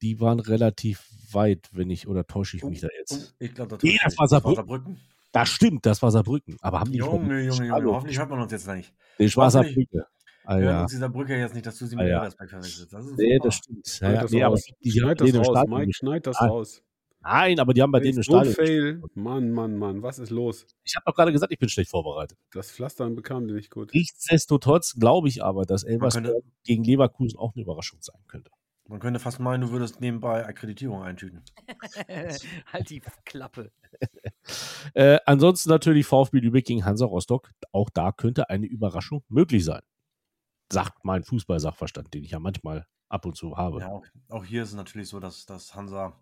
die 0.00 0.20
waren 0.20 0.38
relativ 0.38 1.10
weit, 1.32 1.70
wenn 1.72 1.90
ich, 1.90 2.06
oder 2.06 2.24
täusche 2.24 2.56
ich 2.56 2.62
mich 2.62 2.80
da 2.80 2.88
jetzt? 2.98 3.34
Ich 3.40 3.52
glaube, 3.52 3.76
das, 3.76 4.18
war 4.18 4.28
Saarbrücken. 4.28 5.00
Das 5.36 5.48
stimmt, 5.50 5.84
das 5.86 6.00
war 6.02 6.10
Saarbrücken. 6.10 6.56
Aber 6.60 6.80
haben 6.80 6.90
die 6.92 6.98
Junge, 6.98 7.40
Junge, 7.42 7.56
Junge, 7.56 7.70
Hallo. 7.72 7.94
hoffentlich 7.94 8.18
hört 8.18 8.30
man 8.30 8.40
uns 8.40 8.52
jetzt 8.52 8.66
nicht. 8.68 8.94
Ich 9.18 9.36
war 9.36 9.46
hoffentlich- 9.52 9.88
Saarbrücke. 9.92 10.06
Ah, 10.44 10.56
Wir 10.58 10.62
hören 10.64 10.74
ja. 10.76 10.82
uns 10.82 10.92
dieser 10.92 11.08
Brücke 11.08 11.36
jetzt 11.36 11.54
nicht, 11.54 11.66
dass 11.66 11.76
du 11.78 11.86
sie 11.86 11.96
Ah, 11.96 11.98
mit 12.02 12.08
ja. 12.08 12.16
Elversberg 12.18 12.50
verwechselst. 12.50 12.92
Das 12.92 13.04
ist 13.04 13.18
Nee, 13.18 13.34
super. 13.34 13.44
das 13.48 13.54
stimmt. 13.56 13.86
Ja, 13.86 13.92
Schneid 13.92 14.14
ja, 14.14 14.22
das 14.22 14.30
nee, 14.30 14.42
aber 14.44 14.56
die 14.84 14.90
Schneid 14.92 15.20
das 15.20 15.34
raus, 15.34 15.46
Stadion 15.46 15.78
Mike, 15.80 15.92
schneid 15.94 16.26
das 16.26 16.36
Ah, 16.36 16.46
raus. 16.46 16.82
Nein, 17.20 17.58
aber 17.58 17.74
die 17.74 17.82
haben 17.82 17.90
bei 17.90 17.98
denen 17.98 18.16
im 18.18 18.22
So 18.22 18.36
ein 18.36 18.44
Stadion. 18.52 18.54
Fail. 18.54 19.02
Mann, 19.14 19.50
Mann, 19.50 19.76
Mann, 19.76 20.02
was 20.02 20.20
ist 20.20 20.30
los? 20.30 20.64
Ich 20.84 20.94
habe 20.94 21.02
doch 21.06 21.14
gerade 21.16 21.32
gesagt, 21.32 21.52
ich 21.52 21.58
bin 21.58 21.68
schlecht 21.68 21.90
vorbereitet. 21.90 22.38
Das 22.52 22.70
Pflastern 22.70 23.16
bekam 23.16 23.48
die 23.48 23.54
nicht 23.54 23.70
gut. 23.72 23.90
Nichtsdestotrotz 23.92 24.94
glaube 24.94 25.28
ich 25.28 25.42
aber, 25.42 25.64
dass 25.64 25.82
Elversberg 25.82 26.44
gegen 26.62 26.84
Leverkusen 26.84 27.36
auch 27.38 27.52
eine 27.56 27.62
Überraschung 27.64 27.98
sein 28.00 28.20
könnte. 28.28 28.50
Man 28.88 29.00
könnte 29.00 29.18
fast 29.18 29.40
meinen, 29.40 29.62
du 29.62 29.70
würdest 29.70 30.00
nebenbei 30.00 30.46
Akkreditierung 30.46 31.02
eintüten. 31.02 31.42
halt 32.72 32.90
die 32.90 33.02
Klappe. 33.24 33.72
Äh, 34.94 35.18
ansonsten 35.26 35.70
natürlich 35.70 36.06
VfB 36.06 36.38
Lübeck 36.38 36.66
gegen 36.66 36.84
Hansa 36.84 37.04
Rostock. 37.04 37.50
Auch 37.72 37.90
da 37.90 38.12
könnte 38.12 38.48
eine 38.48 38.66
Überraschung 38.66 39.24
möglich 39.28 39.64
sein. 39.64 39.82
Sagt 40.70 41.04
mein 41.04 41.24
Fußballsachverstand, 41.24 42.14
den 42.14 42.22
ich 42.22 42.30
ja 42.30 42.38
manchmal 42.38 42.86
ab 43.08 43.26
und 43.26 43.36
zu 43.36 43.56
habe. 43.56 43.80
Ja, 43.80 44.00
auch, 44.28 44.44
hier 44.44 44.62
ist 44.62 44.70
es 44.70 44.74
natürlich 44.74 45.08
so, 45.08 45.20
dass, 45.20 45.46
dass 45.46 45.74
Hansa 45.74 46.18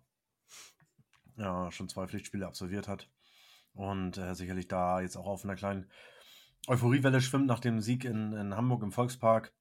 ja, 1.37 1.71
schon 1.71 1.89
zwei 1.89 2.07
Pflichtspiele 2.07 2.47
absolviert 2.47 2.87
hat 2.87 3.09
und 3.73 4.17
äh, 4.17 4.33
sicherlich 4.33 4.67
da 4.67 5.01
jetzt 5.01 5.17
auch 5.17 5.27
auf 5.27 5.43
einer 5.43 5.55
kleinen 5.55 5.89
Euphoriewelle 6.67 7.21
schwimmt 7.21 7.47
nach 7.47 7.59
dem 7.59 7.81
Sieg 7.81 8.05
in, 8.05 8.33
in 8.33 8.55
Hamburg 8.55 8.81
im 8.83 8.91
Volkspark. 8.91 9.53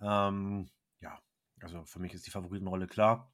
Ähm, 0.00 0.68
also 1.64 1.84
für 1.84 1.98
mich 1.98 2.14
ist 2.14 2.26
die 2.26 2.30
Favoritenrolle 2.30 2.86
klar. 2.86 3.32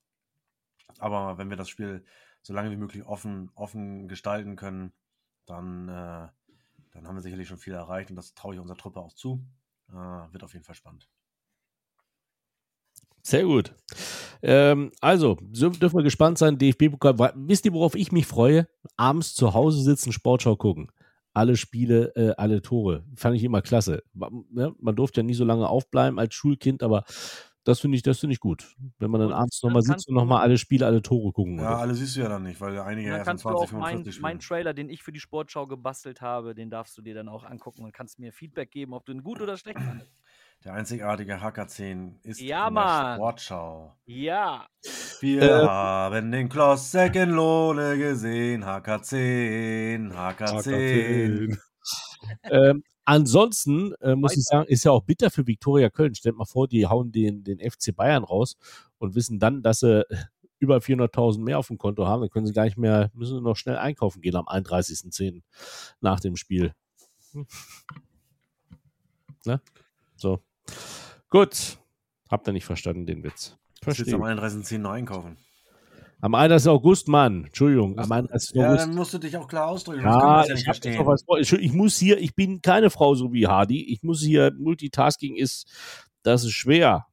Aber 0.99 1.37
wenn 1.39 1.51
wir 1.51 1.57
das 1.57 1.69
Spiel 1.69 2.05
so 2.43 2.53
lange 2.55 2.71
wie 2.71 2.77
möglich 2.77 3.05
offen, 3.05 3.51
offen 3.55 4.09
gestalten 4.09 4.57
können, 4.57 4.93
dann, 5.47 5.89
äh, 5.89 6.29
dann 6.93 7.07
haben 7.07 7.17
wir 7.17 7.23
sicherlich 7.23 7.49
schon 7.49 7.59
viel 7.59 7.75
erreicht 7.75 8.11
und 8.11 8.17
das 8.17 8.35
traue 8.35 8.55
ich 8.55 8.61
unserer 8.61 8.79
Truppe 8.79 9.01
auch 9.01 9.13
zu. 9.13 9.45
Äh, 9.89 9.93
wird 9.95 10.43
auf 10.43 10.53
jeden 10.55 10.65
Fall 10.65 10.75
spannend. 10.75 11.09
Sehr 13.23 13.45
gut. 13.45 13.75
Ähm, 14.43 14.93
also, 15.01 15.37
so 15.53 15.69
dürfen 15.69 15.99
wir 15.99 16.03
gespannt 16.05 16.39
sein. 16.39 16.57
DFB-Pokal. 16.57 17.35
Wisst 17.37 17.67
ihr, 17.67 17.73
worauf 17.75 17.95
ich 17.95 18.13
mich 18.13 18.27
freue? 18.27 18.67
Abends 18.97 19.35
zu 19.35 19.53
Hause 19.53 19.83
sitzen, 19.83 20.13
Sportschau 20.13 20.57
gucken. 20.57 20.91
Alle 21.35 21.57
Spiele, 21.57 22.13
äh, 22.17 22.33
alle 22.39 22.63
Tore. 22.63 23.05
Fand 23.15 23.37
ich 23.37 23.45
immer 23.45 23.61
klasse. 23.63 24.03
Wa- 24.15 24.31
Ne? 24.51 24.75
Man 24.81 24.97
durfte 24.97 25.21
ja 25.21 25.25
nie 25.25 25.35
so 25.35 25.45
lange 25.45 25.69
aufbleiben 25.69 26.19
als 26.19 26.35
Schulkind, 26.35 26.83
aber 26.83 27.05
das 27.65 27.81
finde 27.81 27.97
ich, 27.97 28.03
das 28.03 28.19
finde 28.21 28.33
ich 28.35 28.41
gut. 28.41 28.75
Wenn 28.99 29.11
man 29.11 29.21
dann 29.21 29.33
abends 29.33 29.63
nochmal 29.63 29.83
sitzt 29.83 30.09
und 30.09 30.15
du- 30.15 30.21
nochmal 30.21 30.41
alle 30.43 30.57
Spiele, 30.59 30.87
alle 30.87 31.03
Tore 31.03 31.33
gucken 31.33 31.59
Ja, 31.59 31.77
alle 31.79 31.95
siehst 31.95 32.17
du 32.17 32.21
ja 32.21 32.29
dann 32.29 32.43
nicht, 32.45 32.61
weil 32.61 32.79
einige 32.81 33.11
erst 33.11 33.27
kannst 33.27 33.45
du 33.45 33.51
20, 33.51 33.69
auch 33.69 33.73
meinen 33.73 33.91
45 34.05 34.23
mein. 34.23 34.39
Trailer, 34.39 34.73
den 34.75 34.89
ich 34.89 35.03
für 35.03 35.13
die 35.13 35.21
Sportschau 35.21 35.67
gebastelt 35.67 36.21
habe, 36.21 36.55
den 36.55 36.71
darfst 36.71 36.97
du 36.97 37.03
dir 37.03 37.15
dann 37.15 37.29
auch 37.29 37.45
angucken 37.45 37.85
und 37.85 37.93
kannst 37.93 38.19
mir 38.19 38.33
Feedback 38.33 38.71
geben, 38.71 38.95
ob 38.95 39.05
du 39.05 39.13
ihn 39.13 39.23
gut 39.23 39.41
oder 39.41 39.57
schlecht 39.57 39.79
fandest. 39.79 40.11
Der 40.65 40.75
einzigartige 40.75 41.37
HK10 41.41 42.17
ist 42.23 42.41
Ja, 42.41 42.69
in 42.69 42.75
der. 42.75 43.15
Sportschau. 43.17 43.95
Ja. 44.05 44.67
Wir 45.21 45.43
Äh. 45.43 45.67
haben 45.67 46.31
den 46.33 46.49
Klossek 46.51 47.15
in 47.17 47.31
Lohne 47.31 47.97
gesehen. 47.97 48.65
HK10, 48.65 50.13
HK10. 50.15 51.59
ähm, 52.45 52.83
ansonsten 53.05 53.95
äh, 54.01 54.15
muss 54.15 54.37
ich 54.37 54.45
sagen, 54.45 54.69
ist 54.69 54.85
ja 54.85 54.91
auch 54.91 55.03
bitter 55.03 55.31
für 55.31 55.47
Viktoria 55.47 55.91
Köln. 55.91 56.15
Stellt 56.15 56.37
mal 56.37 56.45
vor, 56.45 56.69
die 56.69 56.87
hauen 56.87 57.13
den, 57.13 57.45
den 57.45 57.59
FC 57.59 57.95
Bayern 57.95 58.25
raus 58.25 58.57
und 58.99 59.15
wissen 59.15 59.39
dann, 59.39 59.63
dass 59.63 59.81
sie 59.81 60.05
über 60.59 60.79
400.000 60.79 61.41
mehr 61.41 61.59
auf 61.59 61.69
dem 61.69 61.79
Konto 61.79 62.07
haben. 62.07 62.21
Dann 62.21 62.31
können 62.31 62.47
sie 62.47 62.53
gar 62.53 62.65
nicht 62.65 62.77
mehr, 62.77 63.11
müssen 63.15 63.39
sie 63.39 63.43
noch 63.43 63.57
schnell 63.57 63.77
einkaufen 63.77 64.21
gehen 64.21 64.37
am 64.37 64.47
31.10. 64.47 65.43
nach 66.01 66.21
dem 66.21 66.37
Spiel. 66.37 66.75
Hm. 67.33 67.47
Ne? 69.47 69.61
So. 70.17 70.41
Gut. 71.31 71.79
Habt 72.29 72.47
ihr 72.47 72.53
nicht 72.53 72.67
verstanden, 72.67 73.07
den 73.07 73.25
Witz? 73.25 73.57
Willst 73.83 74.01
du 74.01 74.15
am 74.15 74.39
Verstehe. 74.39 74.77
31.10 74.77 74.79
noch 74.79 74.91
einkaufen. 74.91 75.39
Am 76.23 76.35
31. 76.35 76.69
August, 76.69 77.09
Mann. 77.09 77.45
Entschuldigung. 77.47 77.99
Am 77.99 78.11
31. 78.13 78.55
Ja, 78.55 78.69
August. 78.71 78.87
dann 78.87 78.95
musst 78.95 79.15
du 79.15 79.19
dich 79.19 79.37
auch 79.37 79.49
klar 79.49 79.69
ausdrücken. 79.69 80.03
Ja, 80.03 80.45
ja 80.45 80.55
ich, 80.55 80.67
was. 80.67 81.25
Ich, 81.41 81.53
ich 81.53 81.73
muss 81.73 81.97
hier, 81.97 82.19
ich 82.19 82.35
bin 82.35 82.61
keine 82.61 82.91
Frau 82.91 83.15
so 83.15 83.33
wie 83.33 83.47
Hardy. 83.47 83.93
Ich 83.93 84.03
muss 84.03 84.21
hier, 84.23 84.53
Multitasking 84.59 85.37
ist, 85.37 85.67
das 86.23 86.45
ist 86.45 86.53
schwer. 86.53 87.07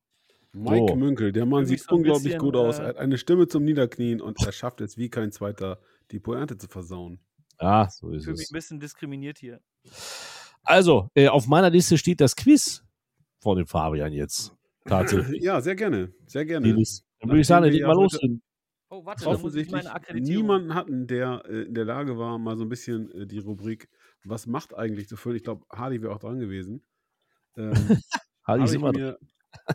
Mike 0.53 0.87
So. 0.89 0.95
Münkel, 0.95 1.31
der 1.31 1.45
Mann 1.45 1.65
sieht 1.65 1.81
so 1.81 1.95
unglaublich 1.95 2.23
bisschen, 2.23 2.39
gut 2.39 2.55
aus. 2.55 2.79
äh, 2.79 2.83
Er 2.83 2.87
hat 2.89 2.97
eine 2.97 3.17
Stimme 3.17 3.47
zum 3.47 3.63
Niederknien 3.63 4.19
und 4.21 4.43
er 4.45 4.51
schafft 4.51 4.81
es 4.81 4.97
wie 4.97 5.09
kein 5.09 5.31
zweiter, 5.31 5.79
die 6.11 6.19
Pointe 6.19 6.57
zu 6.57 6.67
versauen. 6.67 7.19
Ja, 7.61 7.89
so 7.89 8.09
Ich 8.11 8.17
ist 8.17 8.23
fühle 8.25 8.33
mich 8.37 8.43
es. 8.45 8.51
ein 8.51 8.53
bisschen 8.55 8.79
diskriminiert 8.79 9.37
hier. 9.37 9.59
Also, 10.63 11.09
äh, 11.15 11.27
auf 11.27 11.47
meiner 11.47 11.69
Liste 11.69 11.97
steht 11.97 12.19
das 12.21 12.35
Quiz 12.35 12.83
von 13.39 13.57
dem 13.57 13.67
Fabian 13.67 14.11
jetzt. 14.11 14.53
Tatsächlich. 14.85 15.43
Ja, 15.43 15.61
sehr 15.61 15.75
gerne. 15.75 16.11
Sehr 16.25 16.45
gerne. 16.45 16.67
Dann 16.73 17.29
würde 17.29 17.39
ich 17.41 17.47
sagen, 17.47 17.65
wir 17.65 17.73
ja 17.73 17.91
los. 17.91 18.13
heute- 18.15 18.39
Oh, 18.89 19.05
warte, 19.05 19.25
da 19.25 19.31
muss 19.37 19.55
ich 19.55 19.67
offensichtlich 19.73 20.21
niemanden 20.23 20.73
hatten, 20.73 21.07
der 21.07 21.43
äh, 21.45 21.63
in 21.63 21.73
der 21.73 21.83
Lage 21.85 22.17
war, 22.17 22.37
mal 22.39 22.55
so 22.57 22.63
ein 22.63 22.69
bisschen 22.69 23.11
äh, 23.11 23.25
die 23.27 23.39
Rubrik 23.39 23.89
Was 24.23 24.47
macht 24.47 24.73
eigentlich 24.73 25.09
zu 25.09 25.17
füllen. 25.17 25.35
Ich 25.37 25.43
glaube, 25.43 25.65
Hardy 25.69 26.01
wäre 26.01 26.13
auch 26.13 26.19
dran 26.19 26.39
gewesen. 26.39 26.85
Ähm, 27.57 27.73
Hardy 28.43 28.61
habe 28.61 28.63
ist 28.63 28.71
ich 28.71 28.75
immer 28.77 28.93
dran. 28.93 29.01
mir 29.01 29.19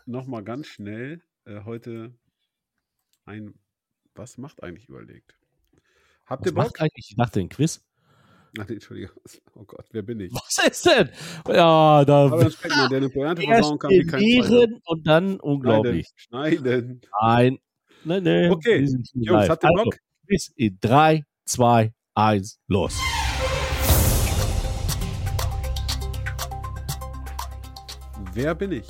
nochmal 0.07 0.43
ganz 0.45 0.67
schnell 0.67 1.23
äh, 1.45 1.63
heute 1.65 2.15
ein 3.27 3.55
Was 4.15 4.39
macht 4.39 4.63
eigentlich 4.63 4.89
überlegt. 4.89 5.37
Habt 6.25 6.43
Was 6.43 6.51
ihr 6.51 6.55
Bock? 6.55 6.65
macht 6.65 6.81
eigentlich? 6.81 7.07
Ich 7.11 7.17
dachte, 7.17 7.41
ein 7.41 7.49
Quiz. 7.51 7.85
Ach, 8.59 8.67
nee, 8.69 8.75
Entschuldigung. 8.75 9.17
Oh 9.55 9.65
Gott, 9.65 9.87
wer 9.93 10.03
bin 10.03 10.21
ich? 10.21 10.33
Was 10.33 10.67
ist 10.67 10.87
denn? 10.87 11.11
Ja, 11.47 12.05
da 12.07 12.27
Aber 12.27 12.39
dann 12.45 12.51
Speckmann, 12.51 12.89
der 12.89 12.97
eine 12.99 13.09
Pointe 13.11 13.43
versauen 13.43 13.79
kann 13.79 13.91
wie 13.91 14.07
kein 14.07 14.81
und 14.85 15.07
dann 15.07 15.39
unglaublich. 15.41 16.09
Schneiden. 16.17 16.59
Schneiden. 16.59 17.01
Nein. 17.21 17.59
Nein, 18.05 18.23
nein. 18.25 18.51
Okay, 18.51 18.85
Jungs, 19.15 19.49
habt 19.49 19.63
ihr 19.65 19.71
Also, 19.71 19.85
Bock? 19.85 19.97
Quiz 20.27 20.53
in 20.57 20.79
3, 20.81 21.25
2, 21.45 21.93
1, 22.15 22.61
los. 22.67 22.99
Wer 28.35 28.55
bin 28.55 28.73
ich? 28.73 28.89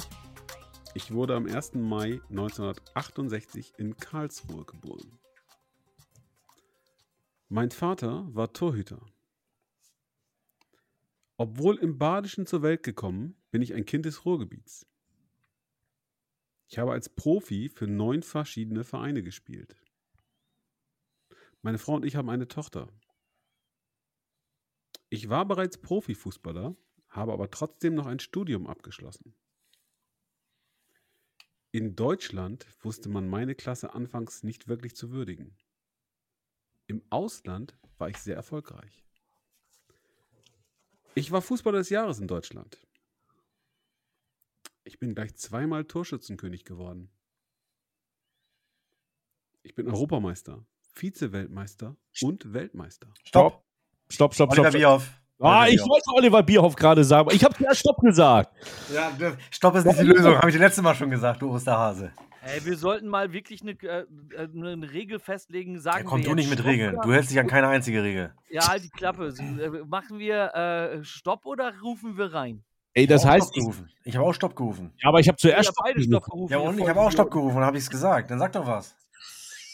Ich 0.94 1.12
wurde 1.12 1.34
am 1.34 1.46
1. 1.46 1.74
Mai 1.74 2.20
1968 2.30 3.74
in 3.78 3.96
Karlsruhe 3.96 4.64
geboren. 4.64 5.18
Mein 7.48 7.70
Vater 7.70 8.26
war 8.34 8.52
Torhüter. 8.52 9.04
Obwohl 11.36 11.76
im 11.78 11.98
Badischen 11.98 12.46
zur 12.46 12.62
Welt 12.62 12.82
gekommen, 12.82 13.36
bin 13.50 13.62
ich 13.62 13.74
ein 13.74 13.84
Kind 13.84 14.06
des 14.06 14.24
Ruhrgebiets. 14.24 14.86
Ich 16.72 16.78
habe 16.78 16.92
als 16.92 17.10
Profi 17.10 17.68
für 17.68 17.86
neun 17.86 18.22
verschiedene 18.22 18.82
Vereine 18.82 19.22
gespielt. 19.22 19.76
Meine 21.60 21.76
Frau 21.76 21.96
und 21.96 22.06
ich 22.06 22.16
haben 22.16 22.30
eine 22.30 22.48
Tochter. 22.48 22.88
Ich 25.10 25.28
war 25.28 25.44
bereits 25.44 25.76
Profifußballer, 25.76 26.74
habe 27.10 27.34
aber 27.34 27.50
trotzdem 27.50 27.94
noch 27.94 28.06
ein 28.06 28.20
Studium 28.20 28.66
abgeschlossen. 28.66 29.34
In 31.72 31.94
Deutschland 31.94 32.66
wusste 32.82 33.10
man 33.10 33.28
meine 33.28 33.54
Klasse 33.54 33.92
anfangs 33.92 34.42
nicht 34.42 34.66
wirklich 34.66 34.96
zu 34.96 35.10
würdigen. 35.10 35.58
Im 36.86 37.02
Ausland 37.10 37.76
war 37.98 38.08
ich 38.08 38.16
sehr 38.16 38.34
erfolgreich. 38.34 39.04
Ich 41.14 41.30
war 41.32 41.42
Fußballer 41.42 41.80
des 41.80 41.90
Jahres 41.90 42.18
in 42.18 42.28
Deutschland. 42.28 42.80
Ich 44.84 44.98
bin 44.98 45.14
gleich 45.14 45.34
zweimal 45.36 45.84
Torschützenkönig 45.84 46.64
geworden. 46.64 47.08
Ich 49.62 49.74
bin 49.74 49.86
Europameister, 49.88 50.64
Vize-Weltmeister 50.94 51.96
und 52.22 52.52
Weltmeister. 52.52 53.08
Stopp. 53.22 53.62
Stopp, 54.08 54.34
stopp, 54.34 54.50
Oliver 54.50 54.70
stopp. 54.70 54.72
stopp. 54.72 54.80
Bierhoff. 54.80 55.10
Ah, 55.38 55.60
Oliver 55.60 55.68
ich 55.68 55.74
Bierhoff. 55.76 55.88
wollte 55.90 56.10
Oliver 56.16 56.42
Bierhoff 56.42 56.74
gerade 56.74 57.04
sagen. 57.04 57.20
aber 57.28 57.34
Ich 57.34 57.44
habe 57.44 57.54
ja 57.62 57.74
Stopp 57.74 57.98
gesagt. 58.00 58.52
Ja, 58.92 59.12
Stopp 59.50 59.76
ist 59.76 59.86
nicht 59.86 60.00
die 60.00 60.04
Lösung, 60.04 60.36
habe 60.36 60.48
ich 60.48 60.54
das 60.56 60.60
letzte 60.62 60.82
Mal 60.82 60.94
schon 60.96 61.10
gesagt, 61.10 61.42
du 61.42 61.50
Osterhase. 61.50 62.12
Ey, 62.44 62.64
wir 62.64 62.76
sollten 62.76 63.06
mal 63.06 63.32
wirklich 63.32 63.62
eine, 63.62 63.70
äh, 63.82 64.04
eine 64.36 64.90
Regel 64.92 65.20
festlegen. 65.20 65.78
Sagen 65.78 65.98
Ja, 66.04 66.10
komm 66.10 66.22
wir 66.22 66.28
du 66.30 66.34
nicht 66.34 66.50
mit 66.50 66.58
Stopp 66.58 66.72
Regeln. 66.72 66.98
Du 67.00 67.12
hältst 67.12 67.30
dich 67.30 67.38
an 67.38 67.46
keine 67.46 67.68
einzige 67.68 68.02
Regel. 68.02 68.34
Ja, 68.50 68.66
halt 68.66 68.82
die 68.82 68.90
Klappe. 68.90 69.28
Äh, 69.28 69.84
Machen 69.86 70.18
wir 70.18 70.52
äh, 70.54 71.04
Stopp 71.04 71.46
oder 71.46 71.72
rufen 71.82 72.18
wir 72.18 72.34
rein? 72.34 72.64
Ey, 72.94 73.06
das 73.06 73.22
Ich 73.22 73.26
hab 73.26 73.30
auch 73.30 73.34
heißt, 73.34 73.44
Stopp 73.46 73.56
ich, 73.56 73.60
gerufen. 73.62 73.90
Ich 74.04 74.16
habe 74.16 74.26
auch 74.26 74.32
Stopp 74.34 74.56
gerufen. 74.56 74.92
ja, 75.02 75.08
aber 75.08 75.20
ich 75.20 75.28
habe 75.28 75.36
zuerst 75.38 75.68
haben 75.68 75.74
Stopp 75.74 75.84
beide. 75.84 76.02
Stopp 76.02 76.24
gerufen. 76.24 76.52
Ja, 76.52 76.58
und 76.58 76.78
ich 76.78 76.88
habe 76.88 77.00
auch 77.00 77.10
Stopp 77.12 77.30
gerufen, 77.30 77.60
habe 77.60 77.76
ich 77.78 77.84
es 77.84 77.90
gesagt. 77.90 78.30
Dann 78.30 78.38
sag 78.38 78.52
doch 78.52 78.66
was. 78.66 78.94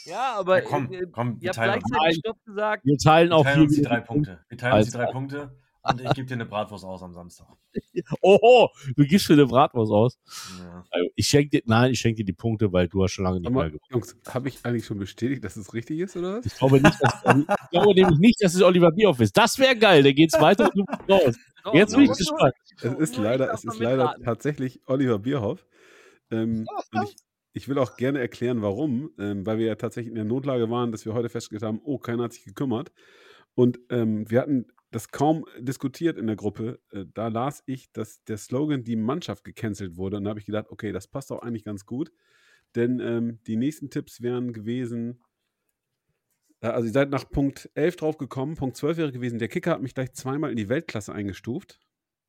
Ja, 0.05 0.37
aber 0.39 0.63
Ja, 0.63 0.69
komm, 0.69 0.93
äh, 0.93 1.07
komm, 1.11 1.41
wir 1.41 1.53
teilen. 1.53 1.81
Stopp 2.13 2.45
gesagt. 2.45 2.85
Wir 2.85 2.97
teilen 2.99 3.29
Wir 3.31 3.37
auch 3.37 3.45
teilen 3.45 3.57
hier 3.57 3.65
uns 3.65 3.75
die 3.77 3.83
drei 3.83 4.01
Punkte. 4.01 4.39
Wir 4.49 4.59
teilen 4.59 4.75
uns 4.79 4.87
die 4.87 4.93
drei 4.97 5.07
Punkte 5.07 5.51
und 5.83 6.01
ich 6.01 6.13
gebe 6.15 6.27
dir 6.27 6.35
eine 6.35 6.47
Bratwurst 6.47 6.85
aus 6.85 7.03
am 7.03 7.15
Samstag. 7.15 7.47
Oho, 8.23 8.71
du 8.97 9.07
gibst 9.07 9.27
für 9.27 9.35
eine 9.35 9.47
Bratwurst 9.47 9.93
aus. 9.93 10.19
Ja. 10.59 10.85
Also, 10.91 11.09
Ich 11.15 11.27
schenke 11.29 11.51
dir, 11.51 11.63
nein, 11.67 11.93
ich 11.93 12.01
schenke 12.01 12.17
dir 12.17 12.25
die 12.25 12.33
Punkte, 12.33 12.73
weil 12.73 12.89
du 12.89 13.03
hast 13.03 13.13
schon 13.13 13.25
lange 13.25 13.39
nicht 13.39 13.45
Sag 13.45 13.53
mehr 13.53 13.63
mal, 13.63 13.71
gewonnen. 13.71 13.91
Jungs, 13.91 14.17
habe 14.29 14.49
ich 14.49 14.65
eigentlich 14.65 14.87
schon 14.87 14.99
bestätigt, 14.99 15.45
dass 15.45 15.57
es 15.57 15.73
richtig 15.75 16.01
ist, 16.01 16.17
oder 16.17 16.39
was? 16.39 16.47
Ich 16.47 16.55
glaube, 16.55 16.81
nicht, 16.81 16.97
dass, 17.01 17.15
ich 17.37 17.71
glaube 17.71 17.95
nämlich 17.95 18.19
nicht, 18.19 18.43
dass 18.43 18.55
es 18.55 18.63
Oliver 18.63 18.91
Bierhoff 18.91 19.21
ist. 19.21 19.37
Das 19.37 19.59
wäre 19.59 19.77
geil, 19.77 20.03
da 20.03 20.13
geht's 20.13 20.41
weiter 20.41 20.65
und 20.65 20.77
du 20.77 20.85
bist 20.85 21.09
raus. 21.09 21.37
Jetzt 21.73 21.95
bin 21.95 22.05
ich 22.05 22.17
gespannt. 22.17 22.55
Es 22.81 22.95
ist 22.95 23.17
leider, 23.17 23.53
es 23.53 23.65
ist 23.65 23.79
leider 23.79 24.15
tatsächlich 24.25 24.81
Oliver 24.87 25.19
Bierhoff. 25.19 25.67
Ähm, 26.31 26.67
und 26.93 27.03
ich, 27.05 27.17
ich 27.53 27.69
will 27.69 27.79
auch 27.79 27.97
gerne 27.97 28.21
erklären, 28.21 28.63
warum. 28.63 29.11
Ähm, 29.19 29.47
weil 29.47 29.59
wir 29.59 29.67
ja 29.67 29.75
tatsächlich 29.75 30.11
in 30.11 30.17
der 30.17 30.25
Notlage 30.25 30.71
waren, 30.71 30.93
dass 30.93 31.05
wir 31.05 31.15
heute 31.15 31.29
festgestellt 31.29 31.69
haben, 31.69 31.81
oh, 31.85 31.99
keiner 31.99 32.25
hat 32.25 32.33
sich 32.33 32.45
gekümmert. 32.45 32.93
Und 33.55 33.81
ähm, 33.91 34.31
wir 34.31 34.41
hatten 34.41 34.67
das 34.91 35.09
kaum 35.09 35.45
diskutiert 35.59 36.17
in 36.17 36.27
der 36.27 36.37
Gruppe. 36.37 36.81
Äh, 36.91 37.05
da 37.13 37.29
las 37.29 37.63
ich, 37.67 37.93
dass 37.93 38.25
der 38.25 38.39
Slogan 38.39 38.85
die 38.85 38.97
Mannschaft 38.97 39.45
gecancelt 39.45 39.97
wurde. 39.97 40.17
Und 40.17 40.25
da 40.25 40.31
habe 40.31 40.41
ich 40.41 40.47
gedacht, 40.47 40.67
okay, 40.71 40.93
das 40.93 41.09
passt 41.09 41.31
auch 41.31 41.43
eigentlich 41.43 41.65
ganz 41.65 41.85
gut. 41.85 42.13
Denn 42.75 43.01
ähm, 43.01 43.41
die 43.47 43.57
nächsten 43.57 43.91
Tipps 43.91 44.23
wären 44.23 44.53
gewesen, 44.53 45.23
äh, 46.61 46.69
also 46.69 46.87
ihr 46.87 46.93
seid 46.93 47.11
nach 47.11 47.29
Punkt 47.29 47.71
11 47.75 47.97
drauf 47.97 48.19
gekommen. 48.19 48.57
Punkt 48.57 48.77
12 48.77 48.97
wäre 48.97 49.13
gewesen, 49.13 49.39
der 49.39 49.49
Kicker 49.49 49.73
hat 49.73 49.83
mich 49.83 49.95
gleich 49.95 50.13
zweimal 50.13 50.51
in 50.51 50.57
die 50.57 50.69
Weltklasse 50.69 51.13
eingestuft. 51.13 51.81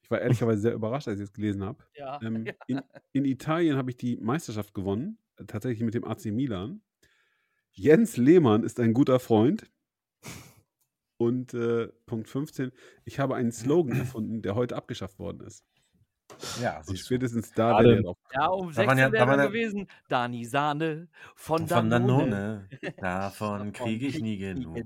Ich 0.01 0.11
war 0.11 0.21
ehrlicherweise 0.21 0.61
sehr 0.61 0.73
überrascht, 0.73 1.07
als 1.07 1.19
ich 1.19 1.25
es 1.25 1.33
gelesen 1.33 1.63
habe. 1.63 1.83
Ja. 1.95 2.19
Ähm, 2.21 2.45
in, 2.67 2.81
in 3.13 3.25
Italien 3.25 3.77
habe 3.77 3.91
ich 3.91 3.97
die 3.97 4.17
Meisterschaft 4.17 4.73
gewonnen, 4.73 5.17
äh, 5.37 5.45
tatsächlich 5.45 5.83
mit 5.83 5.93
dem 5.93 6.03
AC 6.03 6.25
Milan. 6.25 6.81
Jens 7.71 8.17
Lehmann 8.17 8.63
ist 8.63 8.79
ein 8.79 8.93
guter 8.93 9.19
Freund. 9.19 9.69
Und 11.21 11.53
äh, 11.53 11.87
Punkt 12.05 12.29
15, 12.29 12.71
ich 13.03 13.19
habe 13.19 13.35
einen 13.35 13.51
Slogan 13.51 13.91
erfunden, 13.99 14.41
der 14.41 14.55
heute 14.55 14.75
abgeschafft 14.77 15.19
worden 15.19 15.41
ist. 15.45 15.65
Ja, 16.61 16.81
du. 16.87 16.95
spätestens 16.95 17.51
da 17.53 17.79
wäre 17.79 17.95
der 17.95 18.01
drauf. 18.03 18.17
Ja, 18.33 18.47
um 18.47 18.67
Da 18.67 18.73
16 18.73 18.87
waren 18.87 18.97
ja- 18.99 19.09
da 19.09 19.27
wäre 19.27 19.37
ja- 19.41 19.47
gewesen. 19.47 19.87
Dani 20.07 20.45
Sahne 20.45 21.09
von, 21.35 21.67
Von 21.67 21.89
Danone. 21.89 22.69
Danone. 22.69 22.69
Davon 23.01 23.73
kriege 23.73 24.05
ich 24.07 24.21
nie 24.21 24.37
genug. 24.37 24.77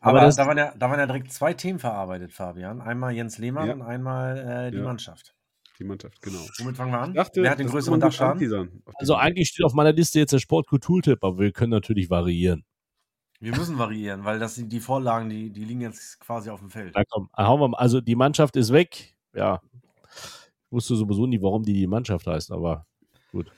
Aber 0.00 0.22
Aber, 0.22 0.30
da, 0.30 0.46
waren 0.46 0.56
ja, 0.56 0.72
da 0.78 0.88
waren 0.88 1.00
ja 1.00 1.06
direkt 1.06 1.32
zwei 1.32 1.52
Themen 1.52 1.80
verarbeitet, 1.80 2.32
Fabian. 2.32 2.80
Einmal 2.80 3.12
Jens 3.12 3.36
Lehmann 3.38 3.66
Ja. 3.68 3.74
und 3.74 3.82
einmal 3.82 4.38
äh, 4.38 4.70
die 4.70 4.78
Ja. 4.78 4.84
Mannschaft. 4.84 5.34
Die 5.78 5.84
Mannschaft, 5.84 6.22
genau. 6.22 6.38
Womit 6.60 6.76
fangen 6.76 6.92
wir 6.92 7.00
an? 7.00 7.12
Dachte, 7.12 7.42
Wer 7.42 7.50
hat 7.50 7.58
den 7.58 7.66
größeren 7.66 7.98
Dachschaden? 8.00 8.82
Also 8.94 9.16
eigentlich 9.16 9.48
steht 9.48 9.66
auf 9.66 9.74
meiner 9.74 9.92
Liste 9.92 10.20
jetzt 10.20 10.32
der 10.32 10.38
Sportkulturtipp, 10.38 11.22
aber 11.24 11.38
wir 11.40 11.52
können 11.52 11.70
natürlich 11.72 12.08
variieren. 12.08 12.64
Wir 13.42 13.56
müssen 13.56 13.76
variieren, 13.76 14.24
weil 14.24 14.38
das, 14.38 14.54
die 14.54 14.78
Vorlagen, 14.80 15.28
die, 15.28 15.50
die 15.50 15.64
liegen 15.64 15.80
jetzt 15.80 16.20
quasi 16.20 16.48
auf 16.48 16.60
dem 16.60 16.70
Feld. 16.70 16.92
Na 16.94 17.02
komm, 17.10 17.28
hauen 17.36 17.60
wir 17.60 17.68
mal. 17.68 17.78
Also 17.78 18.00
die 18.00 18.14
Mannschaft 18.14 18.54
ist 18.54 18.72
weg. 18.72 19.16
Ja. 19.34 19.60
Ich 20.14 20.70
wusste 20.70 20.94
sowieso 20.94 21.26
nie, 21.26 21.42
warum 21.42 21.64
die 21.64 21.72
die 21.72 21.88
Mannschaft 21.88 22.26
heißt, 22.28 22.52
aber 22.52 22.86
gut. 23.32 23.50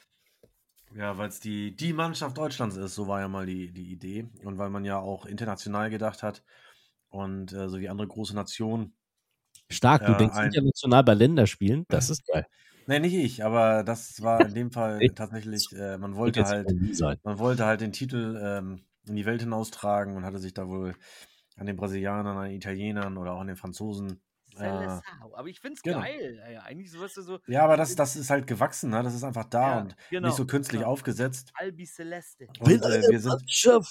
Ja, 0.94 1.18
weil 1.18 1.28
es 1.28 1.38
die, 1.38 1.76
die 1.76 1.92
Mannschaft 1.92 2.38
Deutschlands 2.38 2.76
ist, 2.76 2.94
so 2.94 3.08
war 3.08 3.20
ja 3.20 3.28
mal 3.28 3.44
die, 3.44 3.72
die 3.72 3.92
Idee. 3.92 4.26
Und 4.42 4.56
weil 4.56 4.70
man 4.70 4.86
ja 4.86 4.98
auch 4.98 5.26
international 5.26 5.90
gedacht 5.90 6.22
hat 6.22 6.42
und 7.10 7.52
äh, 7.52 7.68
so 7.68 7.78
wie 7.78 7.90
andere 7.90 8.08
große 8.08 8.34
Nationen. 8.34 8.94
Stark, 9.70 10.06
du 10.06 10.12
Ja, 10.12 10.18
denkst 10.18 10.36
ein- 10.36 10.46
international 10.46 11.04
bei 11.04 11.12
Länderspielen, 11.14 11.84
das 11.88 12.08
ist 12.08 12.26
geil. 12.26 12.46
Nee, 12.86 13.00
nicht 13.00 13.14
ich, 13.14 13.44
aber 13.44 13.82
das 13.84 14.22
war 14.22 14.46
in 14.46 14.54
dem 14.54 14.70
Fall 14.70 14.98
Ich- 15.02 15.14
tatsächlich, 15.14 15.68
äh, 15.72 15.98
man 15.98 16.16
wollte 16.16 16.42
halt, 16.44 16.72
man 17.22 17.38
wollte 17.38 17.66
halt 17.66 17.82
den 17.82 17.92
Titel 17.92 18.40
ähm, 18.42 18.84
in 19.06 19.16
die 19.16 19.26
Welt 19.26 19.42
hinaustragen 19.42 20.16
und 20.16 20.24
hatte 20.24 20.38
sich 20.38 20.54
da 20.54 20.68
wohl 20.68 20.94
an 21.56 21.66
den 21.66 21.76
Brasilianern, 21.76 22.36
an 22.36 22.44
den 22.46 22.56
Italienern 22.56 23.16
oder 23.16 23.32
auch 23.32 23.40
an 23.40 23.46
den 23.46 23.56
Franzosen. 23.56 24.20
Äh. 24.58 25.00
Aber 25.32 25.48
ich 25.48 25.58
find's 25.58 25.82
genau. 25.82 25.98
geil. 26.00 26.40
Ja, 26.52 26.62
eigentlich 26.62 26.90
so, 26.90 27.00
weißt 27.00 27.16
du, 27.16 27.22
so 27.22 27.38
ja, 27.48 27.64
aber 27.64 27.76
das, 27.76 27.96
das 27.96 28.14
ist 28.14 28.30
halt 28.30 28.46
gewachsen, 28.46 28.90
ne? 28.90 29.02
das 29.02 29.14
ist 29.14 29.24
einfach 29.24 29.46
da 29.46 29.70
Ja, 29.76 29.80
und 29.80 29.96
genau, 30.10 30.28
nicht 30.28 30.36
so 30.36 30.46
künstlich 30.46 30.80
genau. 30.82 30.92
aufgesetzt. 30.92 31.50
Albi 31.54 31.84
Celeste. 31.86 32.46
Und 32.60 32.70
äh, 32.70 33.02
wir 33.08 33.20
sind, 33.20 33.32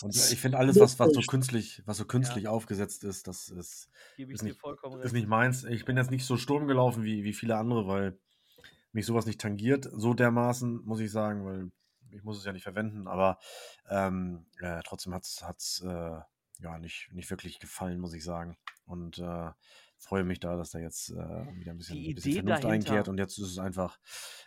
und 0.03 0.15
ich 0.15 0.40
finde 0.40 0.57
alles, 0.57 0.80
was, 0.80 0.98
was 0.99 1.11
so 1.14 1.22
künstlich, 1.22 1.81
was 1.85 1.98
so 1.98 2.06
künstlich 2.06 2.48
aufgesetzt 2.48 3.03
ist, 3.03 3.27
das 3.27 3.49
ist, 3.49 3.90
ist 4.18 4.44
nicht- 4.44 4.57
ist 5.03 5.14
nicht 5.14 5.27
meins. 5.27 5.65
Ich 5.65 5.84
bin 5.84 5.98
jetzt 5.98 6.11
nicht 6.11 6.26
so 6.26 6.38
Sturm 6.38 6.68
gelaufen 6.68 7.03
wie, 7.03 7.26
wie 7.26 7.34
viele 7.34 7.57
andere, 7.57 7.85
weil 7.88 8.18
mich 8.94 9.06
sowas 9.06 9.26
nicht 9.26 9.41
tangiert, 9.41 9.90
so 9.91 10.14
dermaßen, 10.14 10.81
muss 10.85 10.99
ich 11.02 11.11
sagen, 11.11 11.44
weil 11.45 11.72
ich 12.14 12.23
muss 12.23 12.38
es 12.38 12.45
ja 12.45 12.53
nicht 12.53 12.64
verwenden, 12.64 13.07
aber 13.07 13.40
ähm, 13.90 14.45
äh, 14.60 14.81
trotzdem 14.85 15.14
hat 15.14 15.23
es 15.26 15.81
äh, 15.85 16.19
ja 16.60 16.77
nicht, 16.80 17.10
nicht 17.11 17.30
wirklich 17.30 17.60
gefallen, 17.60 17.99
muss 17.99 18.14
ich 18.14 18.23
sagen. 18.23 18.57
Und 18.85 19.18
äh, 19.19 19.52
freue 19.98 20.23
mich 20.23 20.40
da, 20.40 20.56
dass 20.57 20.72
da 20.72 20.80
jetzt 20.80 21.10
äh, 21.11 21.15
wieder 21.56 21.72
ein 21.72 21.77
bisschen, 21.77 21.98
ein 21.98 22.15
bisschen 22.15 22.34
Vernunft 22.34 22.64
dahinter- 22.64 22.69
einkehrt. 22.90 23.07
Und 23.10 23.18
jetzt 23.18 23.38
ist 23.38 23.48
es 23.48 23.60
einfach, 23.60 23.98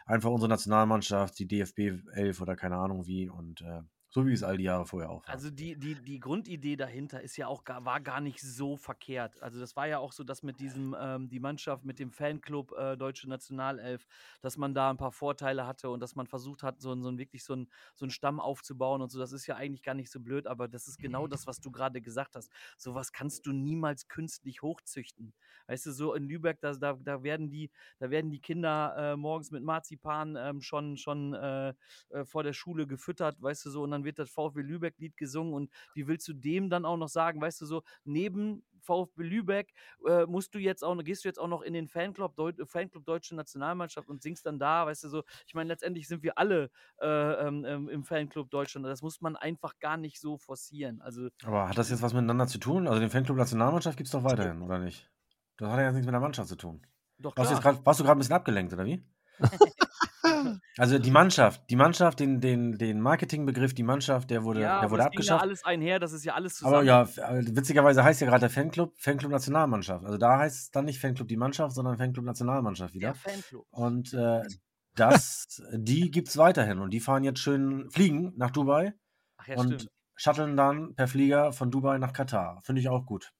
einfach 0.05 0.31
unsere 0.31 0.49
Nationalmannschaft, 0.51 1.39
die 1.39 1.47
DFB 1.47 1.79
11 2.13 2.41
oder 2.41 2.57
keine 2.57 2.77
Ahnung 2.77 3.07
wie. 3.07 3.29
Und 3.29 3.63
äh, 3.63 3.81
so 4.17 4.27
wie 4.27 4.33
es 4.33 4.43
all 4.43 4.57
die 4.57 4.65
Jahre 4.65 4.87
vorher 4.87 5.11
auch 5.11 5.27
war. 5.27 5.35
Also 5.35 5.51
die, 5.51 5.77
die, 5.77 5.95
die 5.95 6.21
Grundidee 6.21 6.77
dahinter 6.77 7.21
ist 7.21 7.37
ja 7.37 7.49
auch 7.49 7.65
gar, 7.65 7.85
war 7.85 8.01
gar 8.01 8.23
nicht 8.23 8.41
so 8.41 8.79
verkehrt. 8.79 9.43
Also 9.43 9.61
das 9.61 9.77
war 9.77 9.87
ja 9.89 9.99
auch 9.99 10.13
so, 10.13 10.25
dass 10.25 10.43
mit 10.43 10.59
diesem, 10.59 10.97
ähm, 10.99 11.29
die 11.29 11.39
Mannschaft 11.39 11.85
mit 11.85 11.99
dem 11.99 12.11
Fanclub 12.11 12.73
äh, 12.73 12.97
Deutsche 12.97 13.29
Nationalelf, 13.29 14.07
dass 14.41 14.57
man 14.57 14.73
da 14.73 14.89
ein 14.89 14.97
paar 14.97 15.13
Vorteile 15.13 15.67
hatte 15.67 15.91
und 15.91 16.01
dass 16.01 16.17
man 16.17 16.27
versucht 16.27 16.63
hat, 16.63 16.81
so, 16.81 16.99
so 16.99 17.11
ein 17.11 17.19
wirklich 17.19 17.45
so 17.45 17.55
ein, 17.55 17.69
so 17.95 18.07
einen 18.07 18.11
Stamm 18.11 18.41
aufzubauen 18.41 19.03
und 19.03 19.11
so. 19.11 19.19
Das 19.19 19.33
ist 19.33 19.47
ja 19.47 19.57
eigentlich 19.57 19.83
gar 19.83 19.95
nicht 19.95 20.11
so 20.11 20.19
blöd, 20.19 20.47
aber 20.47 20.67
das 20.67 20.89
ist 20.89 20.97
genau 20.99 21.27
das, 21.27 21.47
was 21.47 21.61
du 21.61 21.71
gerade 21.71 22.01
gesagt 22.01 22.37
hast. 22.37 22.51
Sowas 22.79 23.13
kannst 23.13 23.45
du 23.45 23.53
niemals 23.53 24.09
künstlich 24.09 24.63
hochzüchten. 24.63 25.35
Weißt 25.67 25.87
du, 25.87 25.93
so 25.93 26.15
in 26.15 26.29
Lübeck, 26.29 26.61
da, 26.61 26.73
da, 26.75 26.95
da 26.95 27.23
werden 27.23 27.49
die, 27.49 27.71
da 27.99 28.11
werden 28.11 28.31
die 28.31 28.41
Kinder 28.41 28.95
äh, 28.97 29.17
morgens 29.17 29.51
mit 29.51 29.63
Marzipan 29.63 30.37
ähm, 30.37 30.61
schon, 30.61 30.97
schon 30.97 31.35
äh, 31.35 31.75
äh, 32.11 32.25
vor 32.25 32.43
der 32.43 32.53
Schule 32.53 32.87
gefüttert, 32.87 33.41
weißt 33.41 33.67
du 33.67 33.71
so, 33.71 33.83
und 33.83 33.91
dann 33.91 34.05
wird 34.05 34.19
das 34.19 34.31
VfB 34.31 34.63
Lübeck-Lied 34.63 35.17
gesungen 35.17 35.55
und 35.55 35.71
wie 35.95 36.07
willst 36.07 36.29
du 36.29 36.33
dem 36.35 36.71
dann 36.71 36.85
auch 36.85 36.97
noch 36.97 37.09
sagen, 37.09 37.41
weißt 37.41 37.61
du 37.61 37.67
so, 37.67 37.83
neben 38.05 38.65
VfB 38.81 39.23
Lübeck 39.23 39.73
äh, 40.07 40.27
musst 40.27 40.55
du 40.55 40.59
jetzt 40.59 40.85
auch, 40.85 40.97
gehst 41.03 41.25
du 41.25 41.29
jetzt 41.29 41.39
auch 41.39 41.49
noch 41.49 41.63
in 41.63 41.75
den 41.75 41.89
Fanclub, 41.89 42.37
Deut 42.37 42.57
Fanclub 42.69 43.05
Deutsche 43.05 43.35
Nationalmannschaft 43.35 44.09
und 44.09 44.23
singst 44.23 44.47
dann 44.47 44.59
da, 44.59 44.87
weißt 44.87 45.05
du 45.05 45.09
so, 45.09 45.25
ich 45.47 45.55
meine, 45.55 45.69
letztendlich 45.69 46.09
sind 46.09 46.23
wir 46.23 46.39
alle 46.39 46.71
äh, 47.01 47.07
ähm, 47.47 47.65
ähm, 47.65 47.89
im 47.89 48.05
Fanclub 48.05 48.51
Deutschland, 48.51 48.87
das 48.87 49.03
muss 49.03 49.21
man 49.21 49.37
einfach 49.37 49.79
gar 49.79 49.97
nicht 49.97 50.21
so 50.21 50.39
forcieren, 50.39 51.01
also 51.01 51.29
Aber 51.45 51.69
hat 51.69 51.79
das 51.79 51.89
jetzt 51.91 52.03
was 52.03 52.13
miteinander 52.13 52.47
zu 52.47 52.59
tun? 52.59 52.87
Also 52.87 53.01
den 53.01 53.09
Fanclub 53.11 53.37
Nationalmannschaft 53.39 53.97
gibt 53.97 54.07
es 54.09 54.13
doch 54.13 54.25
weiterhin, 54.25 54.61
oder 54.63 54.79
nicht? 54.79 55.11
Das 55.59 55.71
hat 55.71 55.79
ja 55.79 55.85
jetzt 55.87 55.95
nichts 55.95 56.07
mit 56.07 56.13
der 56.13 56.21
Mannschaft 56.21 56.49
zu 56.49 56.57
tun. 56.57 56.83
doch 57.19 57.37
Warst, 57.37 57.51
du 57.51 57.57
klar. 57.57 57.73
jetzt 57.73 57.79
grad, 57.79 57.87
warst 57.87 58.01
du 58.01 58.05
gerade 58.05 58.19
ein 58.19 58.21
bisschen 58.21 58.35
abgelenkt, 58.35 58.73
oder 58.73 58.85
wie? 58.85 59.05
also 60.79 60.99
die 60.99 61.11
Mannschaft, 61.11 61.63
die 61.71 61.77
Mannschaft, 61.77 62.21
den, 62.21 62.41
den, 62.41 62.79
den 62.79 63.01
Marketingbegriff, 63.01 63.75
die 63.75 63.83
Mannschaft, 63.83 64.31
der 64.31 64.45
wurde, 64.45 64.61
ja, 64.61 64.81
der 64.81 64.91
wurde 64.91 65.03
es 65.03 65.11
ging 65.11 65.13
ja 65.13 65.35
abgeschafft. 65.35 65.43
alles 65.43 65.65
einher, 65.65 65.99
das 65.99 66.13
ist 66.13 66.25
ja 66.25 66.35
alles 66.35 66.57
zusammen. 66.57 66.75
Aber 66.75 66.85
ja, 66.85 67.03
äh, 67.03 67.45
witzigerweise 67.55 68.05
heißt 68.05 68.21
ja 68.21 68.27
gerade 68.27 68.41
der 68.41 68.51
Fanclub 68.51 68.95
Fanclub 68.99 69.31
Nationalmannschaft. 69.31 70.05
Also 70.05 70.19
da 70.19 70.39
heißt 70.39 70.57
es 70.57 70.71
dann 70.71 70.85
nicht 70.85 71.01
Fanclub 71.01 71.29
die 71.29 71.37
Mannschaft, 71.37 71.75
sondern 71.75 71.97
Fanclub 71.97 72.25
Nationalmannschaft 72.25 72.95
wieder. 72.95 73.09
der 73.09 73.15
Fanclub. 73.15 73.67
Und 73.71 74.13
äh, 74.15 74.43
das, 74.95 75.63
die 75.73 76.11
gibt 76.11 76.29
es 76.29 76.37
weiterhin 76.37 76.79
und 76.79 76.91
die 76.91 77.01
fahren 77.01 77.25
jetzt 77.25 77.41
schön 77.41 77.91
fliegen 77.91 78.33
nach 78.37 78.51
Dubai 78.51 78.95
Ach 79.37 79.47
ja, 79.47 79.57
und 79.57 79.75
stimmt. 79.75 79.91
shutteln 80.15 80.57
dann 80.57 80.95
per 80.95 81.07
Flieger 81.09 81.53
von 81.53 81.71
Dubai 81.71 81.99
nach 81.99 82.13
Katar. 82.13 82.61
Finde 82.65 82.81
ich 82.81 82.89
auch 82.89 83.05
gut. 83.05 83.33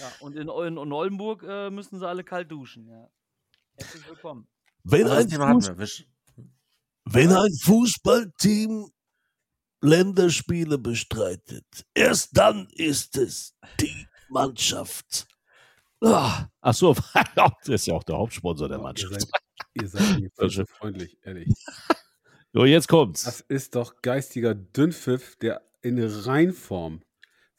Ja, 0.00 0.12
und 0.20 0.36
in, 0.36 0.48
in, 0.48 0.76
in 0.76 0.92
Oldenburg 0.92 1.42
äh, 1.42 1.70
müssen 1.70 1.98
sie 1.98 2.06
alle 2.06 2.24
kalt 2.24 2.50
duschen. 2.50 2.88
Ja. 2.88 3.08
Herzlich 3.76 4.08
willkommen. 4.08 4.48
Wenn 4.84 5.06
das 5.06 5.32
ein, 5.32 5.60
Fuß, 5.60 6.04
wenn 7.06 7.32
ein 7.32 7.52
Fußballteam 7.62 8.90
Länderspiele 9.82 10.78
bestreitet, 10.78 11.66
erst 11.94 12.36
dann 12.36 12.68
ist 12.72 13.16
es 13.16 13.54
die 13.80 14.06
Mannschaft. 14.28 15.26
Ah, 16.02 16.46
ach 16.60 16.74
so, 16.74 16.94
das 17.34 17.68
ist 17.68 17.86
ja 17.86 17.94
auch 17.94 18.04
der 18.04 18.16
Hauptsponsor 18.16 18.68
der 18.68 18.78
Oh, 18.78 18.80
ihr, 18.80 18.84
Mannschaft. 18.84 19.20
seid, 19.20 19.30
ihr 19.74 19.88
seid 19.88 20.20
mir 20.20 20.30
Also- 20.38 20.64
freundlich, 20.66 21.18
ehrlich. 21.22 21.52
So, 22.52 22.64
jetzt 22.64 22.88
kommt's. 22.88 23.24
Das 23.24 23.40
ist 23.42 23.74
doch 23.74 24.00
geistiger 24.02 24.54
Dünnpfiff, 24.54 25.36
der 25.36 25.62
in 25.82 26.02
Reinform. 26.02 27.02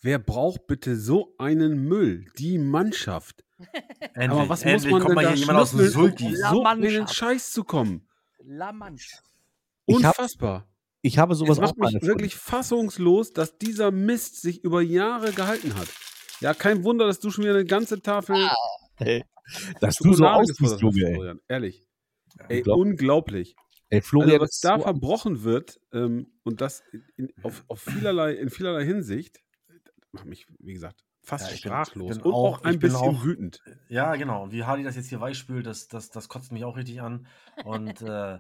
Wer 0.01 0.19
braucht 0.19 0.67
bitte 0.67 0.95
so 0.95 1.33
einen 1.37 1.87
Müll? 1.87 2.25
Die 2.37 2.57
Mannschaft. 2.57 3.43
Endlich, 4.13 4.29
Aber 4.29 4.49
was 4.49 4.63
muss 4.65 4.85
man 4.85 5.03
denn 5.05 5.15
da 5.15 5.21
hier 5.21 5.35
jemand 5.35 5.59
aus 5.59 5.71
dem 5.71 5.79
um 5.79 5.87
Sulki. 5.87 6.29
La 6.35 6.49
so 6.51 6.63
einen 6.63 6.81
Mannschaft. 6.81 7.15
Scheiß 7.15 7.51
zu 7.51 7.63
kommen? 7.63 8.07
La 8.43 8.71
Mancha. 8.71 9.17
Ich 9.87 9.95
hab- 10.03 10.17
Unfassbar. 10.19 10.67
Ich 11.01 11.17
habe 11.19 11.35
sowas 11.35 11.57
es 11.57 11.61
macht 11.61 11.77
mich 11.77 12.01
wirklich 12.01 12.35
fassungslos, 12.35 13.31
dass 13.31 13.57
dieser 13.57 13.91
Mist 13.91 14.41
sich 14.41 14.63
über 14.63 14.81
Jahre 14.81 15.31
gehalten 15.31 15.75
hat. 15.75 15.87
Ja, 16.41 16.53
kein 16.53 16.83
Wunder, 16.83 17.05
dass 17.07 17.19
du 17.19 17.31
schon 17.31 17.45
wieder 17.45 17.53
eine 17.55 17.65
ganze 17.65 18.01
Tafel 18.01 18.35
Ey, 18.99 19.23
Dass 19.79 19.95
du 19.95 20.13
so 20.13 20.25
aussiehst, 20.25 20.59
hast, 20.61 20.81
Junge, 20.81 21.01
ey. 21.05 21.13
Florian. 21.13 21.39
Ehrlich. 21.47 21.87
Ey, 22.49 22.57
Unglaublich. 22.59 22.91
unglaublich. 22.91 23.55
Ey, 23.89 23.97
Also, 23.99 24.07
Florian, 24.09 24.41
was 24.41 24.49
ist 24.55 24.65
da 24.65 24.77
so- 24.77 24.83
verbrochen 24.83 25.43
wird 25.43 25.79
ähm, 25.93 26.27
und 26.43 26.61
das 26.61 26.83
in, 27.15 27.31
auf, 27.43 27.63
auf 27.67 27.79
vielerlei, 27.81 28.33
in 28.33 28.49
vielerlei 28.49 28.83
Hinsicht, 28.85 29.39
macht 30.19 30.25
mich, 30.27 30.47
wie 30.59 30.73
gesagt, 30.73 31.03
fast 31.23 31.47
Ja, 31.47 31.53
ich 31.55 31.61
bin- 31.61 31.71
sprachlos 31.71 32.11
ich 32.17 32.23
bin 32.23 32.31
und 32.31 32.33
auch- 32.33 32.57
auch 32.59 32.63
ein 32.63 32.71
bin 32.71 32.79
bisschen 32.79 32.97
auch- 32.97 33.23
wütend. 33.23 33.61
Ja, 33.89 34.15
genau. 34.15 34.51
Wie 34.51 34.63
Hardy 34.63 34.83
das 34.83 34.95
jetzt 34.95 35.09
hier 35.09 35.19
weichspült, 35.21 35.65
das, 35.65 35.87
das, 35.87 36.09
das 36.09 36.29
kotzt 36.29 36.51
mich 36.51 36.63
auch 36.65 36.77
richtig 36.77 37.01
an. 37.01 37.27
Und 37.65 38.01
äh, 38.01 38.39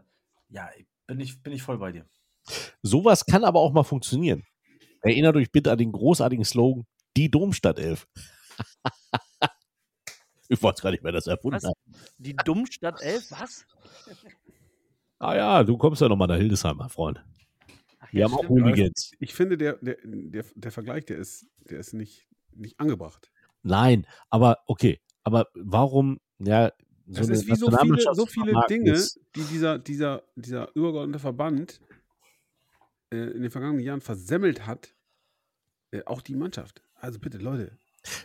ja, 0.49 0.69
bin 1.07 1.19
ich, 1.19 1.41
bin 1.43 1.53
ich 1.53 1.63
voll 1.63 1.77
bei 1.77 1.91
dir. 1.91 2.05
Sowas 2.81 3.25
kann 3.25 3.43
aber 3.43 3.59
auch 3.59 3.71
mal 3.73 3.83
funktionieren. 3.83 4.43
Erinnert 5.01 5.35
euch 5.35 5.51
bitte 5.51 5.71
an 5.71 5.77
den 5.77 5.91
großartigen 5.91 6.45
Slogan, 6.45 6.85
die 7.15 7.29
Domstadt 7.29 7.77
11. 7.79 8.07
ich 10.49 10.61
weiß 10.63 10.81
gar 10.81 10.91
nicht, 10.91 11.03
wer 11.03 11.11
das 11.11 11.27
erfunden 11.27 11.57
Was? 11.57 11.65
hat. 11.65 11.75
Die 12.17 12.35
Dummstadt 12.35 13.01
11, 13.01 13.31
was? 13.31 13.65
Ah 15.19 15.35
ja, 15.35 15.63
du 15.63 15.77
kommst 15.77 16.01
ja 16.01 16.07
nochmal 16.09 16.27
nach 16.27 16.37
Hildesheim, 16.37 16.77
mein 16.77 16.89
Freund. 16.89 17.23
Ach, 18.07 18.13
Wir 18.13 18.19
ja, 18.21 18.25
haben 18.27 18.33
auch. 18.35 18.49
Hooligans. 18.49 19.11
Ich 19.19 19.33
finde, 19.33 19.57
der, 19.57 19.73
der, 19.81 19.97
der, 20.03 20.45
der 20.55 20.71
Vergleich, 20.71 21.05
der 21.05 21.17
ist, 21.17 21.47
der 21.69 21.79
ist 21.79 21.93
nicht, 21.93 22.27
nicht 22.51 22.79
angebracht. 22.79 23.31
Nein, 23.63 24.05
aber 24.29 24.59
okay. 24.65 24.99
Aber 25.23 25.47
warum, 25.55 26.19
ja, 26.39 26.71
so 27.07 27.21
es 27.21 27.29
ist 27.29 27.47
wie 27.47 27.55
so 27.55 27.69
viele, 27.71 28.01
so 28.13 28.25
viele 28.25 28.53
Dinge, 28.69 28.91
ist- 28.91 29.19
die 29.35 29.43
dieser, 29.43 29.77
dieser, 29.79 30.23
dieser 30.35 30.69
übergeordnete 30.75 31.19
Verband 31.19 31.81
äh, 33.11 33.17
in 33.17 33.41
den 33.41 33.51
vergangenen 33.51 33.83
Jahren 33.83 34.01
versemmelt 34.01 34.65
hat. 34.65 34.93
Äh, 35.91 36.03
auch 36.05 36.21
die 36.21 36.35
Mannschaft. 36.35 36.81
Also 36.95 37.19
bitte, 37.19 37.37
Leute. 37.37 37.77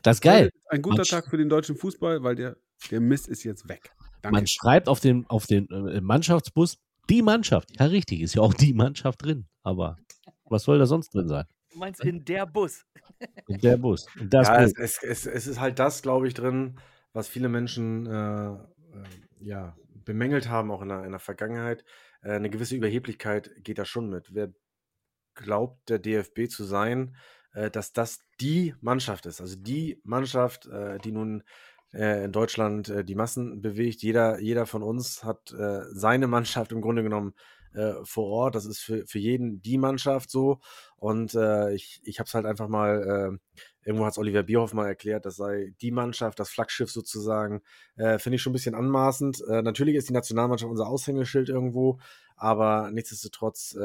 Das 0.02 0.16
ist 0.16 0.20
geil. 0.20 0.50
Ist 0.54 0.70
Ein 0.70 0.82
guter 0.82 0.98
Man- 0.98 1.04
Tag 1.06 1.28
für 1.28 1.36
den 1.36 1.48
deutschen 1.48 1.76
Fußball, 1.76 2.22
weil 2.22 2.34
der, 2.36 2.56
der 2.90 3.00
Mist 3.00 3.28
ist 3.28 3.44
jetzt 3.44 3.68
weg. 3.68 3.92
Danke. 4.20 4.36
Man 4.36 4.46
schreibt 4.46 4.88
auf 4.88 5.00
den, 5.00 5.26
auf 5.26 5.46
den 5.46 5.68
äh, 5.70 6.00
Mannschaftsbus 6.00 6.78
die 7.08 7.22
Mannschaft. 7.22 7.68
Ja, 7.78 7.86
richtig, 7.86 8.20
ist 8.20 8.34
ja 8.34 8.42
auch 8.42 8.54
die 8.54 8.74
Mannschaft 8.74 9.24
drin. 9.24 9.46
Aber 9.62 9.96
was 10.44 10.64
soll 10.64 10.78
da 10.78 10.86
sonst 10.86 11.14
drin 11.14 11.28
sein? 11.28 11.44
Du 11.72 11.78
meinst 11.78 12.04
in 12.04 12.24
der 12.24 12.46
Bus. 12.46 12.84
In 13.48 13.58
der 13.58 13.76
Bus. 13.76 14.06
In 14.18 14.28
das 14.28 14.48
ja, 14.48 14.60
Bus. 14.60 14.72
es, 14.76 14.98
es, 15.02 15.02
es, 15.02 15.26
es 15.26 15.46
ist 15.46 15.60
halt 15.60 15.78
das, 15.78 16.02
glaube 16.02 16.28
ich, 16.28 16.34
drin, 16.34 16.78
was 17.12 17.28
viele 17.28 17.48
Menschen 17.48 18.06
äh, 18.06 18.50
äh, 18.50 18.56
ja, 19.40 19.76
bemängelt 20.04 20.48
haben, 20.48 20.70
auch 20.70 20.82
in 20.82 20.88
der, 20.88 21.04
in 21.04 21.10
der 21.10 21.20
Vergangenheit. 21.20 21.84
Äh, 22.22 22.32
eine 22.32 22.50
gewisse 22.50 22.76
Überheblichkeit 22.76 23.50
geht 23.62 23.78
da 23.78 23.84
schon 23.84 24.08
mit. 24.10 24.34
Wer 24.34 24.52
glaubt, 25.34 25.88
der 25.88 25.98
DFB 25.98 26.48
zu 26.48 26.64
sein, 26.64 27.16
äh, 27.54 27.70
dass 27.70 27.92
das 27.92 28.20
die 28.40 28.74
Mannschaft 28.80 29.26
ist, 29.26 29.40
also 29.40 29.56
die 29.56 30.00
Mannschaft, 30.04 30.66
äh, 30.66 30.98
die 30.98 31.12
nun 31.12 31.42
äh, 31.92 32.24
in 32.24 32.32
Deutschland 32.32 32.88
äh, 32.88 33.04
die 33.04 33.14
Massen 33.14 33.60
bewegt. 33.60 34.02
Jeder, 34.02 34.40
jeder 34.40 34.66
von 34.66 34.82
uns 34.82 35.24
hat 35.24 35.52
äh, 35.52 35.82
seine 35.92 36.26
Mannschaft 36.26 36.72
im 36.72 36.80
Grunde 36.80 37.02
genommen 37.02 37.34
äh, 37.74 37.94
vor 38.04 38.26
Ort. 38.26 38.54
Das 38.54 38.66
ist 38.66 38.80
für, 38.80 39.06
für 39.06 39.18
jeden 39.18 39.62
die 39.62 39.78
Mannschaft 39.78 40.30
so. 40.30 40.60
Und 40.96 41.34
äh, 41.34 41.72
ich, 41.74 42.00
ich 42.04 42.18
habe 42.18 42.26
es 42.26 42.34
halt 42.34 42.46
einfach 42.46 42.68
mal, 42.68 43.02
äh, 43.34 43.58
irgendwo 43.84 44.04
hat 44.04 44.12
es 44.12 44.18
Oliver 44.18 44.42
Bierhoff 44.42 44.74
mal 44.74 44.86
erklärt, 44.86 45.26
das 45.26 45.36
sei 45.36 45.74
die 45.80 45.90
Mannschaft, 45.90 46.38
das 46.38 46.50
Flaggschiff 46.50 46.90
sozusagen. 46.90 47.62
Finde 47.96 48.36
ich 48.36 48.42
schon 48.42 48.52
ein 48.52 48.54
bisschen 48.54 48.76
anmaßend. 48.76 49.42
Natürlich 49.48 49.96
ist 49.96 50.08
die 50.08 50.12
Nationalmannschaft 50.12 50.70
unser 50.70 50.86
Aushängeschild 50.86 51.48
irgendwo, 51.48 51.98
aber 52.36 52.90
nichtsdestotrotz 52.92 53.76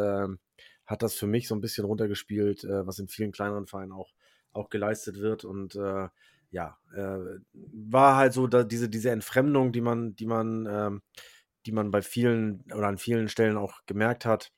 hat 0.85 1.01
das 1.01 1.15
für 1.15 1.25
mich 1.25 1.47
so 1.47 1.55
ein 1.55 1.61
bisschen 1.61 1.85
runtergespielt, 1.85 2.63
was 2.63 2.99
in 2.99 3.07
vielen 3.07 3.31
kleineren 3.31 3.65
Vereinen 3.65 3.91
auch, 3.91 4.13
auch 4.51 4.69
geleistet 4.69 5.19
wird. 5.19 5.45
Und 5.45 5.75
äh, 5.75 6.09
ja, 6.49 6.77
äh, 6.95 7.39
war 7.53 8.15
halt 8.15 8.33
so 8.33 8.47
da, 8.47 8.63
diese, 8.63 8.89
diese 8.89 9.11
Entfremdung, 9.11 9.71
die 9.71 9.81
man, 9.81 10.15
die 10.15 10.25
man, 10.25 10.65
ähm, 10.69 11.01
die 11.65 11.71
man 11.71 11.91
bei 11.91 12.01
vielen 12.01 12.63
oder 12.73 12.87
an 12.87 12.97
vielen 12.97 13.29
Stellen 13.29 13.57
auch 13.57 13.81
gemerkt 13.85 14.25
hat. 14.25 14.51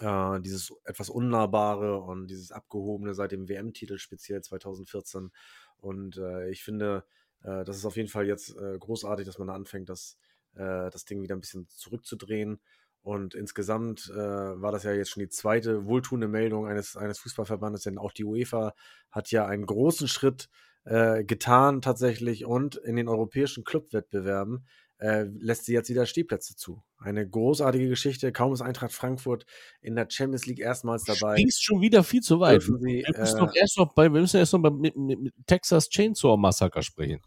Äh, 0.00 0.40
dieses 0.40 0.72
etwas 0.84 1.10
Unnahbare 1.10 2.00
und 2.00 2.28
dieses 2.28 2.52
Abgehobene 2.52 3.14
seit 3.14 3.32
dem 3.32 3.48
WM-Titel 3.48 3.98
speziell 3.98 4.42
2014. 4.42 5.30
Und 5.78 6.16
äh, 6.18 6.50
ich 6.50 6.62
finde, 6.62 7.04
äh, 7.42 7.64
das 7.64 7.76
ist 7.76 7.86
auf 7.86 7.96
jeden 7.96 8.08
Fall 8.08 8.26
jetzt 8.26 8.56
äh, 8.56 8.78
großartig, 8.78 9.26
dass 9.26 9.38
man 9.38 9.48
da 9.48 9.54
anfängt, 9.54 9.88
das, 9.88 10.16
äh, 10.54 10.90
das 10.90 11.06
Ding 11.06 11.22
wieder 11.22 11.34
ein 11.34 11.40
bisschen 11.40 11.68
zurückzudrehen. 11.68 12.60
Und 13.02 13.34
insgesamt 13.34 14.10
äh, 14.10 14.16
war 14.16 14.72
das 14.72 14.84
ja 14.84 14.92
jetzt 14.92 15.10
schon 15.10 15.22
die 15.22 15.30
zweite 15.30 15.86
wohltuende 15.86 16.28
Meldung 16.28 16.66
eines, 16.66 16.96
eines 16.96 17.18
Fußballverbandes, 17.18 17.82
denn 17.82 17.98
auch 17.98 18.12
die 18.12 18.24
UEFA 18.24 18.74
hat 19.10 19.30
ja 19.30 19.46
einen 19.46 19.64
großen 19.64 20.06
Schritt 20.06 20.50
äh, 20.84 21.24
getan 21.24 21.82
tatsächlich 21.82 22.44
und 22.44 22.76
in 22.76 22.96
den 22.96 23.08
europäischen 23.08 23.64
Clubwettbewerben 23.64 24.66
äh, 24.98 25.24
lässt 25.38 25.64
sie 25.64 25.72
jetzt 25.72 25.88
wieder 25.88 26.06
Stehplätze 26.06 26.56
zu. 26.56 26.82
Eine 26.98 27.26
großartige 27.26 27.88
Geschichte. 27.88 28.32
Kaum 28.32 28.52
ist 28.52 28.60
Eintracht 28.60 28.92
Frankfurt 28.92 29.46
in 29.80 29.96
der 29.96 30.06
Champions 30.10 30.46
League 30.46 30.60
erstmals 30.60 31.04
dabei. 31.04 31.36
Springst 31.36 31.64
schon 31.64 31.80
wieder 31.80 32.04
viel 32.04 32.20
zu 32.20 32.40
weit. 32.40 32.62
Sie, 32.62 32.68
wir, 32.68 33.04
müssen 33.18 33.38
äh, 33.38 33.58
erst 33.58 33.78
noch 33.78 33.94
bei, 33.94 34.12
wir 34.12 34.20
müssen 34.20 34.36
erst 34.36 34.52
noch 34.52 34.60
bei, 34.60 34.70
mit, 34.70 34.96
mit, 34.96 35.20
mit 35.20 35.34
Texas 35.46 35.88
Chainsaw 35.88 36.36
Massacre 36.36 36.82
sprechen. 36.82 37.22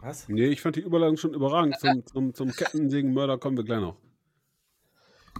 Was? 0.00 0.28
Nee, 0.28 0.46
ich 0.46 0.60
fand 0.60 0.76
die 0.76 0.80
Überleitung 0.80 1.16
schon 1.16 1.34
überragend. 1.34 1.78
Zum, 1.78 2.04
zum, 2.04 2.34
zum 2.34 2.50
Kettensägenmörder 2.50 3.38
kommen 3.38 3.56
wir 3.56 3.64
gleich 3.64 3.80
noch. 3.80 3.96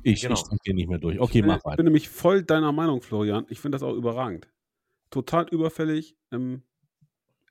Ich, 0.03 0.23
Genau. 0.23 0.35
ich 0.35 0.59
hier 0.65 0.75
nicht 0.75 0.89
mehr 0.89 0.99
durch. 0.99 1.19
Okay, 1.19 1.39
ich 1.39 1.43
bin, 1.43 1.49
mach 1.49 1.57
ich 1.57 1.63
bin 1.63 1.73
weiter. 1.73 1.83
nämlich 1.83 2.09
voll 2.09 2.43
deiner 2.43 2.73
Meinung, 2.73 3.03
Florian. 3.03 3.47
Ich 3.49 3.61
finde 3.61 3.77
das 3.77 3.83
auch 3.83 3.95
überragend. 3.95 4.49
Total 5.10 5.48
überfällig. 5.48 6.16
Ähm, 6.32 6.62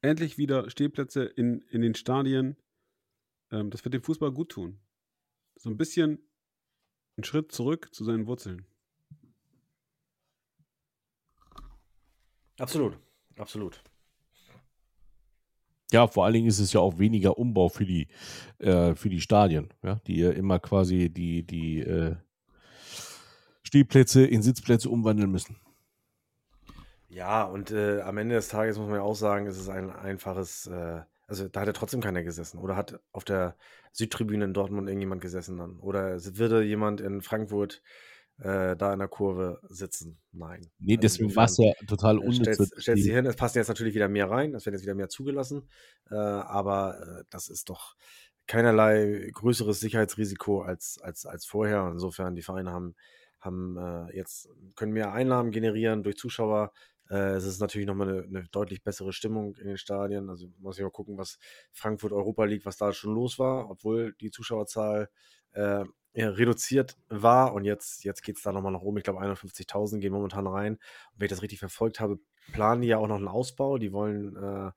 endlich 0.01 0.38
wieder 0.38 0.69
Stehplätze 0.69 1.23
in, 1.23 1.61
in 1.69 1.81
den 1.81 1.95
Stadien. 1.95 2.57
Ähm, 3.51 3.69
das 3.69 3.84
wird 3.84 3.93
dem 3.93 4.03
Fußball 4.03 4.31
gut 4.31 4.49
tun. 4.49 4.80
So 5.55 5.69
ein 5.69 5.77
bisschen 5.77 6.19
ein 7.17 7.23
Schritt 7.23 7.51
zurück 7.51 7.93
zu 7.93 8.03
seinen 8.03 8.27
Wurzeln. 8.27 8.65
Absolut, 12.59 12.97
absolut. 13.38 13.81
Ja, 15.91 16.07
vor 16.07 16.25
allen 16.25 16.34
Dingen 16.34 16.47
ist 16.47 16.59
es 16.59 16.73
ja 16.73 16.80
auch 16.80 16.97
weniger 16.97 17.38
Umbau 17.38 17.69
für 17.69 17.85
die, 17.85 18.07
äh, 18.57 18.95
für 18.95 19.09
die 19.09 19.21
Stadien, 19.21 19.69
ja, 19.84 20.01
die 20.07 20.17
ja 20.17 20.31
immer 20.31 20.59
quasi 20.59 21.09
die, 21.09 21.45
die 21.45 21.81
äh, 21.81 22.15
Stehplätze 23.61 24.25
in 24.25 24.41
Sitzplätze 24.41 24.89
umwandeln 24.89 25.31
müssen. 25.31 25.55
Ja, 27.14 27.44
und 27.44 27.69
äh, 27.72 28.02
am 28.02 28.18
Ende 28.18 28.35
des 28.35 28.48
Tages 28.48 28.77
muss 28.80 28.88
man 28.88 28.98
ja 28.98 29.03
auch 29.03 29.15
sagen, 29.15 29.45
es 29.45 29.57
ist 29.57 29.69
ein 29.69 29.91
einfaches, 29.91 30.65
äh, 30.65 31.02
also 31.27 31.48
da 31.48 31.61
hat 31.61 31.68
ja 31.68 31.73
trotzdem 31.73 32.02
keiner 32.02 32.23
gesessen. 32.23 32.57
Oder 32.57 32.76
hat 32.76 32.99
auf 33.11 33.23
der 33.23 33.56
Südtribüne 33.91 34.45
in 34.45 34.53
Dortmund 34.53 34.88
irgendjemand 34.88 35.22
gesessen 35.22 35.57
dann? 35.57 35.80
Oder 35.80 36.18
würde 36.38 36.64
jemand 36.64 37.02
in 37.02 37.22
Frankfurt 37.22 37.84
äh, 38.40 38.76
da 38.76 38.94
in 38.94 38.99
der 38.99 39.07
Kurve 39.07 39.60
sitzen? 39.69 40.18
Nein. 40.31 40.72
Nee, 40.80 40.94
Also 40.94 41.02
deswegen 41.02 41.35
war 41.35 41.45
es 41.45 41.57
ja 41.57 41.72
total 41.88 42.15
äh, 42.15 42.19
unnütz. 42.19 42.56
Stellt 42.56 42.72
stellt 42.77 42.98
sie 42.98 43.14
hin, 43.14 43.27
es 43.27 43.35
passen 43.35 43.60
jetzt 43.60 43.68
natürlich 43.68 43.94
wieder 43.94 44.10
mehr 44.10 44.31
rein, 44.31 44.56
es 44.56 44.65
werden 44.65 44.76
jetzt 44.76 44.84
wieder 44.84 44.95
mehr 44.95 45.10
zugelassen, 45.10 45.69
äh, 46.10 46.15
aber 46.15 46.99
äh, 46.99 47.23
das 47.30 47.48
ist 47.48 47.69
doch 47.69 47.95
keinerlei 48.48 49.30
größeres 49.34 49.80
Sicherheitsrisiko 49.80 50.64
als, 50.64 50.99
als, 51.02 51.27
als 51.27 51.45
vorher. 51.45 51.90
Insofern, 51.91 52.35
die 52.35 52.41
Vereine 52.41 52.72
haben, 52.72 52.95
haben 53.40 53.77
äh, 53.77 54.15
jetzt, 54.15 54.49
können 54.76 54.94
mehr 54.94 55.14
Einnahmen 55.14 55.52
generieren 55.52 56.03
durch 56.03 56.18
Zuschauer. 56.18 56.72
Äh, 57.09 57.34
es 57.35 57.45
ist 57.45 57.59
natürlich 57.59 57.88
nochmal 57.88 58.09
eine, 58.09 58.23
eine 58.23 58.43
deutlich 58.51 58.84
bessere 58.84 59.13
Stimmung 59.13 59.55
in 59.55 59.67
den 59.67 59.77
Stadien. 59.77 60.30
Also 60.30 60.47
muss 60.59 60.77
ich 60.77 60.84
mal 60.84 60.91
gucken, 60.91 61.17
was 61.17 61.39
Frankfurt 61.71 62.11
Europa 62.11 62.43
League, 62.45 62.65
was 62.65 62.77
da 62.77 62.91
schon 62.93 63.13
los 63.13 63.39
war, 63.39 63.69
obwohl 63.69 64.13
die 64.21 64.31
Zuschauerzahl 64.31 65.09
äh, 65.53 65.84
reduziert 66.15 66.97
war 67.09 67.53
und 67.53 67.65
jetzt, 67.65 68.03
jetzt 68.03 68.21
geht 68.21 68.38
es 68.38 68.43
da 68.43 68.51
nochmal 68.51 68.71
nach 68.71 68.81
oben. 68.81 68.97
Ich 68.97 69.03
glaube, 69.03 69.21
51.000 69.21 69.99
gehen 69.99 70.13
momentan 70.13 70.47
rein. 70.47 70.73
Und 70.73 70.81
wenn 71.19 71.25
ich 71.25 71.31
das 71.31 71.41
richtig 71.41 71.59
verfolgt 71.59 71.99
habe, 71.99 72.19
planen 72.51 72.81
die 72.81 72.89
ja 72.89 72.97
auch 72.97 73.07
noch 73.07 73.15
einen 73.17 73.27
Ausbau. 73.27 73.77
Die 73.77 73.91
wollen 73.91 74.35
äh, 74.35 74.71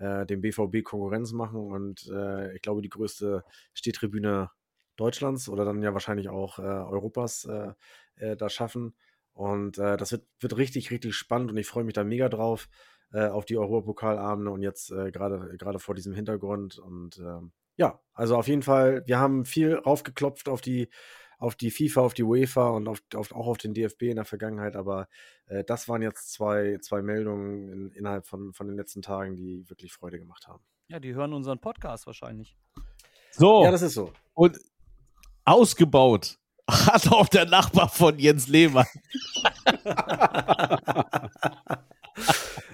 äh, 0.00 0.26
dem 0.26 0.40
BVB 0.40 0.82
Konkurrenz 0.82 1.32
machen 1.32 1.60
und 1.60 2.08
äh, 2.12 2.54
ich 2.54 2.62
glaube, 2.62 2.82
die 2.82 2.88
größte 2.88 3.44
Stehtribüne 3.74 4.50
Deutschlands 4.96 5.48
oder 5.48 5.64
dann 5.64 5.82
ja 5.82 5.92
wahrscheinlich 5.92 6.28
auch 6.28 6.58
äh, 6.58 6.62
Europas 6.62 7.44
äh, 7.44 8.36
da 8.36 8.48
schaffen. 8.50 8.94
Und 9.40 9.78
das 9.78 10.12
wird, 10.12 10.26
wird 10.38 10.56
richtig, 10.58 10.90
richtig 10.90 11.14
spannend 11.14 11.50
und 11.50 11.56
ich 11.56 11.66
freue 11.66 11.84
mich 11.84 11.94
da 11.94 12.04
mega 12.04 12.28
drauf 12.28 12.68
auf 13.12 13.46
die 13.46 13.56
Europapokalabende 13.56 14.50
und 14.50 14.62
jetzt 14.62 14.90
gerade 14.90 15.56
gerade 15.56 15.78
vor 15.78 15.94
diesem 15.94 16.12
Hintergrund 16.12 16.78
und 16.78 17.18
ähm, 17.18 17.52
ja, 17.80 17.98
also 18.12 18.36
auf 18.36 18.46
jeden 18.46 18.62
Fall, 18.62 19.02
wir 19.06 19.18
haben 19.18 19.46
viel 19.46 19.74
raufgeklopft 19.74 20.50
auf 20.50 20.60
die, 20.60 20.90
auf 21.38 21.56
die 21.56 21.70
FIFA, 21.70 22.02
auf 22.02 22.12
die 22.12 22.22
UEFA 22.22 22.68
und 22.68 22.88
auf, 22.88 23.02
auf, 23.14 23.32
auch 23.32 23.46
auf 23.46 23.56
den 23.56 23.72
DFB 23.72 24.02
in 24.02 24.16
der 24.16 24.26
Vergangenheit, 24.26 24.76
aber 24.76 25.08
äh, 25.46 25.64
das 25.64 25.88
waren 25.88 26.02
jetzt 26.02 26.30
zwei, 26.30 26.76
zwei 26.82 27.00
Meldungen 27.00 27.70
in, 27.70 27.90
innerhalb 27.92 28.26
von, 28.26 28.52
von 28.52 28.66
den 28.66 28.76
letzten 28.76 29.00
Tagen, 29.00 29.34
die 29.34 29.66
wirklich 29.70 29.94
Freude 29.94 30.18
gemacht 30.18 30.46
haben. 30.46 30.62
Ja, 30.88 31.00
die 31.00 31.14
hören 31.14 31.32
unseren 31.32 31.58
Podcast 31.58 32.06
wahrscheinlich. 32.06 32.58
So. 33.30 33.64
Ja, 33.64 33.70
das 33.70 33.80
ist 33.80 33.94
so. 33.94 34.12
Und 34.34 34.58
ausgebaut 35.46 36.38
hat 36.70 37.10
auch 37.12 37.28
der 37.28 37.46
Nachbar 37.46 37.88
von 37.88 38.18
Jens 38.18 38.48
Lehmann. 38.48 38.86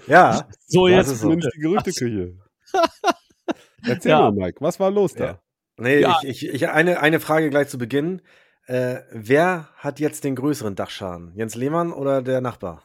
ja. 0.07 0.49
So, 0.67 0.89
jetzt 0.89 1.09
so. 1.19 1.35
die 1.35 1.61
Gerüchteküche. 1.61 2.39
Erzähl 3.83 4.11
ja. 4.11 4.21
mal, 4.21 4.33
Mike, 4.33 4.61
was 4.61 4.81
war 4.81 4.91
los 4.91 5.15
da? 5.15 5.25
Ja. 5.25 5.41
Nee, 5.79 6.01
ja. 6.01 6.19
ich, 6.23 6.45
ich, 6.45 6.55
ich, 6.55 6.69
eine, 6.69 7.01
eine 7.01 7.21
Frage 7.21 7.51
gleich 7.51 7.69
zu 7.69 7.79
Beginn. 7.79 8.23
Äh, 8.67 9.03
wer 9.13 9.69
hat 9.77 10.01
jetzt 10.01 10.25
den 10.25 10.35
größeren 10.35 10.75
Dachschaden? 10.75 11.33
Jens 11.37 11.55
Lehmann 11.55 11.93
oder 11.93 12.23
der 12.23 12.41
Nachbar? 12.41 12.83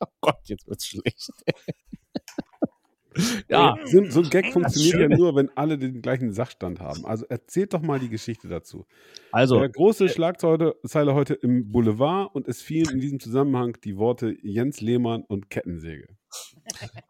Oh 0.00 0.06
Gott, 0.20 0.38
jetzt 0.44 0.66
wird's 0.68 0.86
schlecht. 0.86 1.30
Ja. 3.48 3.76
So, 3.84 4.04
so, 4.10 4.20
ein 4.22 4.30
Gag 4.30 4.52
funktioniert 4.52 5.10
ja 5.10 5.16
nur, 5.16 5.34
wenn 5.36 5.50
alle 5.56 5.78
den 5.78 6.02
gleichen 6.02 6.32
Sachstand 6.32 6.80
haben. 6.80 7.04
Also 7.06 7.26
erzählt 7.26 7.74
doch 7.74 7.82
mal 7.82 7.98
die 7.98 8.08
Geschichte 8.08 8.48
dazu. 8.48 8.86
Also. 9.32 9.58
Der 9.58 9.68
große 9.68 10.08
Schlagzeile 10.08 10.74
heute 11.14 11.34
im 11.34 11.70
Boulevard 11.70 12.34
und 12.34 12.48
es 12.48 12.62
fielen 12.62 12.90
in 12.90 13.00
diesem 13.00 13.20
Zusammenhang 13.20 13.76
die 13.84 13.96
Worte 13.96 14.36
Jens 14.42 14.80
Lehmann 14.80 15.22
und 15.22 15.50
Kettensäge. 15.50 16.08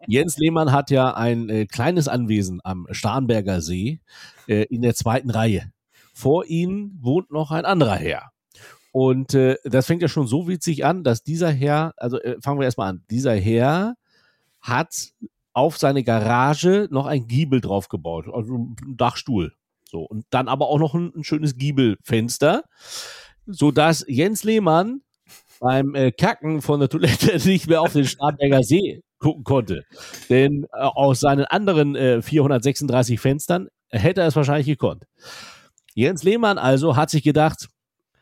Jens 0.07 0.37
Lehmann 0.37 0.73
hat 0.73 0.91
ja 0.91 1.15
ein 1.15 1.49
äh, 1.49 1.67
kleines 1.67 2.09
Anwesen 2.09 2.61
am 2.63 2.87
Starnberger 2.91 3.61
See 3.61 4.01
äh, 4.47 4.65
in 4.65 4.83
der 4.83 4.95
zweiten 4.95 5.31
Reihe. 5.31 5.73
Vor 6.13 6.45
ihm 6.47 6.99
wohnt 7.01 7.31
noch 7.31 7.51
ein 7.51 7.65
anderer 7.65 7.97
Herr. 7.97 8.31
Und 8.93 9.35
äh, 9.35 9.57
das 9.65 9.87
fängt 9.87 10.03
ja 10.03 10.09
schon 10.09 10.29
so 10.29 10.47
witzig 10.47 10.85
an, 10.85 11.03
dass 11.03 11.25
dieser 11.25 11.51
Herr, 11.51 11.95
also 11.97 12.21
äh, 12.21 12.37
fangen 12.41 12.61
wir 12.61 12.65
erstmal 12.65 12.91
an, 12.91 13.03
dieser 13.11 13.35
Herr 13.35 13.97
hat 14.61 15.11
auf 15.55 15.79
seine 15.79 16.05
Garage 16.05 16.89
noch 16.91 17.07
ein 17.07 17.27
Giebel 17.27 17.61
draufgebaut, 17.61 18.27
also 18.33 18.55
ein 18.55 18.97
Dachstuhl. 18.97 19.55
So, 19.85 20.03
und 20.03 20.27
dann 20.31 20.49
aber 20.49 20.69
auch 20.69 20.79
noch 20.79 20.95
ein, 20.95 21.13
ein 21.15 21.25
schönes 21.25 21.57
Giebelfenster, 21.57 22.65
sodass 23.47 24.05
Jens 24.09 24.43
Lehmann 24.45 25.03
beim 25.61 25.95
äh, 25.95 26.11
Kacken 26.11 26.61
von 26.61 26.81
der 26.81 26.89
Toilette 26.89 27.39
nicht 27.49 27.69
mehr 27.69 27.81
auf 27.81 27.93
den 27.93 28.05
Starnberger 28.05 28.63
See 28.63 29.03
gucken 29.19 29.45
konnte. 29.45 29.85
Denn 30.29 30.65
äh, 30.73 30.81
aus 30.81 31.21
seinen 31.21 31.45
anderen 31.45 31.95
äh, 31.95 32.21
436 32.21 33.21
Fenstern 33.21 33.69
hätte 33.89 34.21
er 34.23 34.27
es 34.27 34.37
wahrscheinlich 34.37 34.67
gekonnt. 34.67 35.05
Jens 35.95 36.25
Lehmann 36.25 36.59
also 36.59 36.97
hat 36.97 37.11
sich 37.11 37.23
gedacht, 37.23 37.69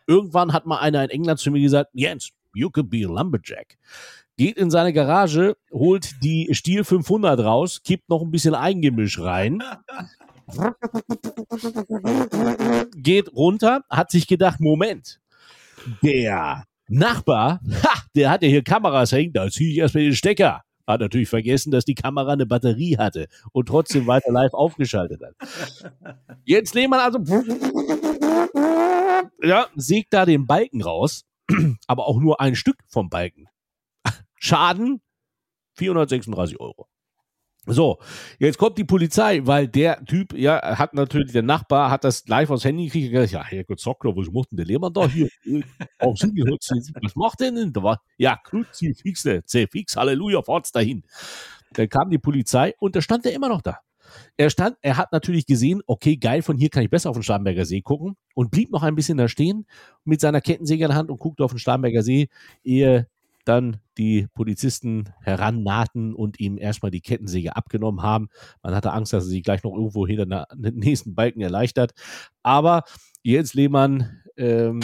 irgendwann 0.06 0.52
hat 0.52 0.66
mal 0.66 0.78
einer 0.78 1.02
in 1.04 1.10
England 1.10 1.40
zu 1.40 1.50
mir 1.50 1.62
gesagt, 1.62 1.90
Jens, 1.94 2.30
you 2.54 2.70
could 2.70 2.90
be 2.90 3.04
a 3.06 3.08
lumberjack. 3.08 3.78
Geht 4.42 4.56
in 4.56 4.72
seine 4.72 4.92
Garage, 4.92 5.56
holt 5.70 6.20
die 6.24 6.48
Stiel 6.50 6.82
500 6.82 7.38
raus, 7.38 7.80
kippt 7.84 8.08
noch 8.08 8.22
ein 8.22 8.32
bisschen 8.32 8.56
Eigengemisch 8.56 9.20
rein, 9.20 9.62
geht 12.96 13.32
runter, 13.36 13.84
hat 13.88 14.10
sich 14.10 14.26
gedacht, 14.26 14.58
Moment, 14.58 15.20
der 16.02 16.64
Nachbar, 16.88 17.60
ha, 17.84 18.02
der 18.16 18.30
hat 18.30 18.42
ja 18.42 18.48
hier 18.48 18.64
Kameras 18.64 19.12
hängen, 19.12 19.32
da 19.32 19.48
ziehe 19.48 19.70
ich 19.70 19.78
erstmal 19.78 20.02
den 20.02 20.16
Stecker. 20.16 20.62
Hat 20.88 21.00
natürlich 21.00 21.28
vergessen, 21.28 21.70
dass 21.70 21.84
die 21.84 21.94
Kamera 21.94 22.32
eine 22.32 22.44
Batterie 22.44 22.98
hatte 22.98 23.28
und 23.52 23.68
trotzdem 23.68 24.08
weiter 24.08 24.32
live 24.32 24.54
aufgeschaltet 24.54 25.22
hat. 25.22 25.36
Jens 26.44 26.74
Lehmann 26.74 26.98
also 26.98 27.20
ja, 29.40 29.68
sägt 29.76 30.12
da 30.12 30.26
den 30.26 30.48
Balken 30.48 30.82
raus, 30.82 31.26
aber 31.86 32.08
auch 32.08 32.18
nur 32.18 32.40
ein 32.40 32.56
Stück 32.56 32.78
vom 32.88 33.08
Balken. 33.08 33.46
Schaden 34.42 35.00
436 35.74 36.58
Euro. 36.58 36.88
So, 37.64 37.98
jetzt 38.40 38.58
kommt 38.58 38.76
die 38.76 38.82
Polizei, 38.84 39.40
weil 39.44 39.68
der 39.68 40.04
Typ, 40.04 40.36
ja, 40.36 40.76
hat 40.76 40.94
natürlich, 40.94 41.30
der 41.30 41.44
Nachbar 41.44 41.92
hat 41.92 42.02
das 42.02 42.26
live 42.26 42.50
aufs 42.50 42.64
Handy 42.64 42.86
gekriegt. 42.86 43.12
Gesagt, 43.12 43.30
ja, 43.30 43.44
Herr 43.44 43.64
Zockler, 43.76 44.16
was 44.16 44.32
macht 44.32 44.50
denn 44.50 44.56
der 44.56 44.66
Lehmann 44.66 44.92
da 44.92 45.06
hier? 45.06 45.28
was 46.00 47.14
macht 47.14 47.38
der 47.38 47.52
denn? 47.52 47.72
Da 47.72 47.84
war, 47.84 48.02
ja, 48.18 48.36
Crucifixe, 48.42 49.44
C-Fix, 49.44 49.94
Halleluja, 49.94 50.42
fahrt's 50.42 50.72
dahin. 50.72 51.04
Dann 51.74 51.88
kam 51.88 52.10
die 52.10 52.18
Polizei 52.18 52.74
und 52.80 52.96
da 52.96 53.00
stand 53.00 53.24
er 53.26 53.32
immer 53.32 53.48
noch 53.48 53.62
da. 53.62 53.78
Er 54.36 54.50
stand, 54.50 54.76
er 54.82 54.96
hat 54.96 55.12
natürlich 55.12 55.46
gesehen, 55.46 55.82
okay, 55.86 56.16
geil, 56.16 56.42
von 56.42 56.56
hier 56.56 56.68
kann 56.68 56.82
ich 56.82 56.90
besser 56.90 57.10
auf 57.10 57.16
den 57.16 57.22
Starnberger 57.22 57.64
See 57.64 57.80
gucken 57.80 58.16
und 58.34 58.50
blieb 58.50 58.72
noch 58.72 58.82
ein 58.82 58.96
bisschen 58.96 59.18
da 59.18 59.28
stehen 59.28 59.66
mit 60.04 60.20
seiner 60.20 60.40
Kettensäge 60.40 60.82
in 60.84 60.88
der 60.90 60.98
Hand 60.98 61.10
und 61.10 61.20
guckte 61.20 61.44
auf 61.44 61.52
den 61.52 61.60
Starnberger 61.60 62.02
See, 62.02 62.28
ehe 62.64 63.06
dann 63.44 63.80
die 63.98 64.28
Polizisten 64.34 65.12
herannahten 65.20 66.14
und 66.14 66.40
ihm 66.40 66.58
erstmal 66.58 66.90
die 66.90 67.00
Kettensäge 67.00 67.56
abgenommen 67.56 68.02
haben. 68.02 68.28
Man 68.62 68.74
hatte 68.74 68.92
Angst, 68.92 69.12
dass 69.12 69.24
er 69.24 69.30
sich 69.30 69.42
gleich 69.42 69.62
noch 69.62 69.74
irgendwo 69.74 70.06
hinter 70.06 70.46
den 70.54 70.76
nächsten 70.76 71.14
Balken 71.14 71.40
erleichtert. 71.40 71.92
Aber 72.42 72.84
Jens 73.22 73.54
Lehmann 73.54 74.22
ähm, 74.36 74.80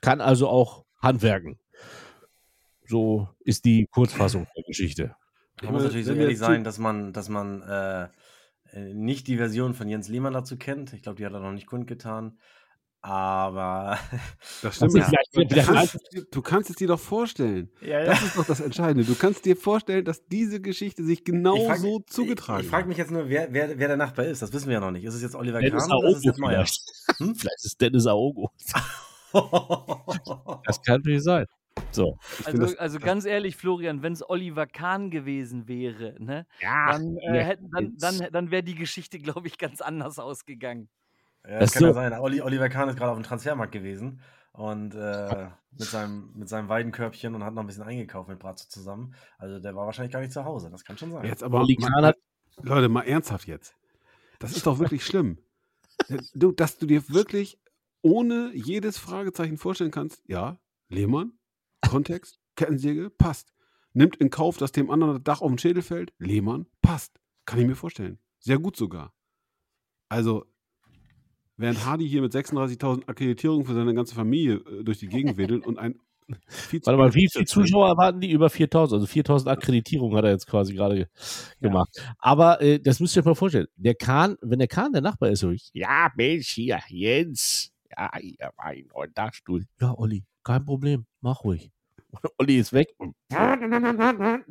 kann 0.00 0.20
also 0.20 0.48
auch 0.48 0.84
handwerken. 0.98 1.58
So 2.86 3.28
ist 3.40 3.64
die 3.64 3.86
Kurzfassung 3.86 4.46
der 4.56 4.64
Geschichte. 4.64 5.16
Man 5.62 5.72
muss 5.72 5.84
natürlich 5.84 6.06
so 6.06 6.12
ehrlich 6.12 6.38
sein, 6.38 6.64
dass 6.64 6.78
man, 6.78 7.12
dass 7.12 7.28
man 7.28 7.62
äh, 7.62 8.08
äh, 8.72 8.92
nicht 8.92 9.26
die 9.28 9.36
Version 9.36 9.74
von 9.74 9.88
Jens 9.88 10.08
Lehmann 10.08 10.32
dazu 10.32 10.56
kennt. 10.56 10.92
Ich 10.92 11.02
glaube, 11.02 11.16
die 11.16 11.26
hat 11.26 11.32
er 11.32 11.40
noch 11.40 11.52
nicht 11.52 11.66
kundgetan. 11.66 12.38
Aber 13.04 13.98
das 14.62 14.76
stimmt. 14.76 14.94
Ja. 14.94 15.10
Du, 15.34 15.46
kannst, 15.62 15.98
du, 16.30 16.40
kannst, 16.40 16.70
es 16.70 16.76
dir 16.76 16.88
doch 16.88 16.98
vorstellen. 16.98 17.70
Ja, 17.82 18.00
ja. 18.00 18.06
Das 18.06 18.22
ist 18.22 18.38
doch 18.38 18.46
das 18.46 18.60
Entscheidende. 18.60 19.04
Du 19.04 19.14
kannst 19.14 19.44
dir 19.44 19.58
vorstellen, 19.58 20.06
dass 20.06 20.24
diese 20.24 20.58
Geschichte 20.58 21.04
sich 21.04 21.22
genau 21.22 21.66
frag, 21.66 21.80
so 21.80 21.98
zugetragen 22.06 22.60
Ich, 22.60 22.64
ich 22.64 22.70
frage 22.70 22.88
mich 22.88 22.96
jetzt 22.96 23.10
nur, 23.10 23.28
wer, 23.28 23.52
wer, 23.52 23.78
wer, 23.78 23.88
der 23.88 23.98
Nachbar 23.98 24.24
ist. 24.24 24.40
Das 24.40 24.54
wissen 24.54 24.68
wir 24.68 24.74
ja 24.74 24.80
noch 24.80 24.90
nicht. 24.90 25.04
Ist 25.04 25.12
es 25.12 25.20
jetzt 25.20 25.34
Oliver 25.34 25.60
Dennis 25.60 25.82
Kahn 25.82 25.92
Aogo 25.92 26.06
oder 26.06 26.10
ist 26.12 26.16
es 26.16 26.24
jetzt 26.24 26.38
Meier? 26.38 26.64
Hm? 27.18 27.34
Vielleicht 27.36 27.64
ist 27.64 27.78
Dennis 27.78 28.06
Aogo. 28.06 28.50
das 30.64 30.80
kann 30.80 30.96
natürlich 30.96 31.24
sein. 31.24 31.44
So. 31.90 32.16
Also, 32.46 32.78
also 32.78 32.98
ganz 33.00 33.26
ehrlich, 33.26 33.56
Florian, 33.56 34.02
wenn 34.02 34.14
es 34.14 34.26
Oliver 34.26 34.66
Kahn 34.66 35.10
gewesen 35.10 35.68
wäre, 35.68 36.14
ne, 36.18 36.46
ja, 36.62 36.92
dann, 36.92 37.18
äh, 37.18 37.58
dann, 37.70 37.96
dann, 37.98 38.28
dann 38.32 38.50
wäre 38.50 38.62
die 38.62 38.76
Geschichte, 38.76 39.18
glaube 39.18 39.48
ich, 39.48 39.58
ganz 39.58 39.82
anders 39.82 40.18
ausgegangen. 40.18 40.88
Ja, 41.46 41.58
das, 41.58 41.70
das 41.70 41.72
kann 41.72 41.80
so. 41.80 41.86
ja 41.88 42.10
sein. 42.10 42.12
Oliver 42.14 42.68
Kahn 42.68 42.88
ist 42.88 42.96
gerade 42.96 43.10
auf 43.10 43.18
dem 43.18 43.24
Transfermarkt 43.24 43.72
gewesen 43.72 44.20
und 44.52 44.94
äh, 44.94 45.48
mit, 45.72 45.82
seinem, 45.82 46.32
mit 46.34 46.48
seinem 46.48 46.68
Weidenkörbchen 46.68 47.34
und 47.34 47.44
hat 47.44 47.54
noch 47.54 47.62
ein 47.62 47.66
bisschen 47.66 47.82
eingekauft 47.82 48.28
mit 48.28 48.38
Bratzo 48.38 48.68
zusammen. 48.68 49.14
Also 49.38 49.58
der 49.58 49.74
war 49.74 49.86
wahrscheinlich 49.86 50.12
gar 50.12 50.20
nicht 50.20 50.32
zu 50.32 50.44
Hause. 50.44 50.70
Das 50.70 50.84
kann 50.84 50.96
schon 50.96 51.12
sein. 51.12 51.24
Jetzt 51.24 51.42
aber, 51.42 51.60
Oli 51.60 51.76
Kahn 51.76 52.04
hat 52.04 52.16
Leute, 52.62 52.88
mal 52.88 53.02
ernsthaft 53.02 53.48
jetzt. 53.48 53.74
Das 54.38 54.56
ist 54.56 54.66
doch 54.66 54.78
wirklich 54.78 55.04
schlimm. 55.04 55.38
Du, 56.34 56.52
dass 56.52 56.78
du 56.78 56.86
dir 56.86 57.08
wirklich 57.08 57.58
ohne 58.02 58.50
jedes 58.54 58.98
Fragezeichen 58.98 59.56
vorstellen 59.56 59.90
kannst, 59.90 60.22
ja, 60.26 60.60
Lehmann, 60.88 61.32
Kontext, 61.88 62.38
Kettensäge, 62.56 63.10
passt. 63.10 63.52
Nimmt 63.92 64.16
in 64.16 64.30
Kauf, 64.30 64.56
dass 64.56 64.72
dem 64.72 64.90
anderen 64.90 65.14
das 65.14 65.22
Dach 65.22 65.40
auf 65.40 65.50
den 65.50 65.58
Schädel 65.58 65.82
fällt, 65.82 66.12
Lehmann, 66.18 66.66
passt. 66.82 67.18
Kann 67.46 67.60
ich 67.60 67.66
mir 67.66 67.76
vorstellen. 67.76 68.18
Sehr 68.38 68.58
gut 68.58 68.76
sogar. 68.76 69.14
Also, 70.08 70.44
Während 71.56 71.84
Hardy 71.84 72.08
hier 72.08 72.22
mit 72.22 72.32
36.000 72.32 73.08
Akkreditierungen 73.08 73.64
für 73.64 73.74
seine 73.74 73.94
ganze 73.94 74.14
Familie 74.14 74.56
äh, 74.56 74.82
durch 74.82 74.98
die 74.98 75.08
Gegend 75.08 75.36
wedelt 75.36 75.66
und 75.66 75.78
ein 75.78 76.00
Warte 76.84 76.96
mal, 76.96 77.14
wie 77.14 77.28
viele 77.30 77.44
Zuschauer 77.44 77.88
erwarten 77.88 78.20
die? 78.20 78.30
Über 78.30 78.48
4000. 78.48 78.94
Also 78.94 79.06
4000 79.06 79.50
Akkreditierungen 79.50 80.16
hat 80.16 80.24
er 80.24 80.30
jetzt 80.30 80.46
quasi 80.46 80.74
gerade 80.74 81.08
gemacht. 81.60 81.90
Ja. 81.96 82.14
Aber 82.18 82.60
äh, 82.62 82.80
das 82.80 83.00
müsst 83.00 83.16
ihr 83.16 83.20
euch 83.20 83.26
mal 83.26 83.34
vorstellen. 83.34 83.66
Der 83.76 83.94
Kahn, 83.94 84.36
wenn 84.40 84.58
der 84.58 84.68
Kahn 84.68 84.92
der 84.92 85.02
Nachbar 85.02 85.30
ist, 85.30 85.40
so 85.40 85.50
ich, 85.50 85.70
ja, 85.74 86.10
Mensch, 86.16 86.48
hier, 86.48 86.80
Jens. 86.88 87.72
Ja, 87.96 88.10
hier, 88.18 88.50
mein 88.56 89.12
Dachstuhl. 89.14 89.66
Ja, 89.80 89.96
Olli, 89.98 90.24
kein 90.42 90.64
Problem. 90.64 91.06
Mach 91.20 91.44
ruhig. 91.44 91.70
Olli 92.38 92.58
ist 92.58 92.72
weg. 92.72 92.94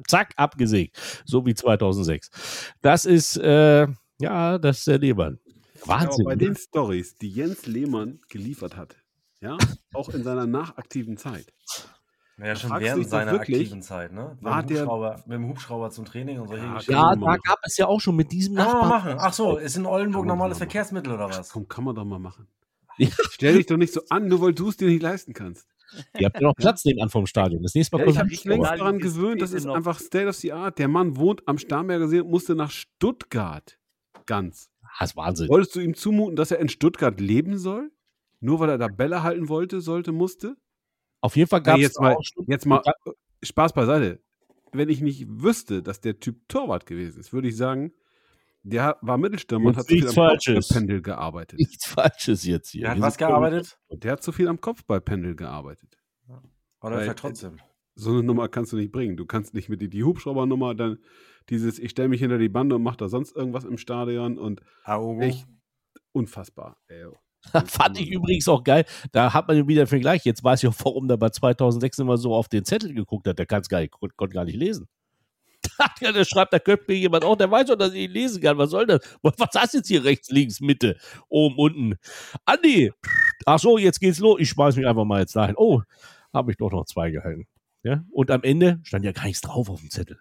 Zack, 0.08 0.34
abgesägt. 0.36 1.24
So 1.26 1.46
wie 1.46 1.56
2006. 1.56 2.74
Das 2.82 3.06
ist, 3.06 3.38
äh, 3.38 3.88
ja, 4.20 4.58
das 4.58 4.80
ist 4.80 4.88
der 4.88 5.00
Lehmann. 5.00 5.40
Wahnsinn. 5.88 6.10
Aber 6.10 6.24
bei 6.24 6.36
oder? 6.36 6.36
den 6.38 6.56
Stories, 6.56 7.16
die 7.18 7.30
Jens 7.30 7.66
Lehmann 7.66 8.20
geliefert 8.30 8.76
hat, 8.78 8.96
ja, 9.42 9.58
auch 9.94 10.10
in 10.10 10.24
seiner 10.24 10.46
nachaktiven 10.48 11.18
Zeit, 11.18 11.54
Naja, 12.38 12.56
schon 12.56 12.72
während 12.80 13.08
seiner 13.10 13.32
wirklich, 13.34 13.60
aktiven 13.60 13.82
Zeit, 13.82 14.12
ne? 14.12 14.32
Mit, 14.36 14.44
war 14.44 14.64
dem 14.64 14.68
der- 14.70 14.82
Hubschrauber, 14.84 15.24
mit 15.26 15.36
dem 15.36 15.48
Hubschrauber 15.50 15.90
zum 15.92 16.06
Training 16.06 16.40
und 16.40 16.48
solche 16.48 16.64
Ja, 16.66 16.74
Geschichten. 16.74 16.94
Ja, 16.94 17.16
da 17.16 17.38
gab 17.38 17.60
es 17.64 17.78
ja 17.78 17.88
auch 17.88 18.00
schon 18.02 18.16
mit 18.16 18.32
diesem 18.32 18.56
Kann 18.56 18.66
man 18.66 18.74
Nachbarn. 18.74 18.90
machen. 18.90 19.16
Ach 19.20 19.34
so, 19.34 19.58
ist 19.58 19.76
in 19.78 19.86
Oldenburg 19.86 20.26
normales. 20.26 20.58
Verkehrsmittel 20.58 21.12
oder 21.14 21.30
was? 21.30 21.50
komm, 21.50 21.68
kann 21.68 21.84
man 21.84 21.94
doch 21.96 22.06
mal 22.06 22.20
machen. 22.20 22.48
Ja. 22.98 23.10
Stell 23.32 23.56
dich 23.58 23.66
doch 23.66 23.78
nicht 23.78 23.92
so 23.94 24.02
an, 24.10 24.28
nur 24.28 24.40
weil 24.42 24.54
du 24.54 24.70
es 24.70 24.78
dir 24.78 24.88
nicht 24.88 25.02
leisten 25.02 25.34
kannst. 25.34 25.68
Ihr 26.18 26.26
habt 26.28 26.36
ja 26.38 26.42
noch 26.48 26.56
Platz 26.56 26.86
nebenan 26.86 27.10
vom 27.10 27.26
Stadion. 27.28 27.62
Das 27.64 27.74
nächste 27.76 27.96
Mal 27.98 28.04
Ja, 28.06 28.10
ich 28.12 28.18
habe 28.18 28.30
mich 28.30 28.44
längst 28.46 28.70
daran 28.72 28.98
gewöhnt, 29.00 29.42
das 29.42 29.52
Bild 29.52 29.64
ist 29.66 29.68
einfach 29.70 30.00
State 30.00 30.28
of 30.28 30.36
the 30.36 30.54
Art. 30.54 30.80
Der 30.80 30.88
Mann 30.88 31.18
wohnt 31.18 31.48
am 31.48 31.58
Starnberger 31.60 32.08
See 32.08 32.20
und 32.22 32.30
musste 32.32 32.56
nach 32.56 32.72
Stuttgart. 32.72 33.78
Ganz. 34.26 34.70
Das 35.00 35.12
ist 35.12 35.16
Wahnsinn. 35.18 35.50
Wolltest 35.50 35.76
du 35.76 35.80
ihm 35.80 35.96
zumuten, 35.96 36.36
dass 36.36 36.52
er 36.52 36.60
in 36.60 36.70
Stuttgart 36.70 37.20
leben 37.20 37.58
soll? 37.58 37.92
Nur 38.40 38.60
weil 38.60 38.70
er 38.70 38.78
da 38.78 38.88
Bälle 38.88 39.24
halten 39.24 39.50
wollte, 39.50 39.82
sollte, 39.82 40.12
musste? 40.12 40.56
Auf 41.22 41.36
jeden 41.38 41.50
Fall 41.50 41.62
gab 41.64 41.78
es 41.78 41.82
jetzt 41.84 42.00
mal, 42.02 42.16
auch 42.16 42.22
schon. 42.24 42.46
jetzt 42.48 42.66
mal 42.66 42.82
Spaß 43.42 43.74
beiseite. 43.74 44.22
Wenn 44.72 44.90
ich 44.90 45.02
nicht 45.02 45.26
wüsste, 45.30 45.82
dass 45.82 46.02
der 46.02 46.20
Typ 46.20 46.48
Torwart 46.50 46.86
gewesen 46.86 47.20
ist, 47.20 47.32
würde 47.32 47.48
ich 47.48 47.56
sagen, 47.56 47.94
der 48.64 48.98
war 49.02 49.18
Mittelstürmer 49.18 49.68
und 49.68 49.72
Jetzt 49.74 49.80
hat 49.80 49.86
zu 49.88 49.94
viel 49.94 50.02
nichts 50.04 50.18
am 50.18 50.26
Falsches. 50.28 50.56
Kopfballpendel 50.68 51.02
gearbeitet. 51.02 51.60
Nichts 51.60 51.86
Falsches 51.86 52.44
jetzt 52.46 52.70
hier. 52.72 52.82
Der 52.82 52.92
hat 52.92 53.02
was 53.02 53.18
gearbeitet? 53.18 53.78
Und 53.88 54.04
der 54.04 54.14
hat 54.14 54.24
zu 54.24 54.32
viel 54.32 54.48
am 54.48 54.60
Kopfballpendel 54.60 55.36
gearbeitet. 55.36 55.98
Oder 56.82 56.96
Weil- 56.96 57.04
vielleicht 57.04 57.20
trotzdem? 57.20 57.58
So 57.96 58.12
eine 58.12 58.24
Nummer 58.24 58.48
kannst 58.50 58.72
du 58.74 58.78
nicht 58.78 58.92
bringen. 58.92 59.18
Du 59.18 59.26
kannst 59.26 59.54
nicht 59.54 59.70
mit 59.70 59.82
die, 59.82 59.90
die 59.90 60.04
Hubschraubernummer, 60.04 60.74
dann 60.76 60.98
dieses, 61.50 61.78
ich 61.80 61.92
stelle 61.92 62.10
mich 62.10 62.22
hinter 62.22 62.38
die 62.38 62.50
Bande 62.50 62.76
und 62.76 62.84
mache 62.84 62.98
da 62.98 63.08
sonst 63.10 63.36
irgendwas 63.36 63.66
im 63.66 63.78
Stadion 63.78 64.38
und 64.40 64.62
Aogo? 64.84 65.22
echt 65.22 65.46
unfassbar. 66.12 66.78
Ey. 66.88 67.06
Fand 67.68 68.00
ich 68.00 68.10
übrigens 68.10 68.48
auch 68.48 68.64
geil. 68.64 68.86
Da 69.12 69.34
hat 69.34 69.48
man 69.50 69.68
wieder 69.68 69.82
einen 69.82 69.88
Vergleich. 69.88 70.24
Jetzt 70.24 70.44
weiß 70.44 70.64
ich 70.64 70.70
auch, 70.70 70.76
warum 70.84 71.08
der 71.10 71.18
bei 71.18 71.30
2006 71.30 72.00
immer 72.00 72.18
so 72.18 72.34
auf 72.34 72.48
den 72.48 72.64
Zettel 72.64 72.94
geguckt 72.94 73.28
hat. 73.28 73.38
Der 73.38 73.46
kann 73.46 73.62
es 73.62 73.68
gar 73.70 73.82
nicht, 73.82 73.92
kon- 73.92 74.16
konnte 74.16 74.34
gar 74.34 74.46
nicht 74.46 74.56
lesen. 74.58 74.88
Ja, 76.02 76.12
der 76.12 76.24
schreibt, 76.26 76.54
da 76.54 76.60
könnte 76.60 76.86
mir 76.88 76.96
jemand 76.98 77.24
auch, 77.26 77.36
der 77.36 77.50
weiß 77.50 77.68
doch, 77.68 77.76
dass 77.76 77.94
ich 77.94 78.02
ihn 78.06 78.12
lesen 78.12 78.42
kann. 78.42 78.58
Was 78.58 78.70
soll 78.70 78.86
das? 78.86 79.00
Was 79.24 79.50
hast 79.56 79.74
du 79.74 79.78
jetzt 79.80 79.88
hier 79.88 80.04
rechts, 80.04 80.30
links, 80.30 80.60
Mitte, 80.62 80.98
oben, 81.30 81.56
unten? 81.58 81.96
Andi! 82.46 82.92
Ach 83.46 83.60
so, 83.60 83.78
jetzt 83.78 84.00
geht's 84.00 84.20
los. 84.20 84.40
Ich 84.40 84.50
schmeiß 84.50 84.76
mich 84.76 84.86
einfach 84.86 85.04
mal 85.06 85.22
jetzt 85.22 85.36
dahin. 85.36 85.56
Oh, 85.58 85.82
habe 86.34 86.52
ich 86.52 86.58
doch 86.58 86.72
noch 86.72 86.86
zwei 86.86 87.12
gehalten. 87.12 87.48
Ja? 87.84 88.04
Und 88.12 88.32
am 88.32 88.44
Ende 88.44 88.80
stand 88.84 89.06
ja 89.06 89.12
gar 89.12 89.26
nichts 89.26 89.42
drauf 89.42 89.70
auf 89.70 89.80
dem 89.82 89.90
Zettel. 89.90 90.20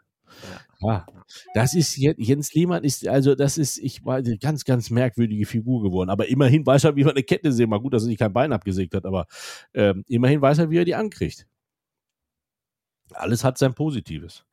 Ja, 0.81 1.07
das 1.55 1.75
ist 1.75 1.97
Je- 1.97 2.15
Jens 2.17 2.53
Lehmann 2.55 2.83
ist, 2.85 3.07
also 3.07 3.35
das 3.35 3.59
ist, 3.59 3.79
ich 3.79 4.05
war 4.05 4.17
eine 4.17 4.39
ganz, 4.39 4.65
ganz 4.65 4.91
merkwürdige 4.91 5.47
Figur 5.47 5.83
geworden. 5.83 6.11
Aber 6.11 6.27
immerhin 6.27 6.67
weiß 6.67 6.85
er, 6.85 6.97
wie 6.97 7.05
man 7.05 7.13
eine 7.13 7.23
Kette 7.23 7.53
sehen. 7.53 7.69
Mal 7.71 7.79
gut, 7.81 7.93
dass 7.95 8.03
er 8.03 8.07
sich 8.07 8.19
kein 8.19 8.33
Bein 8.33 8.53
abgesägt 8.53 8.95
hat, 8.95 9.05
aber 9.05 9.27
ähm, 9.75 10.05
immerhin 10.09 10.41
weiß 10.41 10.59
er, 10.59 10.71
wie 10.71 10.79
er 10.79 10.85
die 10.85 10.95
ankriegt. 10.95 11.47
Alles 13.13 13.45
hat 13.45 13.59
sein 13.59 13.75
Positives. 13.75 14.45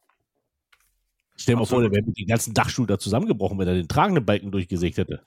Stell 1.38 1.56
dir 1.56 1.60
mal 1.60 1.65
vor, 1.65 1.81
der 1.81 1.91
wäre 1.91 2.06
mit 2.06 2.18
den 2.18 2.27
ganzen 2.27 2.53
Dachstuhl 2.53 2.86
da 2.86 2.99
zusammengebrochen, 2.99 3.57
wenn 3.57 3.68
er 3.68 3.73
den 3.76 3.88
tragenden 3.88 4.26
Balken 4.26 4.52
durchgesägt 4.52 4.98
hätte. 4.98 5.23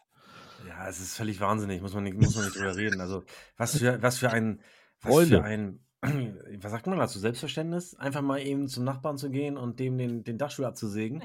Ja, 0.68 0.86
es 0.88 1.00
ist 1.00 1.16
völlig 1.16 1.40
wahnsinnig, 1.40 1.80
muss 1.80 1.94
man 1.94 2.04
nicht, 2.04 2.16
muss 2.20 2.36
man 2.36 2.44
nicht 2.44 2.56
drüber 2.56 2.76
reden. 2.76 3.00
Also, 3.00 3.24
was 3.56 3.78
für, 3.78 4.02
was 4.02 4.18
für 4.18 4.30
ein, 4.30 4.60
was 5.00 5.12
Freunde. 5.12 5.36
für 5.38 5.42
ein, 5.44 5.80
was 6.02 6.72
sagt 6.72 6.88
man 6.88 6.98
dazu, 6.98 7.20
Selbstverständnis? 7.20 7.94
Einfach 7.94 8.22
mal 8.22 8.40
eben 8.40 8.66
zum 8.66 8.82
Nachbarn 8.82 9.18
zu 9.18 9.30
gehen 9.30 9.56
und 9.56 9.78
dem 9.78 9.96
den, 9.98 10.24
den 10.24 10.36
Dachstuhl 10.36 10.64
abzusägen. 10.64 11.22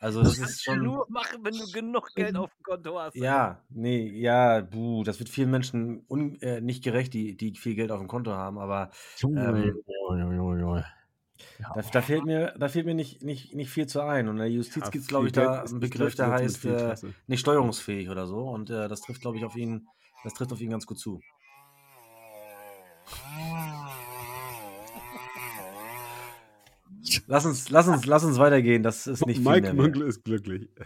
Also, 0.00 0.20
das 0.20 0.32
ist 0.32 0.40
Kannst 0.40 0.66
du 0.66 0.72
schon. 0.72 0.82
nur 0.82 1.06
machen, 1.08 1.44
wenn 1.44 1.54
du 1.54 1.64
genug 1.70 2.12
Geld 2.16 2.36
auf 2.36 2.50
dem 2.50 2.62
Konto 2.64 2.98
hast. 2.98 3.14
Ja, 3.14 3.62
nee, 3.70 4.08
ja, 4.18 4.62
buh, 4.62 5.04
das 5.04 5.20
wird 5.20 5.28
vielen 5.28 5.50
Menschen 5.50 6.04
un, 6.08 6.40
äh, 6.42 6.60
nicht 6.60 6.82
gerecht, 6.82 7.14
die, 7.14 7.36
die 7.36 7.54
viel 7.54 7.76
Geld 7.76 7.92
auf 7.92 8.00
dem 8.00 8.08
Konto 8.08 8.32
haben, 8.32 8.58
aber 8.58 8.90
Ähm, 9.22 9.74
da, 11.74 11.82
da 11.82 12.02
fehlt 12.02 12.24
mir, 12.24 12.54
da 12.58 12.68
fehlt 12.68 12.86
mir 12.86 12.94
nicht, 12.94 13.22
nicht, 13.22 13.54
nicht 13.54 13.70
viel 13.70 13.86
zu 13.86 14.00
ein. 14.00 14.26
Und 14.26 14.36
in 14.36 14.40
der 14.40 14.50
Justiz 14.50 14.82
Ja, 14.82 14.90
gibt 14.90 15.02
es, 15.02 15.08
glaube 15.08 15.26
ich, 15.26 15.32
da 15.32 15.62
ist 15.62 15.70
einen 15.70 15.80
Begriff, 15.80 16.16
der 16.16 16.30
heißt 16.32 16.64
äh, 16.64 16.96
nicht 17.28 17.40
steuerungsfähig 17.40 18.10
oder 18.10 18.26
so. 18.26 18.48
Und 18.48 18.70
äh, 18.70 18.88
das 18.88 19.02
trifft, 19.02 19.20
glaube 19.20 19.36
ich, 19.36 19.44
auf 19.44 19.54
ihn, 19.56 19.86
das 20.24 20.34
trifft 20.34 20.52
auf 20.52 20.60
ihn 20.60 20.70
ganz 20.70 20.84
gut 20.84 20.98
zu. 20.98 21.20
Lass 27.26 27.46
uns, 27.46 27.70
lass 27.70 27.88
uns, 27.88 28.06
lass 28.06 28.24
uns 28.24 28.38
weitergehen. 28.38 28.82
Das 28.82 29.06
ist 29.06 29.26
nicht 29.26 29.38
viel 29.38 29.44
Mike. 29.46 29.72
Münkel 29.74 30.02
ist 30.02 30.24
glücklich. 30.24 30.68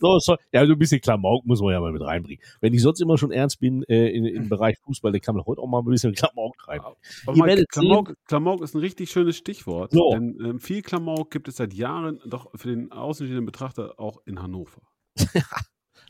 So, 0.00 0.18
so, 0.18 0.36
ja, 0.52 0.66
so 0.66 0.72
ein 0.72 0.78
bisschen 0.78 1.00
Klamauk 1.00 1.46
muss 1.46 1.60
man 1.60 1.72
ja 1.72 1.80
mal 1.80 1.92
mit 1.92 2.02
reinbringen. 2.02 2.42
Wenn 2.60 2.74
ich 2.74 2.82
sonst 2.82 3.00
immer 3.00 3.16
schon 3.16 3.30
ernst 3.30 3.60
bin 3.60 3.82
äh, 3.84 4.08
in, 4.08 4.24
im 4.24 4.48
Bereich 4.48 4.78
Fußball, 4.78 5.12
dann 5.12 5.20
kann 5.20 5.34
man 5.34 5.44
heute 5.46 5.60
auch 5.60 5.68
mal 5.68 5.78
ein 5.78 5.84
bisschen 5.84 6.12
Klamauk 6.12 6.56
rein. 6.68 6.80
Aber 6.80 6.96
Ihr 7.36 7.44
Mike, 7.44 7.64
Klamauk, 7.68 8.14
Klamauk 8.26 8.62
ist 8.62 8.74
ein 8.74 8.80
richtig 8.80 9.10
schönes 9.10 9.36
Stichwort. 9.36 9.92
So. 9.92 10.10
Denn 10.12 10.38
ähm, 10.44 10.60
viel 10.60 10.82
Klamauk 10.82 11.30
gibt 11.30 11.48
es 11.48 11.56
seit 11.56 11.72
Jahren, 11.74 12.20
doch 12.26 12.50
für 12.54 12.68
den 12.68 12.92
außenstehenden 12.92 13.46
Betrachter 13.46 13.94
auch 13.98 14.18
in 14.26 14.42
Hannover. 14.42 14.82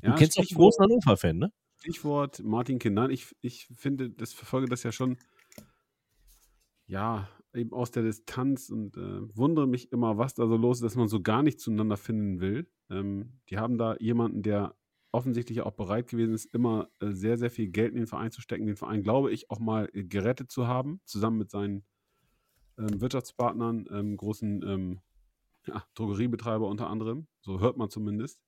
Du 0.03 0.09
Ja, 0.09 0.15
kennst 0.15 0.39
doch 0.39 0.43
einen 0.49 0.57
großen 0.57 0.83
Hannover-Fan, 0.83 1.37
ne? 1.37 1.53
Stichwort 1.81 2.43
Martin 2.43 2.79
Kind. 2.79 2.95
Nein, 2.95 3.11
ich, 3.11 3.35
ich 3.43 3.69
finde, 3.77 4.09
das 4.09 4.33
verfolge 4.33 4.67
das 4.67 4.83
ja 4.83 4.93
schon, 4.93 5.19
ja, 6.87 7.29
eben 7.55 7.73
aus 7.73 7.91
der 7.91 8.03
Distanz 8.03 8.71
und 8.71 8.97
äh, 8.97 9.37
wundere 9.37 9.67
mich 9.67 9.93
immer, 9.93 10.19
was 10.19 10.35
da 10.35 10.47
so 10.47 10.57
los 10.57 10.79
ist, 10.79 10.85
dass 10.85 10.97
man 10.97 11.09
so 11.09 11.21
gar 11.21 11.43
nicht 11.43 11.61
zueinander 11.61 11.97
finden 11.97 12.41
will. 12.41 12.69
Ähm, 12.91 13.41
die 13.49 13.59
haben 13.59 13.79
da 13.79 13.97
jemanden, 13.99 14.43
der 14.43 14.77
offensichtlich 15.13 15.63
auch 15.63 15.73
bereit 15.73 16.09
gewesen 16.09 16.35
ist, 16.35 16.47
immer 16.55 16.89
äh, 17.01 17.13
sehr, 17.13 17.39
sehr 17.39 17.51
viel 17.51 17.69
Geld 17.69 17.93
in 17.93 17.99
den 17.99 18.07
Verein 18.07 18.31
zu 18.31 18.41
stecken, 18.41 18.67
den 18.67 18.77
Verein, 18.77 19.03
glaube 19.03 19.33
ich, 19.33 19.51
auch 19.51 19.59
mal 19.59 19.89
äh, 19.93 20.05
gerettet 20.05 20.51
zu 20.51 20.67
haben, 20.67 21.01
zusammen 21.05 21.39
mit 21.39 21.51
seinen 21.51 21.85
ähm, 22.79 23.01
Wirtschaftspartnern, 23.01 23.87
ähm, 23.91 24.17
großen 24.17 24.63
ähm, 24.63 25.01
ja, 25.67 25.85
Drogeriebetreiber 25.95 26.69
unter 26.69 26.89
anderem. 26.89 27.27
So 27.41 27.61
hört 27.61 27.77
man 27.77 27.91
zumindest. 27.91 28.41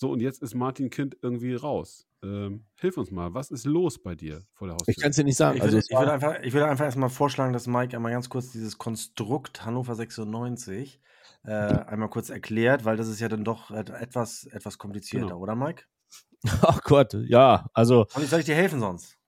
So, 0.00 0.10
und 0.10 0.20
jetzt 0.20 0.40
ist 0.40 0.54
Martin 0.54 0.88
Kind 0.88 1.18
irgendwie 1.20 1.54
raus. 1.54 2.06
Ähm, 2.22 2.64
hilf 2.78 2.96
uns 2.96 3.10
mal, 3.10 3.34
was 3.34 3.50
ist 3.50 3.66
los 3.66 4.02
bei 4.02 4.14
dir 4.14 4.46
vor 4.54 4.66
der 4.66 4.76
Haustür? 4.76 4.94
Ich 4.94 4.98
kann 5.02 5.10
es 5.10 5.16
dir 5.16 5.24
nicht 5.24 5.36
sagen. 5.36 5.58
Ich 5.58 5.62
Also, 5.62 5.76
würde, 5.76 5.78
es 5.78 5.90
ich, 5.90 5.98
würde 5.98 6.12
einfach, 6.12 6.40
ich 6.42 6.52
würde 6.54 6.68
einfach 6.68 6.84
erstmal 6.86 7.10
vorschlagen, 7.10 7.52
dass 7.52 7.66
Mike 7.66 7.94
einmal 7.94 8.12
ganz 8.12 8.30
kurz 8.30 8.50
dieses 8.50 8.78
Konstrukt 8.78 9.64
Hannover 9.66 9.94
96 9.94 11.00
äh, 11.44 11.50
einmal 11.50 12.08
kurz 12.08 12.30
erklärt, 12.30 12.84
weil 12.86 12.96
das 12.96 13.08
ist 13.08 13.20
ja 13.20 13.28
dann 13.28 13.44
doch 13.44 13.70
et- 13.70 13.90
etwas, 13.90 14.44
etwas 14.46 14.78
komplizierter, 14.78 15.36
Genau. 15.36 15.38
oder 15.38 15.54
Mike? 15.54 15.84
ach 16.62 16.82
Gott, 16.82 17.14
ja, 17.14 17.66
also 17.74 18.06
Und 18.12 18.22
ich 18.22 18.30
soll 18.30 18.40
ich 18.40 18.46
dir 18.46 18.54
helfen 18.54 18.78
sonst? 18.80 19.18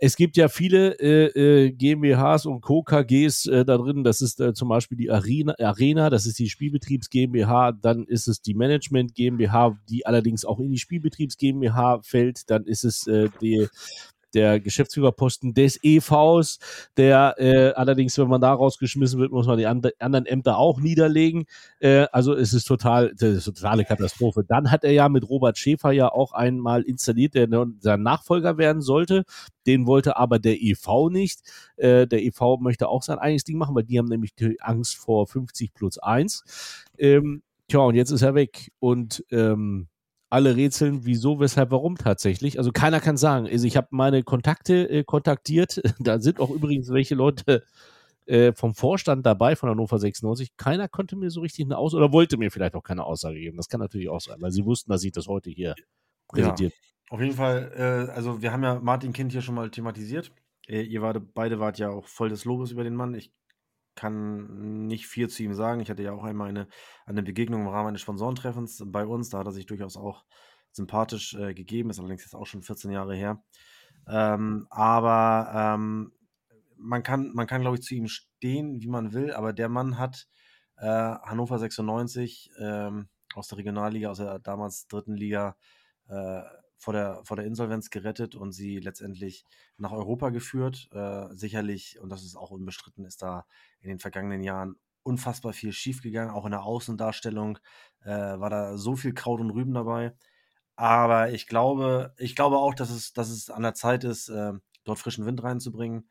Es 0.00 0.16
gibt 0.16 0.36
ja 0.36 0.48
viele 0.48 0.98
äh, 0.98 1.66
äh, 1.66 1.72
GmbHs 1.72 2.46
und 2.46 2.60
Co. 2.60 2.82
KGs 2.82 3.46
äh, 3.46 3.64
da 3.64 3.78
drin. 3.78 4.04
Das 4.04 4.20
ist 4.20 4.40
äh, 4.40 4.52
zum 4.52 4.68
Beispiel 4.68 4.98
die 4.98 5.10
Arena, 5.10 5.54
Arena, 5.58 6.10
das 6.10 6.26
ist 6.26 6.38
die 6.38 6.48
Spielbetriebs 6.48 7.10
GmbH. 7.10 7.72
Dann 7.72 8.04
ist 8.04 8.28
es 8.28 8.42
die 8.42 8.54
Management 8.54 9.14
GmbH, 9.14 9.78
die 9.88 10.06
allerdings 10.06 10.44
auch 10.44 10.60
in 10.60 10.70
die 10.70 10.78
Spielbetriebs 10.78 11.36
GmbH 11.36 12.00
fällt. 12.02 12.50
Dann 12.50 12.64
ist 12.64 12.84
es 12.84 13.06
äh, 13.06 13.28
die, 13.40 13.68
der 14.34 14.60
Geschäftsführerposten 14.60 15.54
des 15.54 15.78
EVs, 15.82 16.58
der 16.96 17.34
äh, 17.38 17.72
allerdings, 17.72 18.18
wenn 18.18 18.28
man 18.28 18.40
da 18.40 18.52
rausgeschmissen 18.52 19.18
wird, 19.20 19.32
muss 19.32 19.46
man 19.46 19.58
die 19.58 19.66
and 19.66 19.88
anderen 20.00 20.26
Ämter 20.26 20.58
auch 20.58 20.80
niederlegen. 20.80 21.44
Äh, 21.80 22.06
also 22.12 22.34
es 22.34 22.52
ist 22.52 22.64
total, 22.64 23.12
das 23.16 23.34
ist 23.34 23.44
totale 23.44 23.84
Katastrophe. 23.84 24.44
Dann 24.46 24.70
hat 24.70 24.84
er 24.84 24.92
ja 24.92 25.08
mit 25.08 25.28
Robert 25.28 25.58
Schäfer 25.58 25.92
ja 25.92 26.10
auch 26.12 26.32
einmal 26.32 26.82
installiert, 26.82 27.34
der 27.34 27.48
sein 27.80 28.02
Nachfolger 28.02 28.58
werden 28.58 28.82
sollte. 28.82 29.24
Den 29.66 29.86
wollte 29.86 30.16
aber 30.16 30.38
der 30.38 30.60
EV 30.60 31.10
nicht. 31.10 31.40
Äh, 31.76 32.06
der 32.06 32.22
EV 32.22 32.58
möchte 32.60 32.88
auch 32.88 33.02
sein 33.02 33.18
eigenes 33.18 33.44
Ding 33.44 33.58
machen, 33.58 33.74
weil 33.74 33.84
die 33.84 33.98
haben 33.98 34.08
nämlich 34.08 34.34
die 34.34 34.60
Angst 34.60 34.96
vor 34.96 35.26
50 35.26 35.74
plus 35.74 35.98
1. 35.98 36.86
Ähm, 36.98 37.42
tja, 37.68 37.80
und 37.80 37.94
jetzt 37.94 38.10
ist 38.10 38.22
er 38.22 38.34
weg. 38.34 38.72
Und 38.78 39.24
ähm, 39.30 39.88
alle 40.30 40.56
rätseln, 40.56 41.04
wieso, 41.04 41.40
weshalb, 41.40 41.72
warum 41.72 41.96
tatsächlich. 41.96 42.58
Also 42.58 42.70
keiner 42.72 43.00
kann 43.00 43.16
sagen. 43.16 43.48
Also 43.48 43.66
ich 43.66 43.76
habe 43.76 43.88
meine 43.90 44.22
Kontakte 44.22 44.88
äh, 44.88 45.04
kontaktiert. 45.04 45.82
Da 45.98 46.20
sind 46.20 46.40
auch 46.40 46.50
übrigens 46.50 46.90
welche 46.90 47.14
Leute 47.14 47.64
äh, 48.26 48.52
vom 48.52 48.74
Vorstand 48.74 49.26
dabei 49.26 49.56
von 49.56 49.68
Hannover 49.68 49.98
96. 49.98 50.56
Keiner 50.56 50.88
konnte 50.88 51.16
mir 51.16 51.30
so 51.30 51.40
richtig 51.40 51.66
eine 51.66 51.76
Aussage 51.76 52.04
oder 52.04 52.12
wollte 52.12 52.36
mir 52.36 52.50
vielleicht 52.50 52.74
auch 52.74 52.82
keine 52.82 53.04
Aussage 53.04 53.40
geben. 53.40 53.56
Das 53.56 53.68
kann 53.68 53.80
natürlich 53.80 54.08
auch 54.08 54.20
sein, 54.20 54.40
weil 54.40 54.52
sie 54.52 54.64
wussten, 54.64 54.90
dass 54.90 55.02
ich 55.02 55.12
das 55.12 55.26
heute 55.26 55.50
hier 55.50 55.74
präsentiert. 56.28 56.72
Auf 57.10 57.20
jeden 57.20 57.34
Fall, 57.34 57.72
äh, 57.76 58.12
also 58.12 58.40
wir 58.40 58.52
haben 58.52 58.62
ja 58.62 58.78
Martin 58.78 59.12
Kind 59.12 59.32
hier 59.32 59.42
schon 59.42 59.56
mal 59.56 59.68
thematisiert. 59.68 60.30
Äh, 60.68 60.82
ihr 60.82 61.02
wart, 61.02 61.34
beide 61.34 61.58
wart 61.58 61.78
ja 61.78 61.90
auch 61.90 62.06
voll 62.06 62.28
des 62.28 62.44
Lobes 62.44 62.70
über 62.70 62.84
den 62.84 62.94
Mann. 62.94 63.14
Ich 63.14 63.32
kann 63.94 64.86
nicht 64.86 65.06
viel 65.06 65.28
zu 65.28 65.42
ihm 65.42 65.54
sagen. 65.54 65.80
Ich 65.80 65.90
hatte 65.90 66.02
ja 66.02 66.12
auch 66.12 66.24
einmal 66.24 66.48
eine, 66.48 66.68
eine 67.06 67.22
Begegnung 67.22 67.62
im 67.62 67.68
Rahmen 67.68 67.88
eines 67.88 68.00
Sponsorentreffens 68.00 68.82
bei 68.86 69.04
uns. 69.04 69.30
Da 69.30 69.38
hat 69.38 69.46
er 69.46 69.52
sich 69.52 69.66
durchaus 69.66 69.96
auch 69.96 70.24
sympathisch 70.72 71.34
äh, 71.34 71.54
gegeben. 71.54 71.90
Ist 71.90 71.98
allerdings 71.98 72.24
jetzt 72.24 72.34
auch 72.34 72.46
schon 72.46 72.62
14 72.62 72.90
Jahre 72.90 73.14
her. 73.14 73.42
Ähm, 74.08 74.66
aber 74.70 75.50
ähm, 75.54 76.12
man 76.76 77.02
kann, 77.02 77.32
man 77.34 77.46
kann, 77.46 77.60
glaube 77.60 77.76
ich, 77.76 77.82
zu 77.82 77.94
ihm 77.94 78.08
stehen, 78.08 78.80
wie 78.80 78.88
man 78.88 79.12
will. 79.12 79.32
Aber 79.32 79.52
der 79.52 79.68
Mann 79.68 79.98
hat 79.98 80.26
äh, 80.76 80.86
Hannover 80.86 81.58
96 81.58 82.50
ähm, 82.58 83.08
aus 83.34 83.48
der 83.48 83.58
Regionalliga, 83.58 84.10
aus 84.10 84.18
der 84.18 84.38
damals 84.38 84.86
dritten 84.88 85.14
Liga, 85.14 85.56
äh, 86.08 86.42
vor 86.80 86.94
der, 86.94 87.20
vor 87.24 87.36
der 87.36 87.44
Insolvenz 87.44 87.90
gerettet 87.90 88.34
und 88.34 88.52
sie 88.52 88.78
letztendlich 88.78 89.44
nach 89.76 89.92
Europa 89.92 90.30
geführt. 90.30 90.88
Äh, 90.92 91.26
sicherlich, 91.34 92.00
und 92.00 92.08
das 92.08 92.24
ist 92.24 92.36
auch 92.36 92.50
unbestritten, 92.50 93.04
ist 93.04 93.20
da 93.20 93.44
in 93.80 93.90
den 93.90 93.98
vergangenen 93.98 94.42
Jahren 94.42 94.76
unfassbar 95.02 95.52
viel 95.52 95.72
schiefgegangen. 95.72 96.32
Auch 96.34 96.46
in 96.46 96.52
der 96.52 96.62
Außendarstellung 96.62 97.58
äh, 98.02 98.08
war 98.08 98.48
da 98.48 98.78
so 98.78 98.96
viel 98.96 99.12
Kraut 99.12 99.40
und 99.40 99.50
Rüben 99.50 99.74
dabei. 99.74 100.14
Aber 100.74 101.30
ich 101.30 101.46
glaube, 101.46 102.14
ich 102.16 102.34
glaube 102.34 102.56
auch, 102.56 102.74
dass 102.74 102.88
es, 102.90 103.12
dass 103.12 103.28
es 103.28 103.50
an 103.50 103.62
der 103.62 103.74
Zeit 103.74 104.02
ist, 104.02 104.30
äh, 104.30 104.54
dort 104.84 104.98
frischen 104.98 105.26
Wind 105.26 105.42
reinzubringen. 105.42 106.08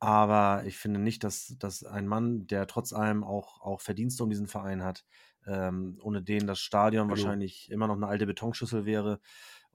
Aber 0.00 0.64
ich 0.66 0.76
finde 0.76 1.00
nicht, 1.00 1.24
dass, 1.24 1.56
dass 1.58 1.82
ein 1.82 2.06
Mann, 2.06 2.46
der 2.46 2.66
trotz 2.66 2.92
allem 2.92 3.24
auch, 3.24 3.62
auch 3.62 3.80
Verdienste 3.80 4.22
um 4.22 4.28
diesen 4.28 4.48
Verein 4.48 4.82
hat, 4.82 5.06
ähm, 5.46 5.98
ohne 6.02 6.22
den 6.22 6.46
das 6.46 6.60
Stadion 6.60 7.08
Hallo. 7.08 7.10
wahrscheinlich 7.10 7.70
immer 7.70 7.86
noch 7.86 7.96
eine 7.96 8.06
alte 8.06 8.26
Betonschüssel 8.26 8.84
wäre 8.84 9.20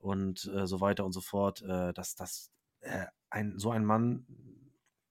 und 0.00 0.50
äh, 0.54 0.66
so 0.66 0.80
weiter 0.80 1.04
und 1.04 1.12
so 1.12 1.20
fort, 1.20 1.62
äh, 1.62 1.92
dass, 1.92 2.14
dass 2.14 2.50
äh, 2.80 3.06
ein, 3.28 3.58
so 3.58 3.70
ein 3.70 3.84
Mann, 3.84 4.26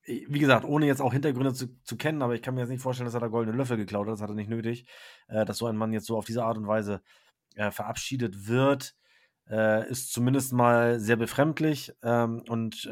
äh, 0.04 0.26
wie 0.28 0.40
gesagt, 0.40 0.66
ohne 0.66 0.86
jetzt 0.86 1.02
auch 1.02 1.14
Hintergründe 1.14 1.54
zu, 1.54 1.68
zu 1.84 1.98
kennen, 1.98 2.22
aber 2.22 2.36
ich 2.36 2.42
kann 2.42 2.56
mir 2.56 2.62
jetzt 2.62 2.70
nicht 2.70 2.82
vorstellen, 2.82 3.06
dass 3.06 3.14
er 3.14 3.20
da 3.20 3.28
goldene 3.28 3.56
Löffel 3.56 3.78
geklaut 3.78 4.08
hat, 4.08 4.14
das 4.14 4.22
hat 4.22 4.30
er 4.30 4.36
nicht 4.36 4.50
nötig, 4.50 4.86
äh, 5.28 5.46
dass 5.46 5.58
so 5.58 5.68
ein 5.68 5.78
Mann 5.78 5.94
jetzt 5.94 6.08
so 6.08 6.18
auf 6.18 6.26
diese 6.26 6.44
Art 6.44 6.58
und 6.58 6.68
Weise 6.68 7.02
äh, 7.56 7.72
verabschiedet 7.72 8.48
wird, 8.48 8.96
ist 9.52 10.14
zumindest 10.14 10.54
mal 10.54 11.00
sehr 11.00 11.16
befremdlich 11.16 11.92
ähm, 12.04 12.44
und 12.50 12.88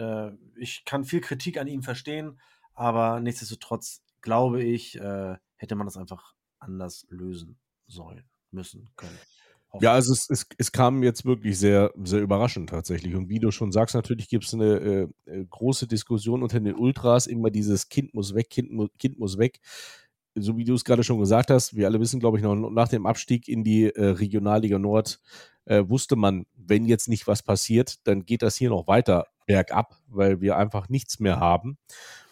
ich 0.55 0.85
kann 0.85 1.03
viel 1.03 1.21
Kritik 1.21 1.59
an 1.59 1.67
ihm 1.67 1.83
verstehen, 1.83 2.39
aber 2.73 3.19
nichtsdestotrotz 3.19 4.01
glaube 4.21 4.63
ich, 4.63 4.93
hätte 4.93 5.75
man 5.75 5.85
das 5.85 5.97
einfach 5.97 6.33
anders 6.57 7.05
lösen 7.09 7.59
sollen, 7.85 8.27
müssen, 8.49 8.89
können. 8.95 9.19
Ja, 9.81 9.93
also 9.93 10.13
es, 10.13 10.29
es, 10.29 10.45
es 10.57 10.71
kam 10.71 11.03
jetzt 11.03 11.25
wirklich 11.25 11.57
sehr, 11.57 11.91
sehr 12.03 12.21
überraschend 12.21 12.69
tatsächlich. 12.69 13.15
Und 13.15 13.29
wie 13.29 13.39
du 13.39 13.51
schon 13.51 13.71
sagst, 13.71 13.95
natürlich 13.95 14.29
gibt 14.29 14.45
es 14.45 14.53
eine 14.53 15.09
äh, 15.25 15.31
äh, 15.31 15.45
große 15.49 15.87
Diskussion 15.87 16.43
unter 16.43 16.59
den 16.59 16.75
Ultras, 16.75 17.27
immer 17.27 17.49
dieses 17.49 17.89
Kind 17.89 18.13
muss 18.13 18.33
weg, 18.35 18.49
Kind, 18.49 18.71
mu 18.71 18.87
kind 18.99 19.19
muss 19.19 19.37
weg. 19.37 19.59
So 20.35 20.57
wie 20.57 20.65
du 20.65 20.75
es 20.75 20.83
gerade 20.83 21.03
schon 21.03 21.19
gesagt 21.19 21.49
hast, 21.49 21.75
wir 21.75 21.87
alle 21.87 21.99
wissen, 21.99 22.19
glaube 22.19 22.37
ich, 22.37 22.43
noch 22.43 22.55
nach 22.55 22.89
dem 22.89 23.05
Abstieg 23.05 23.47
in 23.47 23.63
die 23.63 23.85
äh, 23.85 24.05
Regionalliga 24.05 24.77
Nord 24.77 25.19
äh, 25.65 25.83
wusste 25.87 26.15
man, 26.15 26.45
wenn 26.55 26.85
jetzt 26.85 27.07
nicht 27.07 27.27
was 27.27 27.43
passiert, 27.43 28.07
dann 28.07 28.25
geht 28.25 28.41
das 28.41 28.55
hier 28.55 28.69
noch 28.69 28.87
weiter 28.87 29.27
bergab, 29.45 29.97
weil 30.07 30.41
wir 30.41 30.57
einfach 30.57 30.89
nichts 30.89 31.19
mehr 31.19 31.39
haben. 31.39 31.77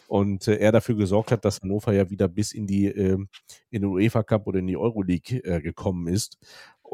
Und 0.07 0.47
äh, 0.47 0.57
er 0.57 0.71
dafür 0.71 0.95
gesorgt 0.95 1.31
hat, 1.31 1.45
dass 1.45 1.61
Hannover 1.61 1.91
ja 1.93 2.09
wieder 2.09 2.27
bis 2.27 2.51
in 2.51 2.67
die 2.67 2.85
äh, 2.85 3.17
in 3.71 3.81
den 3.81 3.85
UEFA 3.85 4.23
Cup 4.23 4.45
oder 4.45 4.59
in 4.59 4.67
die 4.67 4.77
Euroleague 4.77 5.39
äh, 5.43 5.61
gekommen 5.61 6.07
ist. 6.07 6.37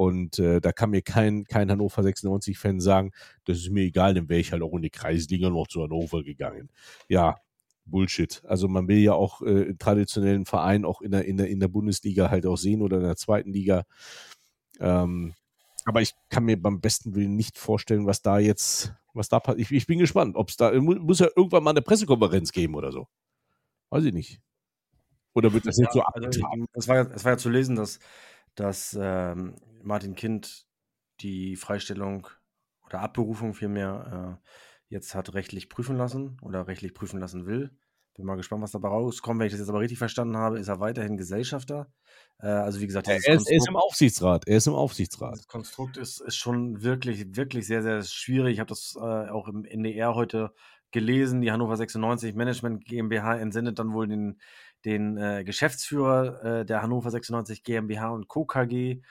Und 0.02 0.40
äh, 0.40 0.60
da 0.60 0.72
kann 0.72 0.90
mir 0.90 1.04
kein, 1.04 1.44
kein 1.44 1.70
Hannover 1.70 2.02
96-Fan 2.02 2.80
sagen, 2.80 3.12
das 3.46 3.60
ist 3.60 3.70
mir 3.70 3.84
egal, 3.84 4.16
dann 4.16 4.30
wäre 4.30 4.40
ich 4.40 4.52
halt 4.52 4.64
auch 4.64 4.74
in 4.74 4.82
die 4.82 4.90
Kreisliga 4.90 5.52
noch 5.52 5.68
zu 5.68 5.84
Hannover 5.84 6.24
gegangen. 6.24 6.72
Ja, 7.08 7.36
Bullshit. 7.86 8.42
Also 8.48 8.68
man 8.68 8.88
will 8.88 8.98
ja 8.98 9.14
auch 9.14 9.44
äh, 9.44 9.76
traditionellen 9.76 10.48
Verein 10.48 10.86
auch 10.86 11.04
in 11.04 11.12
der, 11.12 11.26
in, 11.26 11.38
der, 11.38 11.50
in 11.50 11.60
der 11.60 11.68
Bundesliga 11.68 12.32
halt 12.32 12.48
auch 12.48 12.58
sehen 12.58 12.82
oder 12.82 12.98
in 12.98 13.04
der 13.04 13.16
zweiten 13.16 13.54
Liga. 13.54 13.84
Ähm, 14.80 15.36
aber 15.86 16.02
ich 16.02 16.16
kann 16.30 16.46
mir 16.46 16.60
beim 16.60 16.82
besten 16.82 17.14
Willen 17.14 17.36
nicht 17.36 17.60
vorstellen, 17.60 18.08
was 18.08 18.24
da 18.24 18.40
jetzt, 18.40 18.96
was 19.14 19.30
da 19.30 19.40
passiert. 19.40 19.70
Ich, 19.70 19.72
ich, 19.72 19.86
bin 19.86 20.00
gespannt, 20.00 20.36
ob 20.36 20.50
es 20.50 20.58
da, 20.58 20.72
muss 20.82 21.20
ja 21.20 21.28
irgendwann 21.36 21.64
mal 21.64 21.70
eine 21.70 21.84
Pressekonferenz 21.84 22.52
geben 22.52 22.74
oder 22.74 22.92
so. 22.92 23.08
Weiß 23.92 24.04
ich 24.04 24.14
nicht. 24.14 24.42
Oder 25.36 25.54
wird 25.54 25.68
das 25.68 25.78
jetzt 25.78 25.94
ja, 25.94 26.04
so 26.12 26.24
also 26.24 26.68
es, 26.74 26.88
war 26.88 27.12
es 27.12 27.24
war 27.24 27.34
ja 27.34 27.38
zu 27.38 27.50
lesen, 27.50 27.76
dass, 27.76 28.00
dass 28.56 28.98
ähm, 29.00 29.56
Martin 29.82 30.16
Kind 30.16 30.68
die 31.22 31.56
Freistellung 31.56 32.28
oder 32.86 33.00
Abberufung 33.00 33.54
vielmehr 33.54 34.40
äh, 34.42 34.50
jetzt 34.90 35.16
hat 35.16 35.34
rechtlich 35.34 35.70
prüfen 35.70 35.98
lassen 35.98 36.38
oder 36.42 36.68
rechtlich 36.68 36.94
prüfen 36.94 37.20
lassen 37.20 37.46
will. 37.46 37.72
Bin 38.16 38.26
mal 38.26 38.36
gespannt, 38.36 38.62
was 38.62 38.72
dabei 38.72 38.90
rauskommt. 38.90 39.40
Wenn 39.40 39.48
ich 39.48 39.54
das 39.54 39.62
jetzt 39.62 39.70
aber 39.70 39.80
richtig 39.80 39.98
verstanden 39.98 40.36
habe, 40.36 40.60
ist 40.60 40.68
er 40.68 40.82
weiterhin 40.82 41.16
Gesellschafter. 41.16 41.88
Äh, 42.40 42.48
also 42.48 42.82
wie 42.82 42.88
gesagt, 42.88 43.08
er 43.08 43.18
ist, 43.18 43.28
er 43.28 43.36
ist, 43.36 43.70
im 43.70 43.78
Aufsichtsrat. 43.78 44.48
Er 44.48 44.58
ist 44.58 44.68
im 44.68 44.76
Aufsichtsrat. 44.76 45.38
Das 45.38 45.48
Konstrukt 45.48 45.96
ist, 45.96 46.20
ist 46.20 46.36
schon 46.36 46.84
wirklich, 46.84 47.38
wirklich 47.38 47.66
sehr, 47.66 47.82
sehr 47.82 48.04
schwierig. 48.04 48.54
Ich 48.54 48.60
habe 48.60 48.68
das 48.68 48.96
äh, 48.98 49.30
auch 49.30 49.48
im 49.48 49.64
NDR 49.64 50.14
heute 50.14 50.54
gelesen. 50.92 51.40
Die 51.40 51.52
Hannover 51.54 51.78
96 51.78 52.36
Management 52.36 52.84
GmbH 52.86 53.38
entsendet 53.38 53.80
dann 53.80 53.94
wohl 53.94 54.08
den, 54.08 54.42
den 54.86 55.18
äh, 55.18 55.44
Geschäftsführer 55.44 56.62
äh, 56.62 56.66
der 56.66 56.82
Hannover 56.82 57.12
96 57.12 57.64
GmbH 57.64 58.10
und 58.10 58.28
Co. 58.28 58.46
KG 58.46 59.02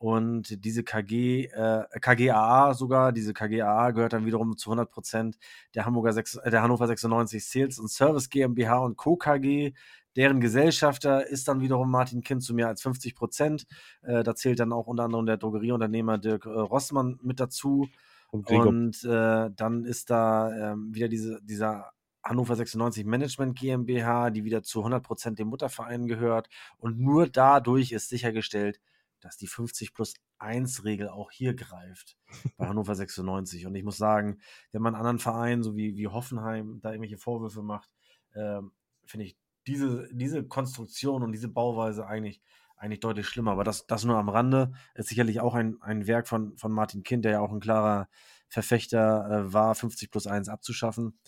und 0.00 0.64
diese 0.64 0.82
KG, 0.82 1.44
äh, 1.52 1.84
KGAA 2.00 2.72
sogar, 2.72 3.12
diese 3.12 3.34
KGAA 3.34 3.90
gehört 3.90 4.14
dann 4.14 4.24
wiederum 4.24 4.56
zu 4.56 4.70
100 4.70 4.90
Prozent 4.90 5.36
der, 5.74 5.84
Hamburger 5.84 6.14
6, 6.14 6.36
äh, 6.36 6.50
der 6.50 6.62
Hannover 6.62 6.86
96 6.86 7.46
Sales 7.46 7.78
und 7.78 7.88
Service 7.90 8.30
GmbH 8.30 8.78
und 8.78 8.96
Co. 8.96 9.16
KG. 9.16 9.74
Deren 10.16 10.40
Gesellschafter 10.40 11.26
ist 11.26 11.48
dann 11.48 11.60
wiederum 11.60 11.90
Martin 11.90 12.22
Kind 12.22 12.42
zu 12.42 12.54
mehr 12.54 12.68
als 12.68 12.80
50 12.80 13.14
Prozent. 13.14 13.66
Äh, 14.00 14.22
da 14.22 14.34
zählt 14.34 14.58
dann 14.58 14.72
auch 14.72 14.86
unter 14.86 15.04
anderem 15.04 15.26
der 15.26 15.36
Drogerieunternehmer 15.36 16.16
Dirk 16.16 16.46
äh, 16.46 16.48
Rossmann 16.48 17.18
mit 17.22 17.38
dazu. 17.38 17.86
Und, 18.30 18.50
und 18.50 19.04
äh, 19.04 19.50
dann 19.54 19.84
ist 19.84 20.08
da 20.08 20.72
ähm, 20.72 20.94
wieder 20.94 21.08
diese, 21.08 21.40
dieser 21.42 21.92
Hannover 22.22 22.56
96 22.56 23.04
Management 23.04 23.58
GmbH, 23.58 24.30
die 24.30 24.44
wieder 24.44 24.62
zu 24.62 24.80
100 24.80 25.02
Prozent 25.02 25.38
dem 25.38 25.48
Mutterverein 25.48 26.06
gehört. 26.06 26.48
Und 26.78 26.98
nur 26.98 27.28
dadurch 27.28 27.92
ist 27.92 28.08
sichergestellt, 28.08 28.80
dass 29.20 29.36
die 29.36 29.46
50 29.46 29.94
plus 29.94 30.14
1 30.38 30.84
Regel 30.84 31.08
auch 31.08 31.30
hier 31.30 31.54
greift 31.54 32.16
bei 32.56 32.66
Hannover 32.68 32.94
96. 32.94 33.66
Und 33.66 33.74
ich 33.74 33.84
muss 33.84 33.96
sagen, 33.96 34.40
wenn 34.72 34.82
man 34.82 34.94
anderen 34.94 35.18
Vereinen, 35.18 35.62
so 35.62 35.76
wie, 35.76 35.96
wie 35.96 36.08
Hoffenheim, 36.08 36.80
da 36.82 36.90
irgendwelche 36.90 37.18
Vorwürfe 37.18 37.62
macht, 37.62 37.90
äh, 38.32 38.60
finde 39.04 39.26
ich 39.26 39.36
diese, 39.66 40.08
diese 40.12 40.44
Konstruktion 40.44 41.22
und 41.22 41.32
diese 41.32 41.48
Bauweise 41.48 42.06
eigentlich, 42.06 42.40
eigentlich 42.76 43.00
deutlich 43.00 43.28
schlimmer. 43.28 43.52
Aber 43.52 43.64
das, 43.64 43.86
das 43.86 44.04
nur 44.04 44.16
am 44.16 44.28
Rande 44.28 44.72
ist 44.94 45.08
sicherlich 45.08 45.40
auch 45.40 45.54
ein, 45.54 45.76
ein 45.82 46.06
Werk 46.06 46.28
von, 46.28 46.56
von 46.56 46.72
Martin 46.72 47.02
Kind, 47.02 47.24
der 47.24 47.32
ja 47.32 47.40
auch 47.40 47.52
ein 47.52 47.60
klarer 47.60 48.08
Verfechter 48.48 49.30
äh, 49.30 49.52
war, 49.52 49.74
50 49.74 50.10
plus 50.10 50.26
1 50.26 50.48
abzuschaffen. 50.48 51.18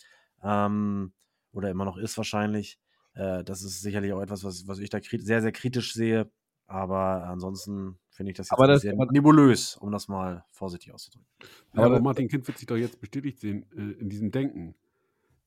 Ähm, 0.42 1.12
oder 1.52 1.70
immer 1.70 1.84
noch 1.84 1.96
ist 1.96 2.16
wahrscheinlich. 2.16 2.78
Äh, 3.14 3.44
das 3.44 3.62
ist 3.62 3.80
sicherlich 3.80 4.12
auch 4.12 4.20
etwas, 4.20 4.44
was, 4.44 4.66
was 4.66 4.78
ich 4.78 4.90
da 4.90 4.98
sehr, 5.02 5.42
sehr 5.42 5.52
kritisch 5.52 5.92
sehe. 5.92 6.30
Aber 6.66 7.24
ansonsten 7.24 7.98
finde 8.08 8.30
ich 8.32 8.36
das 8.36 8.48
jetzt 8.48 8.58
das, 8.58 8.82
sehr 8.82 8.94
nebulös, 9.10 9.76
um 9.76 9.92
das 9.92 10.08
mal 10.08 10.44
vorsichtig 10.50 10.92
auszudrücken. 10.92 11.26
Ja, 11.74 11.84
aber, 11.84 12.00
Martin 12.00 12.28
Kind 12.28 12.46
wird 12.46 12.56
sich 12.56 12.66
doch 12.66 12.76
jetzt 12.76 13.00
bestätigt 13.00 13.40
sehen 13.40 13.66
äh, 13.72 14.00
in 14.00 14.08
diesem 14.08 14.30
Denken. 14.30 14.74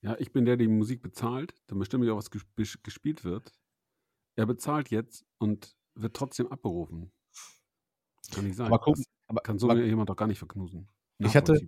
Ja, 0.01 0.15
ich 0.19 0.31
bin 0.31 0.45
der, 0.45 0.55
der 0.55 0.67
die 0.67 0.73
Musik 0.73 1.01
bezahlt, 1.01 1.55
dann 1.67 1.79
bestimme 1.79 2.05
ich 2.05 2.11
auch, 2.11 2.17
was 2.17 2.29
gesp 2.29 2.47
gespielt 2.83 3.23
wird. 3.23 3.53
Er 4.35 4.45
bezahlt 4.45 4.91
jetzt 4.91 5.25
und 5.39 5.75
wird 5.95 6.15
trotzdem 6.15 6.47
abberufen. 6.51 7.11
Kann 8.33 8.45
nicht 8.45 8.57
sein. 8.57 8.67
Aber 8.67 8.79
guck, 8.79 8.97
aber, 9.27 9.41
kann 9.41 9.57
so 9.57 9.69
aber, 9.69 9.81
jemand 9.81 10.09
doch 10.09 10.15
gar 10.15 10.27
nicht 10.27 10.39
verknusen. 10.39 10.87
Ich 11.17 11.35
hatte, 11.35 11.59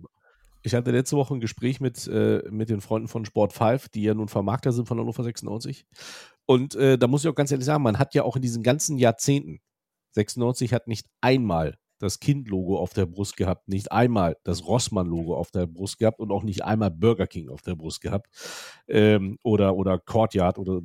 ich 0.68 0.74
hatte 0.74 0.90
letzte 0.90 1.16
Woche 1.16 1.34
ein 1.34 1.40
Gespräch 1.40 1.80
mit, 1.80 2.06
äh, 2.06 2.42
mit 2.50 2.68
den 2.68 2.80
Freunden 2.80 3.08
von 3.08 3.24
Sport 3.24 3.52
5, 3.54 3.88
die 3.88 4.02
ja 4.02 4.14
nun 4.14 4.28
Vermarkter 4.28 4.72
sind 4.72 4.86
von 4.86 4.98
Hannover 4.98 5.24
96. 5.24 5.86
Und 6.46 6.74
äh, 6.74 6.98
da 6.98 7.06
muss 7.06 7.24
ich 7.24 7.30
auch 7.30 7.34
ganz 7.34 7.50
ehrlich 7.50 7.64
sagen, 7.64 7.82
man 7.82 7.98
hat 7.98 8.14
ja 8.14 8.22
auch 8.22 8.36
in 8.36 8.42
diesen 8.42 8.62
ganzen 8.62 8.98
Jahrzehnten, 8.98 9.60
96 10.12 10.72
hat 10.72 10.86
nicht 10.86 11.06
einmal 11.20 11.78
das 11.98 12.20
Kind-Logo 12.20 12.78
auf 12.78 12.92
der 12.92 13.06
Brust 13.06 13.36
gehabt, 13.36 13.68
nicht 13.68 13.90
einmal 13.92 14.36
das 14.44 14.66
Rossmann-Logo 14.66 15.34
auf 15.34 15.50
der 15.50 15.66
Brust 15.66 15.98
gehabt 15.98 16.20
und 16.20 16.30
auch 16.30 16.42
nicht 16.42 16.64
einmal 16.64 16.90
Burger 16.90 17.26
King 17.26 17.48
auf 17.48 17.62
der 17.62 17.74
Brust 17.74 18.00
gehabt 18.00 18.28
ähm, 18.88 19.38
oder, 19.42 19.74
oder 19.74 19.98
Courtyard 19.98 20.58
oder 20.58 20.80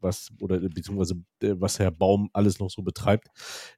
was, 0.00 0.28
oder 0.40 0.60
beziehungsweise 0.60 1.14
äh, 1.42 1.54
was 1.58 1.78
Herr 1.78 1.90
Baum 1.90 2.28
alles 2.32 2.60
noch 2.60 2.70
so 2.70 2.82
betreibt. 2.82 3.28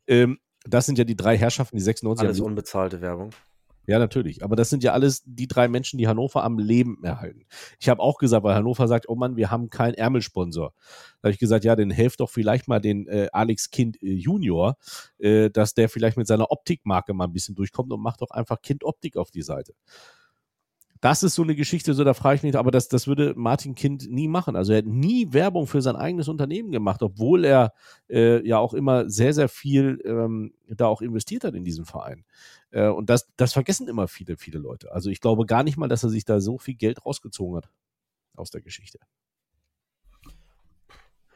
Ähm, 0.06 0.38
das 0.66 0.86
sind 0.86 0.98
ja 0.98 1.04
die 1.04 1.16
drei 1.16 1.38
Herrschaften, 1.38 1.76
die 1.76 1.82
96 1.82 2.26
Alles 2.26 2.40
unbezahlte 2.40 3.00
Werbung. 3.00 3.30
Ja, 3.86 3.98
natürlich. 3.98 4.42
Aber 4.42 4.56
das 4.56 4.70
sind 4.70 4.82
ja 4.82 4.92
alles 4.92 5.22
die 5.26 5.46
drei 5.46 5.68
Menschen, 5.68 5.98
die 5.98 6.08
Hannover 6.08 6.42
am 6.42 6.58
Leben 6.58 7.02
erhalten. 7.02 7.44
Ich 7.78 7.88
habe 7.88 8.00
auch 8.00 8.18
gesagt, 8.18 8.44
weil 8.44 8.54
Hannover 8.54 8.88
sagt, 8.88 9.08
oh 9.08 9.14
Mann, 9.14 9.36
wir 9.36 9.50
haben 9.50 9.68
keinen 9.68 9.94
Ärmelsponsor. 9.94 10.72
Da 11.20 11.26
habe 11.26 11.32
ich 11.32 11.38
gesagt, 11.38 11.64
ja, 11.64 11.76
dann 11.76 11.90
helft 11.90 12.20
doch 12.20 12.30
vielleicht 12.30 12.66
mal 12.66 12.80
den 12.80 13.06
äh, 13.08 13.28
Alex 13.32 13.70
Kind 13.70 14.02
äh, 14.02 14.14
Junior, 14.14 14.76
äh, 15.18 15.50
dass 15.50 15.74
der 15.74 15.88
vielleicht 15.88 16.16
mit 16.16 16.26
seiner 16.26 16.50
Optikmarke 16.50 17.12
mal 17.12 17.24
ein 17.24 17.32
bisschen 17.32 17.54
durchkommt 17.54 17.92
und 17.92 18.00
macht 18.00 18.22
doch 18.22 18.30
einfach 18.30 18.62
Kind 18.62 18.84
Optik 18.84 19.16
auf 19.16 19.30
die 19.30 19.42
Seite 19.42 19.74
das 21.04 21.22
ist 21.22 21.34
so 21.34 21.42
eine 21.42 21.54
Geschichte, 21.54 21.92
so 21.92 22.02
da 22.02 22.14
frage 22.14 22.36
ich 22.36 22.42
mich, 22.44 22.56
aber 22.56 22.70
das, 22.70 22.88
das 22.88 23.06
würde 23.06 23.34
Martin 23.36 23.74
Kind 23.74 24.10
nie 24.10 24.26
machen. 24.26 24.56
Also 24.56 24.72
er 24.72 24.78
hat 24.78 24.86
nie 24.86 25.34
Werbung 25.34 25.66
für 25.66 25.82
sein 25.82 25.96
eigenes 25.96 26.28
Unternehmen 26.28 26.72
gemacht, 26.72 27.02
obwohl 27.02 27.44
er 27.44 27.74
äh, 28.08 28.42
ja 28.48 28.56
auch 28.56 28.72
immer 28.72 29.10
sehr, 29.10 29.34
sehr 29.34 29.50
viel 29.50 30.00
ähm, 30.06 30.54
da 30.66 30.86
auch 30.86 31.02
investiert 31.02 31.44
hat 31.44 31.54
in 31.54 31.62
diesen 31.62 31.84
Verein. 31.84 32.24
Äh, 32.70 32.88
und 32.88 33.10
das, 33.10 33.28
das 33.36 33.52
vergessen 33.52 33.86
immer 33.86 34.08
viele, 34.08 34.38
viele 34.38 34.58
Leute. 34.58 34.92
Also 34.92 35.10
ich 35.10 35.20
glaube 35.20 35.44
gar 35.44 35.62
nicht 35.62 35.76
mal, 35.76 35.88
dass 35.88 36.04
er 36.04 36.08
sich 36.08 36.24
da 36.24 36.40
so 36.40 36.56
viel 36.56 36.74
Geld 36.74 37.04
rausgezogen 37.04 37.58
hat 37.58 37.68
aus 38.34 38.50
der 38.50 38.62
Geschichte. 38.62 38.98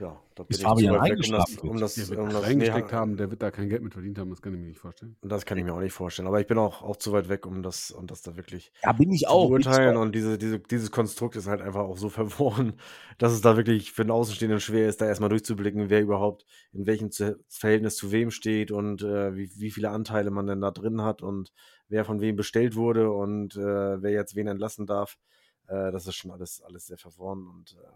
Ja, 0.01 0.21
da 0.35 0.45
bin 0.45 0.55
Ist 0.55 0.59
ich 0.59 0.65
Fabian 0.65 0.95
zu 0.95 1.03
weg, 1.03 1.11
um 1.25 1.33
das, 1.33 1.55
eingeschlafen 1.55 1.69
um 1.69 1.81
das, 1.81 2.11
um 2.11 2.17
da 2.17 2.23
das 2.39 2.43
reingesteckt 2.45 2.91
nee, 2.91 2.97
haben, 2.97 3.17
der 3.17 3.31
wird 3.31 3.43
da 3.43 3.51
kein 3.51 3.69
Geld 3.69 3.83
mit 3.83 3.93
verdient 3.93 4.19
haben, 4.19 4.31
das 4.31 4.41
kann 4.41 4.55
ich 4.55 4.61
mir 4.61 4.67
nicht 4.67 4.79
vorstellen. 4.79 5.17
Das 5.23 5.45
kann 5.45 5.59
ich 5.59 5.65
mir 5.65 5.75
auch 5.75 5.81
nicht 5.81 5.93
vorstellen. 5.93 6.29
Aber 6.29 6.41
ich 6.41 6.47
bin 6.47 6.57
auch, 6.59 6.83
auch 6.83 6.97
zu 6.97 7.13
weit 7.13 7.29
weg, 7.29 7.47
um 7.47 7.63
das, 7.63 7.91
um 7.91 8.07
das 8.07 8.23
da 8.23 8.37
wirklich 8.37 8.73
Ja, 8.85 8.93
bin 8.93 9.11
ich 9.11 9.23
zu 9.23 9.29
auch. 9.29 9.49
beurteilen. 9.49 9.89
Bin 9.89 9.97
ich 9.97 10.03
Und 10.03 10.15
diese, 10.15 10.39
diese, 10.39 10.61
dieses 10.61 10.93
Konstrukt 10.93 11.35
ist 11.35 11.49
halt 11.49 11.61
einfach 11.61 11.81
auch 11.81 11.99
so 11.99 12.09
verworren, 12.11 12.75
dass 13.19 13.33
es 13.33 13.41
da 13.41 13.57
wirklich 13.57 13.91
für 13.91 14.05
den 14.05 14.13
Außenstehenden 14.13 14.61
schwer 14.61 14.89
ist, 14.89 15.01
da 15.01 15.07
erstmal 15.07 15.31
durchzublicken, 15.31 15.91
wer 15.91 16.01
überhaupt 16.01 16.45
in 16.73 16.87
welchem 16.87 17.11
zu, 17.11 17.37
Verhältnis 17.49 17.97
zu 17.97 18.13
wem 18.13 18.31
steht 18.31 18.71
und 18.71 19.03
äh, 19.03 19.35
wie, 19.35 19.51
wie 19.57 19.71
viele 19.73 19.91
Anteile 19.91 20.31
man 20.31 20.47
denn 20.47 20.61
da 20.61 20.71
drin 20.71 21.03
hat 21.03 21.23
und 21.23 21.53
wer 21.89 22.05
von 22.05 22.21
wem 22.21 22.37
bestellt 22.37 22.77
wurde 22.77 23.11
und 23.11 23.57
äh, 23.57 24.01
wer 24.03 24.13
jetzt 24.13 24.37
wen 24.37 24.47
entlassen 24.47 24.87
darf. 24.87 25.19
Äh, 25.67 25.91
das 25.91 26.07
ist 26.07 26.15
schon 26.15 26.31
alles, 26.31 26.63
alles 26.63 26.87
sehr 26.87 26.99
verworren 26.99 27.49
und 27.49 27.77
äh, 27.83 27.87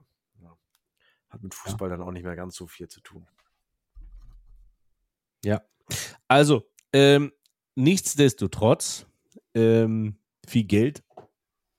hat 1.32 1.42
mit 1.42 1.54
Fußball 1.54 1.88
dann 1.88 2.02
auch 2.02 2.12
nicht 2.12 2.24
mehr 2.24 2.36
ganz 2.36 2.54
so 2.54 2.66
viel 2.66 2.88
zu 2.88 3.00
tun. 3.00 3.26
Ja. 5.44 5.62
Also, 6.28 6.68
ähm, 6.92 7.32
nichtsdestotrotz, 7.74 9.06
ähm, 9.54 10.18
viel 10.46 10.64
Geld 10.64 11.02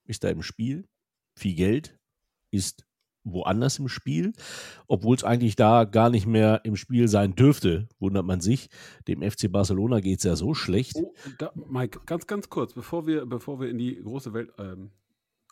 ist 0.05 0.23
da 0.23 0.29
im 0.29 0.41
Spiel. 0.41 0.87
Viel 1.35 1.55
Geld 1.55 1.97
ist 2.51 2.85
woanders 3.23 3.79
im 3.79 3.87
Spiel, 3.87 4.33
obwohl 4.87 5.15
es 5.15 5.23
eigentlich 5.23 5.55
da 5.55 5.85
gar 5.85 6.09
nicht 6.09 6.25
mehr 6.25 6.61
im 6.65 6.75
Spiel 6.75 7.07
sein 7.07 7.35
dürfte, 7.35 7.87
wundert 7.99 8.25
man 8.25 8.41
sich. 8.41 8.69
Dem 9.07 9.21
FC 9.21 9.49
Barcelona 9.49 10.01
geht 10.01 10.17
es 10.17 10.25
ja 10.25 10.35
so 10.35 10.53
schlecht. 10.53 10.95
Oh, 10.95 11.13
da, 11.37 11.51
Mike, 11.55 12.01
ganz, 12.05 12.27
ganz 12.27 12.49
kurz, 12.49 12.73
bevor 12.73 13.07
wir, 13.07 13.25
bevor 13.25 13.61
wir 13.61 13.69
in 13.69 13.77
die 13.77 13.95
große 14.01 14.33
Welt. 14.33 14.51
Ähm, 14.57 14.91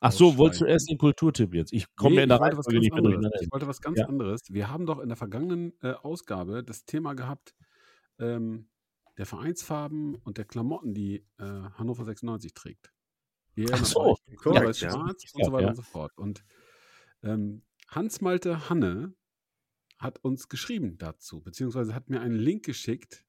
Ach 0.03 0.11
so, 0.11 0.37
wolltest 0.37 0.61
du 0.61 0.65
erst 0.65 0.89
den 0.89 0.97
Kulturtipp 0.97 1.53
jetzt? 1.53 1.71
Ich 1.73 1.95
komme 1.95 2.15
Nee, 2.15 2.23
in 2.23 2.29
der 2.29 2.37
ich 2.37 2.41
wollte 2.41 2.57
was 2.57 2.65
ganz 2.65 2.79
nicht 2.81 2.93
anderes. 2.93 3.41
Ich 3.41 3.51
wollte 3.51 3.67
was 3.67 3.81
ganz 3.81 3.99
Ja. 3.99 4.05
anderes. 4.07 4.41
Wir 4.49 4.69
haben 4.71 4.85
doch 4.87 4.99
in 4.99 5.09
der 5.09 5.15
vergangenen 5.15 5.73
äh, 5.81 5.91
Ausgabe 5.91 6.63
das 6.63 6.85
Thema 6.85 7.13
gehabt, 7.13 7.53
ähm, 8.19 8.67
der 9.17 9.27
Vereinsfarben 9.27 10.15
und 10.15 10.37
der 10.39 10.45
Klamotten, 10.45 10.95
die 10.95 11.17
äh, 11.37 11.43
Hannover 11.43 12.03
96 12.03 12.53
trägt. 12.55 12.91
Wir 13.53 13.69
Ach 13.73 13.85
so, 13.85 14.17
Blau, 14.41 14.55
Weiß, 14.55 14.79
ja. 14.79 14.89
Schwarz 14.91 15.23
und 15.33 15.39
Ja, 15.41 15.45
so 15.45 15.51
weiter 15.51 15.61
ja. 15.63 15.69
und 15.69 15.75
so 15.75 15.81
fort. 15.83 16.17
Und 16.17 16.43
ähm, 17.21 17.63
Hans-Malte 17.89 18.69
Hanne 18.69 19.13
hat 19.99 20.23
uns 20.23 20.49
geschrieben 20.49 20.97
dazu, 20.97 21.41
beziehungsweise 21.41 21.93
hat 21.93 22.09
mir 22.09 22.21
einen 22.21 22.35
Link 22.35 22.65
geschickt 22.65 23.23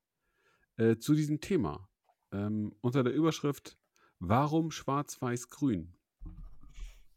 äh, 0.78 0.96
zu 0.96 1.14
diesem 1.14 1.40
Thema 1.40 1.90
ähm, 2.30 2.74
unter 2.80 3.02
der 3.02 3.12
Überschrift 3.12 3.76
Warum 4.20 4.70
Schwarz-Weiß-Grün? 4.70 5.94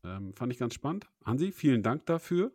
Ähm, 0.05 0.33
fand 0.35 0.53
ich 0.53 0.59
ganz 0.59 0.73
spannend. 0.75 1.09
Hansi, 1.25 1.51
vielen 1.51 1.81
Dank 1.83 2.05
dafür. 2.05 2.51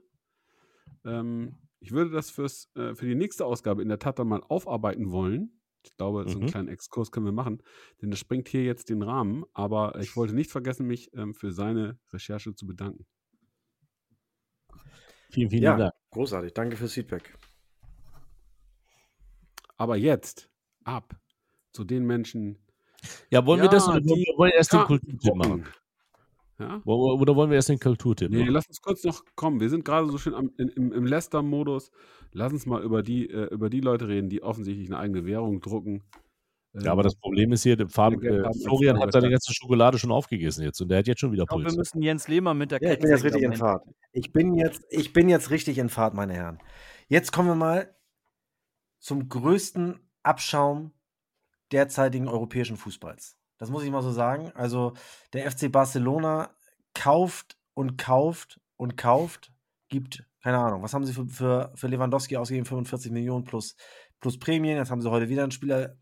Ähm, 1.04 1.56
ich 1.80 1.92
würde 1.92 2.10
das 2.10 2.30
fürs, 2.30 2.70
äh, 2.76 2.94
für 2.94 3.06
die 3.06 3.14
nächste 3.14 3.44
Ausgabe 3.46 3.82
in 3.82 3.88
der 3.88 3.98
Tat 3.98 4.18
dann 4.18 4.28
mal 4.28 4.42
aufarbeiten 4.48 5.10
wollen. 5.10 5.60
Ich 5.82 5.96
glaube, 5.96 6.28
so 6.28 6.38
einen 6.38 6.42
Mhm. 6.42 6.46
kleinen 6.46 6.68
Exkurs 6.68 7.10
können 7.10 7.24
wir 7.26 7.32
machen, 7.32 7.62
denn 8.02 8.10
das 8.10 8.20
sprengt 8.20 8.48
hier 8.48 8.64
jetzt 8.64 8.90
den 8.90 9.02
Rahmen. 9.02 9.44
Aber 9.54 9.98
ich 9.98 10.14
wollte 10.14 10.34
nicht 10.34 10.50
vergessen, 10.50 10.86
mich 10.86 11.10
ähm, 11.14 11.34
für 11.34 11.52
seine 11.52 11.98
Recherche 12.12 12.54
zu 12.54 12.66
bedanken. 12.66 13.06
Vielen, 15.30 15.50
vielen 15.50 15.62
Ja, 15.62 15.76
Dank. 15.76 15.92
großartig. 16.10 16.52
Danke 16.52 16.76
fürs 16.76 16.92
Feedback. 16.92 17.34
Aber 19.76 19.96
jetzt 19.96 20.50
ab 20.84 21.18
zu 21.72 21.84
den 21.84 22.04
Menschen, 22.04 22.58
Ja, 23.30 23.46
wollen 23.46 23.62
wir 23.62 23.68
das 23.68 23.84
Ja, 23.84 23.88
oder 23.88 24.00
wollen 24.04 24.18
die 24.18 24.34
wir 24.38 24.54
erst 24.54 24.72
den 24.72 24.84
Kulturtipp 24.84 25.34
machen? 25.34 25.64
Ja? 26.60 26.82
Oder 26.84 27.34
wollen 27.34 27.50
wir 27.50 27.56
erst 27.56 27.70
den 27.70 27.78
Kulturtipp 27.80 28.30
Nee, 28.30 28.40
machen? 28.40 28.52
lass 28.52 28.66
uns 28.68 28.80
kurz 28.82 29.02
noch 29.02 29.24
kommen. 29.34 29.60
Wir 29.60 29.70
sind 29.70 29.84
gerade 29.84 30.08
so 30.10 30.18
schön 30.18 30.34
am, 30.34 30.50
in, 30.58 30.68
im, 30.68 30.92
im 30.92 31.06
Leicester-Modus. 31.06 31.90
Lass 32.32 32.52
uns 32.52 32.66
mal 32.66 32.82
über 32.82 33.02
die, 33.02 33.28
äh, 33.30 33.46
über 33.52 33.70
die 33.70 33.80
Leute 33.80 34.06
reden, 34.08 34.28
die 34.28 34.42
offensichtlich 34.42 34.88
eine 34.88 34.98
eigene 34.98 35.24
Währung 35.24 35.60
drucken. 35.60 36.02
Ja, 36.72 36.92
aber 36.92 37.02
das 37.02 37.16
Problem 37.16 37.50
ist 37.52 37.64
hier, 37.64 37.76
Geld 37.76 37.90
äh, 37.96 38.52
Florian 38.62 39.00
hat 39.00 39.12
seine 39.12 39.28
ganze 39.30 39.52
Schokolade 39.52 39.98
schon 39.98 40.12
aufgegessen 40.12 40.62
jetzt 40.62 40.80
und 40.80 40.88
der 40.88 40.98
hat 40.98 41.08
jetzt 41.08 41.18
schon 41.18 41.32
wieder 41.32 41.42
Ich 41.42 41.48
glaube, 41.48 41.62
wir 41.64 41.68
Puls. 41.68 41.76
müssen 41.78 42.00
Jens 42.02 42.28
Lehmann 42.28 42.58
mit 42.58 42.70
der 42.70 42.78
Ja, 42.80 42.92
ich 42.92 43.00
bin 43.00 43.10
jetzt 43.10 43.24
richtig 43.24 43.42
in 43.42 43.54
Fahrt. 43.54 43.82
Ich 44.12 44.32
bin 44.32 44.54
jetzt, 44.54 44.84
ich 44.90 45.12
bin 45.12 45.28
jetzt 45.28 45.50
richtig 45.50 45.78
in 45.78 45.88
Fahrt, 45.88 46.14
meine 46.14 46.34
Herren. 46.34 46.58
Jetzt 47.08 47.32
kommen 47.32 47.48
wir 47.48 47.56
mal 47.56 47.96
zum 49.00 49.28
größten 49.28 49.98
Abschaum 50.22 50.92
derzeitigen 51.72 52.28
europäischen 52.28 52.76
Fußballs. 52.76 53.39
Das 53.60 53.70
muss 53.70 53.84
ich 53.84 53.90
mal 53.90 54.02
so 54.02 54.10
sagen. 54.10 54.50
Also 54.54 54.94
der 55.34 55.48
FC 55.48 55.70
Barcelona 55.70 56.50
kauft 56.94 57.58
und 57.74 57.98
kauft 57.98 58.58
und 58.76 58.96
kauft, 58.96 59.52
gibt, 59.90 60.24
keine 60.42 60.58
Ahnung, 60.58 60.82
was 60.82 60.94
haben 60.94 61.04
sie 61.04 61.12
für, 61.12 61.28
für, 61.28 61.70
für 61.74 61.86
Lewandowski 61.86 62.38
ausgegeben? 62.38 62.64
45 62.64 63.12
Millionen 63.12 63.44
plus, 63.44 63.76
plus 64.18 64.38
Prämien. 64.38 64.78
Jetzt 64.78 64.90
haben 64.90 65.02
sie 65.02 65.10
heute 65.10 65.28
wieder 65.28 65.42
einen 65.42 65.52
Spieler 65.52 65.98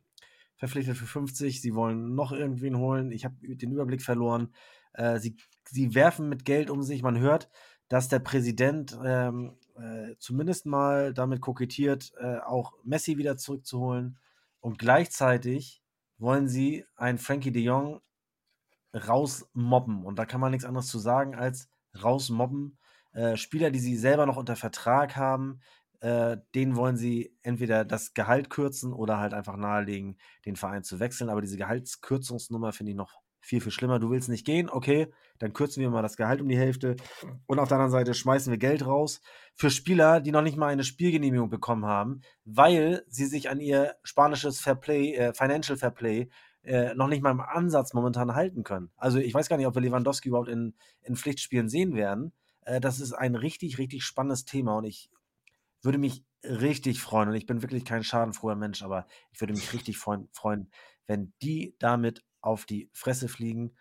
verpflichtet 0.55 0.97
für 0.97 1.07
50. 1.07 1.61
Sie 1.61 1.75
wollen 1.75 2.15
noch 2.15 2.31
irgendwen 2.31 2.79
holen. 2.79 3.11
Ich 3.11 3.25
habe 3.25 3.35
den 3.43 3.73
Überblick 3.73 4.03
verloren. 4.03 4.55
Äh, 4.93 5.19
sie, 5.19 5.37
sie 5.69 5.97
werfen 5.97 6.29
mit 6.29 6.45
Geld 6.45 6.71
um 6.71 6.83
sich. 6.83 7.03
Man 7.03 7.19
hört, 7.19 7.49
dass 7.89 8.09
der 8.09 8.21
Präsident 8.21 8.97
ähm, 9.05 9.59
äh, 9.77 10.15
zumindest 10.19 10.65
mal 10.65 11.13
damit 11.13 11.41
kokettiert, 11.41 12.13
äh, 12.21 12.39
auch 12.39 12.75
Messi 12.85 13.19
wieder 13.19 13.37
zurückzuholen. 13.37 14.19
Und 14.61 14.79
gleichzeitig 14.79 15.83
wollen 16.19 16.49
sie 16.49 16.85
einen 16.97 17.19
Frankie 17.19 17.53
de 17.53 17.63
Jong 17.63 18.01
rausmobben. 18.95 20.05
Und 20.05 20.19
da 20.19 20.27
kann 20.27 20.41
man 20.41 20.51
nichts 20.51 20.65
anderes 20.65 20.89
zu 20.89 20.99
sagen 20.99 21.35
als 21.35 21.69
rausmobben. 22.03 22.79
Äh, 23.13 23.37
Spieler, 23.37 23.71
die 23.71 23.79
sie 23.79 23.97
selber 23.97 24.27
noch 24.27 24.37
unter 24.37 24.57
Vertrag 24.57 25.17
haben, 25.17 25.61
äh, 26.01 26.37
denen 26.55 26.77
wollen 26.77 26.97
sie 26.97 27.37
entweder 27.43 27.85
das 27.85 28.15
Gehalt 28.15 28.51
kürzen 28.51 28.93
oder 28.93 29.19
halt 29.19 29.35
einfach 29.35 29.57
nahelegen, 29.57 30.19
den 30.45 30.57
Verein 30.57 30.85
zu 30.85 31.01
wechseln. 31.01 31.31
Aber 31.31 31.41
diese 31.41 31.57
Gehaltskürzungsnummer 31.57 32.73
finde 32.73 32.93
ich 32.93 32.97
noch 32.97 33.21
viel, 33.49 33.63
viel 33.63 33.73
schlimmer. 33.73 33.99
Du 33.99 34.11
willst 34.11 34.29
nicht 34.29 34.45
gehen, 34.45 34.69
okay, 34.69 35.11
dann 35.39 35.55
kürzen 35.55 35.81
wir 35.81 35.89
mal 35.89 36.03
das 36.03 36.19
Gehalt 36.19 36.43
um 36.43 36.49
die 36.49 36.59
Hälfte. 36.59 36.97
Und 37.47 37.59
auf 37.59 37.69
der 37.69 37.79
anderen 37.79 37.91
Seite 37.91 38.13
schmeißen 38.13 38.51
wir 38.51 38.59
Geld 38.59 38.85
raus 38.85 39.23
für 39.55 39.71
Spieler, 39.71 40.21
die 40.21 40.33
noch 40.33 40.43
nicht 40.43 40.59
mal 40.59 40.67
eine 40.67 40.85
Spielgenehmigung 40.85 41.49
bekommen 41.49 41.87
haben, 41.87 42.21
weil 42.45 43.05
sie 43.09 43.25
sich 43.25 43.49
an 43.49 43.61
ihr 43.61 43.97
spanisches 44.03 44.61
Fairplay, 44.61 45.15
äh, 45.15 45.33
Financial 45.33 45.79
Fairplay 45.79 46.29
äh, 46.63 46.95
noch 46.95 47.09
nicht 47.09 47.23
mal 47.23 47.31
im 47.31 47.41
Ansatz 47.41 47.95
momentan 47.95 48.35
halten 48.35 48.65
können. 48.65 48.91
Also 48.97 49.19
ich 49.19 49.33
weiß 49.33 49.49
gar 49.49 49.57
nicht, 49.57 49.67
ob 49.67 49.75
wir 49.75 49.83
Lewandowski 49.83 50.29
überhaupt 50.29 50.51
in, 50.51 50.75
in 51.03 51.17
Pflichtspielen 51.17 51.71
sehen 51.71 51.95
werden. 51.95 52.33
Äh, 52.67 52.81
das 52.81 53.01
ist 53.01 53.15
ein 53.15 53.35
richtig, 53.35 53.79
richtig 53.79 54.05
spannendes 54.05 54.45
Thema 54.45 54.77
und 54.77 54.85
ich 54.85 55.11
würde 55.81 55.97
mich 55.97 56.23
richtig 56.45 57.01
freuen 57.01 57.31
und 57.31 57.35
ich 57.35 57.47
bin 57.47 57.63
wirklich 57.63 57.87
kein 57.87 58.05
schadenfroher 58.05 58.57
Mensch, 58.57 58.83
aber 58.83 59.07
ich 59.33 59.41
würde 59.41 59.55
mich 59.55 59.73
richtig 59.73 59.97
freuen, 59.97 60.29
freuen 60.33 60.71
wenn 61.09 61.33
die 61.43 61.75
damit 61.79 62.23
auf 62.41 62.65
die 62.65 62.91
Fresse 62.93 63.29
fliegen 63.29 63.75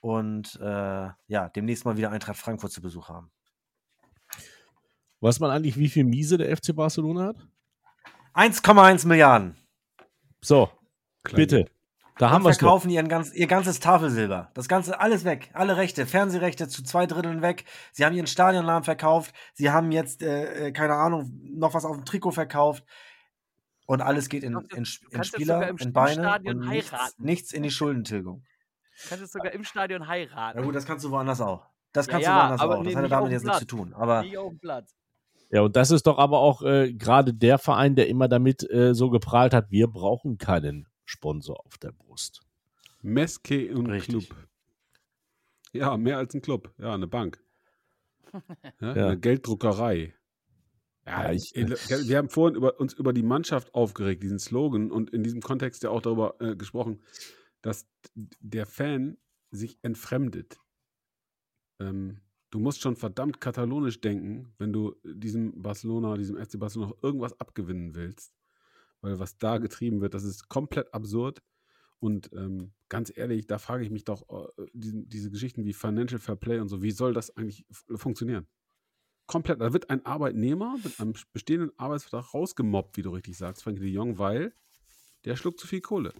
und 0.00 0.58
äh, 0.60 1.08
ja, 1.26 1.48
demnächst 1.54 1.84
mal 1.84 1.96
wieder 1.96 2.10
Eintracht 2.10 2.38
Frankfurt 2.38 2.72
zu 2.72 2.80
Besuch 2.80 3.08
haben. 3.08 3.30
Weiß 5.20 5.40
man 5.40 5.50
eigentlich, 5.50 5.76
wie 5.76 5.88
viel 5.88 6.04
Miese 6.04 6.38
der 6.38 6.56
FC 6.56 6.74
Barcelona 6.74 7.26
hat? 7.26 7.48
1,1 8.34 9.06
Milliarden. 9.06 9.56
So, 10.40 10.70
Klein 11.22 11.36
bitte. 11.36 11.66
Da 12.20 12.28
haben 12.28 12.44
wir 12.44 12.52
verkaufen 12.52 12.90
ihren 12.90 13.08
ganz, 13.08 13.32
ihr 13.32 13.46
ganzes 13.46 13.80
Tafelsilber. 13.80 14.50
Das 14.52 14.68
ganze, 14.68 15.00
alles 15.00 15.24
weg. 15.24 15.50
Alle 15.54 15.78
Rechte, 15.78 16.04
Fernsehrechte 16.04 16.68
zu 16.68 16.82
zwei 16.82 17.06
Dritteln 17.06 17.40
weg. 17.40 17.64
Sie 17.92 18.04
haben 18.04 18.14
ihren 18.14 18.26
Stadionnamen 18.26 18.84
verkauft. 18.84 19.34
Sie 19.54 19.70
haben 19.70 19.90
jetzt, 19.90 20.22
äh, 20.22 20.66
äh, 20.66 20.72
keine 20.72 20.96
Ahnung, 20.96 21.30
noch 21.44 21.72
was 21.72 21.86
auf 21.86 21.96
dem 21.96 22.04
Trikot 22.04 22.32
verkauft. 22.32 22.84
Und 23.90 24.02
alles 24.02 24.28
geht 24.28 24.44
in, 24.44 24.56
in, 24.56 24.86
in 25.10 25.24
Spieler, 25.24 25.68
in 25.68 25.92
Beine 25.92 26.38
und 26.44 26.60
nichts, 26.60 27.18
nichts 27.18 27.52
in 27.52 27.64
die 27.64 27.72
Schuldentilgung. 27.72 28.44
Du 29.02 29.08
kannst 29.08 29.24
es 29.24 29.32
sogar 29.32 29.50
im 29.50 29.64
Stadion 29.64 30.06
heiraten. 30.06 30.60
Ja 30.60 30.64
gut, 30.64 30.76
das 30.76 30.86
kannst 30.86 31.04
du 31.04 31.10
woanders 31.10 31.40
auch. 31.40 31.66
Das 31.90 32.06
kannst 32.06 32.24
ja, 32.24 32.34
du 32.34 32.38
woanders 32.38 32.60
aber 32.60 32.78
auch. 32.78 32.82
nee, 32.84 32.92
Das 32.92 33.02
hat 33.02 33.10
damit 33.10 33.32
jetzt 33.32 33.42
nichts 33.42 33.58
zu 33.58 33.66
tun. 33.66 33.92
Aber 33.94 34.22
Nicht 34.22 34.38
auf 34.38 34.50
dem 34.50 34.60
Platz. 34.60 34.94
Ja, 35.50 35.62
und 35.62 35.74
das 35.74 35.90
ist 35.90 36.06
doch 36.06 36.18
aber 36.18 36.38
auch 36.38 36.62
äh, 36.62 36.92
gerade 36.92 37.34
der 37.34 37.58
Verein, 37.58 37.96
der 37.96 38.06
immer 38.06 38.28
damit 38.28 38.62
äh, 38.70 38.94
so 38.94 39.10
geprahlt 39.10 39.52
hat, 39.52 39.72
wir 39.72 39.88
brauchen 39.88 40.38
keinen 40.38 40.86
Sponsor 41.04 41.58
auf 41.66 41.76
der 41.78 41.90
Brust. 41.90 42.42
Meske 43.02 43.74
und 43.74 43.86
Richtig. 43.90 44.28
Club. 44.28 44.38
Ja, 45.72 45.96
mehr 45.96 46.18
als 46.18 46.32
ein 46.32 46.42
Club. 46.42 46.72
Ja, 46.78 46.94
eine 46.94 47.08
Bank. 47.08 47.42
Ja, 48.80 48.94
Ja. 48.94 49.06
Eine 49.08 49.18
Gelddruckerei. 49.18 50.14
Ja, 51.06 51.32
ich, 51.32 51.54
ich- 51.56 51.68
wir 51.68 52.18
haben 52.18 52.28
vorhin 52.28 52.56
über, 52.56 52.78
uns 52.78 52.92
über 52.94 53.12
die 53.12 53.22
Mannschaft 53.22 53.74
aufgeregt, 53.74 54.22
diesen 54.22 54.38
Slogan, 54.38 54.90
und 54.90 55.10
in 55.10 55.22
diesem 55.22 55.40
Kontext 55.40 55.82
ja 55.82 55.90
auch 55.90 56.02
darüber 56.02 56.40
äh, 56.40 56.56
gesprochen, 56.56 57.02
dass 57.62 57.88
der 58.14 58.66
Fan 58.66 59.18
sich 59.50 59.78
entfremdet. 59.82 60.58
Ähm, 61.80 62.20
du 62.50 62.58
musst 62.58 62.80
schon 62.80 62.96
verdammt 62.96 63.40
katalonisch 63.40 64.00
denken, 64.00 64.52
wenn 64.58 64.72
du 64.72 64.96
diesem 65.04 65.62
Barcelona, 65.62 66.16
diesem 66.16 66.36
FC 66.36 66.58
Barcelona 66.58 66.90
noch 66.92 67.02
irgendwas 67.02 67.38
abgewinnen 67.40 67.94
willst. 67.94 68.34
Weil 69.00 69.18
was 69.18 69.38
da 69.38 69.58
getrieben 69.58 70.00
wird, 70.00 70.14
das 70.14 70.24
ist 70.24 70.48
komplett 70.48 70.92
absurd. 70.94 71.42
Und 72.00 72.30
ähm, 72.34 72.72
ganz 72.88 73.12
ehrlich, 73.16 73.46
da 73.46 73.58
frage 73.58 73.84
ich 73.84 73.90
mich 73.90 74.04
doch, 74.04 74.28
äh, 74.58 74.66
diese, 74.74 75.02
diese 75.04 75.30
Geschichten 75.30 75.64
wie 75.64 75.72
Financial 75.74 76.20
Fair 76.20 76.36
Play 76.36 76.60
und 76.60 76.68
so, 76.68 76.82
wie 76.82 76.90
soll 76.92 77.14
das 77.14 77.36
eigentlich 77.36 77.66
funktionieren? 77.94 78.46
Komplett, 79.30 79.60
da 79.60 79.72
wird 79.72 79.90
ein 79.90 80.04
Arbeitnehmer 80.04 80.76
mit 80.82 80.98
einem 80.98 81.14
bestehenden 81.32 81.70
Arbeitsvertrag 81.78 82.34
rausgemobbt, 82.34 82.96
wie 82.96 83.02
du 83.02 83.10
richtig 83.10 83.38
sagst, 83.38 83.62
Frankie 83.62 83.80
de 83.82 83.90
Jong, 83.90 84.18
weil 84.18 84.52
der 85.24 85.36
schluckt 85.36 85.60
zu 85.60 85.68
viel 85.68 85.80
Kohle. 85.80 86.12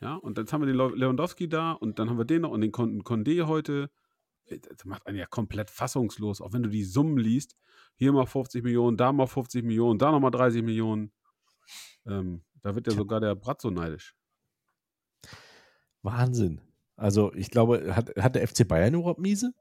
Ja, 0.00 0.16
und 0.16 0.36
jetzt 0.36 0.52
haben 0.52 0.60
wir 0.60 0.66
den 0.66 0.76
Lew- 0.76 0.94
Lewandowski 0.94 1.48
da 1.48 1.72
und 1.72 1.98
dann 1.98 2.10
haben 2.10 2.18
wir 2.18 2.26
den 2.26 2.42
noch 2.42 2.50
und 2.50 2.60
den 2.60 2.72
Condé 2.72 3.46
heute. 3.46 3.90
Das 4.50 4.84
macht 4.84 5.06
einen 5.06 5.16
ja 5.16 5.24
komplett 5.24 5.70
fassungslos, 5.70 6.42
auch 6.42 6.52
wenn 6.52 6.62
du 6.62 6.68
die 6.68 6.84
Summen 6.84 7.16
liest. 7.16 7.56
Hier 7.96 8.12
mal 8.12 8.26
50 8.26 8.62
Millionen, 8.62 8.98
da 8.98 9.10
mal 9.12 9.26
50 9.26 9.64
Millionen, 9.64 9.98
da 9.98 10.10
nochmal 10.12 10.30
30 10.30 10.62
Millionen. 10.62 11.12
Ähm, 12.04 12.42
da 12.60 12.74
wird 12.74 12.86
ja 12.86 12.92
sogar 12.92 13.20
der 13.20 13.34
Bratzo 13.34 13.70
neidisch. 13.70 14.14
Wahnsinn. 16.02 16.60
Also, 16.96 17.32
ich 17.32 17.50
glaube, 17.50 17.96
hat, 17.96 18.14
hat 18.16 18.34
der 18.34 18.46
FC 18.46 18.68
Bayern 18.68 18.94
überhaupt 18.94 19.20
miese? 19.20 19.54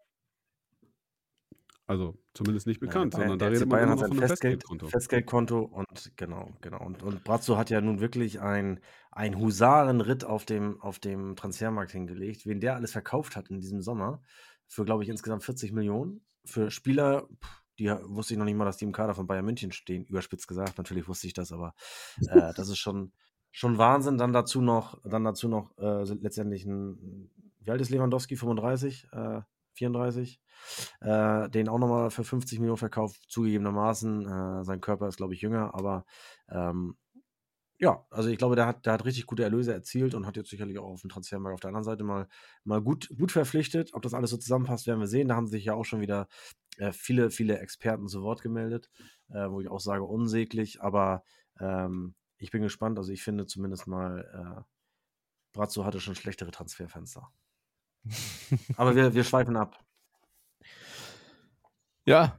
Also 1.94 2.18
zumindest 2.34 2.65
nicht 2.65 2.82
Ja, 2.82 2.88
bekannt, 2.88 3.14
Bayern- 3.14 3.30
sondern 3.30 3.40
da 3.40 3.45
redet 3.45 3.61
man 3.61 3.70
Bayern 3.78 3.84
immer 3.84 3.91
hat 3.91 3.99
noch 3.99 4.07
von 4.07 4.18
einem 4.18 4.28
Festgeld, 4.28 4.53
Festgeldkonto. 4.64 4.88
Festgeldkonto 4.88 5.60
und 5.60 6.18
genau, 6.18 6.52
genau. 6.61 6.84
Und, 6.84 7.03
und 7.03 7.24
Brazzo 7.24 7.56
hat 7.56 7.70
ja 7.70 7.82
nun 7.82 7.99
wirklich 7.99 8.41
ein, 8.41 8.80
ein 9.11 9.38
Husarenritt 9.38 10.24
auf 10.24 10.44
dem, 10.45 10.82
auf 10.82 10.98
dem 10.98 11.36
Transfermarkt 11.36 11.91
hingelegt, 11.91 12.48
wen 12.48 12.60
der 12.60 12.74
alles 12.76 12.91
verkauft 12.91 13.36
hat 13.36 13.52
in 13.52 13.60
diesem 13.60 13.82
Sommer. 13.84 14.24
Für, 14.68 14.86
glaube 14.86 15.03
ich, 15.03 15.10
insgesamt 15.10 15.44
40 15.44 15.72
Millionen. 15.72 16.26
Für 16.45 16.72
Spieler, 16.72 17.28
die 17.78 17.91
wusste 18.06 18.34
ich 18.34 18.40
noch 18.40 18.45
nicht 18.45 18.56
mal, 18.57 18.65
dass 18.65 18.78
die 18.78 18.86
im 18.86 18.91
Kader 18.91 19.14
von 19.14 19.28
Bayern 19.28 19.45
München 19.45 19.72
stehen, 19.72 20.03
überspitzt 20.06 20.48
gesagt. 20.48 20.80
Natürlich 20.80 21.07
wusste 21.07 21.28
ich 21.28 21.34
das, 21.34 21.52
aber 21.52 21.76
äh, 22.28 22.53
das 22.56 22.70
ist 22.70 22.80
schon, 22.80 23.11
schon 23.52 23.78
Wahnsinn. 23.78 24.18
Dann 24.18 24.34
dazu 24.34 24.61
noch, 24.61 24.99
dann 25.03 25.24
dazu 25.24 25.48
noch 25.48 25.78
äh, 25.78 26.03
letztendlich 26.15 26.65
ein, 26.65 27.30
wie 27.60 27.70
alt 27.70 27.82
ist 27.82 27.91
Lewandowski? 27.91 28.36
35? 28.36 29.10
Äh, 29.11 29.41
34? 29.73 30.39
Äh, 31.01 31.49
den 31.49 31.69
auch 31.69 31.79
nochmal 31.79 32.09
für 32.11 32.23
50 32.23 32.59
Millionen 32.59 32.77
verkauft, 32.77 33.21
zugegebenermaßen. 33.27 34.27
Äh, 34.27 34.63
sein 34.63 34.81
Körper 34.81 35.07
ist, 35.07 35.17
glaube 35.17 35.33
ich, 35.33 35.41
jünger, 35.41 35.73
aber 35.73 36.05
ähm, 36.49 36.95
ja, 37.79 38.05
also 38.11 38.29
ich 38.29 38.37
glaube, 38.37 38.55
der 38.55 38.65
hat, 38.65 38.85
der 38.85 38.93
hat 38.93 39.03
richtig 39.03 39.25
gute 39.25 39.43
Erlöse 39.43 39.73
erzielt 39.73 40.13
und 40.15 40.25
hat 40.25 40.37
jetzt 40.37 40.49
sicherlich 40.49 40.79
auch 40.79 40.85
auf 40.85 41.01
dem 41.01 41.09
Transfermarkt 41.09 41.55
auf 41.55 41.59
der 41.59 41.67
anderen 41.69 41.83
Seite 41.83 42.03
mal, 42.05 42.27
mal 42.63 42.81
gut, 42.81 43.09
gut 43.17 43.31
verpflichtet. 43.31 43.93
Ob 43.93 44.01
das 44.03 44.13
alles 44.13 44.29
so 44.29 44.37
zusammenpasst, 44.37 44.87
werden 44.87 45.01
wir 45.01 45.07
sehen. 45.07 45.27
Da 45.27 45.35
haben 45.35 45.47
sich 45.47 45.65
ja 45.65 45.73
auch 45.73 45.83
schon 45.83 45.99
wieder 45.99 46.29
äh, 46.77 46.93
viele, 46.93 47.29
viele 47.29 47.59
Experten 47.59 48.07
zu 48.07 48.21
Wort 48.21 48.41
gemeldet, 48.41 48.89
äh, 49.29 49.49
wo 49.49 49.59
ich 49.59 49.67
auch 49.67 49.81
sage, 49.81 50.03
unsäglich, 50.05 50.81
aber 50.81 51.23
ähm, 51.59 52.15
ich 52.37 52.51
bin 52.51 52.61
gespannt. 52.61 52.97
Also 52.97 53.11
ich 53.11 53.23
finde 53.23 53.47
zumindest 53.47 53.87
mal, 53.87 54.61
äh, 54.61 54.63
Brazzo 55.51 55.83
hatte 55.83 55.99
schon 55.99 56.15
schlechtere 56.15 56.51
Transferfenster. 56.51 57.31
Aber 58.77 58.95
wir, 58.95 59.13
wir 59.13 59.23
schweifen 59.23 59.55
ab. 59.55 59.80
Ja, 62.05 62.38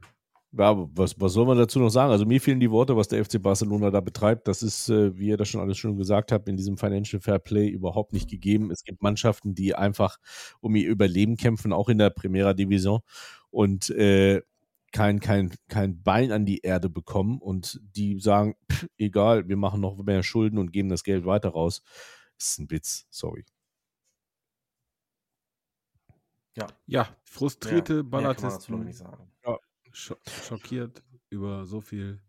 ja 0.51 0.89
was, 0.93 1.19
was 1.19 1.33
soll 1.33 1.45
man 1.45 1.57
dazu 1.57 1.79
noch 1.79 1.89
sagen? 1.89 2.11
Also 2.11 2.25
mir 2.25 2.39
fehlen 2.39 2.59
die 2.59 2.71
Worte, 2.71 2.95
was 2.95 3.07
der 3.07 3.23
FC 3.23 3.41
Barcelona 3.41 3.91
da 3.91 3.99
betreibt. 3.99 4.47
Das 4.47 4.63
ist, 4.63 4.89
äh, 4.89 5.17
wie 5.17 5.27
ihr 5.27 5.37
das 5.37 5.49
schon 5.49 5.61
alles 5.61 5.77
schon 5.77 5.97
gesagt 5.97 6.31
habt, 6.31 6.47
in 6.47 6.57
diesem 6.57 6.77
Financial 6.77 7.21
Fair 7.21 7.39
Play 7.39 7.67
überhaupt 7.67 8.13
nicht 8.13 8.29
gegeben. 8.29 8.71
Es 8.71 8.83
gibt 8.83 9.01
Mannschaften, 9.01 9.53
die 9.53 9.75
einfach 9.75 10.17
um 10.61 10.75
ihr 10.75 10.87
Überleben 10.87 11.37
kämpfen, 11.37 11.73
auch 11.73 11.89
in 11.89 11.97
der 11.97 12.09
Primera 12.09 12.53
Division 12.53 13.01
und 13.49 13.89
äh, 13.89 14.41
kein, 14.91 15.19
kein, 15.19 15.53
kein 15.67 16.01
Bein 16.03 16.31
an 16.31 16.45
die 16.45 16.59
Erde 16.59 16.89
bekommen 16.89 17.39
und 17.39 17.81
die 17.95 18.17
sagen, 18.19 18.55
pff, 18.71 18.87
egal, 18.97 19.49
wir 19.49 19.57
machen 19.57 19.81
noch 19.81 19.97
mehr 19.97 20.23
Schulden 20.23 20.57
und 20.57 20.71
geben 20.71 20.89
das 20.89 21.03
Geld 21.03 21.25
weiter 21.25 21.49
raus. 21.49 21.81
Das 22.37 22.51
ist 22.51 22.59
ein 22.59 22.71
Witz, 22.71 23.05
sorry. 23.09 23.45
Ja, 26.55 26.67
Ja, 26.87 27.15
frustrierte 27.23 28.03
noch 28.03 28.09
Ballatisten, 28.09 28.83
nicht 28.85 28.97
sagen. 28.97 29.29
scho 29.91 30.15
schockiert 30.27 31.03
über 31.29 31.65
so 31.65 31.81
viel. 31.81 32.21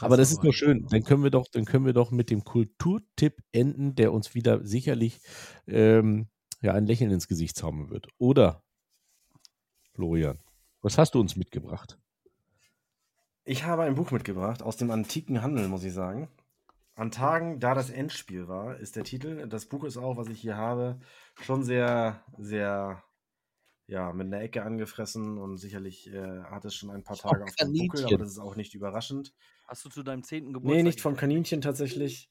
Aber 0.00 0.16
das 0.16 0.32
ist 0.32 0.42
nur 0.42 0.52
schön. 0.52 0.86
Dann 0.90 1.04
können 1.04 1.22
wir 1.22 1.30
doch, 1.30 1.46
dann 1.50 1.64
können 1.64 1.86
wir 1.86 1.92
doch 1.92 2.10
mit 2.10 2.30
dem 2.30 2.44
Kulturtipp 2.44 3.42
enden, 3.52 3.94
der 3.94 4.12
uns 4.12 4.34
wieder 4.34 4.64
sicherlich 4.66 5.20
ähm, 5.66 6.28
ja, 6.60 6.72
ein 6.74 6.86
Lächeln 6.86 7.10
ins 7.10 7.28
Gesicht 7.28 7.56
zaubern 7.56 7.90
wird. 7.90 8.08
Oder, 8.18 8.64
Florian, 9.94 10.40
was 10.82 10.98
hast 10.98 11.14
du 11.14 11.20
uns 11.20 11.36
mitgebracht? 11.36 11.96
Ich 13.44 13.64
habe 13.64 13.82
ein 13.82 13.96
Buch 13.96 14.12
mitgebracht 14.12 14.62
aus 14.62 14.78
dem 14.78 14.90
antiken 14.90 15.42
Handel, 15.42 15.68
muss 15.68 15.84
ich 15.84 15.92
sagen. 15.92 16.28
An 17.00 17.10
Tagen, 17.10 17.60
da 17.60 17.72
das 17.72 17.88
Endspiel 17.88 18.46
war, 18.46 18.76
ist 18.76 18.94
der 18.94 19.04
Titel. 19.04 19.48
Das 19.48 19.64
Buch 19.64 19.84
ist 19.84 19.96
auch, 19.96 20.18
was 20.18 20.28
ich 20.28 20.38
hier 20.38 20.58
habe, 20.58 21.00
schon 21.40 21.62
sehr, 21.64 22.22
sehr, 22.36 23.02
ja, 23.86 24.12
mit 24.12 24.26
einer 24.26 24.42
Ecke 24.42 24.64
angefressen 24.64 25.38
und 25.38 25.56
sicherlich 25.56 26.12
äh, 26.12 26.42
hat 26.42 26.66
es 26.66 26.74
schon 26.74 26.90
ein 26.90 27.02
paar 27.02 27.16
Tage 27.16 27.46
auf 27.46 27.56
dem 27.56 27.72
Buckel, 27.72 28.04
aber 28.04 28.10
Kaninchen. 28.10 28.18
das 28.18 28.28
ist 28.32 28.38
auch 28.38 28.54
nicht 28.54 28.74
überraschend. 28.74 29.32
Hast 29.66 29.82
du 29.86 29.88
zu 29.88 30.02
deinem 30.02 30.22
zehnten 30.24 30.52
Geburtstag? 30.52 30.76
Nee, 30.76 30.82
nicht 30.82 31.00
vom 31.00 31.12
gekauft? 31.12 31.20
Kaninchen 31.20 31.62
tatsächlich. 31.62 32.30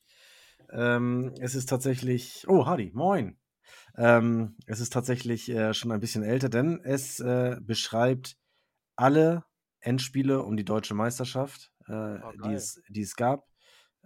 Ähm, 0.71 1.33
es 1.39 1.55
ist 1.55 1.67
tatsächlich. 1.67 2.45
Oh, 2.47 2.67
Hardy, 2.67 2.91
moin. 2.93 3.39
Ähm, 3.97 4.55
es 4.67 4.79
ist 4.81 4.93
tatsächlich 4.93 5.49
äh, 5.49 5.73
schon 5.73 5.91
ein 5.91 5.99
bisschen 5.99 6.21
älter, 6.23 6.49
denn 6.49 6.79
es 6.83 7.19
äh, 7.19 7.57
beschreibt 7.59 8.37
alle 8.95 9.45
Endspiele 9.79 10.43
um 10.43 10.57
die 10.57 10.65
deutsche 10.65 10.93
Meisterschaft, 10.93 11.71
äh, 11.87 12.19
Oh, 12.21 12.31
die, 12.43 12.53
es, 12.53 12.81
die 12.89 13.01
es 13.01 13.15
gab, 13.15 13.47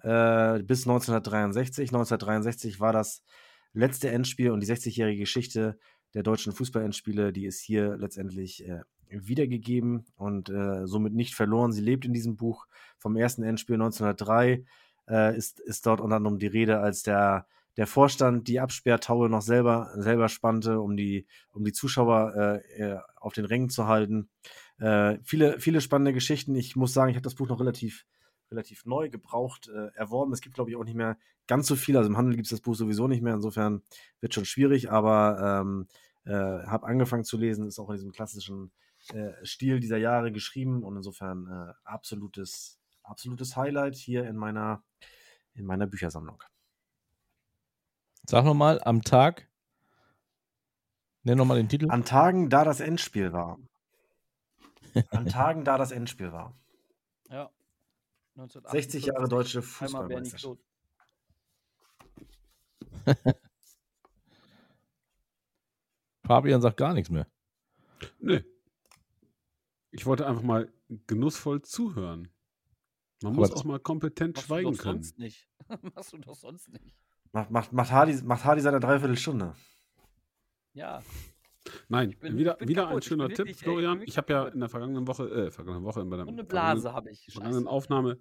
äh, 0.04 0.62
bis 0.64 0.88
1963. 0.88 1.90
1963 1.90 2.80
war 2.80 2.94
das 2.94 3.24
letzte 3.74 4.10
Endspiel 4.10 4.52
und 4.52 4.62
die 4.62 4.68
60-jährige 4.68 5.22
Geschichte 5.22 5.80
der 6.14 6.24
deutschen 6.24 6.54
Fußballendspiele, 6.54 7.34
die 7.34 7.46
ist 7.46 7.60
hier 7.60 7.98
letztendlich 7.98 8.68
äh, 8.68 8.82
wiedergegeben 9.10 10.06
und 10.16 10.50
äh, 10.50 10.86
somit 10.86 11.14
nicht 11.14 11.36
verloren. 11.36 11.72
Sie 11.72 11.82
lebt 11.82 12.06
in 12.06 12.14
diesem 12.14 12.36
Buch 12.36 12.68
vom 12.98 13.16
ersten 13.16 13.44
Endspiel 13.44 13.76
1903. 13.76 14.64
Äh, 15.10 15.38
ist, 15.38 15.60
ist 15.60 15.86
dort 15.86 16.02
unter 16.02 16.16
anderem 16.16 16.40
die 16.40 16.48
Rede, 16.48 16.80
als 16.80 17.04
der, 17.04 17.48
der 17.78 17.88
Vorstand 17.88 18.48
die 18.48 18.60
Absperrtaue 18.60 19.30
noch 19.30 19.42
selber, 19.42 19.92
selber 19.96 20.30
spannte, 20.30 20.80
um 20.80 20.96
die, 20.96 21.28
um 21.52 21.64
die 21.64 21.74
Zuschauer 21.74 22.62
äh, 22.78 22.82
äh, 22.82 23.00
auf 23.16 23.34
den 23.34 23.46
Rängen 23.46 23.70
zu 23.70 23.88
halten. 23.88 24.30
Viele, 25.24 25.60
viele 25.60 25.80
spannende 25.80 26.12
Geschichten. 26.12 26.56
Ich 26.56 26.76
muss 26.76 26.94
sagen, 26.94 27.10
ich 27.10 27.16
habe 27.16 27.24
das 27.24 27.36
Buch 27.36 27.48
noch 27.48 27.62
relativ, 27.62 28.06
relativ 28.52 28.86
neu 28.86 29.10
gebraucht, 29.10 29.68
äh, 29.68 29.88
erworben. 29.96 30.34
Es 30.34 30.42
gibt, 30.42 30.56
glaube 30.56 30.70
ich, 30.70 30.76
auch 30.76 30.84
nicht 30.84 30.96
mehr 30.96 31.18
ganz 31.48 31.68
so 31.68 31.76
viel. 31.76 31.98
Also 31.98 32.10
im 32.10 32.18
Handel 32.18 32.36
gibt 32.36 32.48
es 32.48 32.52
das 32.52 32.62
Buch 32.62 32.76
sowieso 32.76 33.08
nicht 33.08 33.22
mehr. 33.22 33.34
Insofern 33.34 33.82
wird 34.20 34.34
schon 34.34 34.46
schwierig, 34.46 34.92
aber 34.92 35.62
ähm, 35.62 35.88
äh, 36.26 36.66
habe 36.66 36.88
angefangen 36.88 37.24
zu 37.24 37.38
lesen, 37.38 37.68
ist 37.68 37.80
auch 37.80 37.90
in 37.90 37.96
diesem 37.96 38.12
klassischen 38.12 38.72
äh, 39.10 39.34
Stil 39.46 39.80
dieser 39.80 39.98
Jahre 39.98 40.32
geschrieben 40.32 40.84
und 40.84 40.96
insofern 40.96 41.48
äh, 41.48 41.74
absolutes, 41.84 42.80
absolutes 43.04 43.58
Highlight 43.58 43.96
hier 43.96 44.26
in 44.28 44.38
meiner, 44.38 44.84
in 45.54 45.66
meiner 45.66 45.88
Büchersammlung. 45.88 46.42
Sag 48.26 48.46
nochmal, 48.46 48.82
am 48.84 49.02
Tag, 49.02 49.50
nenn 51.24 51.38
nochmal 51.38 51.58
den 51.58 51.68
Titel. 51.68 51.90
An 51.90 52.06
Tagen, 52.06 52.50
da 52.50 52.64
das 52.64 52.80
Endspiel 52.80 53.34
war. 53.34 53.60
An 55.10 55.26
Tagen, 55.26 55.66
da 55.66 55.78
das 55.78 55.92
Endspiel 55.92 56.32
war. 56.32 56.56
Ja. 57.30 57.50
60 58.36 59.06
Jahre 59.06 59.24
1958. 59.26 59.30
deutsche 59.30 59.62
Fußballmeisterschaft. 59.62 60.62
Fabian 66.26 66.62
sagt 66.62 66.78
gar 66.78 66.94
nichts 66.94 67.10
mehr. 67.10 67.28
Nö. 68.20 68.42
Ich 69.92 70.06
wollte 70.06 70.26
einfach 70.26 70.42
mal 70.42 70.72
genussvoll 71.08 71.62
zuhören. 71.62 72.30
Man 73.22 73.34
Aber 73.34 73.42
muss 73.42 73.52
auch 73.52 73.64
mal 73.64 73.80
kompetent 73.80 74.36
Machst 74.36 74.50
du 74.50 74.54
schweigen 74.54 74.72
doch 74.72 74.80
können. 74.80 75.04
sonst 75.04 75.20
nicht. 75.20 75.48
Machst 75.96 76.14
du 76.14 76.18
doch 76.18 76.36
sonst 76.36 76.70
nicht. 76.70 76.96
Macht, 77.32 77.52
macht, 77.52 77.74
macht, 77.74 77.92
Hardy, 77.92 78.22
macht 78.24 78.44
Hardy 78.44 78.62
seine 78.62 78.80
Dreiviertelstunde. 78.80 79.56
Ja. 80.74 81.02
Nein, 81.88 82.16
bin- 82.20 82.38
wieder, 82.38 82.58
wieder 82.60 82.84
ein 82.84 82.88
kaputt. 82.90 83.04
Ich 83.04 83.08
schöner 83.10 83.28
Tipp, 83.30 83.38
wirklich, 83.40 83.56
ey, 83.56 83.60
ich 83.60 83.64
Florian. 83.64 84.00
bin 84.00 84.08
Ich 84.08 84.18
habe 84.18 84.34
ja 84.34 84.48
in 84.48 84.60
der 84.60 84.70
vergangenen 84.70 85.08
Woche, 85.08 85.30
äh, 85.30 85.52
vergangenen 85.52 85.86
Woche, 85.86 86.02
eine 86.02 86.10
vergangenen- 86.10 86.48
Blase 86.48 86.94
habe 86.94 87.10
ich. 87.12 87.26
vergangenen 87.32 87.64
Scheiße. 87.64 87.70
Aufnahme 87.72 88.20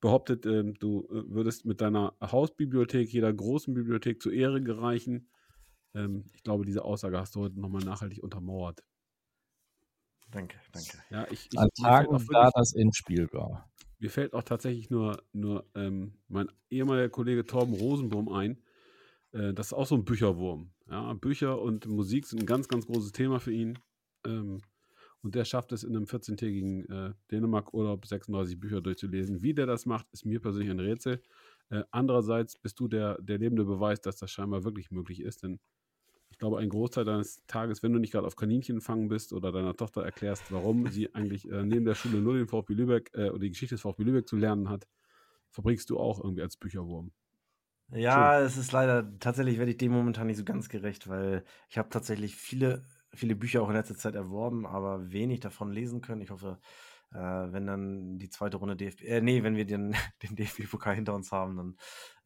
behauptet, 0.00 0.44
ähm, 0.46 0.74
du 0.74 1.06
äh, 1.10 1.22
würdest 1.30 1.64
mit 1.64 1.80
deiner 1.80 2.14
Hausbibliothek 2.20 3.08
jeder 3.12 3.32
großen 3.32 3.72
Bibliothek 3.74 4.20
zu 4.20 4.30
Ehre 4.30 4.60
gereichen. 4.62 5.30
Ähm, 5.94 6.26
ich 6.34 6.42
glaube, 6.42 6.64
diese 6.66 6.84
Aussage 6.84 7.18
hast 7.18 7.34
du 7.34 7.40
heute 7.40 7.58
nochmal 7.58 7.82
nachhaltig 7.82 8.22
untermauert. 8.22 8.82
Danke, 10.30 10.58
danke. 10.72 10.98
Ja, 11.10 11.26
ich, 11.30 11.48
ich, 11.52 11.58
An 11.58 11.68
mir, 11.78 11.84
fällt 11.84 11.86
Tagen, 11.94 12.08
auch 12.14 12.18
da 12.20 12.28
wirklich, 12.28 12.52
das 12.54 12.72
Endspiel 12.74 13.28
war. 13.32 13.70
mir 14.00 14.10
fällt 14.10 14.34
auch 14.34 14.42
tatsächlich 14.42 14.90
nur, 14.90 15.22
nur 15.32 15.64
ähm, 15.74 16.18
mein 16.28 16.48
ehemaliger 16.68 17.08
Kollege 17.08 17.46
Torben 17.46 17.72
Rosenbaum 17.74 18.28
ein. 18.28 18.60
Äh, 19.36 19.54
das 19.54 19.68
ist 19.68 19.72
auch 19.72 19.86
so 19.86 19.94
ein 19.94 20.04
Bücherwurm. 20.04 20.70
Ja, 20.90 21.12
Bücher 21.14 21.60
und 21.60 21.86
Musik 21.86 22.26
sind 22.26 22.42
ein 22.42 22.46
ganz, 22.46 22.68
ganz 22.68 22.86
großes 22.86 23.12
Thema 23.12 23.38
für 23.40 23.52
ihn. 23.52 23.78
Ähm, 24.26 24.62
und 25.22 25.34
der 25.34 25.44
schafft 25.44 25.72
es 25.72 25.82
in 25.82 25.96
einem 25.96 26.04
14-tägigen 26.04 26.88
äh, 26.88 27.14
Dänemark-Urlaub 27.30 28.06
36 28.06 28.60
Bücher 28.60 28.80
durchzulesen. 28.80 29.42
Wie 29.42 29.54
der 29.54 29.66
das 29.66 29.86
macht, 29.86 30.06
ist 30.12 30.24
mir 30.24 30.40
persönlich 30.40 30.70
ein 30.70 30.80
Rätsel. 30.80 31.22
Äh, 31.70 31.82
andererseits 31.90 32.58
bist 32.58 32.78
du 32.80 32.88
der, 32.88 33.20
der 33.20 33.38
lebende 33.38 33.64
Beweis, 33.64 34.00
dass 34.00 34.16
das 34.18 34.30
scheinbar 34.30 34.64
wirklich 34.64 34.90
möglich 34.90 35.20
ist, 35.20 35.42
denn 35.42 35.58
Ich 36.30 36.38
glaube, 36.38 36.58
ein 36.58 36.68
Großteil 36.68 37.04
deines 37.04 37.44
Tages, 37.46 37.82
wenn 37.82 37.92
du 37.92 37.98
nicht 37.98 38.12
gerade 38.12 38.26
auf 38.26 38.36
Kaninchenfangen 38.36 39.08
bist 39.08 39.32
oder 39.32 39.52
deiner 39.52 39.76
Tochter 39.76 40.04
erklärst, 40.04 40.52
warum 40.52 40.88
sie 40.88 41.14
eigentlich 41.14 41.50
äh, 41.50 41.64
neben 41.64 41.84
der 41.86 41.94
Schule 41.94 42.20
nur 42.20 42.34
den 42.34 42.48
VfB 42.48 42.74
Lübeck 42.74 43.10
äh, 43.14 43.30
oder 43.30 43.40
die 43.40 43.50
Geschichte 43.50 43.74
des 43.76 43.82
VfB 43.82 44.04
Lübeck 44.04 44.28
zu 44.28 44.36
lernen 44.36 44.68
hat, 44.68 44.86
verbringst 45.50 45.90
du 45.90 45.98
auch 45.98 46.22
irgendwie 46.22 46.42
als 46.42 46.56
Bücherwurm. 46.56 47.12
Ja, 47.92 48.40
es 48.40 48.56
ist 48.56 48.72
leider, 48.72 49.16
tatsächlich 49.20 49.58
werde 49.58 49.70
ich 49.70 49.76
dem 49.78 49.92
momentan 49.92 50.26
nicht 50.26 50.36
so 50.38 50.44
ganz 50.44 50.68
gerecht, 50.68 51.08
weil 51.08 51.44
ich 51.68 51.78
habe 51.78 51.88
tatsächlich 51.88 52.34
viele, 52.34 52.84
viele 53.14 53.36
Bücher 53.36 53.62
auch 53.62 53.68
in 53.68 53.76
letzter 53.76 53.96
Zeit 53.96 54.16
erworben, 54.16 54.66
aber 54.66 55.12
wenig 55.12 55.38
davon 55.40 55.70
lesen 55.70 56.00
können. 56.00 56.20
Ich 56.20 56.30
hoffe, 56.30 56.58
äh, 57.12 57.16
wenn 57.18 57.64
dann 57.66 58.18
die 58.18 58.28
zweite 58.28 58.56
Runde 58.56 58.74
DFB, 58.74 59.02
äh, 59.04 59.20
nee, 59.20 59.44
wenn 59.44 59.54
wir 59.54 59.66
den, 59.66 59.94
den 60.24 60.34
DFB-Pokal 60.34 60.96
hinter 60.96 61.14
uns 61.14 61.30
haben, 61.30 61.56
dann 61.56 61.76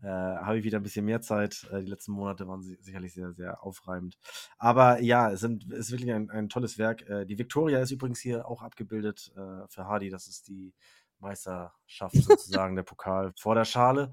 äh, 0.02 0.06
habe 0.08 0.58
ich 0.58 0.64
wieder 0.64 0.78
ein 0.78 0.82
bisschen 0.82 1.04
mehr 1.04 1.20
Zeit. 1.20 1.68
Äh, 1.70 1.80
die 1.82 1.90
letzten 1.90 2.12
Monate 2.12 2.48
waren 2.48 2.62
si- 2.62 2.78
sicherlich 2.80 3.12
sehr, 3.12 3.32
sehr 3.34 3.62
aufreibend. 3.62 4.16
Aber 4.56 5.00
ja, 5.02 5.30
es, 5.30 5.40
sind, 5.40 5.70
es 5.70 5.86
ist 5.86 5.90
wirklich 5.92 6.10
ein, 6.12 6.30
ein 6.30 6.48
tolles 6.48 6.78
Werk. 6.78 7.02
Äh, 7.08 7.26
die 7.26 7.38
Victoria 7.38 7.80
ist 7.80 7.90
übrigens 7.90 8.18
hier 8.20 8.48
auch 8.48 8.62
abgebildet 8.62 9.30
äh, 9.36 9.68
für 9.68 9.84
Hardy. 9.86 10.08
Das 10.08 10.26
ist 10.26 10.48
die 10.48 10.72
Meisterschaft 11.18 12.22
sozusagen, 12.22 12.76
der 12.76 12.82
Pokal 12.82 13.32
vor 13.36 13.54
der 13.54 13.66
Schale. 13.66 14.10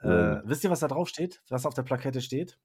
Äh, 0.00 0.42
wisst 0.44 0.64
ihr, 0.64 0.70
was 0.70 0.80
da 0.80 0.88
drauf 0.88 1.08
steht? 1.08 1.42
Was 1.48 1.66
auf 1.66 1.74
der 1.74 1.82
Plakette 1.82 2.20
steht? 2.20 2.58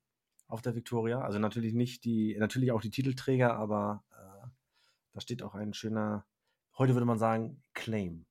Auf 0.47 0.61
der 0.61 0.75
Victoria? 0.75 1.21
Also 1.21 1.39
natürlich 1.39 1.73
nicht 1.73 2.03
die, 2.03 2.35
natürlich 2.37 2.71
auch 2.71 2.81
die 2.81 2.89
Titelträger, 2.89 3.55
aber 3.55 4.03
äh, 4.11 4.47
da 5.13 5.21
steht 5.21 5.41
auch 5.41 5.55
ein 5.55 5.73
schöner, 5.73 6.25
heute 6.77 6.93
würde 6.93 7.05
man 7.05 7.17
sagen, 7.17 7.63
Claim. 7.73 8.25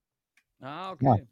Ah, 0.59 0.91
okay. 0.91 1.27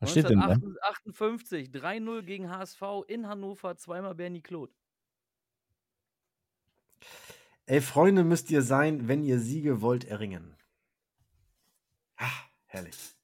Was 0.00 0.10
steht 0.10 0.28
denn 0.28 0.40
da? 0.40 0.48
1958, 0.48 1.70
3-0 1.70 2.22
gegen 2.22 2.50
HSV 2.50 2.82
in 3.06 3.28
Hannover, 3.28 3.76
zweimal 3.76 4.14
Bernie 4.14 4.42
Kloth. 4.42 4.74
Ey, 7.66 7.80
Freunde 7.80 8.24
müsst 8.24 8.50
ihr 8.50 8.62
sein, 8.62 9.08
wenn 9.08 9.22
ihr 9.22 9.38
Siege 9.40 9.80
wollt 9.80 10.04
erringen. 10.04 10.56
Ah, 12.16 12.30
herrlich. 12.66 13.15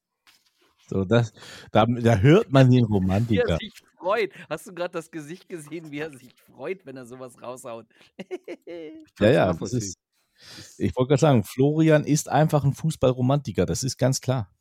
So, 0.93 1.05
das, 1.05 1.33
da, 1.71 1.87
da 1.87 2.17
hört 2.19 2.51
man 2.51 2.69
den 2.69 2.81
Wie 2.81 2.83
er 2.83 2.85
Romantiker. 2.85 3.57
sich 3.57 3.73
freut. 3.97 4.31
Hast 4.47 4.67
du 4.67 4.75
gerade 4.75 4.91
das 4.91 5.09
Gesicht 5.09 5.49
gesehen, 5.49 5.89
wie 5.89 5.97
er 5.97 6.11
sich 6.11 6.31
freut, 6.35 6.85
wenn 6.85 6.95
er 6.97 7.07
sowas 7.07 7.41
raushaut? 7.41 7.87
Ja, 9.19 9.29
ja, 9.29 9.53
das 9.53 9.73
ist, 9.73 9.97
ich 10.77 10.95
wollte 10.95 11.09
gerade 11.09 11.19
sagen, 11.19 11.43
Florian 11.43 12.03
ist 12.03 12.29
einfach 12.29 12.63
ein 12.63 12.73
Fußballromantiker, 12.73 13.65
das 13.65 13.83
ist 13.83 13.97
ganz 13.97 14.21
klar. 14.21 14.51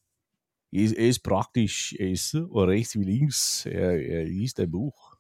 Er 0.71 0.83
ist, 0.83 0.93
er 0.93 1.09
ist 1.09 1.21
praktisch, 1.21 1.95
er 1.99 2.11
ist 2.11 2.31
so 2.31 2.47
rechts 2.47 2.95
wie 2.95 3.05
links, 3.05 3.67
er, 3.67 4.01
er 4.01 4.25
liest 4.25 4.61
ein 4.61 4.71
Buch. 4.71 5.17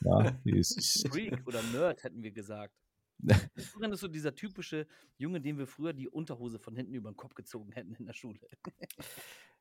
Ja, 0.00 0.36
ist, 0.44 1.08
Freak 1.08 1.46
oder 1.46 1.62
Nerd, 1.62 2.02
hätten 2.02 2.22
wir 2.22 2.32
gesagt. 2.32 2.74
Florian 3.56 3.92
ist 3.92 4.00
so 4.00 4.08
dieser 4.08 4.34
typische 4.34 4.86
Junge, 5.16 5.40
dem 5.40 5.58
wir 5.58 5.66
früher 5.66 5.92
die 5.92 6.08
Unterhose 6.08 6.58
von 6.58 6.76
hinten 6.76 6.94
über 6.94 7.10
den 7.10 7.16
Kopf 7.16 7.34
gezogen 7.34 7.72
hätten 7.72 7.94
in 7.94 8.06
der 8.06 8.12
Schule. 8.12 8.40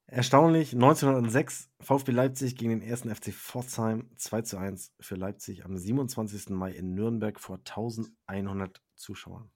Erstaunlich, 0.06 0.74
1906 0.74 1.70
VfB 1.80 2.12
Leipzig 2.12 2.58
gegen 2.58 2.72
den 2.72 2.82
ersten 2.82 3.14
FC 3.14 3.34
Pforzheim 3.34 4.10
2 4.18 4.42
zu 4.42 4.58
1 4.58 4.94
für 5.00 5.16
Leipzig 5.16 5.64
am 5.64 5.78
27. 5.78 6.50
Mai 6.50 6.72
in 6.72 6.94
Nürnberg 6.94 7.40
vor 7.40 7.60
1100 7.60 8.82
Zuschauern. 8.96 9.50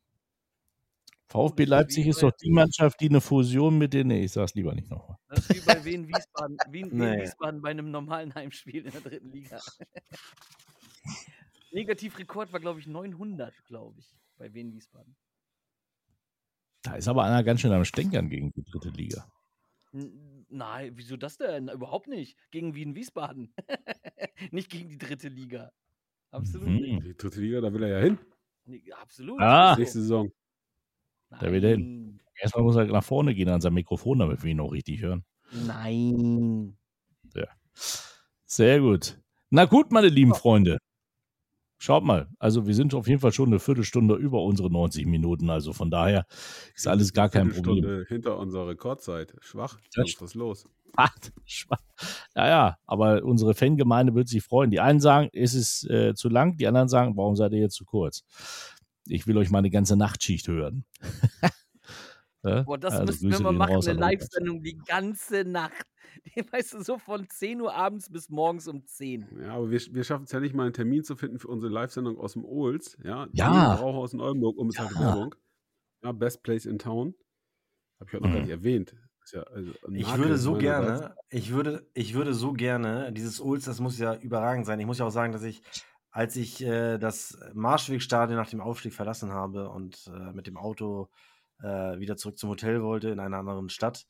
VfB 1.28 1.66
Leipzig 1.66 2.08
ist 2.08 2.24
doch 2.24 2.32
die 2.32 2.52
Mannschaft, 2.52 3.02
die 3.02 3.10
eine 3.10 3.20
Fusion 3.20 3.78
mit 3.78 3.94
den, 3.94 4.08
nee, 4.08 4.24
ich 4.24 4.32
sag's 4.32 4.56
lieber 4.56 4.74
nicht 4.74 4.90
nochmal. 4.90 5.18
Das 5.28 5.40
ist 5.40 5.56
wie 5.56 5.66
bei 5.66 5.84
Wien 5.84 6.08
Wiesbaden, 6.08 6.58
Wien, 6.72 6.92
Wien. 6.92 7.22
Wiesbaden 7.22 7.62
bei 7.62 7.72
einem 7.72 7.92
normalen 7.92 8.34
Heimspiel 8.34 8.86
in 8.86 8.92
der 8.92 9.02
dritten 9.02 9.30
Liga. 9.30 9.60
Negativrekord 11.72 12.52
war, 12.54 12.60
glaube 12.60 12.80
ich, 12.80 12.88
900, 12.88 13.66
glaube 13.66 14.00
ich, 14.00 14.16
bei 14.38 14.54
Wien 14.54 14.74
Wiesbaden. 14.74 15.16
Da 16.84 16.96
ist 16.96 17.08
aber 17.08 17.24
einer 17.24 17.44
ganz 17.44 17.62
schön 17.62 17.72
am 17.72 17.86
Stänkern 17.86 18.30
gegen 18.30 18.52
die 18.54 18.64
dritte 18.64 18.90
Liga. 18.90 19.30
N- 19.94 20.46
Nein, 20.50 20.94
wieso 20.96 21.18
das 21.18 21.38
denn? 21.38 21.68
Überhaupt 21.68 22.08
nicht. 22.08 22.38
Gegen 22.52 22.74
Wien 22.76 22.96
Wiesbaden. 22.96 23.54
nicht 24.52 24.70
gegen 24.70 24.88
die 24.90 24.98
dritte 24.98 25.28
Liga. 25.28 25.72
Absolut 26.32 26.70
Mhm. 26.70 26.76
nicht. 26.76 27.04
Die 27.06 27.18
dritte 27.18 27.42
Liga, 27.42 27.62
da 27.62 27.74
will 27.74 27.84
er 27.84 27.90
ja 27.90 28.00
hin. 28.00 28.18
Nee, 28.66 28.84
absolut. 28.94 29.42
Ah. 29.42 29.76
Nächste 29.78 30.00
Saison. 30.02 30.32
Da 31.30 31.52
will 31.52 31.64
er 31.64 31.72
hin. 31.72 32.06
Nein. 32.16 32.22
Erstmal 32.40 32.64
muss 32.64 32.76
er 32.76 32.86
nach 32.86 33.04
vorne 33.04 33.34
gehen 33.34 33.50
an 33.50 33.60
sein 33.62 33.74
Mikrofon, 33.74 34.20
damit 34.20 34.44
wir 34.44 34.52
ihn 34.52 34.60
auch 34.60 34.72
richtig 34.72 35.02
hören. 35.02 35.26
Nein. 35.52 36.78
Sehr 38.46 38.80
gut. 38.80 39.20
Na 39.50 39.66
gut, 39.66 39.92
meine 39.92 40.08
lieben 40.10 40.34
Freunde. 40.34 40.78
Schaut 41.80 42.04
mal, 42.04 42.28
also 42.40 42.66
wir 42.66 42.74
sind 42.74 42.96
auf 42.96 43.08
jeden 43.08 43.20
Fall 43.20 43.32
schon 43.32 43.50
eine 43.50 43.60
Viertelstunde 43.60 44.16
über 44.16 44.42
unsere 44.44 44.72
90 44.72 45.06
Minuten, 45.06 45.50
also 45.50 45.74
von 45.74 45.92
daher 45.92 46.26
ist 46.76 46.88
alles 46.88 47.14
gar 47.14 47.30
kein 47.30 47.52
Problem. 47.52 48.06
Hinter 48.08 48.40
unserer 48.40 48.68
Rekordzeit. 48.70 49.36
Schwach. 49.42 49.78
Das 49.94 50.16
Was 50.20 50.30
ist 50.30 50.36
los? 50.36 50.68
Ah, 50.96 51.10
schwach. 51.46 51.82
Ja, 52.36 52.48
ja, 52.48 52.78
aber 52.86 53.24
unsere 53.24 53.54
Fangemeinde 53.54 54.16
wird 54.16 54.28
sich 54.28 54.44
freuen. 54.44 54.72
Die 54.72 54.80
einen 54.80 55.00
sagen, 55.00 55.30
es 55.34 55.54
ist 55.54 55.88
äh, 55.90 56.16
zu 56.16 56.30
lang, 56.30 56.58
die 56.58 56.68
anderen 56.68 56.88
sagen, 56.88 57.16
warum 57.16 57.36
seid 57.36 57.52
ihr 57.52 57.60
jetzt 57.60 57.76
zu 57.76 57.86
kurz? 57.86 58.24
Ich 59.06 59.28
will 59.28 59.38
euch 59.38 59.52
mal 59.52 59.60
eine 59.60 59.70
ganze 59.70 59.96
Nachtschicht 59.96 60.48
hören. 60.48 60.86
Ja, 62.50 62.64
Boah, 62.64 62.78
das 62.78 62.94
also 62.94 63.06
müssten 63.06 63.30
wir 63.32 63.40
mal 63.40 63.54
machen, 63.54 63.76
raus 63.76 63.88
eine. 63.88 64.00
Live-Sendung 64.00 64.62
die 64.64 64.78
ganze 64.78 65.44
Nacht. 65.44 65.86
Weißt 66.52 66.74
du, 66.74 66.82
so 66.84 66.98
von 66.98 67.28
10 67.30 67.62
Uhr 67.62 67.74
abends 67.76 68.10
bis 68.10 68.30
morgens 68.30 68.68
um 68.68 68.86
10. 68.86 69.28
Ja, 69.42 69.54
aber 69.56 69.70
wir, 69.72 69.80
wir 69.92 70.04
schaffen 70.04 70.24
es 70.24 70.32
ja 70.32 70.40
nicht 70.40 70.56
mal 70.56 70.64
einen 70.64 70.74
Termin 70.74 71.04
zu 71.04 71.16
finden 71.16 71.40
für 71.40 71.48
unsere 71.48 71.72
Live-Sendung 71.72 72.18
aus 72.18 72.34
dem 72.34 72.46
Ohls. 72.46 72.98
Ja, 73.04 73.28
Ja. 73.34 73.74
Im 73.74 73.80
Brauhaus 73.80 74.14
in 74.14 74.22
Oldenburg, 74.22 74.58
unbezahlte 74.58 74.94
Ja. 74.96 75.00
Werbung. 75.02 75.36
Ja, 76.04 76.12
Best 76.12 76.44
Place 76.44 76.66
in 76.66 76.80
Town. 76.80 77.14
Habe 78.00 78.10
ich 78.10 78.14
heute 78.14 78.24
noch 78.24 78.30
gar 78.30 78.36
Mhm. 78.38 78.42
nicht 78.44 78.52
erwähnt. 78.52 78.96
Ja, 79.34 79.44
also 79.44 79.72
Ich 79.92 80.18
würde 80.18 80.38
so 80.38 80.54
gerne, 80.54 81.16
ich 81.30 81.52
würde, 81.52 81.90
ich 81.94 82.14
würde 82.14 82.34
so 82.34 82.54
gerne, 82.54 83.12
dieses 83.12 83.42
Ulz, 83.42 83.66
das 83.66 83.80
muss 83.82 84.00
ja 84.00 84.16
überragend 84.16 84.66
sein. 84.66 84.80
Ich 84.80 84.86
muss 84.86 85.00
ja 85.00 85.06
auch 85.06 85.10
sagen, 85.12 85.34
dass 85.34 85.44
ich, 85.44 85.62
als 86.12 86.38
ich 86.38 86.64
äh, 86.64 86.98
das 86.98 87.38
Marschwegstadion 87.54 88.38
nach 88.38 88.50
dem 88.50 88.62
Aufstieg 88.62 88.94
verlassen 88.94 89.34
habe 89.34 89.70
und 89.70 90.08
äh, 90.08 90.32
mit 90.32 90.48
dem 90.48 90.56
Auto 90.56 91.10
äh, 91.62 92.00
wieder 92.00 92.18
zurück 92.18 92.38
zum 92.38 92.50
Hotel 92.50 92.82
wollte 92.82 93.10
in 93.10 93.20
einer 93.20 93.38
anderen 93.38 93.70
Stadt, 93.70 94.06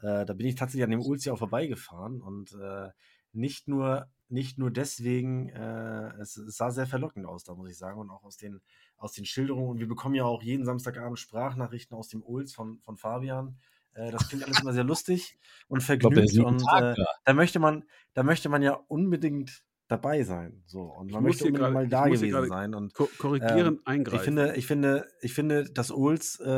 äh, 0.00 0.24
da 0.24 0.32
bin 0.34 0.46
ich 0.46 0.54
tatsächlich 0.54 0.84
an 0.84 0.90
dem 0.90 1.02
Ulz 1.02 1.24
ja 1.24 1.32
auch 1.32 1.38
vorbeigefahren 1.38 2.20
und 2.20 2.52
äh, 2.54 2.90
nicht 3.32 3.68
nur, 3.68 4.08
nicht 4.28 4.58
nur 4.58 4.70
deswegen, 4.70 5.48
äh, 5.50 6.12
es, 6.20 6.36
es 6.36 6.56
sah 6.56 6.70
sehr 6.70 6.86
verlockend 6.86 7.26
aus, 7.26 7.44
da 7.44 7.54
muss 7.54 7.70
ich 7.70 7.78
sagen, 7.78 7.98
und 7.98 8.10
auch 8.10 8.24
aus 8.24 8.36
den, 8.36 8.60
aus 8.96 9.12
den 9.12 9.24
Schilderungen. 9.24 9.70
Und 9.70 9.78
wir 9.78 9.88
bekommen 9.88 10.14
ja 10.14 10.24
auch 10.24 10.42
jeden 10.42 10.64
Samstagabend 10.64 11.18
Sprachnachrichten 11.18 11.96
aus 11.96 12.08
dem 12.08 12.22
Ulz 12.22 12.52
von, 12.52 12.78
von 12.80 12.96
Fabian. 12.96 13.58
Äh, 13.94 14.10
das 14.10 14.28
klingt 14.28 14.44
alles 14.44 14.60
immer 14.60 14.72
sehr 14.72 14.84
lustig 14.84 15.38
und 15.68 15.82
vergnügt. 15.82 16.32
jeden 16.32 16.44
Und 16.44 16.62
äh, 16.62 16.94
da 17.24 17.32
möchte 17.32 17.58
man, 17.58 17.84
da 18.14 18.22
möchte 18.22 18.48
man 18.48 18.62
ja 18.62 18.74
unbedingt 18.88 19.64
dabei 19.92 20.22
sein. 20.24 20.62
So. 20.66 20.82
Und 20.82 21.08
Ich 21.08 21.14
man 21.14 21.22
muss 21.22 21.40
möchte 21.40 21.52
gerade- 21.52 21.72
mal 21.74 21.84
ich 21.84 21.90
da 21.90 22.06
gewesen 22.08 22.48
sein. 22.48 22.74
Und 22.74 22.94
Ko 22.94 23.08
korrigierend 23.18 23.80
ich 23.80 23.86
eingreifen. 23.86 24.24
finde, 24.24 24.54
ich 24.56 24.66
finde, 24.66 25.06
ich 25.20 25.34
finde, 25.34 25.64
das 25.70 25.90
Ols 25.92 26.40
äh, 26.44 26.50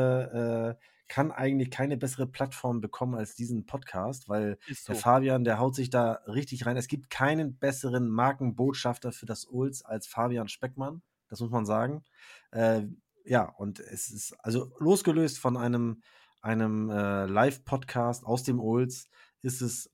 äh, 0.69 0.75
kann 1.07 1.31
eigentlich 1.31 1.69
keine 1.69 1.97
bessere 1.97 2.25
Plattform 2.25 2.81
bekommen 2.81 3.13
als 3.13 3.35
diesen 3.35 3.65
Podcast, 3.67 4.27
weil 4.27 4.57
Ist 4.67 4.87
der 4.87 4.95
so. 4.95 5.01
Fabian, 5.01 5.43
der 5.43 5.59
haut 5.59 5.75
sich 5.75 5.91
da 5.91 6.13
richtig 6.27 6.65
rein. 6.65 6.77
Es 6.77 6.87
gibt 6.87 7.11
keinen 7.11 7.57
besseren 7.59 8.07
Markenbotschafter 8.09 9.11
für 9.11 9.27
das 9.27 9.47
Ols 9.47 9.85
als 9.85 10.07
Fabian 10.07 10.47
Speckmann. 10.47 11.03
Das 11.29 11.39
muss 11.41 11.51
man 11.51 11.65
sagen. 11.65 12.03
Äh, 12.51 12.83
ja, 13.23 13.43
und 13.57 13.79
es 13.79 14.09
ist 14.09 14.35
also 14.43 14.71
losgelöst 14.79 15.37
von 15.39 15.57
einem, 15.57 16.01
einem 16.41 16.89
äh, 16.89 17.25
Live-Podcast 17.25 18.23
aus 18.25 18.43
dem 18.43 18.59
Ols, 18.59 19.07
ist 19.41 19.61
es 19.61 19.91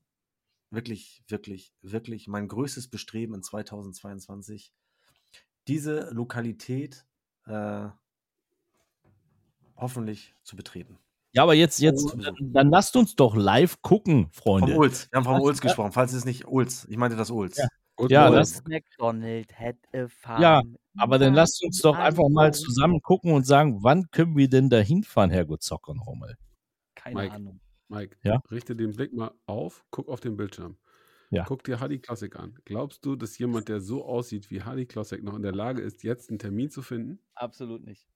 wirklich, 0.72 1.22
wirklich, 1.28 1.72
wirklich 1.82 2.26
mein 2.28 2.48
größtes 2.48 2.88
Bestreben 2.88 3.34
in 3.34 3.42
2022, 3.42 4.72
diese 5.68 6.10
Lokalität 6.10 7.06
äh, 7.46 7.88
hoffentlich 9.76 10.34
zu 10.42 10.56
betreten. 10.56 10.98
Ja, 11.34 11.44
aber 11.44 11.54
jetzt, 11.54 11.78
jetzt, 11.80 12.14
dann, 12.18 12.36
dann 12.40 12.70
lasst 12.70 12.94
uns 12.96 13.14
doch 13.16 13.34
live 13.34 13.80
gucken, 13.80 14.28
Vom 14.32 14.60
Freunde. 14.60 14.76
Ulz. 14.76 15.08
Wir 15.10 15.16
haben 15.18 15.24
vom? 15.24 15.40
Ulz 15.40 15.60
gesprochen, 15.60 15.92
falls 15.92 16.12
es 16.12 16.24
nicht 16.24 16.46
Ulz. 16.46 16.86
Ich 16.90 16.96
meinte 16.96 17.16
das 17.16 17.30
Ulz. 17.30 17.56
Ja. 17.56 17.68
Und 17.96 18.10
Ja, 18.10 18.30
das- 18.30 18.62
McDonald 18.64 19.58
had 19.58 19.76
a 19.94 20.08
farm. 20.08 20.42
Ja, 20.42 20.62
Aber 20.98 21.18
dann 21.18 21.34
lasst 21.34 21.62
uns 21.64 21.80
doch 21.80 21.96
einfach 21.96 22.28
mal 22.28 22.52
zusammen 22.52 23.00
gucken 23.00 23.32
und 23.32 23.46
sagen, 23.46 23.82
wann 23.82 24.10
können 24.10 24.36
wir 24.36 24.48
denn 24.48 24.68
da 24.68 24.78
hinfahren, 24.78 25.30
Herrgott 25.30 25.62
Zocker 25.62 25.94
nochmal? 25.94 26.36
Keine 26.94 27.14
Mike. 27.16 27.34
Ahnung. 27.34 27.60
Mike, 27.92 28.16
Ja? 28.22 28.42
richte 28.50 28.74
den 28.74 28.92
Blick 28.92 29.12
mal 29.12 29.32
auf, 29.46 29.84
guck 29.90 30.08
auf 30.08 30.20
den 30.20 30.36
Bildschirm. 30.36 30.76
Ja. 31.30 31.44
Guck 31.44 31.64
dir 31.64 31.80
Hardy 31.80 31.98
Classic 31.98 32.34
an. 32.36 32.58
Glaubst 32.64 33.04
du, 33.06 33.16
dass 33.16 33.38
jemand, 33.38 33.68
der 33.68 33.80
so 33.80 34.04
aussieht 34.04 34.50
wie 34.50 34.62
Hardy 34.62 34.84
Classic, 34.86 35.22
noch 35.22 35.34
in 35.34 35.42
der 35.42 35.52
Lage 35.52 35.80
ist, 35.80 36.02
jetzt 36.02 36.28
einen 36.28 36.38
Termin 36.38 36.70
zu 36.70 36.82
finden? 36.82 37.20
Absolut 37.34 37.84
nicht. 37.84 38.06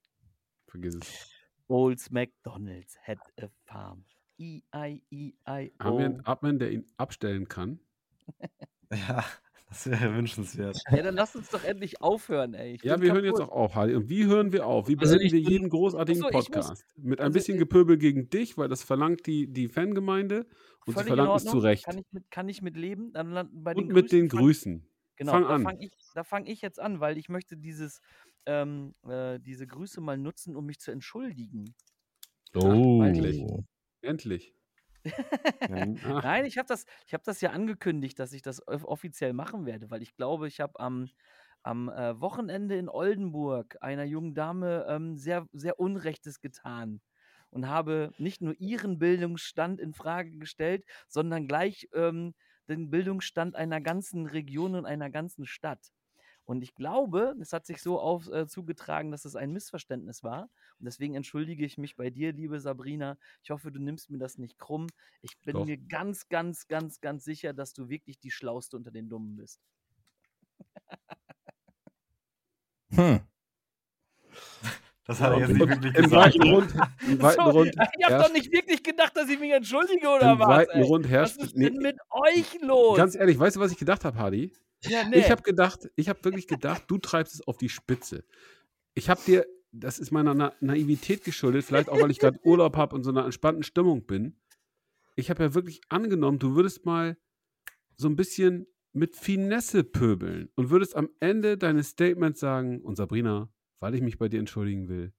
Vergiss 0.67 0.97
es. 0.97 1.31
Old 1.69 2.11
McDonald's 2.13 2.97
had 3.07 3.19
a 3.41 3.49
farm. 3.65 4.05
E 4.39 4.61
E-I-E-I-O. 4.73 5.85
Haben 5.85 5.99
wir 5.99 6.05
einen 6.05 6.27
Admin, 6.27 6.59
der 6.59 6.73
ihn 6.73 6.87
abstellen 6.97 7.49
kann? 7.49 7.81
Ja, 8.93 9.25
Das 9.69 9.91
wäre 9.91 10.15
wünschenswert. 10.15 10.79
Ey, 10.87 11.03
dann 11.03 11.17
lass 11.17 11.35
uns 11.35 11.49
doch 11.51 11.65
endlich 11.65 12.01
aufhören, 12.01 12.55
ey. 12.55 12.75
Ich 12.75 12.83
Ja, 12.85 13.01
wir 13.01 13.13
hören 13.13 13.25
jetzt 13.25 13.39
kaputt. 13.39 13.53
auch 13.53 13.57
auf, 13.57 13.75
Hardy. 13.75 13.97
Und 13.97 14.09
wie 14.09 14.25
hören 14.27 14.53
wir 14.53 14.65
auf? 14.67 14.89
Wie 14.89 14.97
Also 14.97 15.15
beenden 15.19 15.27
ich 15.27 15.33
wir 15.33 15.41
jeden 15.51 15.69
großartigen 15.69 16.23
Ach 16.23 16.31
so, 16.33 16.39
ich 16.39 16.49
muss- 16.51 16.67
Podcast? 16.67 16.85
Mit 16.97 17.19
ein 17.21 17.25
also 17.27 17.35
bisschen 17.35 17.59
Gepöbel 17.59 17.99
gegen 17.99 18.31
dich, 18.31 18.57
weil 18.57 18.69
das 18.69 18.85
verlangt 18.85 19.27
die, 19.27 19.53
die 19.53 19.67
Fangemeinde 19.69 20.47
und 20.87 20.97
sie 20.97 21.05
verlangt 21.05 21.37
es 21.39 21.45
zu. 21.47 21.59
Recht. 21.59 21.85
Kann 21.85 21.99
ich 21.99 22.07
mit, 22.13 22.31
kann 22.31 22.49
ich 22.49 22.63
mit 22.63 22.77
leben? 22.77 23.13
Dann 23.13 23.31
landen 23.33 23.65
bei 23.65 23.75
Und 23.75 23.89
den 23.89 23.93
mit 23.95 24.13
den 24.13 24.31
fang- 24.31 24.39
Grüßen. 24.41 24.87
Genau, 25.17 25.33
Fang 25.33 25.43
da 25.43 25.49
an. 25.49 25.63
fange 25.65 25.85
ich, 25.85 25.93
da 26.15 26.23
fang 26.25 26.47
ich 26.47 26.61
jetzt 26.61 26.79
an, 26.79 27.01
weil 27.01 27.17
ich 27.19 27.29
möchte 27.29 27.57
dieses, 27.57 28.01
ähm, 28.45 28.95
äh, 29.09 29.41
diese 29.41 29.67
Grüße 29.67 30.01
mal 30.01 30.17
nutzen, 30.19 30.55
um 30.55 30.67
mich 30.67 30.79
zu 30.79 30.93
entschuldigen. 30.93 31.75
Oh. 32.55 33.01
eigentlich. 33.03 33.43
Endlich. 34.03 34.49
Ja, 34.49 34.56
Ach, 35.71 35.87
Nein, 36.23 36.45
ich 36.45 36.59
habe 36.59 36.67
das, 36.69 36.87
ich 37.07 37.15
hab 37.15 37.25
das 37.25 37.41
ja 37.41 37.51
angekündigt, 37.51 38.19
dass 38.19 38.33
ich 38.33 38.43
das 38.43 38.67
off- 38.67 38.85
offiziell 38.85 39.33
machen 39.33 39.67
werde, 39.67 39.91
weil 39.91 40.03
ich 40.03 40.15
glaube, 40.17 40.49
ich 40.49 40.61
habe 40.61 40.79
am, 40.81 41.11
am 41.63 41.89
äh, 41.89 42.21
Wochenende 42.21 42.77
in 42.77 42.89
Oldenburg 42.89 43.77
einer 43.81 44.05
jungen 44.05 44.35
Dame 44.35 44.87
ähm, 44.89 45.17
sehr, 45.17 45.47
sehr 45.53 45.79
Unrechtes 45.81 46.41
getan 46.41 47.01
und 47.51 47.69
habe 47.69 48.13
nicht 48.19 48.41
nur 48.43 48.55
ihren 48.59 48.99
Bildungsstand 48.99 49.81
in 49.81 49.93
Frage 49.95 50.33
gestellt, 50.39 50.85
sondern 51.09 51.47
gleich 51.49 51.89
ähm, 51.95 52.35
den 52.69 52.91
Bildungsstand 52.91 53.55
einer 53.57 53.81
ganzen 53.81 54.27
Region 54.27 54.75
und 54.75 54.87
einer 54.87 55.11
ganzen 55.11 55.47
Stadt. 55.47 55.93
Und 56.47 56.63
ich 56.63 56.75
glaube, 56.75 57.35
es 57.41 57.53
hat 57.53 57.67
sich 57.67 57.83
so 57.83 58.01
auf, 58.01 58.29
äh, 58.33 58.47
zugetragen, 58.47 59.11
dass 59.11 59.25
es 59.25 59.37
ein 59.37 59.53
Missverständnis 59.53 60.23
war. 60.23 60.43
Und 60.79 60.87
deswegen 60.87 61.15
entschuldige 61.15 61.65
ich 61.67 61.77
mich 61.77 61.97
bei 61.97 62.09
dir, 62.11 62.33
liebe 62.33 62.61
Sabrina. 62.61 63.19
Ich 63.43 63.51
hoffe, 63.51 63.71
du 63.73 63.81
nimmst 63.81 64.11
mir 64.11 64.19
das 64.19 64.39
nicht 64.39 64.59
krumm. 64.59 64.87
Ich 65.23 65.39
bin 65.41 65.55
Doch. 65.55 65.67
mir 65.67 65.77
ganz, 65.77 66.29
ganz, 66.29 66.69
ganz, 66.69 67.01
ganz 67.01 67.25
sicher, 67.25 67.53
dass 67.53 67.73
du 67.75 67.89
wirklich 67.89 68.19
die 68.21 68.31
Schlauste 68.31 68.77
unter 68.77 68.93
den 68.93 69.09
Dummen 69.09 69.37
bist. 69.37 69.61
Hm. 72.91 73.21
Das 75.07 75.21
hat 75.21 75.35
er 75.35 75.39
jetzt 75.39 75.53
nicht 75.53 75.69
wirklich 75.69 75.95
Im 75.95 76.03
gesagt. 76.03 76.37
weiten 76.37 76.43
Rund, 76.43 76.75
im 77.07 77.23
weiten 77.23 77.45
So, 77.45 77.51
Rund, 77.51 77.77
ich 77.97 78.05
habe 78.05 78.25
doch 78.25 78.33
nicht 78.33 78.51
wirklich 78.51 78.83
gedacht, 78.83 79.17
dass 79.17 79.29
ich 79.29 79.39
mich 79.39 79.53
entschuldige 79.53 80.09
oder 80.09 80.33
im 80.33 80.39
was? 80.41 80.49
weiten 80.49 80.79
ey? 80.79 80.83
Rund 80.83 81.05
Was 81.05 81.11
herrscht. 81.13 81.37
ist 81.39 81.57
Nee, 81.57 81.71
denn 81.71 81.77
mit 81.81 81.97
euch 82.11 82.61
los? 82.61 82.97
ganz 82.97 83.15
ehrlich, 83.15 83.39
weißt 83.39 83.55
du, 83.55 83.61
was 83.61 83.71
ich 83.71 83.79
gedacht 83.79 84.05
habe, 84.05 84.19
Hardy? 84.19 84.53
Ja, 84.85 85.05
nee. 85.09 85.19
Ich 85.19 85.31
habe 85.31 85.43
gedacht, 85.43 85.89
ich 85.97 86.09
habe 86.09 86.23
wirklich 86.25 86.47
gedacht, 86.47 86.85
du 86.89 86.99
treibst 86.99 87.35
es 87.35 87.47
auf 87.47 87.57
die 87.59 87.69
Spitze. 87.69 88.25
Ich 88.95 89.09
habe 89.09 89.21
dir, 89.27 89.47
das 89.73 89.99
ist 89.99 90.11
meiner 90.11 90.35
Na 90.35 90.53
Naivität 90.61 91.25
geschuldet, 91.25 91.65
vielleicht 91.65 91.89
auch, 91.89 92.01
weil 92.01 92.11
ich 92.11 92.19
gerade 92.19 92.39
Urlaub 92.45 92.77
habe 92.77 92.95
und 92.95 93.05
so 93.05 93.11
einer 93.11 93.25
entspannten 93.25 93.63
Stimmung 93.63 94.07
bin. 94.07 94.39
Ich 95.17 95.31
habe 95.31 95.43
ja 95.43 95.55
wirklich 95.55 95.81
angenommen, 95.89 96.39
du 96.39 96.55
würdest 96.55 96.85
mal 96.85 97.17
so 97.97 98.09
ein 98.09 98.17
bisschen 98.17 98.67
mit 98.93 99.17
Finesse 99.17 99.85
pöbeln 99.85 100.51
und 100.55 100.71
würdest 100.71 100.97
am 100.97 101.11
Ende 101.21 101.59
deines 101.59 101.91
Statements 101.91 102.41
sagen, 102.41 102.81
und 102.83 102.97
Sabrina, 102.97 103.51
weil 103.81 103.95
ich 103.95 104.03
mich 104.03 104.19
bei 104.19 104.29
dir 104.29 104.41
entschuldigen 104.41 104.89
will, 104.89 105.13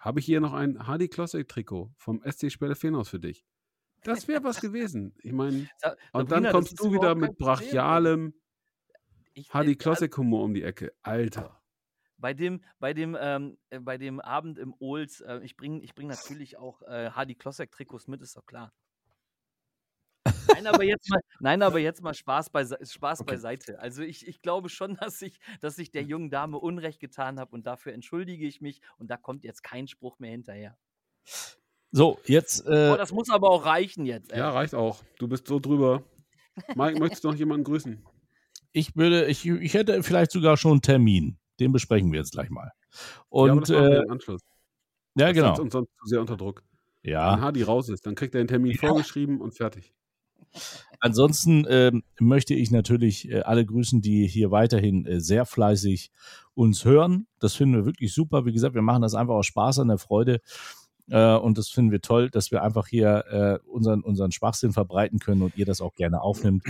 habe 0.00 0.20
ich 0.20 0.26
hier 0.26 0.40
noch 0.40 0.52
ein 0.52 0.86
Hardy 0.86 1.08
Klossek 1.08 1.48
Trikot 1.48 1.92
vom 1.96 2.22
SC 2.24 2.50
Spelle 2.50 2.74
Feenhaus 2.74 3.08
für 3.08 3.20
dich. 3.20 3.44
Das 4.04 4.28
wäre 4.28 4.44
was 4.44 4.60
gewesen. 4.60 5.14
Ich 5.22 5.32
meine, 5.32 5.68
und 6.12 6.30
dann 6.30 6.44
kommst 6.50 6.78
du 6.80 6.92
wieder 6.92 7.14
mit 7.14 7.30
ey. 7.30 7.36
brachialem 7.38 8.32
Ich- 9.38 9.54
Hardy 9.54 9.76
Klossek 9.76 10.16
Humor 10.16 10.44
um 10.44 10.54
die 10.54 10.62
Ecke. 10.62 10.92
Alter. 11.02 11.60
Bei 12.16 12.34
dem, 12.34 12.62
bei 12.80 12.94
dem, 12.94 13.16
ähm, 13.20 13.58
äh, 13.70 13.78
bei 13.78 13.96
dem 13.96 14.18
Abend 14.20 14.58
im 14.58 14.74
Ohls, 14.80 15.20
äh, 15.20 15.38
ich 15.44 15.56
bringe 15.56 15.80
ich 15.82 15.94
bring 15.94 16.08
natürlich 16.08 16.56
auch 16.58 16.82
äh, 16.82 17.10
Hardy 17.10 17.36
Klossek 17.36 17.70
Trikots 17.70 18.08
mit, 18.08 18.20
ist 18.22 18.36
doch 18.36 18.44
klar. 18.44 18.72
Nein, 20.52 20.66
aber 20.66 20.82
jetzt 20.82 21.08
mal, 21.10 21.20
nein, 21.40 21.62
aber 21.62 21.78
jetzt 21.78 22.02
mal 22.02 22.14
Spaß, 22.14 22.50
beise 22.50 22.76
Spaß 22.84 23.20
Okay. 23.20 23.30
beiseite. 23.34 23.78
Also 23.78 24.02
ich, 24.02 24.26
ich 24.26 24.42
glaube 24.42 24.68
schon, 24.68 24.96
dass 25.00 25.22
ich, 25.22 25.38
dass 25.60 25.78
ich 25.78 25.92
der 25.92 26.02
jungen 26.02 26.30
Dame 26.30 26.58
Unrecht 26.58 26.98
getan 26.98 27.38
habe 27.38 27.52
und 27.54 27.66
dafür 27.66 27.92
entschuldige 27.92 28.46
ich 28.46 28.60
mich 28.60 28.80
und 28.98 29.08
da 29.10 29.16
kommt 29.16 29.44
jetzt 29.44 29.62
kein 29.62 29.86
Spruch 29.86 30.18
mehr 30.18 30.32
hinterher. 30.32 30.76
So, 31.92 32.18
jetzt. 32.26 32.66
Äh, 32.66 32.90
Oh, 32.92 32.96
das 32.96 33.12
muss 33.12 33.30
aber 33.30 33.48
auch 33.50 33.64
reichen 33.64 34.04
jetzt. 34.04 34.32
Ey. 34.32 34.38
Ja, 34.38 34.50
reicht 34.50 34.74
auch. 34.74 35.04
Du 35.18 35.28
bist 35.28 35.46
so 35.46 35.60
drüber. 35.60 36.02
Mike, 36.74 36.98
möchtest 36.98 37.22
du 37.24 37.28
noch 37.28 37.36
jemanden 37.36 37.64
grüßen? 37.64 38.04
Ich 38.72 38.96
würde, 38.96 39.26
ich, 39.26 39.46
ich 39.46 39.74
hätte 39.74 40.02
vielleicht 40.02 40.30
sogar 40.30 40.56
schon 40.56 40.72
einen 40.72 40.82
Termin. 40.82 41.38
Den 41.60 41.72
besprechen 41.72 42.12
wir 42.12 42.20
jetzt 42.20 42.32
gleich 42.32 42.50
mal. 42.50 42.70
ja, 42.92 43.12
Und 43.28 43.68
wir 43.68 43.76
äh, 43.76 44.02
im 44.04 44.10
Anschluss. 44.10 44.42
ja, 45.16 45.26
Das 45.26 45.34
genau. 45.34 45.60
uns 45.60 45.72
sonst 45.72 45.90
zu 45.98 46.06
sehr 46.06 46.20
unter 46.20 46.36
Druck. 46.36 46.62
Wenn 47.02 47.12
Ja. 47.12 47.40
Hardy 47.40 47.62
raus 47.62 47.88
ist, 47.88 48.06
dann 48.06 48.14
kriegt 48.14 48.34
er 48.34 48.42
den 48.42 48.48
Termin 48.48 48.76
vorgeschrieben 48.76 49.40
und 49.40 49.56
fertig. 49.56 49.92
Ansonsten 51.00 51.66
ähm, 51.68 52.02
möchte 52.18 52.54
ich 52.54 52.70
natürlich 52.70 53.30
äh, 53.30 53.40
alle 53.40 53.64
grüßen, 53.64 54.00
die 54.00 54.26
hier 54.26 54.50
weiterhin 54.50 55.06
äh, 55.06 55.20
sehr 55.20 55.46
fleißig 55.46 56.10
uns 56.54 56.84
hören. 56.84 57.26
Das 57.38 57.54
finden 57.54 57.74
wir 57.76 57.86
wirklich 57.86 58.12
super. 58.12 58.46
Wie 58.46 58.52
gesagt, 58.52 58.74
wir 58.74 58.82
machen 58.82 59.02
das 59.02 59.14
einfach 59.14 59.34
aus 59.34 59.46
Spaß 59.46 59.80
an 59.80 59.88
der 59.88 59.98
Freude. 59.98 60.40
Äh, 61.08 61.36
und 61.36 61.58
das 61.58 61.68
finden 61.68 61.92
wir 61.92 62.00
toll, 62.00 62.30
dass 62.30 62.50
wir 62.50 62.62
einfach 62.62 62.88
hier 62.88 63.24
äh, 63.30 63.68
unseren, 63.68 64.02
unseren 64.02 64.32
Schwachsinn 64.32 64.72
verbreiten 64.72 65.18
können 65.18 65.42
und 65.42 65.56
ihr 65.56 65.66
das 65.66 65.80
auch 65.80 65.94
gerne 65.94 66.20
aufnimmt. 66.20 66.64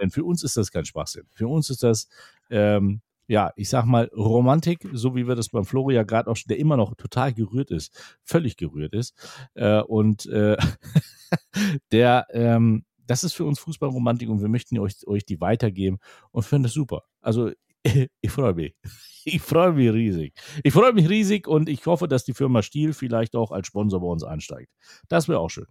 Denn 0.00 0.10
für 0.10 0.24
uns 0.24 0.42
ist 0.42 0.56
das 0.56 0.70
kein 0.70 0.84
Schwachsinn. 0.84 1.24
Für 1.32 1.48
uns 1.48 1.70
ist 1.70 1.82
das, 1.82 2.08
ähm, 2.50 3.00
ja, 3.26 3.52
ich 3.56 3.68
sag 3.68 3.84
mal, 3.84 4.10
Romantik, 4.16 4.88
so 4.92 5.14
wie 5.14 5.26
wir 5.28 5.34
das 5.34 5.50
beim 5.50 5.64
Flori 5.64 5.94
ja 5.94 6.02
gerade 6.04 6.30
auch, 6.30 6.36
schon- 6.36 6.48
der 6.48 6.58
immer 6.58 6.76
noch 6.76 6.94
total 6.96 7.32
gerührt 7.34 7.70
ist, 7.70 7.94
völlig 8.24 8.56
gerührt 8.56 8.94
ist. 8.94 9.14
Äh, 9.54 9.80
und 9.82 10.26
äh, 10.26 10.56
der, 11.92 12.26
ähm, 12.32 12.84
das 13.06 13.24
ist 13.24 13.34
für 13.34 13.44
uns 13.44 13.58
Fußballromantik 13.60 14.28
und 14.28 14.40
wir 14.40 14.48
möchten 14.48 14.78
euch, 14.78 15.06
euch 15.06 15.24
die 15.24 15.40
weitergeben 15.40 15.98
und 16.30 16.42
finden 16.44 16.64
das 16.64 16.72
super. 16.72 17.04
Also 17.20 17.50
ich 18.20 18.30
freue 18.30 18.54
mich. 18.54 18.74
Ich 19.24 19.42
freue 19.42 19.72
mich 19.74 19.92
riesig. 19.92 20.32
Ich 20.64 20.72
freue 20.72 20.94
mich 20.94 21.06
riesig 21.10 21.46
und 21.46 21.68
ich 21.68 21.84
hoffe, 21.84 22.08
dass 22.08 22.24
die 22.24 22.32
Firma 22.32 22.62
Stiel 22.62 22.94
vielleicht 22.94 23.36
auch 23.36 23.52
als 23.52 23.66
Sponsor 23.66 24.00
bei 24.00 24.06
uns 24.06 24.24
einsteigt. 24.24 24.70
Das 25.08 25.28
wäre 25.28 25.40
auch 25.40 25.50
schön. 25.50 25.66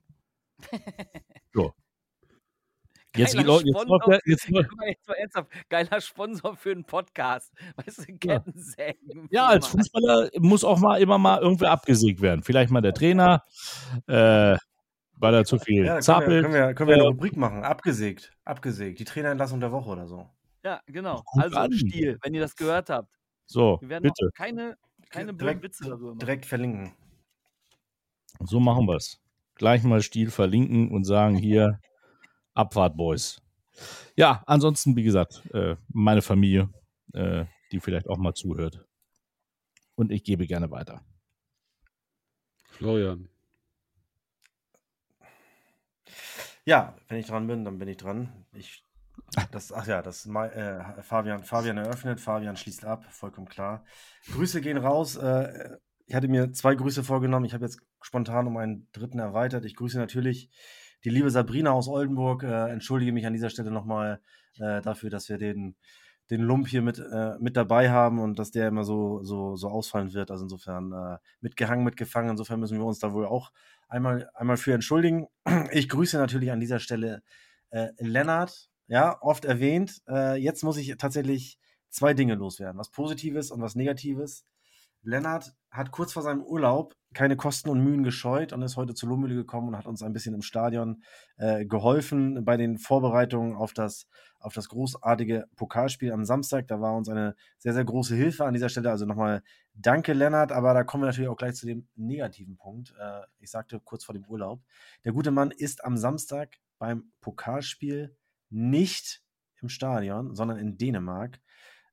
So. 1.53 1.73
Jetzt, 3.17 3.31
Sponsor 3.37 4.19
ernsthaft, 5.17 5.49
geiler 5.69 6.01
Sponsor 6.01 6.55
für 6.55 6.71
einen 6.71 6.83
Podcast. 6.85 7.51
Weißt 7.75 8.07
du, 8.07 8.17
Kettensägen. 8.17 9.27
ja, 9.31 9.47
als 9.47 9.67
Fußballer 9.67 10.29
muss 10.39 10.63
auch 10.63 10.79
mal 10.79 11.01
immer 11.01 11.17
mal 11.17 11.39
irgendwer 11.41 11.71
abgesägt 11.71 12.21
werden. 12.21 12.43
Vielleicht 12.43 12.71
mal 12.71 12.81
der 12.81 12.93
Trainer, 12.93 13.43
äh, 14.07 14.57
weil 15.19 15.33
er 15.33 15.45
zu 15.45 15.57
viel 15.59 15.85
Ja, 15.85 15.93
können 15.93 15.97
wir, 15.97 16.01
zappelt. 16.01 16.41
können 16.43 16.53
wir, 16.53 16.73
können 16.73 16.87
wir 16.89 16.95
eine 16.95 17.03
Äh, 17.03 17.07
Rubrik 17.07 17.35
machen. 17.37 17.63
Abgesägt. 17.63 18.31
Abgesägt. 18.45 18.99
Die 18.99 19.05
Trainerentlassung 19.05 19.59
der 19.59 19.71
Woche 19.71 19.89
oder 19.89 20.07
so. 20.07 20.29
Ja, 20.63 20.81
genau. 20.85 21.23
Gut 21.25 21.43
Also 21.43 21.57
an. 21.57 21.71
Stiel, 21.73 22.17
wenn 22.21 22.33
ihr 22.33 22.41
das 22.41 22.55
gehört 22.55 22.89
habt. 22.89 23.09
So, 23.45 23.77
Wir 23.81 23.89
werden 23.89 24.03
bitte. 24.03 24.29
keine, 24.35 24.77
keine 25.09 25.33
Direkt, 25.33 25.63
Witze 25.63 25.85
darüber 25.85 26.07
machen. 26.09 26.19
direkt 26.19 26.45
verlinken. 26.45 26.93
So 28.41 28.59
machen 28.59 28.85
wir 28.87 28.95
es. 28.97 29.19
Gleich 29.55 29.83
mal 29.83 30.01
Stil 30.01 30.29
verlinken 30.29 30.91
und 30.91 31.05
sagen 31.05 31.35
hier 31.35 31.79
Abfahrt, 32.57 32.97
Boys. 32.97 33.41
Ja, 34.15 34.43
ansonsten, 34.47 34.95
wie 34.95 35.03
gesagt, 35.03 35.43
äh, 35.53 35.75
meine 35.89 36.21
Familie, 36.21 36.69
äh, 37.13 37.45
die 37.71 37.79
vielleicht 37.79 38.09
auch 38.09 38.17
mal 38.17 38.33
zuhört. 38.33 38.83
Und 39.95 40.11
ich 40.11 40.23
gebe 40.23 40.47
gerne 40.47 40.71
weiter. 40.71 41.01
Florian. 42.71 43.29
Ja, 46.65 46.95
wenn 47.07 47.19
ich 47.19 47.27
dran 47.27 47.47
bin, 47.47 47.63
dann 47.63 47.77
bin 47.77 47.87
ich 47.87 47.97
dran. 47.97 48.45
Ich, 48.53 48.83
das, 49.51 49.71
ach 49.71 49.87
ja, 49.87 50.01
das 50.01 50.25
äh, 50.25 51.01
Fabian, 51.01 51.43
Fabian 51.43 51.77
eröffnet, 51.77 52.19
Fabian 52.19 52.57
schließt 52.57 52.85
ab, 52.85 53.05
vollkommen 53.11 53.47
klar. 53.47 53.85
Grüße 54.31 54.61
gehen 54.61 54.77
raus. 54.77 55.15
Äh, 55.15 55.77
ich 56.05 56.15
hatte 56.15 56.27
mir 56.27 56.51
zwei 56.53 56.75
Grüße 56.75 57.03
vorgenommen. 57.03 57.45
Ich 57.45 57.53
habe 57.53 57.65
jetzt 57.65 57.79
spontan 58.01 58.47
um 58.47 58.57
einen 58.57 58.89
dritten 58.91 59.19
erweitert. 59.19 59.65
Ich 59.65 59.75
grüße 59.75 59.97
natürlich 59.97 60.49
die 61.07 61.13
liebe 61.13 61.31
Sabrina 61.31 61.71
aus 61.71 61.87
Oldenburg. 61.87 62.43
Äh, 62.43 62.69
entschuldige 62.69 63.13
mich 63.13 63.25
an 63.25 63.31
dieser 63.31 63.49
Stelle 63.49 63.71
nochmal 63.71 64.19
äh, 64.59 64.81
dafür, 64.81 65.09
dass 65.09 65.29
wir 65.29 65.37
den, 65.37 65.77
den 66.29 66.41
Lump 66.41 66.67
hier 66.67 66.81
mit, 66.81 66.99
äh, 66.99 67.37
mit 67.39 67.55
dabei 67.55 67.89
haben 67.89 68.19
und 68.19 68.37
dass 68.39 68.51
der 68.51 68.67
immer 68.67 68.83
so, 68.83 69.23
so, 69.23 69.55
so 69.55 69.69
ausfallen 69.69 70.13
wird. 70.13 70.31
Also 70.31 70.43
insofern 70.43 70.91
äh, 70.91 71.17
mitgehangen, 71.39 71.85
mitgefangen. 71.85 72.31
Insofern 72.31 72.59
müssen 72.59 72.77
wir 72.77 72.83
uns 72.83 72.99
da 72.99 73.13
wohl 73.13 73.25
auch 73.25 73.53
einmal, 73.87 74.29
einmal 74.33 74.57
für 74.57 74.73
entschuldigen. 74.73 75.27
Ich 75.71 75.87
grüße 75.87 76.17
natürlich 76.17 76.51
an 76.51 76.59
dieser 76.59 76.79
Stelle 76.79 77.23
äh, 77.69 77.87
Lennart, 77.99 78.69
ja, 78.87 79.17
oft 79.21 79.45
erwähnt. 79.45 80.01
Äh, 80.09 80.35
jetzt 80.41 80.61
muss 80.65 80.75
ich 80.75 80.93
tatsächlich 80.97 81.57
zwei 81.87 82.13
Dinge 82.15 82.35
loswerden, 82.35 82.77
was 82.77 82.89
Positives 82.89 83.49
und 83.49 83.61
was 83.61 83.75
Negatives. 83.75 84.43
Lennart 85.07 85.55
hat 85.71 85.91
kurz 85.91 86.11
vor 86.11 86.21
seinem 86.21 86.43
Urlaub 86.43 86.93
keine 87.13 87.37
Kosten 87.37 87.69
und 87.69 87.81
Mühen 87.81 88.03
gescheut 88.03 88.51
und 88.51 88.61
ist 88.61 88.75
heute 88.75 88.93
zu 88.93 89.07
Lummühle 89.07 89.35
gekommen 89.35 89.69
und 89.69 89.77
hat 89.77 89.87
uns 89.87 90.03
ein 90.03 90.11
bisschen 90.11 90.35
im 90.35 90.41
Stadion 90.41 91.01
äh, 91.37 91.65
geholfen 91.65 92.43
bei 92.43 92.57
den 92.57 92.77
Vorbereitungen 92.77 93.55
auf 93.55 93.73
das, 93.73 94.07
auf 94.39 94.53
das 94.53 94.67
großartige 94.67 95.45
Pokalspiel 95.55 96.11
am 96.11 96.25
Samstag. 96.25 96.67
Da 96.67 96.81
war 96.81 96.93
uns 96.93 97.07
eine 97.07 97.35
sehr, 97.57 97.73
sehr 97.73 97.85
große 97.85 98.15
Hilfe 98.15 98.45
an 98.45 98.53
dieser 98.53 98.67
Stelle. 98.67 98.91
Also 98.91 99.05
nochmal 99.05 99.43
danke, 99.73 100.11
Lennart. 100.11 100.51
Aber 100.51 100.73
da 100.73 100.83
kommen 100.83 101.03
wir 101.03 101.07
natürlich 101.07 101.29
auch 101.29 101.37
gleich 101.37 101.55
zu 101.55 101.65
dem 101.65 101.87
negativen 101.95 102.57
Punkt. 102.57 102.93
Äh, 102.99 103.21
ich 103.39 103.49
sagte 103.49 103.79
kurz 103.79 104.03
vor 104.03 104.13
dem 104.13 104.25
Urlaub. 104.25 104.61
Der 105.05 105.13
gute 105.13 105.31
Mann 105.31 105.51
ist 105.51 105.85
am 105.85 105.95
Samstag 105.95 106.57
beim 106.79 107.13
Pokalspiel 107.21 108.15
nicht 108.49 109.23
im 109.61 109.69
Stadion, 109.69 110.35
sondern 110.35 110.57
in 110.57 110.77
Dänemark. 110.77 111.39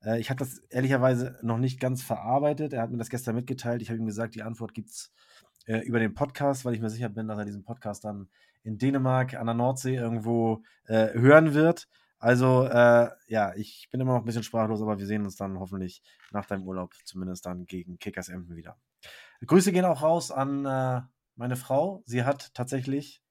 Äh, 0.05 0.21
ich 0.21 0.31
habe 0.31 0.39
das 0.39 0.59
ehrlicherweise 0.71 1.39
noch 1.43 1.59
nicht 1.59 1.81
ganz 1.81 2.03
verarbeitet. 2.03 2.73
Er 2.73 2.83
hat 2.83 2.91
mir 2.91 2.99
das 2.99 3.11
gestern 3.11 3.35
mitgeteilt. 3.35 3.83
Ich 3.83 3.91
habe 3.91 3.99
ihm 3.99 4.07
gesagt, 4.07 4.35
die 4.35 4.43
Antwort 4.43 4.75
gibt 4.75 4.91
es 4.91 5.13
äh, 5.67 5.79
über 5.79 5.99
den 5.99 6.15
Podcast, 6.15 6.65
weil 6.65 6.75
ich 6.75 6.81
mir 6.81 6.91
sicher 6.91 7.09
bin, 7.09 7.29
dass 7.29 7.39
er 7.39 7.45
diesen 7.45 7.65
Podcast 7.65 8.05
dann 8.05 8.29
in 8.63 8.79
Dänemark 8.79 9.35
an 9.35 9.47
der 9.47 9.55
Nordsee 9.55 9.97
irgendwo 9.97 10.63
äh, 10.87 11.13
hören 11.15 11.55
wird. 11.55 11.89
Also, 12.19 12.65
äh, 12.65 13.11
ja, 13.29 13.55
ich 13.55 13.89
bin 13.91 14.01
immer 14.01 14.15
noch 14.15 14.21
ein 14.21 14.25
bisschen 14.25 14.43
sprachlos, 14.43 14.81
aber 14.81 14.99
wir 14.99 15.07
sehen 15.07 15.25
uns 15.25 15.37
dann 15.37 15.59
hoffentlich 15.59 16.03
nach 16.31 16.47
deinem 16.47 16.67
Urlaub 16.67 16.95
zumindest 17.05 17.45
dann 17.45 17.67
gegen 17.67 17.99
Kickers 17.99 18.31
Emden 18.31 18.57
wieder. 18.57 18.79
Grüße 19.45 19.73
gehen 19.73 19.85
auch 19.85 20.01
raus 20.01 20.31
an 20.31 20.65
äh, 20.65 21.03
meine 21.37 21.57
Frau. 21.57 22.03
Sie 22.07 22.25
hat 22.25 22.55
tatsächlich 22.55 23.23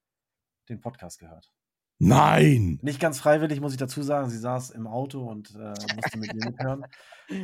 den 0.69 0.79
Podcast 0.79 1.19
gehört. 1.19 1.51
Nein! 1.99 2.79
Nicht 2.81 2.99
ganz 2.99 3.19
freiwillig, 3.19 3.61
muss 3.61 3.71
ich 3.71 3.77
dazu 3.77 4.01
sagen. 4.01 4.29
Sie 4.29 4.37
saß 4.37 4.71
im 4.71 4.87
Auto 4.87 5.21
und 5.29 5.55
äh, 5.55 5.73
musste 5.95 6.17
mit 6.17 6.33
mir 6.33 6.45
mithören. 6.45 6.85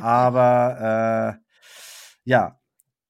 Aber 0.00 1.38
äh, 1.38 1.44
ja, 2.24 2.60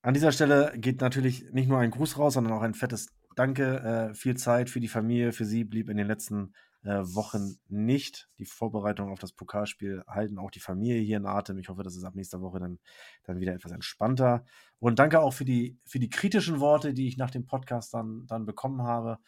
an 0.02 0.14
dieser 0.14 0.32
Stelle 0.32 0.72
geht 0.76 1.00
natürlich 1.00 1.50
nicht 1.52 1.68
nur 1.68 1.78
ein 1.78 1.90
Gruß 1.90 2.18
raus, 2.18 2.34
sondern 2.34 2.52
auch 2.52 2.62
ein 2.62 2.74
fettes 2.74 3.08
Danke. 3.36 4.10
Äh, 4.10 4.14
viel 4.14 4.36
Zeit 4.36 4.70
für 4.70 4.80
die 4.80 4.88
Familie, 4.88 5.32
für 5.32 5.44
sie 5.44 5.64
blieb 5.64 5.88
in 5.88 5.96
den 5.96 6.06
letzten 6.06 6.52
äh, 6.82 7.00
Wochen 7.14 7.58
nicht. 7.68 8.28
Die 8.38 8.44
Vorbereitungen 8.44 9.12
auf 9.12 9.18
das 9.18 9.32
Pokalspiel 9.32 10.02
halten 10.06 10.38
auch 10.38 10.50
die 10.50 10.60
Familie 10.60 11.00
hier 11.00 11.16
in 11.18 11.26
Atem. 11.26 11.58
Ich 11.58 11.68
hoffe, 11.68 11.82
das 11.82 11.96
ist 11.96 12.04
ab 12.04 12.14
nächster 12.14 12.40
Woche 12.40 12.58
dann, 12.58 12.78
dann 13.24 13.40
wieder 13.40 13.54
etwas 13.54 13.72
entspannter. 13.72 14.44
Und 14.78 14.98
danke 14.98 15.20
auch 15.20 15.32
für 15.32 15.44
die, 15.44 15.78
für 15.86 15.98
die 15.98 16.10
kritischen 16.10 16.60
Worte, 16.60 16.92
die 16.92 17.08
ich 17.08 17.16
nach 17.16 17.30
dem 17.30 17.46
Podcast 17.46 17.94
dann, 17.94 18.26
dann 18.26 18.46
bekommen 18.46 18.82
habe. 18.82 19.18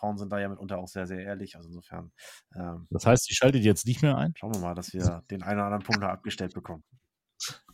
Ja, 0.00 0.06
Frauen 0.06 0.18
sind 0.18 0.32
da 0.32 0.38
ja 0.38 0.48
mitunter 0.48 0.78
auch 0.78 0.88
sehr, 0.88 1.06
sehr 1.06 1.20
ehrlich. 1.20 1.56
Also 1.56 1.68
insofern. 1.68 2.12
Ähm, 2.54 2.86
Das 2.90 3.06
heißt, 3.06 3.24
sie 3.24 3.34
schaltet 3.34 3.64
jetzt 3.64 3.86
nicht 3.86 4.02
mehr 4.02 4.16
ein? 4.16 4.32
schauen 4.36 4.54
wir 4.54 4.60
mal, 4.60 4.74
dass 4.74 4.92
wir 4.92 5.22
den 5.30 5.42
einen 5.42 5.58
oder 5.58 5.66
anderen 5.66 5.84
Punkt 5.84 6.00
noch 6.00 6.08
abgestellt 6.08 6.54
bekommen. 6.54 6.84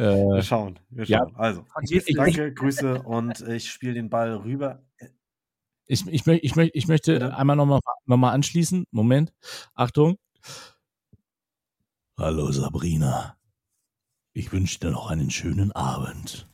Äh, 0.00 0.14
Wir 0.14 0.42
schauen. 0.42 0.78
Wir 0.90 1.06
ja. 1.06 1.18
schauen. 1.18 1.34
Also, 1.34 1.64
ich, 1.82 2.06
ich, 2.06 2.14
danke, 2.14 2.54
Grüße 2.54 3.02
und 3.02 3.40
ich 3.40 3.68
spiele 3.68 3.94
den 3.94 4.08
Ball 4.08 4.32
rüber. 4.32 4.84
ich, 5.86 6.06
ich, 6.06 6.24
ich, 6.24 6.56
ich 6.56 6.86
möchte 6.86 7.14
Bitte? 7.14 7.36
einmal 7.36 7.56
nochmal 7.56 7.80
noch 8.06 8.16
mal 8.16 8.30
anschließen. 8.30 8.84
Moment. 8.92 9.32
Achtung. 9.74 10.16
Hallo 12.16 12.52
Sabrina. 12.52 13.36
Ich 14.34 14.52
wünsche 14.52 14.78
dir 14.78 14.90
noch 14.92 15.10
einen 15.10 15.32
schönen 15.32 15.72
Abend. 15.72 16.48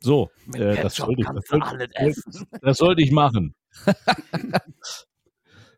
So, 0.00 0.30
äh, 0.54 0.82
das, 0.82 0.96
sollte 0.96 1.22
ich, 1.22 1.28
das, 1.28 1.46
sollte, 1.46 1.66
alles 1.66 1.88
essen. 1.94 2.46
das 2.60 2.78
sollte 2.78 3.02
ich 3.02 3.10
machen. 3.10 3.54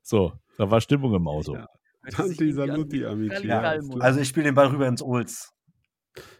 so, 0.02 0.32
da 0.58 0.70
war 0.70 0.80
Stimmung 0.80 1.14
im 1.14 1.26
Auto. 1.26 1.54
Ja. 1.54 1.68
Tanti 2.10 2.52
Saluti, 2.52 3.04
amici. 3.04 3.46
Ja. 3.46 3.60
Also, 3.98 4.20
ich 4.20 4.28
spiele 4.28 4.44
den 4.44 4.54
Ball 4.54 4.68
rüber 4.68 4.88
ins 4.88 5.02
Olds. 5.02 5.52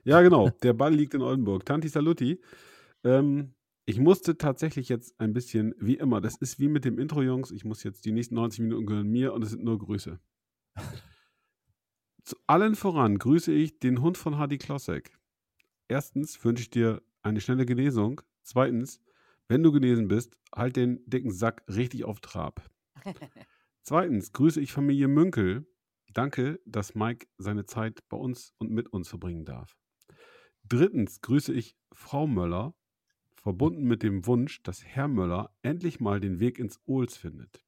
Ja, 0.05 0.20
genau. 0.23 0.51
Der 0.62 0.73
Ball 0.73 0.94
liegt 0.94 1.15
in 1.15 1.23
Oldenburg. 1.23 1.65
Tanti 1.65 1.89
Saluti. 1.89 2.40
Ähm, 3.05 3.55
ich 3.86 3.98
musste 3.98 4.36
tatsächlich 4.36 4.89
jetzt 4.89 5.19
ein 5.19 5.32
bisschen, 5.32 5.74
wie 5.78 5.97
immer, 5.97 6.20
das 6.20 6.36
ist 6.36 6.59
wie 6.59 6.69
mit 6.69 6.85
dem 6.85 6.98
Intro, 6.98 7.23
Jungs. 7.23 7.51
Ich 7.51 7.65
muss 7.65 7.82
jetzt 7.82 8.05
die 8.05 8.12
nächsten 8.12 8.35
90 8.35 8.61
Minuten 8.61 8.86
gehören 8.86 9.09
mir 9.09 9.32
und 9.32 9.43
es 9.43 9.51
sind 9.51 9.65
nur 9.65 9.78
Grüße. 9.78 10.20
Zu 12.24 12.36
allen 12.47 12.77
voran 12.77 13.19
grüße 13.19 13.52
ich 13.52 13.78
den 13.81 14.02
Hund 14.02 14.19
von 14.19 14.39
Hardy 14.39 14.59
Klossek. 14.59 15.19
Erstens 15.89 16.44
wünsche 16.44 16.62
ich 16.62 16.70
dir 16.70 17.02
eine 17.22 17.40
schnelle 17.40 17.66
Genesung. 17.66 18.20
Zweitens, 18.42 19.01
wenn 19.48 19.62
du 19.62 19.72
genesen 19.72 20.09
bist, 20.09 20.36
halt 20.55 20.76
den 20.76 21.01
dicken 21.06 21.32
Sack 21.32 21.64
richtig 21.68 22.05
auf 22.05 22.20
Trab. 22.20 22.70
Zweitens 23.82 24.32
grüße 24.32 24.60
ich 24.60 24.72
Familie 24.72 25.09
Münkel. 25.09 25.66
Danke, 26.12 26.60
dass 26.64 26.94
Mike 26.94 27.26
seine 27.38 27.66
Zeit 27.66 28.09
bei 28.09 28.16
uns 28.16 28.52
und 28.59 28.70
mit 28.70 28.88
uns 28.92 29.09
verbringen 29.09 29.44
darf. 29.44 29.76
Drittens 30.64 31.20
grüße 31.20 31.52
ich 31.52 31.76
Frau 31.92 32.26
Möller, 32.26 32.74
verbunden 33.34 33.84
mit 33.84 34.02
dem 34.02 34.26
Wunsch, 34.26 34.62
dass 34.62 34.84
Herr 34.84 35.09
Möller 35.09 35.52
endlich 35.62 36.01
mal 36.01 36.20
den 36.20 36.40
Weg 36.40 36.59
ins 36.59 36.80
Ohls 36.86 37.16
findet. 37.16 37.64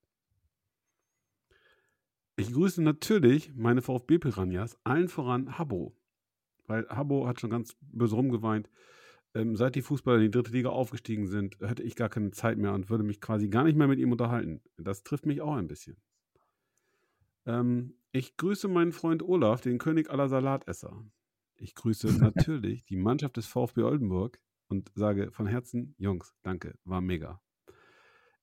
Ich 2.37 2.53
grüße 2.53 2.83
natürlich 2.83 3.55
meine 3.55 3.83
VfB-Piranhas, 3.83 4.79
allen 4.85 5.09
voran 5.09 5.59
Habbo. 5.59 5.97
Weil 6.66 6.89
Habbo 6.89 7.27
hat 7.27 7.41
schon 7.41 7.51
ganz 7.51 7.77
böse 7.81 8.15
rumgeweint. 8.15 8.70
Ähm, 9.35 9.57
seit 9.57 9.75
die 9.75 9.83
Fußballer 9.83 10.19
in 10.19 10.25
die 10.25 10.31
dritte 10.31 10.53
Liga 10.53 10.69
aufgestiegen 10.69 11.27
sind, 11.27 11.59
hätte 11.61 11.83
ich 11.83 11.97
gar 11.97 12.09
keine 12.09 12.33
Zeit 12.33 12.59
mehr 12.59 12.75
und 12.75 12.91
würde 12.91 13.05
mich 13.05 13.21
quasi 13.21 13.49
gar 13.49 13.65
nicht 13.65 13.77
mehr 13.77 13.89
mit 13.89 13.99
ihm 13.99 14.13
unterhalten. 14.13 14.61
Das 14.77 15.05
trifft 15.05 15.25
mich 15.25 15.41
auch 15.41 15.55
ein 15.55 15.69
bisschen. 15.69 15.97
Ähm, 17.47 17.95
ich 18.13 18.37
grüße 18.37 18.69
meinen 18.69 18.93
Freund 18.93 19.23
Olaf, 19.23 19.63
den 19.63 19.79
König 19.79 20.11
aller 20.11 20.29
Salatesser. 20.29 21.05
Ich 21.57 21.75
grüße 21.75 22.07
natürlich 22.19 22.85
die 22.85 22.97
Mannschaft 22.97 23.37
des 23.37 23.47
VfB 23.47 23.83
Oldenburg 23.83 24.39
und 24.69 24.91
sage 24.95 25.31
von 25.33 25.47
Herzen, 25.47 25.95
Jungs, 25.99 26.35
danke, 26.43 26.75
war 26.85 27.01
mega. 27.01 27.41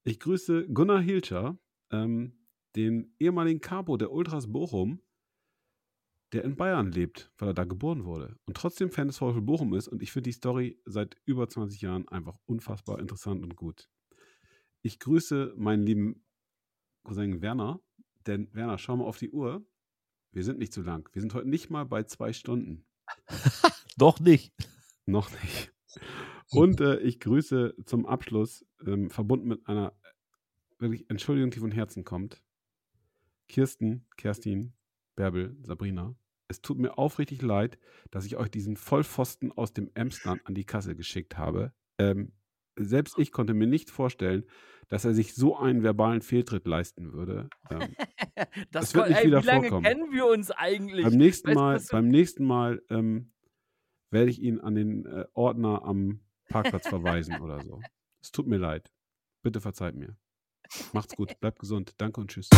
Ich 0.02 0.18
grüße 0.18 0.68
Gunnar 0.68 1.00
Hilscher, 1.00 1.58
ähm, 1.90 2.46
den 2.74 3.14
ehemaligen 3.18 3.60
Capo 3.60 3.96
der 3.96 4.12
Ultras 4.12 4.50
Bochum, 4.50 5.02
der 6.32 6.44
in 6.44 6.56
Bayern 6.56 6.92
lebt, 6.92 7.32
weil 7.38 7.48
er 7.48 7.54
da 7.54 7.64
geboren 7.64 8.04
wurde 8.04 8.36
und 8.46 8.56
trotzdem 8.56 8.90
Fan 8.90 9.08
des 9.08 9.18
VfB 9.18 9.40
Bochum 9.40 9.74
ist. 9.74 9.88
Und 9.88 10.02
ich 10.02 10.12
finde 10.12 10.28
die 10.28 10.34
Story 10.34 10.80
seit 10.84 11.16
über 11.24 11.48
20 11.48 11.80
Jahren 11.80 12.08
einfach 12.08 12.36
unfassbar 12.46 13.00
interessant 13.00 13.42
und 13.42 13.56
gut. 13.56 13.88
Ich 14.82 14.98
grüße 14.98 15.54
meinen 15.56 15.82
lieben 15.82 16.24
Cousin 17.02 17.42
Werner, 17.42 17.80
denn 18.26 18.52
Werner, 18.54 18.78
schau 18.78 18.96
mal 18.96 19.04
auf 19.04 19.18
die 19.18 19.30
Uhr. 19.30 19.66
Wir 20.32 20.44
sind 20.44 20.58
nicht 20.58 20.72
zu 20.72 20.82
lang. 20.82 21.08
Wir 21.12 21.20
sind 21.20 21.34
heute 21.34 21.48
nicht 21.48 21.70
mal 21.70 21.84
bei 21.84 22.04
zwei 22.04 22.32
Stunden. 22.32 22.86
Doch 23.96 24.20
nicht. 24.20 24.52
Noch 25.06 25.30
nicht. 25.42 25.72
Und 26.50 26.80
äh, 26.80 26.98
ich 27.00 27.20
grüße 27.20 27.74
zum 27.84 28.06
Abschluss, 28.06 28.64
ähm, 28.86 29.10
verbunden 29.10 29.48
mit 29.48 29.66
einer 29.68 29.92
äh, 30.02 30.80
wirklich 30.82 31.08
Entschuldigung, 31.10 31.50
die 31.50 31.58
von 31.58 31.72
Herzen 31.72 32.04
kommt. 32.04 32.42
Kirsten, 33.48 34.06
Kerstin, 34.16 34.74
Bärbel, 35.16 35.56
Sabrina. 35.62 36.14
Es 36.50 36.62
tut 36.62 36.78
mir 36.78 36.98
aufrichtig 36.98 37.42
leid, 37.42 37.78
dass 38.10 38.26
ich 38.26 38.36
euch 38.36 38.50
diesen 38.50 38.76
Vollpfosten 38.76 39.52
aus 39.52 39.72
dem 39.72 39.88
Emsland 39.94 40.44
an 40.46 40.54
die 40.54 40.64
Kasse 40.64 40.96
geschickt 40.96 41.38
habe. 41.38 41.72
Ähm, 41.96 42.32
selbst 42.76 43.20
ich 43.20 43.30
konnte 43.30 43.54
mir 43.54 43.68
nicht 43.68 43.88
vorstellen, 43.88 44.44
dass 44.88 45.04
er 45.04 45.14
sich 45.14 45.36
so 45.36 45.56
einen 45.56 45.84
verbalen 45.84 46.22
Fehltritt 46.22 46.66
leisten 46.66 47.12
würde. 47.12 47.48
Ähm, 47.70 47.94
Das 48.72 48.88
Es 48.88 48.94
wird 48.94 49.10
nicht 49.10 49.18
ey, 49.18 49.26
wieder 49.26 49.42
wie 49.42 49.46
lange 49.46 49.68
vorkommen. 49.68 49.84
kennen 49.84 50.12
wir 50.12 50.26
uns 50.26 50.50
eigentlich? 50.50 51.04
beim 51.04 51.16
nächsten 51.16 51.54
Weißt 51.54 51.92
Mal, 51.92 52.00
beim 52.00 52.08
nächsten 52.08 52.44
Mal 52.44 52.82
ähm, 52.90 53.30
werde 54.10 54.30
ich 54.30 54.40
ihn 54.40 54.58
an 54.58 54.74
den 54.74 55.06
äh, 55.06 55.26
Ordner 55.34 55.84
am 55.84 56.20
Parkplatz 56.48 56.88
verweisen 56.88 57.40
oder 57.40 57.62
so. 57.62 57.80
Es 58.22 58.32
tut 58.32 58.46
mir 58.48 58.58
leid. 58.58 58.90
Bitte 59.42 59.60
verzeiht 59.60 59.94
mir. 59.94 60.16
Macht's 60.92 61.14
gut, 61.16 61.38
bleibt 61.40 61.58
gesund. 61.60 61.94
Danke 61.96 62.20
und 62.20 62.30
tschüss. 62.30 62.50